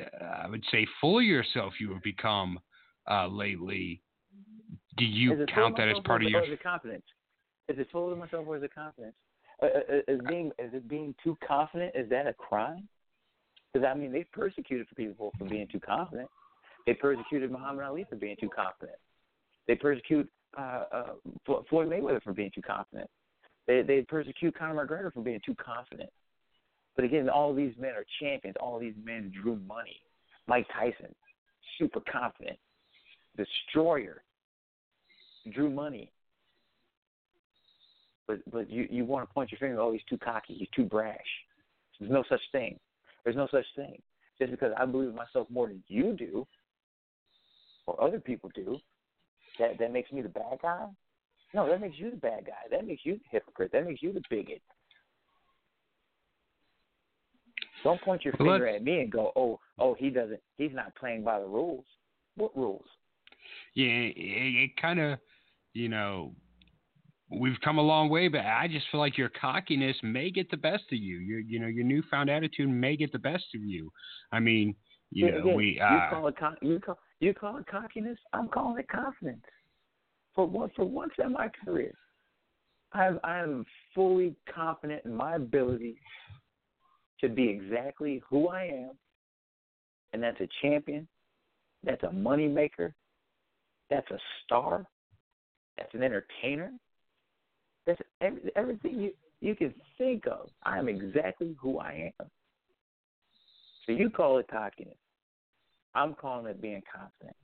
uh, 0.00 0.24
I 0.44 0.48
would 0.48 0.64
say 0.70 0.86
full 1.00 1.18
of 1.18 1.24
yourself 1.24 1.74
you 1.78 1.92
have 1.92 2.02
become 2.02 2.58
uh, 3.10 3.26
lately. 3.26 4.02
Do 4.96 5.04
you 5.04 5.46
count 5.46 5.76
that 5.76 5.88
as 5.88 5.96
part 6.04 6.22
of 6.22 6.30
your 6.30 6.56
confidence? 6.56 7.04
Is 7.68 7.78
it 7.78 7.88
full 7.92 8.12
of 8.12 8.18
myself 8.18 8.46
or 8.46 8.56
is 8.56 8.62
it 8.62 8.74
confidence? 8.74 9.14
Uh, 9.62 9.66
uh, 9.66 9.96
is 10.08 10.20
being 10.28 10.48
is 10.58 10.72
it 10.74 10.88
being 10.88 11.14
too 11.22 11.36
confident? 11.46 11.92
Is 11.94 12.08
that 12.10 12.26
a 12.26 12.32
crime? 12.32 12.88
Because 13.72 13.86
I 13.86 13.94
mean, 13.96 14.12
they 14.12 14.24
persecuted 14.24 14.86
people 14.96 15.32
for 15.38 15.44
being 15.44 15.68
too 15.68 15.80
confident. 15.80 16.28
They 16.86 16.94
persecuted 16.94 17.50
Muhammad 17.50 17.84
Ali 17.84 18.04
for 18.08 18.16
being 18.16 18.36
too 18.40 18.50
confident. 18.54 18.98
They 19.68 19.74
persecute 19.74 20.28
uh, 20.58 20.84
uh, 20.92 21.04
Floyd 21.68 21.88
Mayweather 21.88 22.22
for 22.22 22.32
being 22.32 22.50
too 22.54 22.62
confident. 22.62 23.08
They 23.66 23.82
they 23.82 24.02
persecute 24.02 24.56
Conor 24.56 24.86
McGregor 24.86 25.12
for 25.12 25.22
being 25.22 25.40
too 25.44 25.54
confident. 25.54 26.10
But 26.96 27.04
again, 27.04 27.28
all 27.28 27.54
these 27.54 27.74
men 27.78 27.92
are 27.92 28.04
champions. 28.20 28.56
All 28.60 28.78
these 28.78 28.94
men 29.02 29.32
drew 29.40 29.56
money. 29.66 30.00
Mike 30.46 30.66
Tyson, 30.72 31.14
super 31.78 32.00
confident, 32.10 32.58
destroyer, 33.36 34.22
drew 35.52 35.70
money. 35.70 36.10
But 38.26 38.38
but 38.50 38.70
you 38.70 38.86
you 38.90 39.04
want 39.04 39.28
to 39.28 39.32
point 39.32 39.52
your 39.52 39.58
finger? 39.58 39.80
Oh, 39.80 39.92
he's 39.92 40.02
too 40.08 40.18
cocky. 40.18 40.54
He's 40.54 40.68
too 40.74 40.84
brash. 40.84 41.18
There's 41.98 42.12
no 42.12 42.24
such 42.28 42.40
thing. 42.50 42.78
There's 43.24 43.36
no 43.36 43.48
such 43.50 43.66
thing. 43.76 44.02
Just 44.38 44.50
because 44.50 44.72
I 44.76 44.84
believe 44.86 45.10
in 45.10 45.14
myself 45.14 45.46
more 45.50 45.68
than 45.68 45.82
you 45.86 46.14
do, 46.14 46.46
or 47.86 48.02
other 48.02 48.18
people 48.18 48.50
do, 48.54 48.78
that 49.58 49.78
that 49.78 49.92
makes 49.92 50.12
me 50.12 50.22
the 50.22 50.28
bad 50.28 50.58
guy? 50.60 50.86
No, 51.54 51.68
that 51.68 51.80
makes 51.80 51.98
you 51.98 52.10
the 52.10 52.16
bad 52.16 52.46
guy. 52.46 52.52
That 52.70 52.86
makes 52.86 53.02
you 53.04 53.14
the 53.14 53.24
hypocrite. 53.30 53.72
That 53.72 53.86
makes 53.86 54.02
you 54.02 54.12
the 54.12 54.22
bigot. 54.30 54.62
Don't 57.84 58.00
point 58.00 58.24
your 58.24 58.34
finger 58.34 58.66
at 58.66 58.84
me 58.84 59.00
and 59.00 59.10
go, 59.10 59.32
"Oh, 59.36 59.58
oh, 59.78 59.94
he 59.94 60.10
doesn't. 60.10 60.40
He's 60.56 60.72
not 60.72 60.94
playing 60.94 61.24
by 61.24 61.40
the 61.40 61.46
rules." 61.46 61.84
What 62.36 62.56
rules? 62.56 62.86
Yeah, 63.74 63.86
it, 63.86 64.14
it 64.16 64.76
kind 64.80 65.00
of, 65.00 65.18
you 65.74 65.88
know, 65.88 66.34
we've 67.30 67.60
come 67.62 67.78
a 67.78 67.82
long 67.82 68.08
way, 68.08 68.28
but 68.28 68.40
I 68.40 68.68
just 68.68 68.86
feel 68.90 69.00
like 69.00 69.18
your 69.18 69.28
cockiness 69.28 69.96
may 70.02 70.30
get 70.30 70.50
the 70.50 70.56
best 70.56 70.84
of 70.92 70.98
you. 70.98 71.18
Your, 71.18 71.40
you 71.40 71.58
know, 71.58 71.66
your 71.66 71.84
newfound 71.84 72.30
attitude 72.30 72.68
may 72.68 72.96
get 72.96 73.12
the 73.12 73.18
best 73.18 73.44
of 73.54 73.62
you. 73.62 73.90
I 74.30 74.40
mean, 74.40 74.74
you 75.10 75.26
yeah, 75.26 75.38
know, 75.38 75.46
yeah. 75.48 75.54
we. 75.54 75.80
Uh, 75.80 75.92
you 75.92 76.00
call 76.10 76.28
it 76.28 76.34
you 76.62 76.80
call 76.80 76.98
you 77.22 77.32
call 77.32 77.56
it 77.58 77.66
cockiness. 77.70 78.18
I'm 78.32 78.48
calling 78.48 78.78
it 78.80 78.88
confidence. 78.88 79.44
For 80.34 80.46
one, 80.46 80.70
for 80.74 80.84
once 80.84 81.12
in 81.18 81.32
my 81.32 81.48
career, 81.64 81.94
I'm 82.92 83.20
I'm 83.22 83.64
fully 83.94 84.34
confident 84.52 85.02
in 85.04 85.14
my 85.14 85.36
ability 85.36 85.96
to 87.20 87.28
be 87.28 87.48
exactly 87.48 88.22
who 88.28 88.48
I 88.48 88.64
am, 88.64 88.90
and 90.12 90.22
that's 90.22 90.40
a 90.40 90.48
champion, 90.62 91.06
that's 91.84 92.02
a 92.02 92.12
money 92.12 92.48
maker, 92.48 92.92
that's 93.88 94.10
a 94.10 94.18
star, 94.44 94.84
that's 95.76 95.94
an 95.94 96.02
entertainer, 96.02 96.72
that's 97.86 98.00
every, 98.20 98.50
everything 98.56 99.00
you 99.00 99.12
you 99.40 99.54
can 99.54 99.72
think 99.96 100.26
of. 100.26 100.48
I 100.64 100.78
am 100.78 100.88
exactly 100.88 101.54
who 101.60 101.78
I 101.78 102.12
am. 102.18 102.26
So 103.86 103.92
you 103.92 104.10
call 104.10 104.38
it 104.38 104.48
cockiness. 104.50 104.96
I'm 105.94 106.14
calling 106.14 106.46
it 106.46 106.60
being 106.60 106.82
confident. 106.92 107.36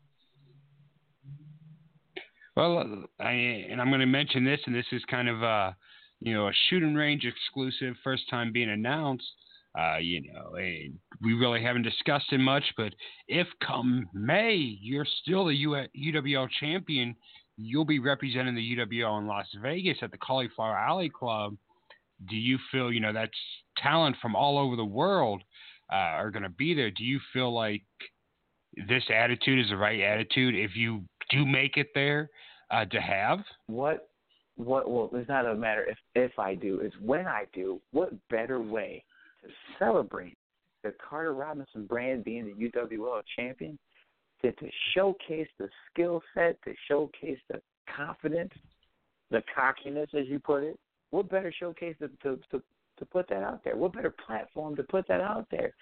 Well, 2.57 3.05
I, 3.21 3.31
and 3.31 3.81
I'm 3.81 3.89
going 3.89 4.01
to 4.01 4.07
mention 4.07 4.45
this, 4.45 4.61
and 4.67 4.75
this 4.75 4.87
is 4.91 5.03
kind 5.09 5.29
of 5.29 5.43
a, 5.43 5.77
you 6.21 6.35
know, 6.35 6.49
a 6.49 6.53
shooting 6.69 6.95
range 6.95 7.25
exclusive, 7.25 7.95
first 8.03 8.29
time 8.29 8.53
being 8.53 8.71
announced. 8.71 9.25
Uh, 9.79 9.99
you 9.99 10.23
know, 10.33 10.51
we 10.55 11.35
really 11.35 11.63
haven't 11.63 11.83
discussed 11.83 12.33
it 12.33 12.39
much, 12.39 12.65
but 12.77 12.93
if 13.29 13.47
come 13.65 14.09
May 14.13 14.55
you're 14.57 15.07
still 15.23 15.47
the 15.47 15.55
UWL 15.55 16.49
champion, 16.59 17.15
you'll 17.57 17.85
be 17.85 18.01
representing 18.01 18.57
the 18.57 18.77
UWL 18.77 19.21
in 19.21 19.29
Las 19.29 19.47
Vegas 19.63 19.99
at 20.03 20.11
the 20.11 20.19
Cauliflower 20.19 20.77
Alley 20.77 21.11
Club. 21.11 21.57
Do 22.29 22.35
you 22.35 22.59
feel, 22.73 22.91
you 22.91 22.99
know, 22.99 23.13
that's 23.13 23.31
talent 23.77 24.17
from 24.21 24.35
all 24.35 24.59
over 24.59 24.75
the 24.75 24.85
world 24.85 25.43
uh, 25.93 25.97
are 25.97 26.31
going 26.31 26.43
to 26.43 26.49
be 26.49 26.75
there? 26.75 26.91
Do 26.91 27.05
you 27.05 27.21
feel 27.33 27.55
like 27.55 27.85
this 28.87 29.05
attitude 29.15 29.65
is 29.65 29.71
the 29.71 29.77
right 29.77 30.01
attitude 30.01 30.55
if 30.55 30.77
you 30.77 31.03
do 31.31 31.45
make 31.47 31.77
it 31.77 31.89
there 31.95 32.31
uh, 32.71 32.85
to 32.87 33.01
have? 33.01 33.41
What 33.67 34.09
what 34.57 34.91
well 34.91 35.11
it's 35.13 35.29
not 35.29 35.47
a 35.47 35.55
matter 35.55 35.85
if 35.85 35.99
if 36.15 36.39
I 36.39 36.55
do, 36.55 36.81
it's 36.81 36.97
when 37.01 37.27
I 37.27 37.45
do, 37.53 37.81
what 37.93 38.13
better 38.29 38.61
way 38.61 39.05
to 39.43 39.49
celebrate 39.79 40.37
the 40.83 40.95
Carter 41.09 41.35
Robinson 41.35 41.87
brand 41.87 42.25
being 42.25 42.47
the 42.47 42.69
UWL 42.69 43.23
champion 43.37 43.79
than 44.43 44.55
to 44.57 44.69
showcase 44.95 45.49
the 45.59 45.69
skill 45.91 46.23
set, 46.35 46.61
to 46.63 46.73
showcase 46.87 47.39
the 47.51 47.61
confidence, 47.97 48.53
the 49.31 49.43
cockiness 49.55 50.09
as 50.17 50.27
you 50.29 50.39
put 50.39 50.63
it. 50.63 50.79
What 51.11 51.31
better 51.31 51.53
showcase 51.59 51.97
to 52.01 52.09
to, 52.23 52.41
to 52.51 52.63
to 52.99 53.05
put 53.05 53.29
that 53.29 53.43
out 53.43 53.63
there? 53.65 53.77
What 53.77 53.93
better 53.93 54.15
platform 54.27 54.77
to 54.77 54.83
put 54.83 55.07
that 55.09 55.21
out 55.21 55.47
there? 55.51 55.73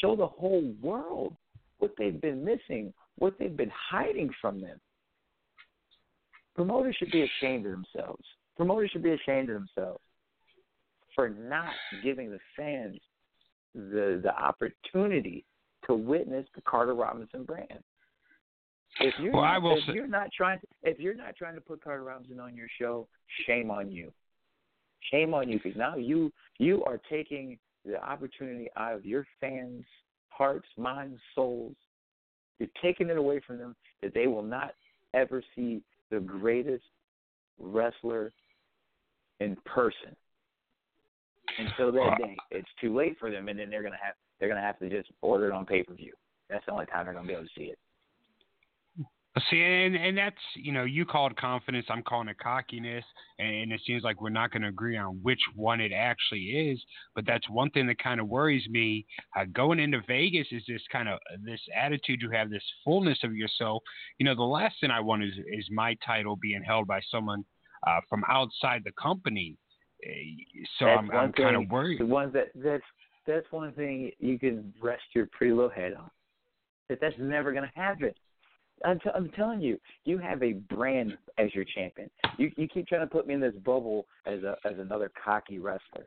Show 0.00 0.16
the 0.16 0.26
whole 0.26 0.72
world 0.82 1.36
what 1.78 1.92
they've 1.98 2.20
been 2.20 2.44
missing, 2.44 2.92
what 3.16 3.34
they've 3.38 3.56
been 3.56 3.72
hiding 3.90 4.30
from 4.40 4.60
them. 4.60 4.80
Promoters 6.54 6.96
should 6.98 7.10
be 7.10 7.22
ashamed 7.22 7.66
of 7.66 7.72
themselves. 7.72 8.24
Promoters 8.56 8.90
should 8.92 9.02
be 9.02 9.12
ashamed 9.12 9.50
of 9.50 9.54
themselves 9.54 10.00
for 11.14 11.28
not 11.28 11.72
giving 12.02 12.30
the 12.30 12.38
fans 12.56 12.98
the 13.74 14.20
the 14.22 14.32
opportunity 14.36 15.44
to 15.86 15.94
witness 15.94 16.46
the 16.54 16.62
Carter 16.62 16.94
Robinson 16.94 17.44
brand. 17.44 17.82
If 19.00 19.14
you're 19.18 19.32
well, 19.32 19.42
not, 19.42 19.54
I 19.54 19.58
will 19.58 19.78
if 19.78 19.84
say, 19.86 19.94
you're 19.94 20.06
not 20.06 20.28
trying 20.36 20.60
to, 20.60 20.66
if 20.84 21.00
you're 21.00 21.14
not 21.14 21.36
trying 21.36 21.56
to 21.56 21.60
put 21.60 21.82
Carter 21.82 22.04
Robinson 22.04 22.38
on 22.38 22.56
your 22.56 22.68
show, 22.78 23.08
shame 23.46 23.70
on 23.70 23.90
you. 23.90 24.12
Shame 25.10 25.34
on 25.34 25.48
you 25.48 25.58
because 25.62 25.76
now 25.76 25.96
you 25.96 26.32
you 26.58 26.84
are 26.84 27.00
taking 27.10 27.58
the 27.84 28.02
opportunity 28.02 28.68
out 28.76 28.94
of 28.94 29.04
your 29.04 29.26
fans' 29.40 29.84
hearts, 30.36 30.66
minds, 30.76 31.20
souls. 31.34 31.76
You're 32.58 32.68
taking 32.82 33.08
it 33.08 33.16
away 33.16 33.40
from 33.46 33.58
them 33.58 33.74
that 34.02 34.14
they 34.14 34.26
will 34.26 34.42
not 34.42 34.74
ever 35.12 35.42
see 35.54 35.82
the 36.10 36.20
greatest 36.20 36.84
wrestler 37.58 38.32
in 39.40 39.56
person 39.64 40.14
until 41.58 41.92
that 41.92 42.18
day. 42.18 42.36
It's 42.50 42.68
too 42.80 42.94
late 42.96 43.16
for 43.18 43.30
them, 43.30 43.48
and 43.48 43.58
then 43.58 43.70
they're 43.70 43.82
gonna 43.82 43.96
have 44.02 44.14
they're 44.38 44.48
gonna 44.48 44.60
have 44.60 44.78
to 44.80 44.88
just 44.88 45.10
order 45.22 45.48
it 45.48 45.52
on 45.52 45.66
pay 45.66 45.82
per 45.82 45.94
view. 45.94 46.12
That's 46.48 46.64
the 46.66 46.72
only 46.72 46.86
time 46.86 47.06
they're 47.06 47.14
gonna 47.14 47.26
be 47.26 47.34
able 47.34 47.44
to 47.44 47.50
see 47.56 47.64
it. 47.64 47.78
See, 49.50 49.60
and, 49.60 49.96
and 49.96 50.16
that's, 50.16 50.36
you 50.54 50.70
know, 50.70 50.84
you 50.84 51.04
called 51.04 51.36
confidence, 51.36 51.86
I'm 51.88 52.04
calling 52.04 52.28
it 52.28 52.38
cockiness, 52.38 53.04
and 53.40 53.72
it 53.72 53.80
seems 53.84 54.04
like 54.04 54.20
we're 54.20 54.28
not 54.28 54.52
going 54.52 54.62
to 54.62 54.68
agree 54.68 54.96
on 54.96 55.18
which 55.22 55.40
one 55.56 55.80
it 55.80 55.90
actually 55.90 56.70
is. 56.70 56.80
But 57.16 57.26
that's 57.26 57.48
one 57.50 57.70
thing 57.70 57.88
that 57.88 57.98
kind 57.98 58.20
of 58.20 58.28
worries 58.28 58.68
me. 58.68 59.04
Uh, 59.36 59.46
going 59.52 59.80
into 59.80 60.00
Vegas 60.06 60.46
is 60.52 60.62
this 60.68 60.82
kind 60.92 61.08
of 61.08 61.18
this 61.44 61.60
attitude 61.76 62.22
you 62.22 62.30
have, 62.30 62.48
this 62.48 62.62
fullness 62.84 63.18
of 63.24 63.34
yourself. 63.34 63.82
You 64.18 64.26
know, 64.26 64.36
the 64.36 64.42
last 64.42 64.76
thing 64.80 64.92
I 64.92 65.00
want 65.00 65.24
is, 65.24 65.32
is 65.52 65.66
my 65.68 65.96
title 66.06 66.36
being 66.36 66.62
held 66.62 66.86
by 66.86 67.00
someone 67.10 67.44
uh, 67.88 67.98
from 68.08 68.22
outside 68.28 68.82
the 68.84 68.92
company. 68.92 69.56
Uh, 70.06 70.10
So 70.78 70.84
That's 70.86 70.98
I'm, 70.98 71.10
I'm 71.10 71.32
kind 71.32 71.56
of 71.56 71.68
worried. 71.70 71.98
The 71.98 72.06
ones 72.06 72.32
that 72.34 72.50
that's 72.54 72.84
that's 73.26 73.46
one 73.50 73.72
thing 73.72 74.12
you 74.20 74.38
can 74.38 74.72
rest 74.80 75.02
your 75.12 75.26
pretty 75.32 75.52
little 75.52 75.70
head 75.70 75.94
on. 75.94 76.08
That 76.88 77.00
that's 77.00 77.16
never 77.18 77.52
gonna 77.52 77.72
happen. 77.74 78.12
I'm, 78.84 78.98
t- 78.98 79.10
I'm 79.14 79.30
telling 79.30 79.60
you, 79.60 79.78
you 80.04 80.18
have 80.18 80.42
a 80.42 80.52
brand 80.52 81.16
as 81.38 81.54
your 81.54 81.64
champion. 81.64 82.10
You 82.38 82.50
you 82.56 82.68
keep 82.68 82.86
trying 82.86 83.02
to 83.02 83.06
put 83.06 83.26
me 83.26 83.34
in 83.34 83.40
this 83.40 83.54
bubble 83.64 84.06
as 84.26 84.42
a 84.42 84.56
as 84.64 84.78
another 84.78 85.10
cocky 85.22 85.58
wrestler, 85.58 86.06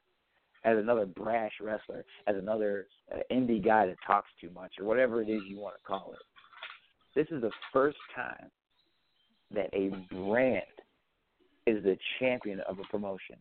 as 0.63 0.77
another 0.77 1.05
brash 1.05 1.53
wrestler, 1.61 2.03
as 2.27 2.35
another 2.35 2.87
uh, 3.13 3.19
indie 3.31 3.63
guy 3.63 3.85
that 3.87 3.95
talks 4.05 4.29
too 4.41 4.49
much 4.53 4.73
or 4.79 4.85
whatever 4.85 5.21
it 5.21 5.29
is 5.29 5.41
you 5.47 5.57
want 5.57 5.75
to 5.75 5.83
call 5.83 6.13
it. 6.13 6.19
This 7.15 7.27
is 7.35 7.41
the 7.41 7.51
first 7.73 7.97
time 8.15 8.51
that 9.53 9.69
a 9.73 9.89
brand 10.13 10.63
is 11.65 11.83
the 11.83 11.97
champion 12.19 12.59
of 12.61 12.79
a 12.79 12.83
promotion. 12.91 13.37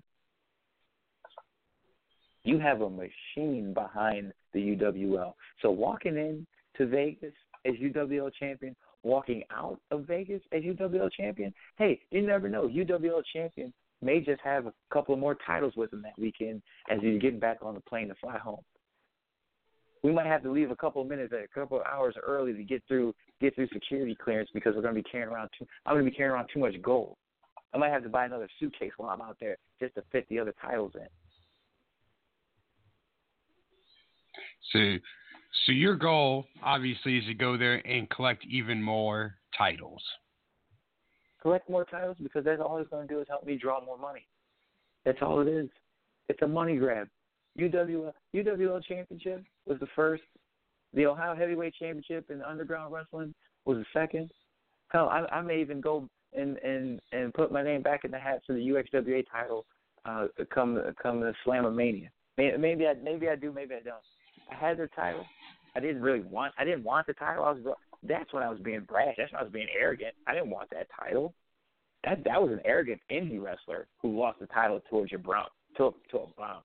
You 2.44 2.58
have 2.58 2.80
a 2.80 2.88
machine 2.88 3.74
behind 3.74 4.32
the 4.52 4.76
UWL. 4.76 5.34
So 5.62 5.70
walking 5.70 6.16
in 6.16 6.46
to 6.78 6.86
Vegas 6.86 7.34
as 7.64 7.74
UWL 7.74 8.30
champion, 8.38 8.76
walking 9.06 9.42
out 9.50 9.78
of 9.90 10.06
Vegas 10.06 10.42
as 10.52 10.62
UWL 10.62 11.10
champion, 11.12 11.54
hey, 11.78 12.00
you 12.10 12.26
never 12.26 12.48
know. 12.48 12.68
UWL 12.68 13.22
champion 13.32 13.72
may 14.02 14.20
just 14.20 14.40
have 14.42 14.66
a 14.66 14.72
couple 14.92 15.14
of 15.14 15.20
more 15.20 15.36
titles 15.46 15.74
with 15.76 15.92
him 15.92 16.02
that 16.02 16.18
weekend 16.18 16.60
as 16.90 16.98
he's 17.00 17.20
getting 17.20 17.38
back 17.38 17.58
on 17.62 17.74
the 17.74 17.80
plane 17.80 18.08
to 18.08 18.14
fly 18.16 18.36
home. 18.36 18.60
We 20.02 20.12
might 20.12 20.26
have 20.26 20.42
to 20.42 20.50
leave 20.50 20.70
a 20.70 20.76
couple 20.76 21.02
of 21.02 21.08
minutes, 21.08 21.32
a 21.32 21.48
couple 21.58 21.78
of 21.78 21.86
hours 21.86 22.14
early 22.24 22.52
to 22.52 22.62
get 22.62 22.82
through 22.86 23.14
get 23.40 23.54
through 23.54 23.68
security 23.72 24.16
clearance 24.22 24.48
because 24.52 24.74
we're 24.74 24.82
going 24.82 24.94
to 24.94 25.02
be 25.02 25.08
carrying 25.10 25.30
around 25.30 25.50
too. 25.58 25.66
I'm 25.84 25.94
going 25.94 26.04
to 26.04 26.10
be 26.10 26.16
carrying 26.16 26.34
around 26.34 26.48
too 26.52 26.60
much 26.60 26.80
gold. 26.82 27.16
I 27.74 27.78
might 27.78 27.90
have 27.90 28.02
to 28.04 28.08
buy 28.08 28.24
another 28.24 28.48
suitcase 28.58 28.92
while 28.96 29.10
I'm 29.10 29.20
out 29.20 29.36
there 29.40 29.56
just 29.80 29.94
to 29.96 30.02
fit 30.12 30.26
the 30.28 30.38
other 30.38 30.54
titles 30.60 30.92
in. 30.94 31.06
So, 34.72 34.98
so 35.64 35.72
your 35.72 35.96
goal 35.96 36.46
obviously 36.62 37.18
is 37.18 37.24
to 37.26 37.34
go 37.34 37.56
there 37.56 37.86
and 37.86 38.08
collect 38.10 38.44
even 38.46 38.82
more 38.82 39.36
titles. 39.56 40.02
collect 41.40 41.68
more 41.70 41.84
titles 41.84 42.16
because 42.22 42.44
that's 42.44 42.60
all 42.60 42.78
it's 42.78 42.90
going 42.90 43.06
to 43.06 43.14
do 43.14 43.20
is 43.20 43.26
help 43.28 43.44
me 43.46 43.56
draw 43.56 43.84
more 43.84 43.98
money. 43.98 44.26
That's 45.04 45.18
all 45.22 45.40
it 45.40 45.48
is. 45.48 45.68
It's 46.28 46.42
a 46.42 46.48
money 46.48 46.76
grab. 46.76 47.08
UWL 47.58 48.12
UWL 48.34 48.84
Championship 48.84 49.44
was 49.66 49.78
the 49.80 49.86
first. 49.94 50.22
The 50.94 51.06
Ohio 51.06 51.34
Heavyweight 51.34 51.74
Championship 51.78 52.30
in 52.30 52.42
Underground 52.42 52.92
Wrestling 52.92 53.34
was 53.64 53.78
the 53.78 53.84
second. 53.92 54.30
Hell, 54.88 55.08
I, 55.08 55.24
I 55.32 55.40
may 55.42 55.60
even 55.60 55.80
go 55.80 56.08
and 56.36 56.58
and 56.58 57.00
and 57.12 57.32
put 57.32 57.52
my 57.52 57.62
name 57.62 57.82
back 57.82 58.04
in 58.04 58.10
the 58.10 58.18
hat 58.18 58.42
for 58.46 58.52
the 58.52 58.60
UXWA 58.60 59.24
title. 59.30 59.64
Uh, 60.04 60.26
come 60.52 60.80
come 61.02 61.20
the 61.20 61.32
Slamomania. 61.46 62.08
Maybe, 62.36 62.56
maybe 62.58 62.86
I 62.86 62.94
maybe 63.02 63.28
I 63.28 63.36
do, 63.36 63.52
maybe 63.52 63.74
I 63.74 63.80
don't. 63.80 63.96
I 64.50 64.54
had 64.54 64.78
the 64.78 64.88
title. 64.94 65.24
I 65.76 65.80
didn't 65.80 66.00
really 66.00 66.22
want. 66.22 66.54
I 66.58 66.64
didn't 66.64 66.84
want 66.84 67.06
the 67.06 67.12
title. 67.12 67.44
I 67.44 67.50
was. 67.50 67.76
That's 68.02 68.32
when 68.32 68.42
I 68.42 68.48
was 68.48 68.58
being 68.60 68.80
brash. 68.80 69.14
That's 69.18 69.30
when 69.32 69.40
I 69.40 69.44
was 69.44 69.52
being 69.52 69.68
arrogant. 69.78 70.14
I 70.26 70.32
didn't 70.32 70.50
want 70.50 70.70
that 70.70 70.86
title. 70.98 71.34
That 72.04 72.24
that 72.24 72.40
was 72.40 72.50
an 72.50 72.60
arrogant 72.64 73.00
indie 73.10 73.42
wrestler 73.42 73.86
who 74.00 74.18
lost 74.18 74.40
the 74.40 74.46
title 74.46 74.80
towards 74.88 75.12
your 75.12 75.20
brown 75.20 75.48
to 75.76 75.94
to 76.10 76.18
a 76.18 76.26
bomb. 76.36 76.62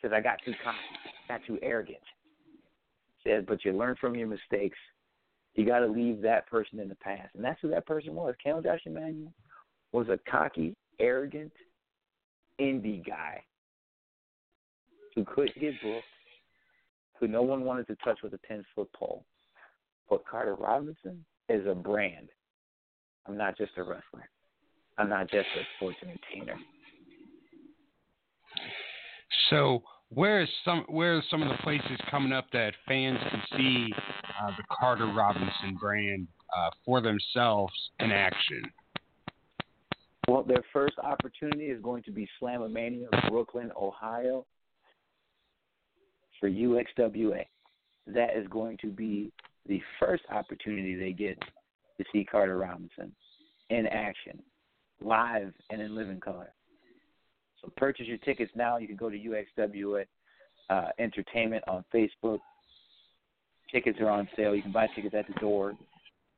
Because 0.00 0.14
I 0.14 0.20
got 0.20 0.38
too 0.44 0.52
cocky, 0.62 0.78
got 1.26 1.40
too 1.44 1.58
arrogant. 1.60 1.98
Said, 3.24 3.46
but 3.46 3.64
you 3.64 3.72
learn 3.72 3.96
from 4.00 4.14
your 4.14 4.28
mistakes. 4.28 4.78
You 5.54 5.66
got 5.66 5.80
to 5.80 5.88
leave 5.88 6.22
that 6.22 6.46
person 6.46 6.78
in 6.78 6.88
the 6.88 6.94
past, 6.96 7.34
and 7.34 7.42
that's 7.42 7.60
who 7.60 7.68
that 7.70 7.84
person 7.84 8.14
was. 8.14 8.34
Cal 8.40 8.62
Josh 8.62 8.82
Emanuel 8.86 9.32
was 9.90 10.08
a 10.08 10.20
cocky, 10.30 10.76
arrogant 11.00 11.50
indie 12.60 13.04
guy 13.04 13.42
who 15.16 15.24
couldn't 15.24 15.58
get 15.58 15.74
booked, 15.82 16.04
who 17.18 17.28
no 17.28 17.42
one 17.42 17.64
wanted 17.64 17.86
to 17.88 17.96
touch 17.96 18.18
with 18.22 18.32
a 18.34 18.40
ten 18.46 18.64
foot 18.74 18.92
pole. 18.92 19.24
But 20.08 20.26
Carter 20.26 20.54
Robinson 20.54 21.24
is 21.48 21.66
a 21.66 21.74
brand. 21.74 22.28
I'm 23.26 23.36
not 23.36 23.56
just 23.56 23.72
a 23.76 23.82
wrestler. 23.82 24.28
I'm 24.96 25.08
not 25.08 25.30
just 25.30 25.46
a 25.56 25.62
sports 25.76 25.98
entertainer. 26.02 26.58
So 29.50 29.82
where 30.10 30.42
is 30.42 30.48
some 30.64 30.84
where 30.88 31.16
are 31.18 31.22
some 31.30 31.42
of 31.42 31.48
the 31.48 31.62
places 31.62 31.98
coming 32.10 32.32
up 32.32 32.46
that 32.52 32.72
fans 32.86 33.18
can 33.30 33.42
see 33.56 33.92
uh, 34.40 34.50
the 34.56 34.64
Carter 34.70 35.06
Robinson 35.06 35.76
brand 35.78 36.26
uh, 36.56 36.70
for 36.84 37.00
themselves 37.00 37.72
in 38.00 38.10
action? 38.10 38.62
Well, 40.26 40.42
their 40.42 40.64
first 40.72 40.98
opportunity 40.98 41.66
is 41.66 41.80
going 41.82 42.02
to 42.04 42.10
be 42.10 42.28
Slamomania, 42.40 43.30
Brooklyn, 43.30 43.70
Ohio, 43.80 44.44
for 46.40 46.48
UXWA. 46.48 47.44
That 48.06 48.36
is 48.36 48.46
going 48.48 48.78
to 48.80 48.88
be 48.88 49.32
the 49.66 49.82
first 50.00 50.22
opportunity 50.30 50.96
they 50.96 51.12
get 51.12 51.38
to 51.98 52.04
see 52.12 52.24
Carter 52.24 52.56
Robinson 52.56 53.12
in 53.70 53.86
action, 53.86 54.40
live 55.00 55.52
and 55.70 55.82
in 55.82 55.94
living 55.94 56.20
color. 56.20 56.52
So 57.60 57.72
purchase 57.76 58.06
your 58.06 58.18
tickets 58.18 58.52
now. 58.54 58.78
You 58.78 58.86
can 58.86 58.96
go 58.96 59.10
to 59.10 59.18
UXWA 59.18 60.04
uh, 60.70 60.88
Entertainment 60.98 61.64
on 61.68 61.84
Facebook. 61.92 62.38
Tickets 63.70 63.98
are 64.00 64.10
on 64.10 64.28
sale. 64.36 64.54
You 64.54 64.62
can 64.62 64.72
buy 64.72 64.86
tickets 64.94 65.14
at 65.14 65.26
the 65.26 65.38
door. 65.40 65.74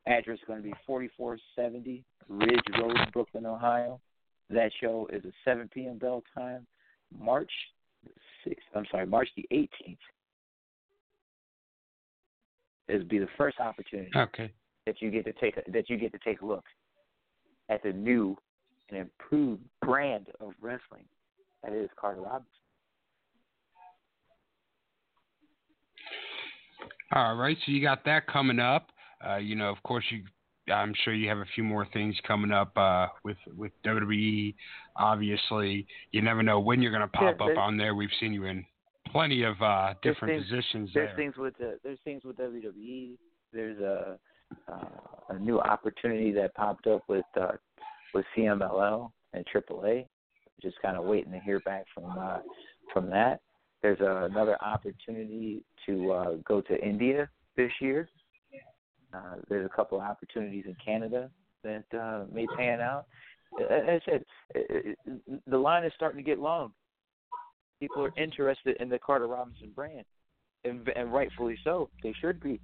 Address 0.07 0.39
is 0.39 0.43
going 0.47 0.59
to 0.59 0.67
be 0.67 0.73
4470 0.85 2.03
Ridge 2.27 2.59
Road, 2.79 2.97
Brooklyn, 3.13 3.45
Ohio. 3.45 3.99
That 4.49 4.71
show 4.81 5.07
is 5.13 5.23
a 5.25 5.31
7 5.45 5.69
p.m. 5.73 5.97
bell 5.97 6.23
time, 6.35 6.65
March 7.17 7.51
6th. 8.47 8.55
I'm 8.75 8.85
sorry, 8.91 9.05
March 9.05 9.29
the 9.35 9.45
18th. 9.51 9.97
It'll 12.87 13.07
be 13.07 13.19
the 13.19 13.27
first 13.37 13.59
opportunity 13.59 14.11
Okay. 14.15 14.51
that 14.85 15.01
you 15.01 15.11
get 15.11 15.25
to 15.25 15.33
take 15.33 15.57
a, 15.57 15.71
that 15.71 15.89
you 15.89 15.97
get 15.97 16.11
to 16.11 16.19
take 16.19 16.41
a 16.41 16.45
look 16.45 16.65
at 17.69 17.81
the 17.83 17.93
new 17.93 18.35
and 18.89 18.99
improved 18.99 19.61
brand 19.81 20.27
of 20.41 20.51
wrestling 20.59 21.05
that 21.63 21.73
is 21.73 21.89
Carter 21.99 22.21
Robinson. 22.21 22.47
All 27.13 27.35
right, 27.35 27.57
so 27.65 27.71
you 27.71 27.81
got 27.81 28.05
that 28.05 28.25
coming 28.27 28.59
up. 28.59 28.89
Uh, 29.25 29.35
you 29.35 29.55
know, 29.55 29.69
of 29.69 29.81
course, 29.83 30.05
you. 30.09 30.23
I'm 30.71 30.93
sure 31.03 31.13
you 31.13 31.27
have 31.29 31.39
a 31.39 31.45
few 31.55 31.63
more 31.63 31.87
things 31.93 32.15
coming 32.27 32.51
up 32.51 32.75
uh, 32.77 33.07
with 33.23 33.37
with 33.57 33.71
WWE. 33.85 34.53
Obviously, 34.97 35.85
you 36.11 36.21
never 36.21 36.43
know 36.43 36.59
when 36.59 36.81
you're 36.81 36.91
going 36.91 37.01
to 37.01 37.07
pop 37.07 37.37
Yeah, 37.39 37.45
up 37.47 37.57
on 37.57 37.77
there. 37.77 37.95
We've 37.95 38.09
seen 38.19 38.33
you 38.33 38.45
in 38.45 38.65
plenty 39.11 39.43
of 39.43 39.61
uh, 39.61 39.93
different 40.01 40.35
things- 40.35 40.49
positions 40.49 40.89
There's 40.93 41.09
there. 41.09 41.15
things 41.15 41.37
with 41.37 41.57
the, 41.57 41.79
there's 41.83 41.99
things 42.03 42.23
with 42.23 42.37
WWE. 42.37 43.17
There's 43.53 43.79
a 43.79 44.17
uh, 44.71 44.85
a 45.29 45.39
new 45.39 45.59
opportunity 45.59 46.31
that 46.33 46.53
popped 46.55 46.87
up 46.87 47.03
with 47.07 47.25
uh, 47.39 47.53
with 48.13 48.25
CMLL 48.37 49.11
and 49.33 49.45
AAA. 49.53 50.05
Just 50.61 50.75
kind 50.81 50.97
of 50.97 51.05
waiting 51.05 51.31
to 51.31 51.39
hear 51.39 51.59
back 51.61 51.85
from 51.93 52.05
uh, 52.17 52.39
from 52.93 53.09
that. 53.09 53.41
There's 53.81 53.99
uh, 53.99 54.25
another 54.25 54.57
opportunity 54.63 55.63
to 55.87 56.11
uh, 56.11 56.35
go 56.47 56.61
to 56.61 56.79
India 56.85 57.27
this 57.57 57.71
year. 57.81 58.09
Uh, 59.13 59.35
there's 59.49 59.65
a 59.65 59.75
couple 59.75 59.97
of 59.97 60.03
opportunities 60.03 60.65
in 60.65 60.75
Canada 60.83 61.29
that 61.63 61.83
uh, 61.93 62.23
may 62.33 62.47
pan 62.57 62.79
out. 62.79 63.05
As 63.59 63.81
I 63.87 63.99
said, 64.05 64.25
the 65.47 65.57
line 65.57 65.83
is 65.83 65.91
starting 65.95 66.17
to 66.17 66.23
get 66.23 66.39
long. 66.39 66.71
People 67.79 68.05
are 68.05 68.13
interested 68.15 68.77
in 68.79 68.89
the 68.89 68.99
Carter 68.99 69.27
Robinson 69.27 69.71
brand 69.75 70.05
and, 70.63 70.87
and 70.95 71.11
rightfully 71.11 71.57
so. 71.63 71.89
They 72.03 72.13
should 72.21 72.41
be. 72.41 72.59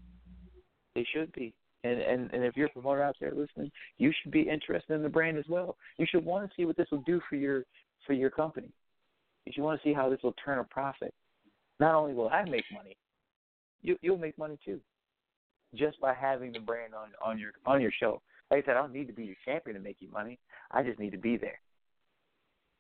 They 0.96 1.06
should 1.14 1.32
be. 1.34 1.54
And, 1.84 2.00
and 2.00 2.34
and 2.34 2.44
if 2.44 2.56
you're 2.56 2.68
a 2.68 2.72
promoter 2.72 3.04
out 3.04 3.16
there 3.20 3.34
listening, 3.36 3.72
you 3.98 4.12
should 4.22 4.32
be 4.32 4.42
interested 4.42 4.94
in 4.94 5.04
the 5.04 5.10
brand 5.10 5.38
as 5.38 5.46
well. 5.48 5.78
You 5.98 6.06
should 6.10 6.26
want 6.26 6.48
to 6.48 6.56
see 6.56 6.66
what 6.66 6.78
this 6.78 6.88
will 6.92 7.04
do 7.06 7.22
for 7.30 7.36
your 7.36 7.64
for 8.06 8.14
your 8.14 8.30
company. 8.30 8.72
You 9.46 9.52
should 9.54 9.64
want 9.64 9.82
to 9.82 9.88
see 9.88 9.94
how 9.94 10.10
this 10.10 10.20
will 10.24 10.36
turn 10.44 10.60
a 10.60 10.64
profit. 10.64 11.14
Not 11.80 11.96
only 11.96 12.14
will 12.14 12.30
I 12.30 12.44
make 12.46 12.66
money, 12.74 12.98
you 13.82 13.98
you'll 14.02 14.18
make 14.18 14.38
money 14.38 14.58
too, 14.66 14.80
just 15.76 16.00
by 16.00 16.14
having 16.14 16.52
the 16.52 16.60
brand 16.60 16.94
on 16.94 17.10
on 17.24 17.38
your 17.38 17.52
on 17.66 17.82
your 17.82 17.92
show. 18.00 18.22
Like 18.50 18.64
I 18.64 18.68
said, 18.68 18.78
I 18.78 18.82
don't 18.82 18.94
need 18.94 19.08
to 19.08 19.14
be 19.14 19.26
your 19.26 19.36
champion 19.46 19.76
to 19.76 19.82
make 19.82 19.98
you 20.00 20.10
money. 20.10 20.40
I 20.72 20.84
just 20.84 21.00
need 21.00 21.12
to 21.12 21.18
be 21.18 21.38
there. 21.38 21.60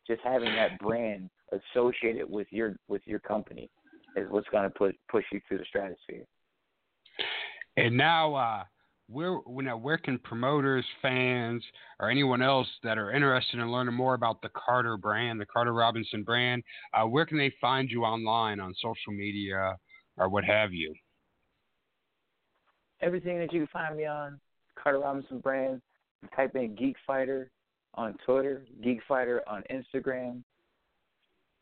Just 0.07 0.21
having 0.23 0.55
that 0.55 0.79
brand 0.79 1.29
associated 1.51 2.29
with 2.29 2.47
your 2.51 2.77
with 2.87 3.01
your 3.05 3.19
company 3.19 3.69
is 4.15 4.27
what's 4.29 4.47
going 4.49 4.63
to 4.63 4.69
put 4.69 4.95
push 5.09 5.25
you 5.31 5.41
through 5.47 5.59
the 5.59 5.65
stratosphere. 5.65 6.25
And 7.75 7.95
now, 7.95 8.33
uh, 8.33 8.63
where 9.09 9.39
you 9.47 9.61
know, 9.61 9.77
where 9.77 9.97
can 9.97 10.19
promoters, 10.19 10.85
fans, 11.01 11.63
or 11.99 12.09
anyone 12.09 12.41
else 12.41 12.67
that 12.83 12.97
are 12.97 13.11
interested 13.11 13.59
in 13.59 13.71
learning 13.71 13.93
more 13.93 14.13
about 14.13 14.41
the 14.41 14.49
Carter 14.49 14.97
brand, 14.97 15.39
the 15.39 15.45
Carter 15.45 15.73
Robinson 15.73 16.23
brand, 16.23 16.63
uh, 16.93 17.05
where 17.05 17.25
can 17.25 17.37
they 17.37 17.53
find 17.61 17.89
you 17.89 18.03
online 18.03 18.59
on 18.59 18.73
social 18.81 19.13
media 19.13 19.75
or 20.17 20.29
what 20.29 20.43
have 20.43 20.73
you? 20.73 20.93
Everything 23.01 23.39
that 23.39 23.53
you 23.53 23.61
can 23.61 23.67
find 23.67 23.95
me 23.95 24.05
on, 24.05 24.39
Carter 24.81 24.99
Robinson 24.99 25.39
brand. 25.39 25.81
Type 26.35 26.55
in 26.55 26.75
Geek 26.75 26.95
Fighter 27.05 27.51
on 27.93 28.15
Twitter, 28.25 28.65
Geek 28.83 28.99
Fighter 29.07 29.41
on 29.47 29.63
Instagram, 29.71 30.41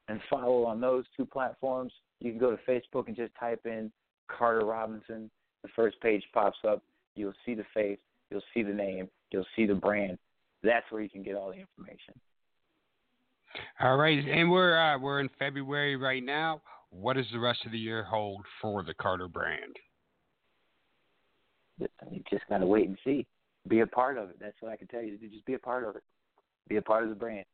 and 0.08 0.20
follow 0.30 0.64
on 0.64 0.80
those 0.80 1.06
two 1.16 1.26
platforms. 1.26 1.92
You 2.22 2.32
can 2.32 2.40
go 2.40 2.52
to 2.52 2.58
Facebook 2.68 3.08
and 3.08 3.16
just 3.16 3.34
type 3.40 3.62
in 3.66 3.92
Carter 4.28 4.66
Robinson. 4.66 5.30
The 5.64 5.70
first 5.76 6.00
page 6.02 6.24
pops 6.34 6.58
up. 6.68 6.84
You'll 7.16 7.34
see 7.46 7.54
the 7.54 7.66
face. 7.74 8.00
You'll 8.30 8.42
see 8.54 8.64
the 8.64 8.74
name. 8.74 9.10
You'll 9.32 9.46
see 9.56 9.66
the 9.66 9.76
brand. 9.76 10.18
That's 10.64 10.86
where 10.90 11.02
you 11.02 11.10
can 11.10 11.24
get 11.24 11.36
all 11.36 11.50
the 11.50 11.60
information. 11.60 12.14
All 13.80 13.98
right, 13.98 14.18
and 14.18 14.52
we're 14.52 14.78
uh, 14.78 15.00
we're 15.00 15.20
in 15.20 15.30
February 15.40 15.96
right 15.96 16.24
now. 16.24 16.62
What 16.90 17.14
does 17.14 17.26
the 17.32 17.40
rest 17.40 17.66
of 17.66 17.72
the 17.72 17.78
year 17.78 18.04
hold 18.04 18.42
for 18.62 18.84
the 18.84 18.94
Carter 18.94 19.28
brand? 19.28 19.76
You 21.80 22.24
just 22.30 22.44
gotta 22.50 22.66
wait 22.66 22.88
and 22.88 22.98
see. 23.04 23.26
Be 23.68 23.80
a 23.80 23.88
part 23.88 24.18
of 24.18 24.30
it. 24.30 24.38
That's 24.40 24.56
what 24.60 24.72
I 24.72 24.78
can 24.78 24.88
tell 24.88 25.02
you. 25.02 25.18
Just 25.18 25.46
be 25.46 25.56
a 25.56 25.60
part 25.60 25.84
of 25.84 25.96
it. 25.96 26.04
Be 26.70 26.78
a 26.78 26.82
part 26.82 27.04
of 27.04 27.10
the 27.10 27.16
brand. 27.16 27.46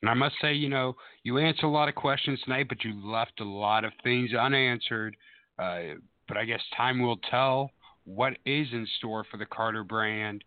And 0.00 0.10
I 0.10 0.14
must 0.14 0.34
say, 0.42 0.52
you 0.52 0.68
know, 0.68 0.96
you 1.22 1.38
answered 1.38 1.66
a 1.66 1.68
lot 1.68 1.88
of 1.88 1.94
questions 1.94 2.40
tonight, 2.42 2.66
but 2.68 2.82
you 2.82 2.94
left 3.08 3.40
a 3.40 3.44
lot 3.44 3.84
of 3.84 3.92
things 4.02 4.34
unanswered. 4.34 5.16
Uh, 5.58 5.94
but 6.26 6.36
I 6.36 6.44
guess 6.44 6.60
time 6.76 7.00
will 7.00 7.18
tell 7.30 7.70
what 8.04 8.32
is 8.44 8.66
in 8.72 8.86
store 8.98 9.24
for 9.30 9.36
the 9.36 9.46
Carter 9.46 9.84
brand 9.84 10.42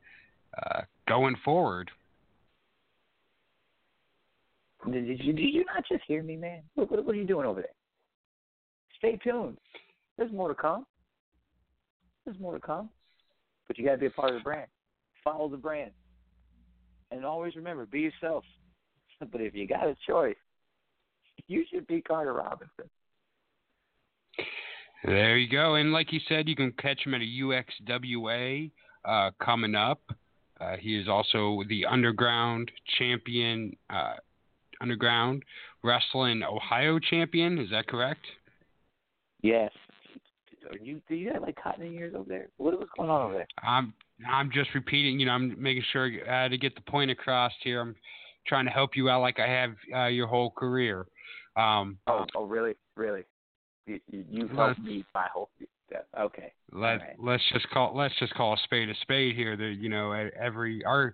uh, 0.62 0.82
going 1.08 1.36
forward. 1.46 1.90
Did 4.92 5.08
you, 5.08 5.34
did 5.34 5.42
you 5.42 5.66
not 5.74 5.86
just 5.90 6.04
hear 6.06 6.22
me, 6.22 6.36
man? 6.36 6.62
Look, 6.76 6.92
what, 6.92 7.04
what 7.06 7.16
are 7.16 7.18
you 7.18 7.26
doing 7.26 7.46
over 7.46 7.62
there? 7.62 7.72
Stay 8.98 9.18
tuned. 9.24 9.58
There's 10.18 10.32
more 10.32 10.50
to 10.50 10.56
come. 10.56 10.86
There's 12.26 12.40
more 12.40 12.54
to 12.54 12.60
come. 12.60 12.90
But 13.68 13.78
you 13.78 13.86
got 13.86 13.94
to 13.94 13.98
be 13.98 14.06
a 14.08 14.12
part 14.12 14.30
of 14.30 14.36
the 14.36 14.44
brand. 14.44 14.68
Follow 15.24 15.50
the 15.50 15.58
brand. 15.58 15.92
And 17.12 17.26
always 17.26 17.56
remember, 17.56 17.86
be 17.86 18.02
yourself. 18.02 18.44
But 19.32 19.40
if 19.40 19.56
you 19.56 19.66
got 19.66 19.88
a 19.88 19.96
choice, 20.06 20.36
you 21.48 21.64
should 21.72 21.88
be 21.88 22.02
Carter 22.02 22.34
Robinson. 22.34 22.90
There 25.06 25.38
you 25.38 25.50
go. 25.50 25.76
And 25.76 25.94
like 25.94 26.12
you 26.12 26.20
said, 26.28 26.50
you 26.50 26.56
can 26.56 26.74
catch 26.74 27.06
him 27.06 27.14
at 27.14 27.22
a 27.22 27.24
UXWA 27.24 28.72
uh, 29.06 29.32
coming 29.40 29.74
up. 29.74 30.02
Uh, 30.60 30.76
he 30.80 31.00
is 31.00 31.08
also 31.08 31.62
the 31.70 31.86
underground 31.86 32.72
champion, 32.98 33.76
uh, 33.90 34.16
underground 34.82 35.44
wrestling 35.84 36.44
Ohio 36.44 37.00
champion. 37.00 37.58
Is 37.58 37.70
that 37.70 37.88
correct? 37.88 38.26
Yes. 39.42 39.72
Are 40.72 40.78
you 40.78 41.02
do 41.08 41.16
you 41.16 41.32
have 41.34 41.42
like 41.42 41.58
cotton 41.62 41.94
ears 41.94 42.14
over 42.16 42.28
there? 42.28 42.50
What 42.58 42.78
what's 42.80 42.92
going 42.98 43.10
on 43.10 43.22
over 43.22 43.34
there? 43.34 43.48
I'm 43.64 43.94
I'm 44.28 44.52
just 44.52 44.70
repeating. 44.74 45.20
You 45.20 45.28
know, 45.28 45.34
I'm 45.34 45.62
making 45.62 45.84
sure 45.92 46.10
uh, 46.30 46.50
to 46.50 46.58
get 46.58 46.76
the 46.76 46.82
point 46.82 47.12
across 47.12 47.52
here. 47.64 47.82
I'm 47.82 47.96
trying 48.48 48.66
to 48.66 48.72
help 48.72 48.96
you 48.96 49.10
out 49.10 49.22
like 49.22 49.40
I 49.40 49.48
have 49.48 49.72
uh, 49.96 50.06
your 50.08 50.28
whole 50.28 50.52
career. 50.52 51.08
Um, 51.56 51.98
Oh, 52.08 52.26
oh, 52.36 52.46
really, 52.46 52.74
really? 52.96 53.24
You 53.88 54.00
you, 54.10 54.48
helped 54.48 54.80
me 54.80 55.06
my 55.14 55.28
whole. 55.32 55.50
Yeah, 55.92 56.00
okay. 56.20 56.52
let 56.72 57.00
right. 57.00 57.16
let's 57.20 57.44
just 57.54 57.70
call 57.70 57.96
let's 57.96 58.18
just 58.20 58.34
call 58.34 58.54
a 58.54 58.58
spade 58.64 58.90
a 58.90 58.96
spade 59.02 59.36
here. 59.36 59.56
That 59.56 59.76
you 59.80 59.90
know 59.90 60.12
every 60.12 60.84
our 60.86 61.14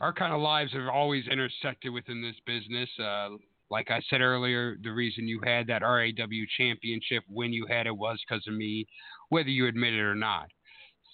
our 0.00 0.12
kind 0.12 0.32
of 0.32 0.40
lives 0.40 0.72
have 0.72 0.88
always 0.88 1.26
intersected 1.26 1.92
within 1.92 2.22
this 2.22 2.36
business. 2.46 2.88
Uh, 2.98 3.30
like 3.70 3.90
I 3.90 4.00
said 4.08 4.20
earlier, 4.20 4.76
the 4.82 4.92
reason 4.92 5.26
you 5.26 5.40
had 5.44 5.66
that 5.68 5.82
RAW 5.82 6.10
championship 6.56 7.24
when 7.28 7.52
you 7.52 7.66
had 7.68 7.86
it 7.86 7.96
was 7.96 8.18
because 8.26 8.46
of 8.46 8.54
me, 8.54 8.86
whether 9.28 9.48
you 9.48 9.66
admit 9.66 9.94
it 9.94 10.00
or 10.00 10.14
not. 10.14 10.48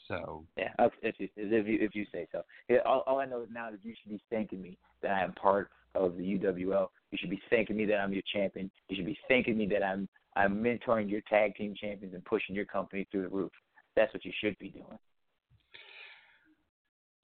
So 0.09 0.45
Yeah, 0.57 0.73
if 1.03 1.15
you 1.19 1.29
if 1.37 1.66
you 1.66 1.79
if 1.81 1.95
you 1.95 2.07
say 2.12 2.27
so. 2.33 2.43
Yeah, 2.69 2.79
all, 2.85 3.05
all 3.07 3.19
I 3.19 3.24
know 3.24 3.43
is 3.43 3.49
now 3.53 3.70
that 3.70 3.81
you 3.83 3.95
should 4.01 4.11
be 4.11 4.20
thanking 4.31 4.61
me 4.61 4.77
that 5.03 5.12
I 5.12 5.23
am 5.23 5.33
part 5.33 5.70
of 5.95 6.16
the 6.16 6.23
UWL. 6.23 6.89
You 7.11 7.19
should 7.19 7.31
be 7.31 7.41
thanking 7.51 7.77
me 7.77 7.87
that 7.87 7.97
I'm 7.97 8.12
your 8.12 8.23
champion. 8.33 8.70
You 8.89 8.97
should 8.97 9.07
be 9.07 9.19
thanking 9.29 9.57
me 9.57 9.66
that 9.69 9.83
I'm 9.83 10.09
I'm 10.37 10.62
mentoring 10.62 11.11
your 11.11 11.20
tag 11.29 11.55
team 11.57 11.74
champions 11.79 12.15
and 12.15 12.24
pushing 12.24 12.55
your 12.55 12.65
company 12.65 13.07
through 13.11 13.23
the 13.23 13.29
roof. 13.29 13.53
That's 13.97 14.12
what 14.12 14.24
you 14.24 14.33
should 14.43 14.59
be 14.59 14.70
doing. 14.70 14.99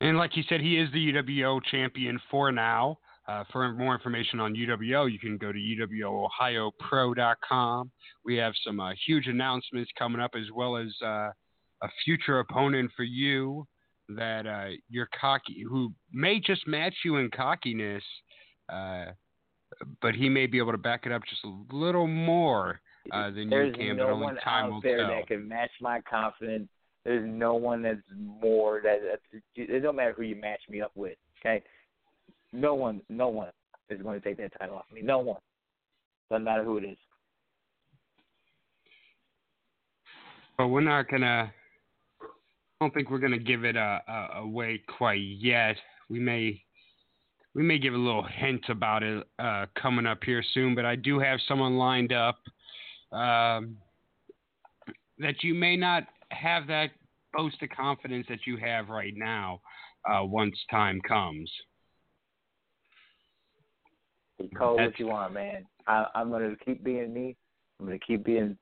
And 0.00 0.16
like 0.16 0.36
you 0.36 0.44
said, 0.48 0.60
he 0.60 0.78
is 0.78 0.90
the 0.92 1.12
UWO 1.12 1.60
champion 1.70 2.20
for 2.30 2.52
now. 2.52 2.98
Uh, 3.28 3.44
for 3.52 3.70
more 3.72 3.94
information 3.94 4.40
on 4.40 4.54
UWO, 4.54 5.12
you 5.12 5.18
can 5.18 5.36
go 5.36 5.52
to 5.52 5.58
UWOOhioPro.com. 6.40 7.90
We 8.24 8.36
have 8.36 8.54
some 8.64 8.80
uh, 8.80 8.92
huge 9.06 9.26
announcements 9.26 9.90
coming 9.98 10.18
up, 10.18 10.30
as 10.34 10.46
well 10.54 10.78
as 10.78 10.88
uh, 11.04 11.28
a 11.82 11.88
future 12.04 12.40
opponent 12.40 12.90
for 12.96 13.02
you 13.02 13.66
that 14.08 14.46
uh, 14.46 14.70
you're 14.88 15.10
cocky, 15.20 15.62
who 15.68 15.92
may 16.10 16.40
just 16.40 16.66
match 16.66 16.94
you 17.04 17.16
in 17.16 17.30
cockiness, 17.30 18.02
uh, 18.72 19.06
but 20.00 20.14
he 20.14 20.30
may 20.30 20.46
be 20.46 20.56
able 20.56 20.72
to 20.72 20.78
back 20.78 21.04
it 21.04 21.12
up 21.12 21.20
just 21.28 21.44
a 21.44 21.74
little 21.74 22.06
more 22.06 22.80
uh, 23.12 23.30
than 23.30 23.50
There's 23.50 23.76
you 23.76 23.88
can. 23.88 23.96
no 23.98 24.06
but 24.06 24.12
only 24.12 24.24
one 24.24 24.36
time 24.36 24.64
out 24.64 24.72
will 24.72 24.80
there 24.80 24.98
tell. 24.98 25.08
that 25.08 25.26
can 25.26 25.46
match 25.46 25.70
my 25.82 26.00
confidence. 26.00 26.68
There's 27.04 27.28
no 27.28 27.54
one 27.54 27.82
that's 27.82 27.98
more 28.16 28.80
that 28.82 29.00
that's, 29.02 29.42
it 29.54 29.82
don't 29.82 29.96
matter 29.96 30.14
who 30.16 30.22
you 30.22 30.36
match 30.36 30.60
me 30.70 30.80
up 30.80 30.92
with. 30.94 31.18
Okay, 31.40 31.62
no 32.52 32.74
one, 32.74 33.00
no 33.08 33.28
one 33.28 33.50
is 33.90 34.02
going 34.02 34.20
to 34.20 34.26
take 34.26 34.38
that 34.38 34.52
title 34.58 34.76
off 34.76 34.84
me. 34.92 35.02
No 35.02 35.18
one. 35.18 35.40
Doesn't 36.30 36.44
matter 36.44 36.64
who 36.64 36.78
it 36.78 36.84
is. 36.84 36.98
but 40.58 40.68
we're 40.68 40.80
not 40.80 41.08
gonna. 41.08 41.50
I 42.20 42.84
don't 42.84 42.92
think 42.92 43.10
we're 43.10 43.18
gonna 43.18 43.38
give 43.38 43.64
it 43.64 43.76
a, 43.76 44.02
a, 44.06 44.40
away 44.40 44.82
quite 44.98 45.20
yet. 45.20 45.76
We 46.10 46.18
may, 46.18 46.60
we 47.54 47.62
may 47.62 47.78
give 47.78 47.94
a 47.94 47.98
little 47.98 48.24
hint 48.24 48.64
about 48.68 49.02
it 49.02 49.26
uh, 49.38 49.66
coming 49.80 50.06
up 50.06 50.18
here 50.24 50.42
soon. 50.52 50.74
But 50.74 50.84
I 50.84 50.96
do 50.96 51.18
have 51.20 51.38
someone 51.46 51.78
lined 51.78 52.12
up 52.12 52.38
um, 53.12 53.76
that 55.18 55.42
you 55.42 55.54
may 55.54 55.76
not 55.76 56.04
have 56.30 56.66
that 56.66 56.90
boast 57.32 57.62
of 57.62 57.70
confidence 57.70 58.26
that 58.28 58.40
you 58.46 58.56
have 58.58 58.88
right 58.88 59.14
now. 59.16 59.60
Uh, 60.08 60.24
once 60.24 60.56
time 60.70 61.00
comes. 61.06 61.50
You 64.38 64.48
call 64.50 64.74
it 64.74 64.76
That's- 64.78 64.92
what 64.92 65.00
you 65.00 65.06
want, 65.08 65.32
man. 65.34 65.66
I, 65.86 66.06
I'm 66.14 66.30
gonna 66.30 66.54
keep 66.64 66.84
being 66.84 67.12
me. 67.12 67.36
I'm 67.80 67.86
gonna 67.86 67.98
keep 67.98 68.24
being 68.24 68.56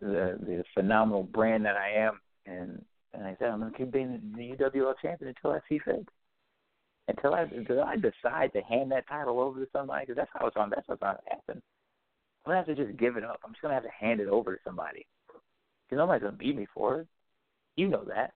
the 0.00 0.38
the 0.40 0.64
phenomenal 0.74 1.22
brand 1.24 1.64
that 1.64 1.76
I 1.76 1.90
am, 1.90 2.20
and 2.46 2.84
and 3.14 3.24
I 3.26 3.36
said 3.38 3.48
I'm 3.48 3.60
going 3.60 3.72
to 3.72 3.78
keep 3.78 3.90
being 3.90 4.20
the 4.36 4.54
UWL 4.56 4.94
champion 5.00 5.34
until 5.34 5.56
I 5.56 5.60
see 5.68 5.78
fit. 5.78 6.06
Until 7.08 7.34
I 7.34 7.42
until 7.42 7.82
I 7.82 7.96
decide 7.96 8.52
to 8.52 8.60
hand 8.62 8.92
that 8.92 9.08
title 9.08 9.40
over 9.40 9.60
to 9.60 9.70
somebody, 9.72 10.04
because 10.04 10.16
that's 10.16 10.30
how 10.34 10.46
it's 10.46 10.56
on. 10.56 10.70
That's 10.70 10.86
what's 10.86 11.00
going 11.00 11.16
to 11.16 11.22
happen. 11.30 11.62
I'm 12.44 12.50
gonna 12.50 12.56
have 12.58 12.66
to 12.66 12.74
just 12.74 12.98
give 12.98 13.16
it 13.16 13.24
up. 13.24 13.40
I'm 13.44 13.52
just 13.52 13.62
gonna 13.62 13.74
have 13.74 13.82
to 13.82 13.90
hand 13.90 14.20
it 14.20 14.28
over 14.28 14.54
to 14.54 14.62
somebody. 14.64 15.06
Because 15.26 15.98
nobody's 15.98 16.22
gonna 16.22 16.36
beat 16.36 16.56
me 16.56 16.66
for 16.74 17.00
it. 17.00 17.06
You 17.76 17.88
know 17.88 18.04
that. 18.04 18.34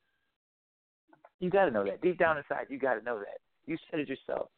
You 1.40 1.50
got 1.50 1.66
to 1.66 1.70
know 1.70 1.84
that 1.84 2.00
deep 2.00 2.18
down 2.18 2.38
inside. 2.38 2.66
You 2.70 2.78
got 2.78 2.94
to 2.94 3.04
know 3.04 3.18
that. 3.18 3.40
You 3.66 3.76
said 3.90 4.00
it 4.00 4.08
yourself. 4.08 4.48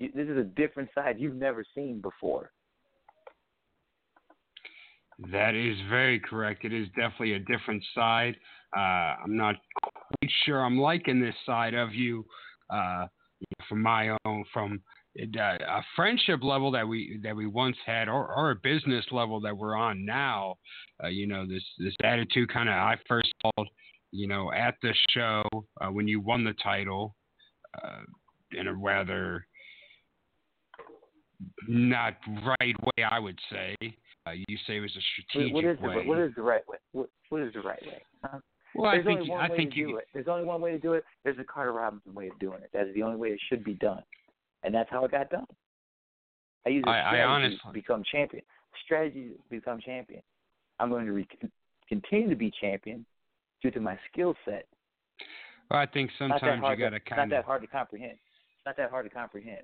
This 0.00 0.28
is 0.28 0.36
a 0.36 0.44
different 0.44 0.90
side 0.94 1.16
you've 1.18 1.34
never 1.34 1.64
seen 1.74 2.00
before. 2.00 2.52
That 5.32 5.54
is 5.54 5.76
very 5.88 6.20
correct. 6.20 6.64
It 6.64 6.72
is 6.72 6.86
definitely 6.90 7.32
a 7.32 7.40
different 7.40 7.82
side. 7.94 8.36
Uh, 8.76 9.16
I'm 9.24 9.36
not 9.36 9.56
quite 9.82 10.30
sure 10.44 10.64
I'm 10.64 10.78
liking 10.78 11.20
this 11.20 11.34
side 11.44 11.74
of 11.74 11.92
you 11.92 12.24
uh, 12.70 13.06
from 13.68 13.82
my 13.82 14.16
own, 14.24 14.44
from 14.52 14.80
uh, 15.18 15.40
a 15.42 15.82
friendship 15.96 16.44
level 16.44 16.70
that 16.70 16.86
we 16.86 17.18
that 17.24 17.34
we 17.34 17.46
once 17.46 17.76
had, 17.84 18.08
or, 18.08 18.32
or 18.32 18.52
a 18.52 18.56
business 18.56 19.04
level 19.10 19.40
that 19.40 19.56
we're 19.56 19.74
on 19.74 20.04
now. 20.04 20.54
Uh, 21.02 21.08
you 21.08 21.26
know, 21.26 21.44
this 21.46 21.64
this 21.78 21.94
attitude 22.04 22.52
kind 22.52 22.68
of 22.68 22.74
I 22.74 22.96
first 23.08 23.32
saw, 23.42 23.64
you 24.12 24.28
know, 24.28 24.52
at 24.52 24.76
the 24.82 24.94
show 25.10 25.42
uh, 25.80 25.88
when 25.88 26.06
you 26.06 26.20
won 26.20 26.44
the 26.44 26.54
title, 26.62 27.16
uh, 27.82 28.02
in 28.52 28.68
a 28.68 28.74
rather 28.74 29.44
not 31.68 32.14
right 32.44 32.74
way, 32.82 33.04
I 33.08 33.18
would 33.18 33.38
say. 33.50 33.76
Uh, 34.26 34.32
you 34.48 34.56
say 34.66 34.76
it 34.76 34.80
was 34.80 34.94
a 34.96 35.00
strategic 35.22 35.54
what 35.54 35.64
is 35.64 35.78
way. 35.80 36.02
The, 36.02 36.08
what 36.08 36.18
is 36.18 36.32
the 36.34 36.42
right 36.42 36.66
way? 36.68 36.78
What, 36.92 37.08
what 37.30 37.42
is 37.42 37.52
the 37.54 37.60
right 37.60 37.80
way? 37.82 38.02
Huh? 38.22 38.38
well, 38.74 38.90
There's 38.92 39.04
I 39.04 39.06
think 39.06 39.20
only 39.20 39.30
one 39.30 39.40
I 39.40 39.48
way 39.50 39.56
think 39.56 39.72
to 39.72 39.76
you. 39.78 39.86
do 39.88 39.96
it. 39.96 40.04
There's 40.12 40.28
only 40.28 40.44
one 40.44 40.60
way 40.60 40.72
to 40.72 40.78
do 40.78 40.92
it. 40.94 41.04
There's 41.24 41.36
the 41.36 41.44
Carter 41.44 41.72
Robinson 41.72 42.14
way 42.14 42.28
of 42.28 42.38
doing 42.38 42.58
it. 42.62 42.70
That 42.74 42.86
is 42.88 42.94
the 42.94 43.02
only 43.02 43.16
way 43.16 43.28
it 43.28 43.40
should 43.48 43.64
be 43.64 43.74
done, 43.74 44.02
and 44.64 44.74
that's 44.74 44.90
how 44.90 45.04
it 45.04 45.10
got 45.12 45.30
done. 45.30 45.46
I 46.66 46.70
use 46.70 46.84
a 46.86 46.90
I- 46.90 46.96
I 46.98 47.00
strategy 47.10 47.22
honestly- 47.24 47.58
to 47.66 47.72
become 47.72 48.02
champion. 48.10 48.42
Strategy 48.84 49.30
to 49.30 49.50
become 49.50 49.80
champion. 49.80 50.22
I'm 50.78 50.90
going 50.90 51.06
to 51.06 51.12
re- 51.12 51.28
continue 51.88 52.28
to 52.28 52.36
be 52.36 52.52
champion 52.60 53.06
due 53.62 53.70
to 53.70 53.80
my 53.80 53.98
skill 54.12 54.34
set. 54.44 54.66
Well, 55.70 55.80
I 55.80 55.86
think 55.86 56.10
sometimes 56.18 56.62
you 56.68 56.76
got 56.76 56.90
to, 56.90 57.00
to 57.00 57.16
not 57.16 57.30
that 57.30 57.44
hard 57.44 57.62
to 57.62 57.66
comprehend. 57.66 58.12
It's 58.12 58.66
not 58.66 58.76
that 58.76 58.90
hard 58.90 59.08
to 59.08 59.10
comprehend. 59.14 59.62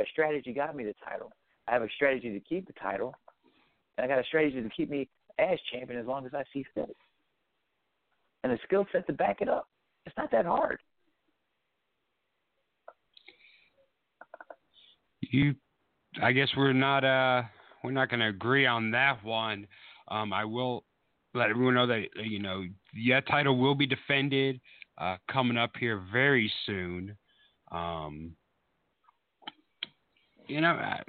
A 0.00 0.04
strategy 0.10 0.52
got 0.52 0.74
me 0.74 0.84
the 0.84 0.94
title. 1.04 1.32
I 1.68 1.72
have 1.72 1.82
a 1.82 1.88
strategy 1.94 2.32
to 2.32 2.40
keep 2.40 2.66
the 2.66 2.72
title, 2.74 3.14
and 3.96 4.04
I 4.04 4.08
got 4.08 4.18
a 4.18 4.24
strategy 4.24 4.60
to 4.60 4.68
keep 4.68 4.90
me 4.90 5.08
as 5.38 5.58
champion 5.72 6.00
as 6.00 6.06
long 6.06 6.26
as 6.26 6.34
I 6.34 6.42
see 6.52 6.64
fit. 6.74 6.96
And 8.42 8.52
a 8.52 8.58
skill 8.64 8.86
set 8.92 9.06
to 9.06 9.12
back 9.12 9.40
it 9.40 9.48
up. 9.48 9.68
It's 10.04 10.16
not 10.16 10.30
that 10.32 10.44
hard. 10.44 10.80
You, 15.22 15.54
I 16.22 16.32
guess 16.32 16.48
we're 16.56 16.74
not 16.74 17.02
uh 17.02 17.42
we're 17.82 17.92
not 17.92 18.08
going 18.08 18.20
to 18.20 18.28
agree 18.28 18.66
on 18.66 18.90
that 18.92 19.22
one. 19.24 19.66
Um, 20.08 20.32
I 20.32 20.44
will 20.44 20.84
let 21.34 21.50
everyone 21.50 21.74
know 21.74 21.86
that 21.86 22.04
you 22.22 22.38
know 22.38 22.64
that 23.08 23.26
title 23.28 23.58
will 23.58 23.74
be 23.74 23.86
defended 23.86 24.60
uh, 24.98 25.16
coming 25.30 25.56
up 25.56 25.72
here 25.78 26.02
very 26.12 26.50
soon. 26.66 27.16
Um, 27.72 28.32
you 30.46 30.60
know, 30.60 30.68
I, 30.68 31.02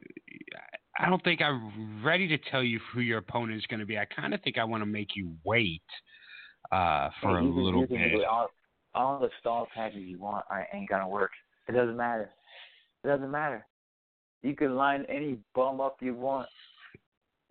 I 0.99 1.09
don't 1.09 1.23
think 1.23 1.41
I'm 1.41 2.03
ready 2.03 2.27
to 2.27 2.37
tell 2.49 2.63
you 2.63 2.79
who 2.93 3.01
your 3.01 3.17
opponent 3.17 3.57
is 3.57 3.65
going 3.67 3.79
to 3.79 3.85
be. 3.85 3.97
I 3.97 4.05
kind 4.05 4.33
of 4.33 4.41
think 4.41 4.57
I 4.57 4.63
want 4.63 4.81
to 4.81 4.85
make 4.85 5.09
you 5.15 5.33
wait 5.43 5.83
uh, 6.71 7.09
for 7.21 7.39
Hey, 7.39 7.45
a 7.45 7.49
little 7.49 7.85
bit. 7.85 8.23
all, 8.29 8.49
all 8.93 9.19
the 9.19 9.29
stall 9.39 9.67
tactics 9.75 10.03
you 10.05 10.19
want 10.19 10.45
are, 10.49 10.67
ain't 10.73 10.89
gonna 10.89 11.07
work. 11.07 11.31
It 11.67 11.73
doesn't 11.73 11.97
matter. 11.97 12.29
It 13.03 13.07
doesn't 13.07 13.29
matter. 13.29 13.65
You 14.41 14.55
can 14.55 14.75
line 14.75 15.05
any 15.09 15.37
bum 15.53 15.81
up 15.81 15.97
you 16.01 16.13
want. 16.13 16.47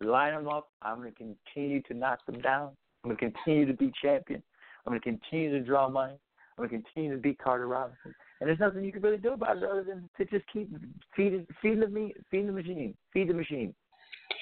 Line 0.00 0.34
them 0.34 0.48
up. 0.48 0.68
I'm 0.82 0.98
gonna 0.98 1.12
continue 1.12 1.82
to 1.82 1.94
knock 1.94 2.24
them 2.26 2.40
down. 2.40 2.70
I'm 3.04 3.10
gonna 3.10 3.32
continue 3.32 3.66
to 3.66 3.74
be 3.74 3.92
champion. 4.02 4.42
I'm 4.86 4.92
gonna 4.92 5.00
continue 5.00 5.50
to 5.50 5.60
draw 5.60 5.88
money. 5.88 6.14
I'm 6.58 6.66
gonna 6.66 6.82
continue 6.82 7.14
to 7.14 7.20
beat 7.20 7.38
Carter 7.38 7.68
Robinson. 7.68 8.14
And 8.40 8.48
there's 8.48 8.58
nothing 8.58 8.84
you 8.84 8.92
can 8.92 9.02
really 9.02 9.16
do 9.18 9.32
about 9.32 9.56
it 9.58 9.62
other 9.64 9.84
than 9.84 10.08
to 10.18 10.24
just 10.24 10.44
keep 10.52 10.70
feeding, 11.16 11.46
feeding 11.62 11.80
the 11.80 11.88
meat, 11.88 12.16
feeding 12.30 12.46
the 12.48 12.52
machine, 12.52 12.94
feed 13.12 13.28
the 13.28 13.34
machine, 13.34 13.74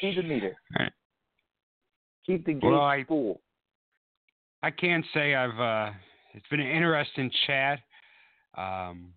feed 0.00 0.16
the 0.16 0.22
meter, 0.22 0.56
Right. 0.78 0.92
keep 2.26 2.44
the 2.46 2.54
gate 2.54 2.62
Well, 2.62 2.80
I- 2.82 3.04
full. 3.04 3.40
I 4.62 4.70
can 4.70 5.04
say 5.12 5.34
I've 5.34 5.58
uh, 5.58 5.92
it's 6.34 6.46
been 6.48 6.60
an 6.60 6.68
interesting 6.68 7.30
chat. 7.46 7.80
Um, 8.54 9.12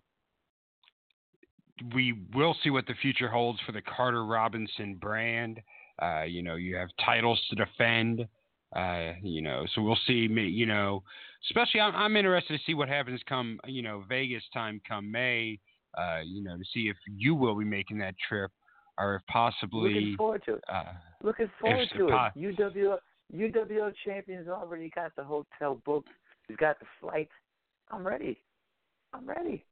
we 1.94 2.12
will 2.34 2.54
see 2.62 2.70
what 2.70 2.86
the 2.86 2.94
future 2.94 3.28
holds 3.28 3.60
for 3.60 3.72
the 3.72 3.82
Carter 3.82 4.24
Robinson 4.24 4.94
brand. 4.96 5.60
Uh, 6.02 6.22
you 6.22 6.42
know, 6.42 6.56
you 6.56 6.74
have 6.76 6.88
titles 7.04 7.40
to 7.50 7.56
defend. 7.56 8.26
Uh, 8.74 9.12
you 9.22 9.42
know, 9.42 9.64
so 9.74 9.82
we'll 9.82 9.98
see. 10.06 10.26
me- 10.28 10.48
You 10.48 10.66
know, 10.66 11.02
especially 11.48 11.80
I'm, 11.80 11.94
I'm 11.94 12.16
interested 12.16 12.58
to 12.58 12.64
see 12.64 12.74
what 12.74 12.88
happens 12.88 13.20
come 13.28 13.60
you 13.66 13.82
know 13.82 14.02
Vegas 14.08 14.42
time 14.52 14.80
come 14.86 15.10
May. 15.10 15.58
Uh, 15.96 16.20
you 16.24 16.42
know, 16.42 16.56
to 16.58 16.64
see 16.74 16.88
if 16.88 16.96
you 17.06 17.34
will 17.34 17.54
be 17.56 17.64
making 17.64 17.98
that 17.98 18.14
trip 18.28 18.50
or 18.98 19.16
if 19.16 19.22
possibly. 19.28 19.94
Looking 19.94 20.16
forward 20.16 20.42
to 20.46 20.54
it. 20.54 20.64
Uh, 20.68 20.84
Looking 21.22 21.50
forward 21.60 21.88
to 21.96 22.08
it. 22.08 22.56
UWO 22.58 22.98
UWO 23.34 23.92
champions 24.04 24.48
already 24.48 24.90
got 24.90 25.14
the 25.16 25.24
hotel 25.24 25.80
booked. 25.86 26.08
He's 26.48 26.56
got 26.58 26.78
the 26.80 26.86
flight. 27.00 27.28
I'm 27.90 28.06
ready. 28.06 28.38
I'm 29.14 29.26
ready. 29.26 29.64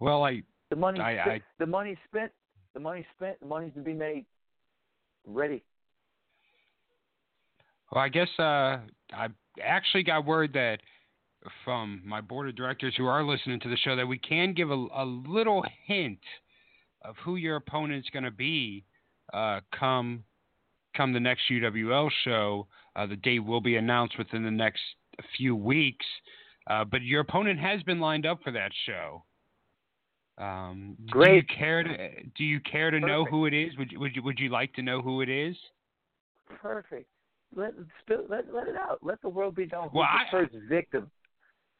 well, 0.00 0.22
I 0.24 0.42
The 0.70 0.76
money 0.76 1.00
I- 1.00 1.14
spent. 1.20 1.42
I- 1.42 1.46
the 1.58 1.66
money 1.66 1.96
spent. 2.08 2.32
The 2.74 2.80
money 2.80 3.06
spent. 3.16 3.40
The 3.40 3.46
money's 3.46 3.72
to 3.74 3.80
be 3.80 3.94
made. 3.94 4.26
Ready. 5.26 5.62
Well, 7.94 8.02
I 8.02 8.08
guess 8.08 8.28
uh, 8.40 8.78
I 9.12 9.28
actually 9.62 10.02
got 10.02 10.26
word 10.26 10.52
that 10.54 10.78
from 11.64 12.02
my 12.04 12.20
board 12.20 12.48
of 12.48 12.56
directors 12.56 12.92
who 12.96 13.06
are 13.06 13.22
listening 13.22 13.60
to 13.60 13.68
the 13.68 13.76
show 13.76 13.94
that 13.94 14.06
we 14.06 14.18
can 14.18 14.52
give 14.52 14.70
a, 14.70 14.86
a 14.96 15.04
little 15.04 15.64
hint 15.86 16.18
of 17.02 17.14
who 17.24 17.36
your 17.36 17.54
opponent's 17.54 18.10
going 18.10 18.24
to 18.24 18.32
be 18.32 18.84
uh, 19.32 19.60
come 19.78 20.24
come 20.96 21.12
the 21.12 21.20
next 21.20 21.42
UWL 21.50 22.10
show. 22.24 22.66
Uh, 22.96 23.06
the 23.06 23.16
date 23.16 23.40
will 23.40 23.60
be 23.60 23.76
announced 23.76 24.18
within 24.18 24.42
the 24.42 24.50
next 24.50 24.80
few 25.36 25.54
weeks, 25.54 26.06
uh, 26.68 26.84
but 26.84 27.02
your 27.02 27.20
opponent 27.20 27.60
has 27.60 27.80
been 27.84 28.00
lined 28.00 28.26
up 28.26 28.40
for 28.42 28.50
that 28.50 28.72
show. 28.86 29.22
Um, 30.36 30.96
Great. 31.10 31.46
Do 31.46 31.54
you 31.54 31.58
care 31.58 31.82
to 31.84 32.08
Do 32.36 32.44
you 32.44 32.58
care 32.60 32.90
to 32.90 32.98
know 32.98 33.24
who 33.24 33.46
it 33.46 33.54
is? 33.54 33.76
Would 33.78 33.92
you, 33.92 34.00
would 34.00 34.16
you 34.16 34.22
Would 34.24 34.40
you 34.40 34.48
like 34.48 34.72
to 34.74 34.82
know 34.82 35.00
who 35.00 35.20
it 35.20 35.28
is? 35.28 35.54
Perfect. 36.60 37.08
Let 37.56 37.72
spill, 38.00 38.24
let 38.28 38.52
let 38.52 38.68
it 38.68 38.76
out. 38.76 38.98
Let 39.02 39.20
the 39.22 39.28
world 39.28 39.54
be 39.54 39.66
known 39.66 39.84
who's 39.84 39.94
Well, 39.94 40.08
the 40.12 40.20
I- 40.20 40.30
first 40.30 40.54
victim. 40.68 41.10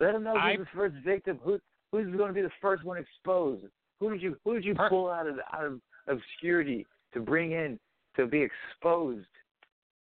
Let 0.00 0.12
them 0.12 0.24
know 0.24 0.36
I- 0.36 0.54
who's 0.56 0.66
the 0.66 0.76
first 0.76 0.94
victim. 1.04 1.38
Who 1.42 1.58
who's 1.92 2.14
going 2.16 2.28
to 2.28 2.34
be 2.34 2.42
the 2.42 2.50
first 2.60 2.84
one 2.84 2.98
exposed? 2.98 3.66
Who 4.00 4.10
did 4.10 4.22
you 4.22 4.36
who 4.44 4.54
did 4.54 4.64
you 4.64 4.74
pull 4.74 5.10
out 5.10 5.26
of 5.26 5.38
out 5.52 5.64
of 5.64 5.80
obscurity 6.08 6.86
to 7.12 7.20
bring 7.20 7.52
in 7.52 7.78
to 8.16 8.26
be 8.26 8.40
exposed? 8.42 9.26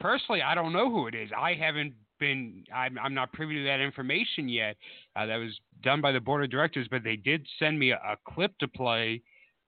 personally, 0.01 0.43
I 0.43 0.55
don't 0.57 0.73
know 0.73 0.91
who 0.91 1.07
it 1.07 1.15
is. 1.15 1.31
I 1.37 1.55
haven't 1.55 1.95
been. 2.19 2.65
I'm, 2.75 2.99
I'm 2.99 3.15
not 3.15 3.33
privy 3.33 3.55
to 3.55 3.65
that 3.65 3.81
information 3.81 4.49
yet. 4.49 4.77
Uh, 5.15 5.27
that 5.27 5.37
was 5.37 5.51
done 5.83 6.01
by 6.01 6.13
the 6.13 6.21
board 6.21 6.43
of 6.45 6.51
directors, 6.51 6.89
but 6.91 7.05
they 7.05 7.17
did 7.17 7.47
send 7.59 7.79
me 7.79 7.93
a, 7.93 7.97
a 7.97 8.17
clip 8.29 8.53
to 8.59 8.69
play, 8.69 9.23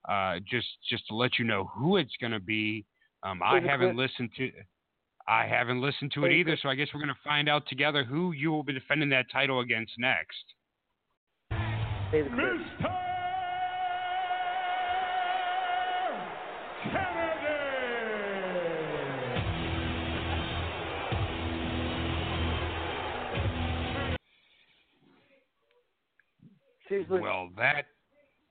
uh, 0.09 0.40
just 0.51 0.66
just 0.90 1.06
to 1.09 1.14
let 1.14 1.39
you 1.39 1.44
know 1.44 1.70
who 1.74 1.97
it's 1.97 2.14
going 2.20 2.32
to 2.32 2.40
be. 2.40 2.85
Um, 3.22 3.40
I 3.43 3.60
haven't 3.60 3.94
clip. 3.94 4.10
listened 4.10 4.31
to. 4.36 4.51
I 5.26 5.46
haven't 5.46 5.80
listened 5.80 6.12
to 6.12 6.24
it 6.26 6.32
either, 6.32 6.56
so 6.62 6.68
I 6.68 6.74
guess 6.74 6.88
we're 6.92 7.01
going 7.01 7.09
to 7.09 7.20
find 7.24 7.48
out 7.48 7.66
together 7.66 8.05
who 8.05 8.32
you 8.32 8.51
will 8.51 8.62
be 8.62 8.74
defending 8.74 9.09
that 9.10 9.30
title 9.32 9.60
against 9.60 9.92
next. 9.98 10.44
Say. 12.12 12.20
Mr. 12.20 12.36
Kennedy. 12.36 12.64
Seriously, 26.88 27.20
Well, 27.20 27.48
that 27.56 27.86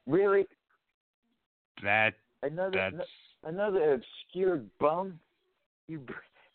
really? 0.08 0.46
that 1.84 2.16
Another 2.42 2.92
that's 2.92 3.10
another 3.44 3.94
obscure 3.94 4.62
bum? 4.80 5.20
You 5.88 6.00
br- 6.00 6.14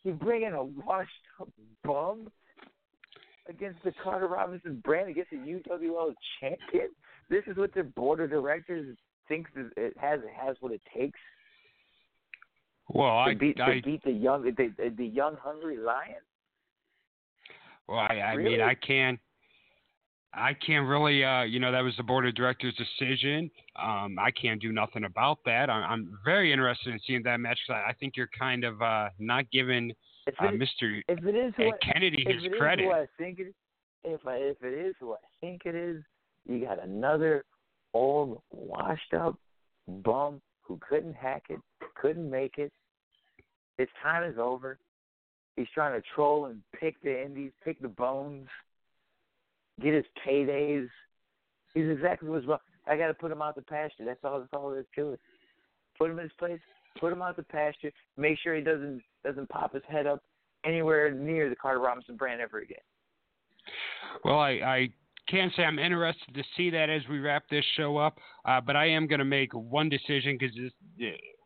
you 0.08 0.14
bring 0.14 0.42
in 0.42 0.54
a 0.54 0.64
washed 0.64 1.10
up 1.40 1.48
bum 1.84 2.30
against 3.48 3.82
the 3.84 3.92
Carter 4.02 4.26
Robinson 4.26 4.80
brand 4.84 5.08
against 5.10 5.30
the 5.30 5.36
UWL 5.36 6.14
champion? 6.40 6.88
This 7.30 7.44
is 7.46 7.56
what 7.56 7.72
their 7.74 7.84
board 7.84 8.20
of 8.20 8.30
directors 8.30 8.96
thinks 9.28 9.50
is- 9.56 9.72
it 9.76 9.96
has 9.98 10.20
it 10.20 10.30
has 10.34 10.56
what 10.60 10.72
it 10.72 10.80
takes. 10.96 11.18
Well, 12.88 13.06
to 13.24 13.30
I, 13.30 13.34
beat 13.34 13.60
I 13.60 13.74
to 13.74 13.82
beat 13.82 14.02
the 14.02 14.10
young 14.12 14.42
the, 14.44 14.72
the 14.96 15.04
young 15.06 15.36
hungry 15.36 15.76
lion. 15.76 16.22
well, 17.86 17.98
I, 17.98 18.16
I 18.16 18.32
Really? 18.32 18.52
mean, 18.56 18.60
I 18.62 18.74
can't. 18.74 19.20
I 20.34 20.54
can't 20.54 20.86
really, 20.86 21.24
uh, 21.24 21.42
you 21.42 21.58
know, 21.58 21.72
that 21.72 21.80
was 21.80 21.94
the 21.96 22.02
board 22.02 22.26
of 22.26 22.34
directors' 22.34 22.74
decision. 22.74 23.50
Um, 23.76 24.18
I 24.18 24.30
can't 24.30 24.60
do 24.60 24.72
nothing 24.72 25.04
about 25.04 25.38
that. 25.46 25.70
I'm, 25.70 25.90
I'm 25.90 26.18
very 26.24 26.52
interested 26.52 26.92
in 26.92 27.00
seeing 27.06 27.22
that 27.22 27.40
match 27.40 27.58
'cause 27.66 27.76
I, 27.76 27.90
I 27.90 27.92
think 27.94 28.16
you're 28.16 28.28
kind 28.38 28.64
of 28.64 28.80
uh, 28.82 29.08
not 29.18 29.50
giving 29.50 29.92
uh, 30.26 30.48
it, 30.48 30.60
Mr. 30.60 31.02
if 31.08 31.24
it 31.24 31.34
is 31.34 31.54
who 31.56 31.68
I, 31.68 31.78
Kennedy 31.80 32.22
if 32.26 32.34
his 32.34 32.44
it 32.44 32.52
is 32.52 32.58
credit. 32.58 32.88
I 32.88 33.06
think 33.16 33.40
it, 33.40 33.54
if 34.04 34.26
I 34.26 34.36
if 34.36 34.62
it 34.62 34.74
is 34.74 34.94
who 35.00 35.14
I 35.14 35.16
think 35.40 35.62
it 35.64 35.74
is, 35.74 36.02
you 36.46 36.64
got 36.64 36.82
another 36.82 37.44
old 37.94 38.42
washed 38.50 39.14
up 39.14 39.38
bum 39.88 40.42
who 40.62 40.78
couldn't 40.86 41.14
hack 41.14 41.44
it, 41.48 41.58
couldn't 41.94 42.30
make 42.30 42.58
it. 42.58 42.72
His 43.78 43.88
time 44.02 44.30
is 44.30 44.38
over. 44.38 44.78
He's 45.56 45.68
trying 45.74 46.00
to 46.00 46.06
troll 46.14 46.46
and 46.46 46.60
pick 46.78 47.00
the 47.02 47.24
indies, 47.24 47.52
pick 47.64 47.80
the 47.80 47.88
bones, 47.88 48.48
get 49.80 49.94
his 49.94 50.04
paydays. 50.26 50.88
He's 51.74 51.88
exactly 51.88 52.28
what's 52.28 52.46
wrong. 52.46 52.58
I 52.86 52.96
got 52.96 53.08
to 53.08 53.14
put 53.14 53.30
him 53.30 53.42
out 53.42 53.54
the 53.54 53.62
pasture. 53.62 54.04
That's 54.04 54.20
all. 54.24 54.38
That's 54.38 54.52
all 54.52 54.72
is 54.72 54.86
to 54.96 55.12
it. 55.12 55.20
Put 55.98 56.10
him 56.10 56.18
in 56.18 56.24
his 56.24 56.32
place. 56.38 56.60
Put 56.98 57.12
him 57.12 57.22
out 57.22 57.36
the 57.36 57.42
pasture. 57.42 57.92
Make 58.16 58.38
sure 58.42 58.54
he 58.54 58.62
doesn't 58.62 59.02
doesn't 59.24 59.48
pop 59.48 59.74
his 59.74 59.82
head 59.88 60.06
up 60.06 60.22
anywhere 60.64 61.10
near 61.10 61.48
the 61.48 61.56
Carter 61.56 61.80
Robinson 61.80 62.16
brand 62.16 62.40
ever 62.40 62.58
again. 62.60 62.78
Well, 64.24 64.38
I, 64.38 64.50
I 64.50 64.88
can't 65.28 65.52
say 65.54 65.62
I'm 65.62 65.78
interested 65.78 66.34
to 66.34 66.42
see 66.56 66.70
that 66.70 66.88
as 66.88 67.02
we 67.08 67.18
wrap 67.18 67.44
this 67.50 67.64
show 67.76 67.98
up, 67.98 68.18
uh, 68.44 68.60
but 68.60 68.76
I 68.76 68.88
am 68.88 69.06
going 69.06 69.18
to 69.18 69.24
make 69.24 69.52
one 69.52 69.88
decision 69.88 70.38
because 70.38 70.56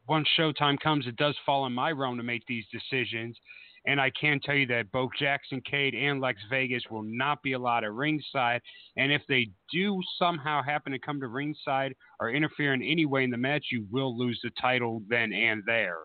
once 0.09 0.29
showtime 0.39 0.79
comes, 0.81 1.07
it 1.07 1.17
does 1.17 1.37
fall 1.45 1.67
in 1.67 1.73
my 1.73 1.91
realm 1.91 2.17
to 2.17 2.23
make 2.23 2.47
these 2.47 2.65
decisions. 2.73 3.37
And 3.85 4.01
I 4.01 4.11
can 4.11 4.39
tell 4.41 4.55
you 4.55 4.67
that 4.69 4.93
both 4.93 5.11
Jackson 5.19 5.61
Cade 5.69 5.95
and 5.95 6.21
Lex 6.21 6.41
Vegas 6.49 6.85
will 6.89 7.03
not 7.03 7.43
be 7.43 7.55
allowed 7.55 7.83
at 7.83 7.93
ringside. 7.93 8.61
And 8.97 9.11
if 9.11 9.23
they 9.29 9.49
do 9.73 10.01
somehow 10.19 10.63
happen 10.63 10.93
to 10.93 11.01
come 11.01 11.19
to 11.21 11.27
ringside 11.27 11.95
or 12.21 12.31
interfere 12.31 12.75
in 12.75 12.83
any 12.83 13.07
way 13.07 13.25
in 13.25 13.31
the 13.31 13.37
match, 13.37 13.67
you 13.73 13.85
will 13.91 14.17
lose 14.17 14.39
the 14.45 14.51
title 14.61 15.03
then 15.09 15.33
and 15.33 15.63
there. 15.67 15.99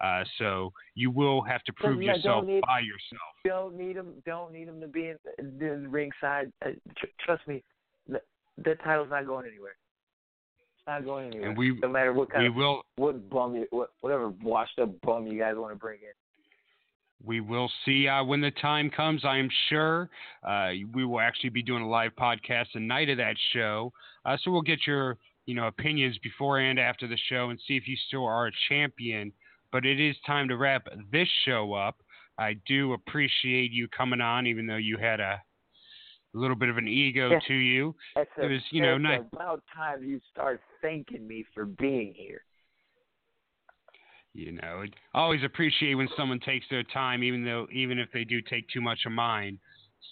Uh, 0.00 0.22
so 0.38 0.72
you 0.94 1.10
will 1.10 1.42
have 1.42 1.62
to 1.64 1.72
prove 1.72 2.02
yourself 2.02 2.44
need- 2.44 2.60
by 2.60 2.80
yourself. 2.80 3.22
Don't 3.44 3.76
need 3.76 3.96
them. 3.96 4.22
Don't 4.26 4.52
need 4.52 4.68
them 4.68 4.80
to 4.80 4.86
be 4.86 5.08
in, 5.08 5.16
in 5.38 5.90
ringside. 5.90 6.52
Uh, 6.64 6.70
tr- 6.96 7.06
trust 7.24 7.46
me, 7.48 7.62
the, 8.06 8.20
that 8.58 8.82
title's 8.84 9.08
not 9.10 9.26
going 9.26 9.46
anywhere. 9.46 9.74
It's 10.76 10.86
not 10.86 11.04
going 11.04 11.28
anywhere. 11.28 11.48
And 11.48 11.58
we- 11.58 11.78
no 11.80 11.88
matter 11.88 12.12
what 12.12 12.30
kind 12.30 12.42
We 12.42 12.48
of 12.50 12.54
will 12.54 12.82
what 12.96 13.28
bum 13.30 13.56
you, 13.56 13.66
what, 13.70 13.90
whatever 14.02 14.28
washed 14.28 14.78
up 14.78 14.90
bum 15.00 15.26
you 15.26 15.38
guys 15.38 15.54
want 15.56 15.72
to 15.72 15.78
bring 15.78 15.98
in. 16.02 16.12
We 17.24 17.40
will 17.40 17.70
see 17.84 18.08
uh, 18.08 18.24
when 18.24 18.40
the 18.40 18.50
time 18.50 18.90
comes. 18.90 19.24
I 19.24 19.38
am 19.38 19.48
sure 19.68 20.10
uh, 20.46 20.70
we 20.92 21.04
will 21.04 21.20
actually 21.20 21.50
be 21.50 21.62
doing 21.62 21.82
a 21.82 21.88
live 21.88 22.12
podcast 22.18 22.66
the 22.74 22.80
night 22.80 23.08
of 23.08 23.16
that 23.18 23.36
show. 23.52 23.92
Uh, 24.24 24.36
so 24.42 24.50
we'll 24.50 24.62
get 24.62 24.86
your 24.86 25.16
you 25.46 25.54
know 25.54 25.66
opinions 25.66 26.18
before 26.22 26.58
and 26.58 26.78
after 26.78 27.08
the 27.08 27.18
show 27.28 27.50
and 27.50 27.58
see 27.66 27.76
if 27.76 27.88
you 27.88 27.96
still 28.08 28.24
are 28.24 28.48
a 28.48 28.52
champion. 28.68 29.32
But 29.72 29.84
it 29.84 30.00
is 30.00 30.16
time 30.26 30.48
to 30.48 30.56
wrap 30.56 30.86
this 31.10 31.28
show 31.44 31.72
up. 31.72 31.96
I 32.38 32.56
do 32.66 32.92
appreciate 32.92 33.72
you 33.72 33.88
coming 33.88 34.20
on, 34.20 34.46
even 34.46 34.66
though 34.66 34.76
you 34.76 34.98
had 34.98 35.20
a 35.20 35.42
little 36.34 36.56
bit 36.56 36.68
of 36.68 36.76
an 36.76 36.86
ego 36.86 37.38
to 37.46 37.54
you. 37.54 37.94
That's 38.14 38.30
It 38.36 38.50
was, 38.50 38.60
you 38.70 38.82
know, 38.82 38.98
nice. 38.98 39.22
about 39.32 39.62
time 39.74 40.04
you 40.04 40.20
start 40.30 40.60
thanking 40.82 41.26
me 41.26 41.44
for 41.54 41.64
being 41.64 42.12
here. 42.14 42.42
You 44.36 44.52
know, 44.52 44.84
I 45.14 45.18
always 45.18 45.42
appreciate 45.44 45.94
when 45.94 46.08
someone 46.14 46.40
takes 46.40 46.66
their 46.68 46.82
time, 46.82 47.24
even 47.24 47.42
though 47.42 47.66
even 47.72 47.98
if 47.98 48.08
they 48.12 48.22
do 48.22 48.42
take 48.42 48.68
too 48.68 48.82
much 48.82 49.00
of 49.06 49.12
mine. 49.12 49.58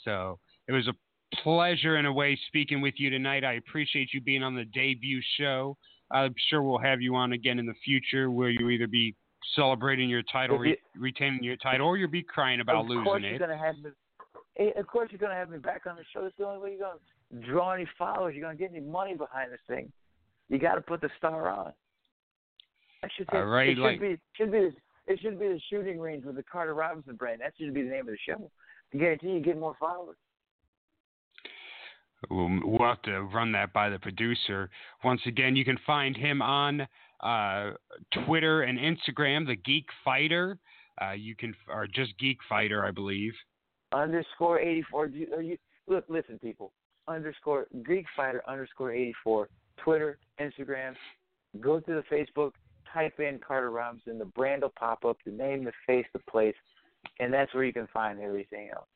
So 0.02 0.38
it 0.66 0.72
was 0.72 0.88
a 0.88 0.94
pleasure 1.42 1.98
in 1.98 2.06
a 2.06 2.12
way 2.12 2.38
speaking 2.48 2.80
with 2.80 2.94
you 2.96 3.10
tonight. 3.10 3.44
I 3.44 3.54
appreciate 3.54 4.14
you 4.14 4.22
being 4.22 4.42
on 4.42 4.54
the 4.54 4.64
debut 4.64 5.20
show. 5.38 5.76
I'm 6.10 6.34
sure 6.48 6.62
we'll 6.62 6.78
have 6.78 7.02
you 7.02 7.14
on 7.16 7.32
again 7.32 7.58
in 7.58 7.66
the 7.66 7.74
future, 7.84 8.30
where 8.30 8.48
you 8.48 8.70
either 8.70 8.86
be 8.86 9.14
celebrating 9.54 10.08
your 10.08 10.22
title, 10.32 10.58
re- 10.58 10.78
retaining 10.96 11.42
your 11.42 11.56
title, 11.56 11.86
or 11.86 11.98
you'll 11.98 12.10
be 12.10 12.22
crying 12.22 12.60
about 12.60 12.76
of 12.76 12.86
course 12.86 12.90
losing 12.90 13.04
you're 13.12 13.16
it. 13.16 13.82
me. 13.84 13.90
eh, 14.58 14.70
Of 14.80 14.86
course 14.86 15.10
you're 15.12 15.18
gonna 15.18 15.34
have 15.34 15.50
me 15.50 15.58
back 15.58 15.82
on 15.86 15.96
the 15.96 16.04
show. 16.14 16.22
That's 16.22 16.34
the 16.38 16.46
only 16.46 16.60
way 16.62 16.76
you're 16.78 16.88
gonna 16.88 17.46
draw 17.46 17.72
any 17.72 17.86
followers. 17.98 18.34
You're 18.34 18.44
gonna 18.44 18.56
get 18.56 18.70
any 18.70 18.80
money 18.80 19.14
behind 19.14 19.52
this 19.52 19.60
thing. 19.68 19.92
You 20.48 20.58
got 20.58 20.76
to 20.76 20.80
put 20.80 21.00
the 21.02 21.10
star 21.18 21.50
on. 21.50 21.72
I 23.04 23.08
should 23.16 23.28
say 23.30 23.38
All 23.38 23.44
right, 23.44 23.68
it 23.68 23.74
should 23.74 23.82
like- 23.82 24.00
be 24.00 24.18
should 24.34 24.52
be 24.52 24.70
it 25.06 25.20
should 25.20 25.38
be 25.38 25.48
the 25.48 25.60
shooting 25.68 26.00
range 26.00 26.24
with 26.24 26.36
the 26.36 26.42
Carter 26.42 26.74
Robinson 26.74 27.16
brand. 27.16 27.40
That 27.42 27.52
should 27.58 27.74
be 27.74 27.82
the 27.82 27.90
name 27.90 28.00
of 28.00 28.06
the 28.06 28.18
show. 28.26 28.50
I 28.92 28.96
guarantee 28.96 29.32
you 29.32 29.40
get 29.40 29.58
more 29.58 29.76
followers. 29.78 30.16
We'll, 32.30 32.78
have 32.80 33.02
to 33.02 33.20
run 33.20 33.52
that 33.52 33.74
by 33.74 33.90
the 33.90 33.98
producer. 33.98 34.70
Once 35.04 35.20
again, 35.26 35.56
you 35.56 35.64
can 35.64 35.76
find 35.86 36.16
him 36.16 36.40
on 36.40 36.86
uh, 37.20 37.72
Twitter 38.24 38.62
and 38.62 38.78
Instagram, 38.78 39.46
the 39.46 39.56
Geek 39.56 39.84
Fighter. 40.02 40.58
Uh, 41.02 41.12
you 41.12 41.36
can, 41.36 41.54
or 41.68 41.86
just 41.86 42.16
Geek 42.18 42.38
Fighter, 42.48 42.82
I 42.84 42.92
believe. 42.92 43.34
Underscore 43.92 44.58
eighty 44.58 44.82
four. 44.90 45.04
Are 45.04 45.40
you 45.42 45.58
look? 45.86 46.04
Listen, 46.08 46.38
people. 46.38 46.72
Underscore 47.08 47.66
Geek 47.86 48.06
Fighter 48.16 48.42
underscore 48.48 48.92
eighty 48.92 49.14
four. 49.22 49.48
Twitter, 49.76 50.18
Instagram. 50.40 50.94
Go 51.60 51.78
to 51.80 52.02
the 52.02 52.04
Facebook. 52.10 52.52
Type 52.94 53.18
in 53.18 53.40
Carter 53.46 53.70
Robinson. 53.70 54.18
The 54.18 54.24
brand 54.24 54.62
will 54.62 54.72
pop 54.78 55.04
up. 55.04 55.16
The 55.26 55.32
name, 55.32 55.64
the 55.64 55.72
face, 55.86 56.06
the 56.12 56.20
place, 56.30 56.54
and 57.18 57.32
that's 57.34 57.52
where 57.52 57.64
you 57.64 57.72
can 57.72 57.88
find 57.92 58.20
everything 58.20 58.70
else. 58.74 58.86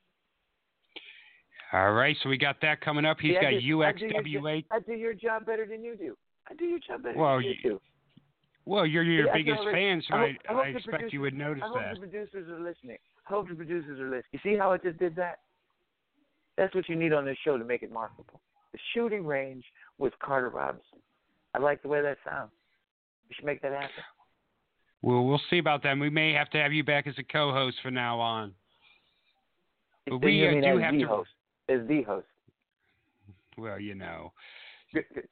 All 1.72 1.92
right, 1.92 2.16
so 2.22 2.28
we 2.30 2.38
got 2.38 2.56
that 2.62 2.80
coming 2.80 3.04
up. 3.04 3.18
He's 3.20 3.32
See, 3.32 3.36
I 3.38 3.42
got 3.42 3.50
do- 3.50 3.82
I 3.82 3.92
do 3.92 4.06
your 4.06 4.42
UXWA. 4.42 4.64
I 4.70 4.78
do 4.80 4.92
your 4.94 5.12
job 5.14 5.44
better 5.44 5.66
than 5.66 5.84
you 5.84 5.96
do. 5.96 6.16
I 6.48 6.54
do 6.54 6.64
your 6.64 6.78
job 6.78 7.02
better 7.02 7.18
Well, 7.18 7.36
than 7.36 7.44
you, 7.44 7.50
you- 7.62 7.70
do. 7.70 7.80
Well, 8.64 8.86
you're 8.86 9.02
your 9.02 9.26
Yeah, 9.26 9.32
biggest 9.34 9.64
fan, 9.64 10.00
so 10.02 10.14
I 10.14 10.18
hope- 10.32 10.36
I 10.48 10.52
hope 10.52 10.64
I 10.64 10.68
expect 10.68 11.12
you 11.12 11.20
would 11.22 11.34
notice 11.34 11.60
that. 11.60 11.66
I 11.66 11.68
hope 11.68 11.78
that. 11.80 11.94
the 11.94 12.00
producers 12.00 12.48
are 12.48 12.60
listening. 12.60 12.98
I 13.26 13.30
hope 13.30 13.48
the 13.48 13.54
producers 13.54 13.98
are 13.98 14.04
listening. 14.08 14.24
You 14.32 14.38
see 14.40 14.56
how 14.56 14.72
I 14.72 14.78
just 14.78 14.98
did 14.98 15.14
that? 15.16 15.40
That's 16.56 16.74
what 16.74 16.88
you 16.88 16.96
need 16.96 17.12
on 17.12 17.24
this 17.24 17.38
show 17.38 17.56
to 17.58 17.64
make 17.64 17.82
it 17.82 17.90
marketable. 17.90 18.40
The 18.72 18.78
shooting 18.94 19.26
range 19.26 19.64
with 19.98 20.18
Carter 20.20 20.50
Robinson. 20.50 21.02
I 21.54 21.58
like 21.58 21.82
the 21.82 21.88
way 21.88 22.00
that 22.02 22.18
sounds. 22.24 22.52
We 23.28 23.34
should 23.34 23.44
make 23.44 23.62
that 23.62 23.72
happen. 23.72 23.90
Well, 25.02 25.24
we'll 25.24 25.40
see 25.50 25.59
about 25.59 25.82
that. 25.84 25.96
We 25.98 26.10
may 26.10 26.32
have 26.32 26.50
to 26.50 26.59
have 26.59 26.72
you 26.72 26.82
back 26.82 27.06
as 27.06 27.14
a 27.18 27.22
co-host 27.22 27.76
from 27.82 27.94
now 27.94 28.18
on. 28.18 28.55
But 30.06 30.18
we 30.18 30.46
uh, 30.46 30.52
mean 30.52 30.62
do 30.62 30.78
as 30.78 30.82
have 30.82 30.94
the 30.94 31.00
to. 31.00 31.06
host. 31.06 31.30
As 31.68 31.80
the 31.86 32.02
host. 32.02 32.26
Well, 33.56 33.78
you 33.78 33.94
know, 33.94 34.32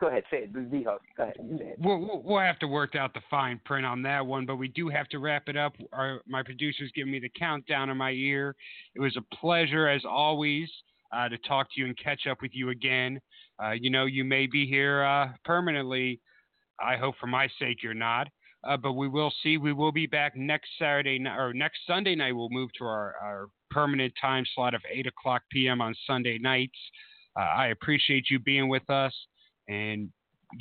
Go- 0.01 0.09
ahead, 0.09 0.24
say 0.31 0.39
it. 0.44 0.52
The 0.52 0.60
the 0.70 0.82
host. 0.82 1.05
Go 1.16 1.23
ahead. 1.23 1.36
We'll, 1.78 1.98
we'll- 1.98 2.23
we'll 2.23 2.40
have 2.40 2.59
to 2.59 2.68
work 2.68 2.94
out 2.94 3.14
the 3.14 3.23
fine 3.31 3.60
print 3.64 3.86
on 3.86 4.02
that 4.02 4.24
one, 4.24 4.44
but 4.44 4.56
we 4.56 4.68
do 4.68 4.89
have 4.90 5.09
to 5.09 5.18
wrap 5.18 5.48
it 5.48 5.56
up. 5.56 5.73
Our, 5.93 6.20
my 6.27 6.43
producer's 6.43 6.93
giving 6.94 7.12
me 7.12 7.18
the 7.20 7.31
countdown 7.39 7.89
in 7.89 7.97
my 7.97 8.10
ear. 8.10 8.55
It 8.94 9.01
was 9.01 9.16
a 9.16 9.35
pleasure, 9.36 9.89
as 9.89 10.02
always, 10.05 10.68
uh, 11.10 11.28
to 11.31 11.39
talk 11.39 11.68
to 11.73 11.81
you 11.81 11.86
and 11.86 11.97
catch 11.97 12.27
up 12.27 12.43
with 12.43 12.51
you 12.55 12.68
again. 12.68 13.20
Uh, 13.62 13.70
you 13.70 13.89
know, 13.89 14.05
you 14.05 14.24
may 14.24 14.47
be 14.47 14.66
here 14.66 15.02
uh, 15.02 15.28
permanently. 15.44 16.20
I 16.81 16.97
hope 16.97 17.15
for 17.20 17.27
my 17.27 17.48
sake 17.59 17.82
you're 17.82 17.94
not. 17.94 18.28
Uh, 18.65 18.77
but 18.77 18.94
we 18.94 19.09
will 19.09 19.32
see. 19.43 19.59
We 19.59 19.73
will 19.73 19.93
be 19.93 20.07
back 20.07 20.36
next 20.36 20.70
Saturday 20.78 21.19
ni- 21.19 21.31
or 21.31 21.53
next 21.53 21.78
Sunday 21.86 22.16
night. 22.16 22.32
We'll 22.32 22.51
move 22.51 22.70
to 22.78 22.85
our, 22.85 23.15
our 23.23 23.48
permanent 23.70 24.12
time 24.20 24.44
slot 24.55 24.74
of 24.74 24.82
8 24.90 25.07
o'clock 25.07 25.43
p.m. 25.53 25.81
on 25.81 25.94
Sunday 26.07 26.39
nights. 26.39 26.78
Uh, 27.39 27.44
I 27.44 27.69
appreciate 27.69 28.24
you 28.28 28.39
being 28.40 28.69
with 28.69 28.89
us. 28.90 29.12
And 29.69 30.11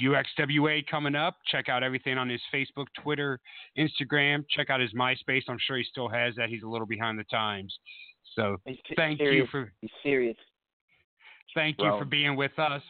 UXWA 0.01 0.85
coming 0.87 1.15
up. 1.15 1.37
Check 1.47 1.69
out 1.69 1.83
everything 1.83 2.17
on 2.17 2.29
his 2.29 2.41
Facebook, 2.53 2.85
Twitter, 3.01 3.39
Instagram. 3.77 4.43
Check 4.49 4.69
out 4.69 4.79
his 4.79 4.93
MySpace. 4.93 5.43
I'm 5.47 5.57
sure 5.65 5.77
he 5.77 5.83
still 5.83 6.09
has 6.09 6.35
that. 6.35 6.49
He's 6.49 6.63
a 6.63 6.67
little 6.67 6.87
behind 6.87 7.19
the 7.19 7.23
times. 7.25 7.73
So 8.35 8.57
He's 8.65 8.77
thank 8.95 9.19
you 9.19 9.47
for 9.51 9.71
He's 9.81 9.91
serious. 10.03 10.37
thank 11.53 11.77
you 11.79 11.95
for 11.97 12.05
being 12.05 12.35
with 12.35 12.57
us. 12.57 12.81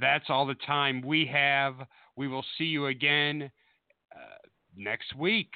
That's 0.00 0.26
all 0.28 0.46
the 0.46 0.56
time 0.66 1.02
we 1.04 1.26
have. 1.26 1.74
We 2.18 2.26
will 2.26 2.44
see 2.58 2.64
you 2.64 2.86
again 2.86 3.48
uh, 4.12 4.48
next 4.76 5.14
week. 5.14 5.52